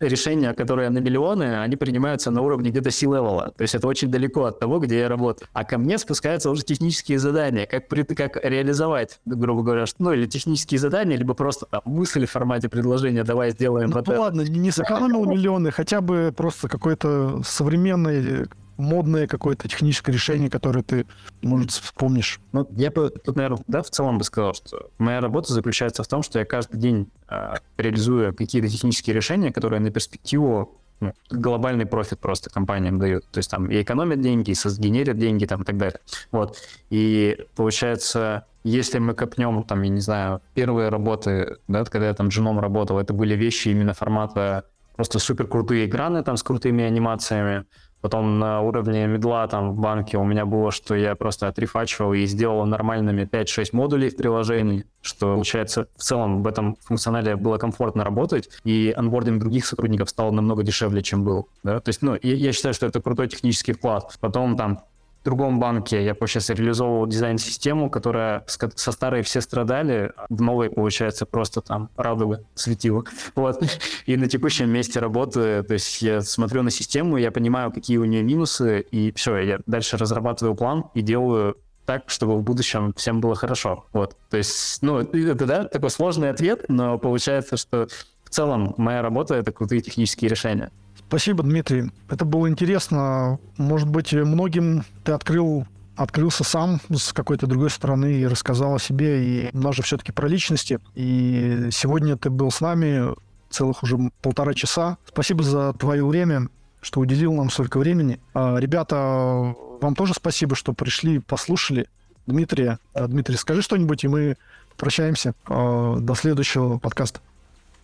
решения, 0.00 0.52
которые 0.54 0.90
на 0.90 0.98
миллионы, 0.98 1.60
они 1.60 1.76
принимаются 1.76 2.30
на 2.30 2.42
уровне 2.42 2.70
где-то 2.70 2.90
C-левела. 2.90 3.52
То 3.56 3.62
есть 3.62 3.74
это 3.74 3.86
очень 3.86 4.10
далеко 4.10 4.44
от 4.44 4.58
того, 4.58 4.78
где 4.78 5.00
я 5.00 5.08
работаю. 5.08 5.48
А 5.52 5.64
ко 5.64 5.78
мне 5.78 5.98
спускаются 5.98 6.50
уже 6.50 6.62
технические 6.62 7.18
задания, 7.18 7.66
как, 7.66 7.88
при, 7.88 8.02
как 8.02 8.36
реализовать, 8.42 9.20
грубо 9.24 9.62
говоря, 9.62 9.84
ну 9.98 10.12
или 10.12 10.26
технические 10.26 10.78
задания, 10.78 11.16
либо 11.16 11.34
просто 11.34 11.66
там 11.66 11.82
мысли 11.84 12.26
в 12.26 12.30
формате 12.30 12.68
предложения 12.68 13.24
«давай 13.24 13.50
сделаем 13.50 13.90
ну, 13.90 13.96
вот 13.96 14.06
ну, 14.06 14.20
ладно, 14.20 14.40
не 14.42 14.70
сэкономил 14.70 15.24
миллионы, 15.24 15.70
хотя 15.70 16.00
бы 16.00 16.32
просто 16.36 16.68
какой-то 16.68 17.42
современный 17.44 18.46
модное 18.76 19.26
какое-то 19.26 19.68
техническое 19.68 20.12
решение, 20.12 20.50
которое 20.50 20.82
ты, 20.82 21.06
может, 21.42 21.70
вспомнишь? 21.70 22.40
Ну, 22.52 22.66
я 22.72 22.90
бы 22.90 23.10
тут, 23.10 23.36
наверное, 23.36 23.62
да, 23.66 23.82
в 23.82 23.90
целом 23.90 24.18
бы 24.18 24.24
сказал, 24.24 24.54
что 24.54 24.90
моя 24.98 25.20
работа 25.20 25.52
заключается 25.52 26.02
в 26.02 26.08
том, 26.08 26.22
что 26.22 26.38
я 26.38 26.44
каждый 26.44 26.78
день 26.78 27.10
э, 27.28 27.54
реализую 27.76 28.34
какие-то 28.34 28.68
технические 28.68 29.14
решения, 29.14 29.52
которые 29.52 29.80
на 29.80 29.90
перспективу 29.90 30.80
ну, 31.00 31.12
глобальный 31.30 31.86
профит 31.86 32.20
просто 32.20 32.50
компаниям 32.50 32.98
дают. 32.98 33.26
То 33.30 33.38
есть 33.38 33.50
там 33.50 33.70
и 33.70 33.82
экономят 33.82 34.20
деньги, 34.20 34.50
и 34.50 34.54
сгенерят 34.54 35.18
деньги 35.18 35.44
там 35.44 35.62
и 35.62 35.64
так 35.64 35.76
далее. 35.76 36.00
Вот. 36.30 36.56
И 36.90 37.46
получается, 37.56 38.46
если 38.62 38.98
мы 38.98 39.14
копнем, 39.14 39.62
там, 39.64 39.82
я 39.82 39.90
не 39.90 40.00
знаю, 40.00 40.40
первые 40.54 40.88
работы, 40.88 41.56
да, 41.68 41.84
когда 41.84 42.06
я 42.08 42.14
там 42.14 42.28
джуном 42.28 42.60
работал, 42.60 42.98
это 42.98 43.12
были 43.12 43.34
вещи 43.34 43.68
именно 43.68 43.92
формата 43.92 44.64
просто 44.96 45.18
супер 45.18 45.46
крутые 45.46 45.86
экраны 45.86 46.22
там 46.22 46.36
с 46.36 46.42
крутыми 46.42 46.84
анимациями, 46.84 47.64
Потом 48.04 48.38
на 48.38 48.60
уровне 48.60 49.06
медла 49.06 49.48
там 49.48 49.70
в 49.72 49.80
банке 49.80 50.18
у 50.18 50.24
меня 50.24 50.44
было, 50.44 50.70
что 50.70 50.94
я 50.94 51.14
просто 51.14 51.48
отрефачивал 51.48 52.12
и 52.12 52.26
сделал 52.26 52.66
нормальными 52.66 53.22
5-6 53.22 53.70
модулей 53.72 54.10
в 54.10 54.16
приложении, 54.18 54.84
что, 55.00 55.32
получается, 55.32 55.88
в 55.96 56.02
целом 56.02 56.42
в 56.42 56.46
этом 56.46 56.76
функционале 56.82 57.34
было 57.36 57.56
комфортно 57.56 58.04
работать, 58.04 58.50
и 58.62 58.92
анбординг 58.94 59.40
других 59.40 59.64
сотрудников 59.64 60.10
стал 60.10 60.32
намного 60.32 60.62
дешевле, 60.62 61.02
чем 61.02 61.24
был. 61.24 61.48
Да? 61.62 61.80
То 61.80 61.88
есть, 61.88 62.02
ну, 62.02 62.14
я, 62.22 62.34
я 62.34 62.52
считаю, 62.52 62.74
что 62.74 62.84
это 62.84 63.00
крутой 63.00 63.28
технический 63.28 63.72
вклад. 63.72 64.14
Потом 64.20 64.58
там 64.58 64.80
другом 65.24 65.58
банке 65.58 66.04
я 66.04 66.14
сейчас 66.14 66.50
реализовывал 66.50 67.06
дизайн-систему, 67.06 67.90
которая 67.90 68.44
со 68.46 68.92
старой 68.92 69.22
все 69.22 69.40
страдали, 69.40 70.12
в 70.28 70.40
новой, 70.40 70.70
получается, 70.70 71.26
просто 71.26 71.60
там 71.60 71.90
радуга 71.96 72.44
светила. 72.54 73.04
Вот. 73.34 73.62
И 74.06 74.16
на 74.16 74.28
текущем 74.28 74.70
месте 74.70 75.00
работы, 75.00 75.62
то 75.62 75.74
есть 75.74 76.02
я 76.02 76.20
смотрю 76.20 76.62
на 76.62 76.70
систему, 76.70 77.16
я 77.16 77.30
понимаю, 77.30 77.72
какие 77.72 77.96
у 77.96 78.04
нее 78.04 78.22
минусы, 78.22 78.80
и 78.80 79.12
все, 79.12 79.38
я 79.38 79.58
дальше 79.66 79.96
разрабатываю 79.96 80.54
план 80.54 80.84
и 80.94 81.00
делаю 81.02 81.56
так, 81.86 82.04
чтобы 82.06 82.36
в 82.36 82.42
будущем 82.42 82.92
всем 82.96 83.20
было 83.20 83.34
хорошо. 83.34 83.86
Вот. 83.92 84.16
То 84.30 84.36
есть, 84.36 84.82
ну, 84.82 85.00
это, 85.00 85.46
да, 85.46 85.64
такой 85.64 85.90
сложный 85.90 86.30
ответ, 86.30 86.66
но 86.68 86.98
получается, 86.98 87.56
что 87.56 87.88
в 88.24 88.30
целом 88.30 88.74
моя 88.76 89.02
работа— 89.02 89.34
это 89.36 89.52
крутые 89.52 89.80
технические 89.80 90.30
решения. 90.30 90.70
Спасибо, 91.08 91.42
Дмитрий. 91.42 91.90
Это 92.08 92.24
было 92.24 92.48
интересно. 92.48 93.38
Может 93.56 93.88
быть, 93.88 94.12
многим 94.12 94.84
ты 95.04 95.12
открыл 95.12 95.66
открылся 95.96 96.44
сам 96.44 96.80
с 96.92 97.12
какой-то 97.12 97.46
другой 97.46 97.70
стороны 97.70 98.14
и 98.14 98.26
рассказал 98.26 98.74
о 98.74 98.80
себе. 98.80 99.24
И 99.24 99.50
у 99.52 99.60
нас 99.60 99.76
же 99.76 99.82
все-таки 99.82 100.12
про 100.12 100.28
личности. 100.28 100.80
И 100.94 101.68
сегодня 101.70 102.16
ты 102.16 102.30
был 102.30 102.50
с 102.50 102.60
нами 102.60 103.14
целых 103.50 103.82
уже 103.82 103.96
полтора 104.20 104.54
часа. 104.54 104.98
Спасибо 105.06 105.42
за 105.42 105.72
твое 105.74 106.04
время, 106.04 106.48
что 106.80 107.00
уделил 107.00 107.32
нам 107.34 107.50
столько 107.50 107.78
времени. 107.78 108.20
А, 108.34 108.56
ребята, 108.56 109.54
вам 109.80 109.94
тоже 109.94 110.14
спасибо, 110.14 110.56
что 110.56 110.72
пришли, 110.72 111.20
послушали. 111.20 111.88
Дмитрия, 112.26 112.78
а, 112.94 113.06
Дмитрий, 113.06 113.36
скажи 113.36 113.62
что-нибудь, 113.62 114.02
и 114.04 114.08
мы 114.08 114.36
прощаемся. 114.76 115.34
А, 115.46 115.96
до 115.96 116.14
следующего 116.14 116.78
подкаста. 116.78 117.20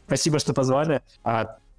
Спасибо, 0.06 0.40
что 0.40 0.52
позвали. 0.52 1.02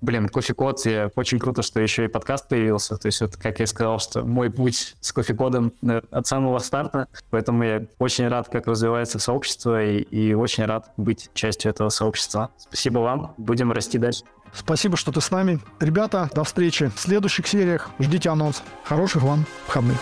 Блин, 0.01 0.29
кофе-код, 0.29 0.79
очень 1.15 1.39
круто, 1.39 1.61
что 1.61 1.79
еще 1.79 2.05
и 2.05 2.07
подкаст 2.07 2.49
появился. 2.49 2.97
То 2.97 3.05
есть 3.07 3.21
вот, 3.21 3.35
как 3.37 3.59
я 3.59 3.67
сказал, 3.67 3.99
что 3.99 4.23
мой 4.23 4.49
путь 4.49 4.95
с 4.99 5.13
кофе-кодом 5.13 5.73
от 6.11 6.27
самого 6.27 6.59
старта, 6.59 7.07
поэтому 7.29 7.63
я 7.63 7.85
очень 7.99 8.27
рад, 8.27 8.49
как 8.49 8.67
развивается 8.67 9.19
сообщество, 9.19 9.83
и, 9.83 10.01
и 10.01 10.33
очень 10.33 10.65
рад 10.65 10.91
быть 10.97 11.29
частью 11.33 11.69
этого 11.71 11.89
сообщества. 11.89 12.49
Спасибо 12.57 12.99
вам, 12.99 13.33
будем 13.37 13.71
расти 13.71 13.97
дальше. 13.97 14.23
Спасибо, 14.53 14.97
что 14.97 15.11
ты 15.11 15.21
с 15.21 15.31
нами. 15.31 15.59
Ребята, 15.79 16.29
до 16.33 16.43
встречи 16.43 16.91
в 16.95 16.99
следующих 16.99 17.47
сериях. 17.47 17.89
Ждите 17.99 18.29
анонс. 18.29 18.63
Хороших 18.83 19.23
вам 19.23 19.45
выходных. 19.67 19.97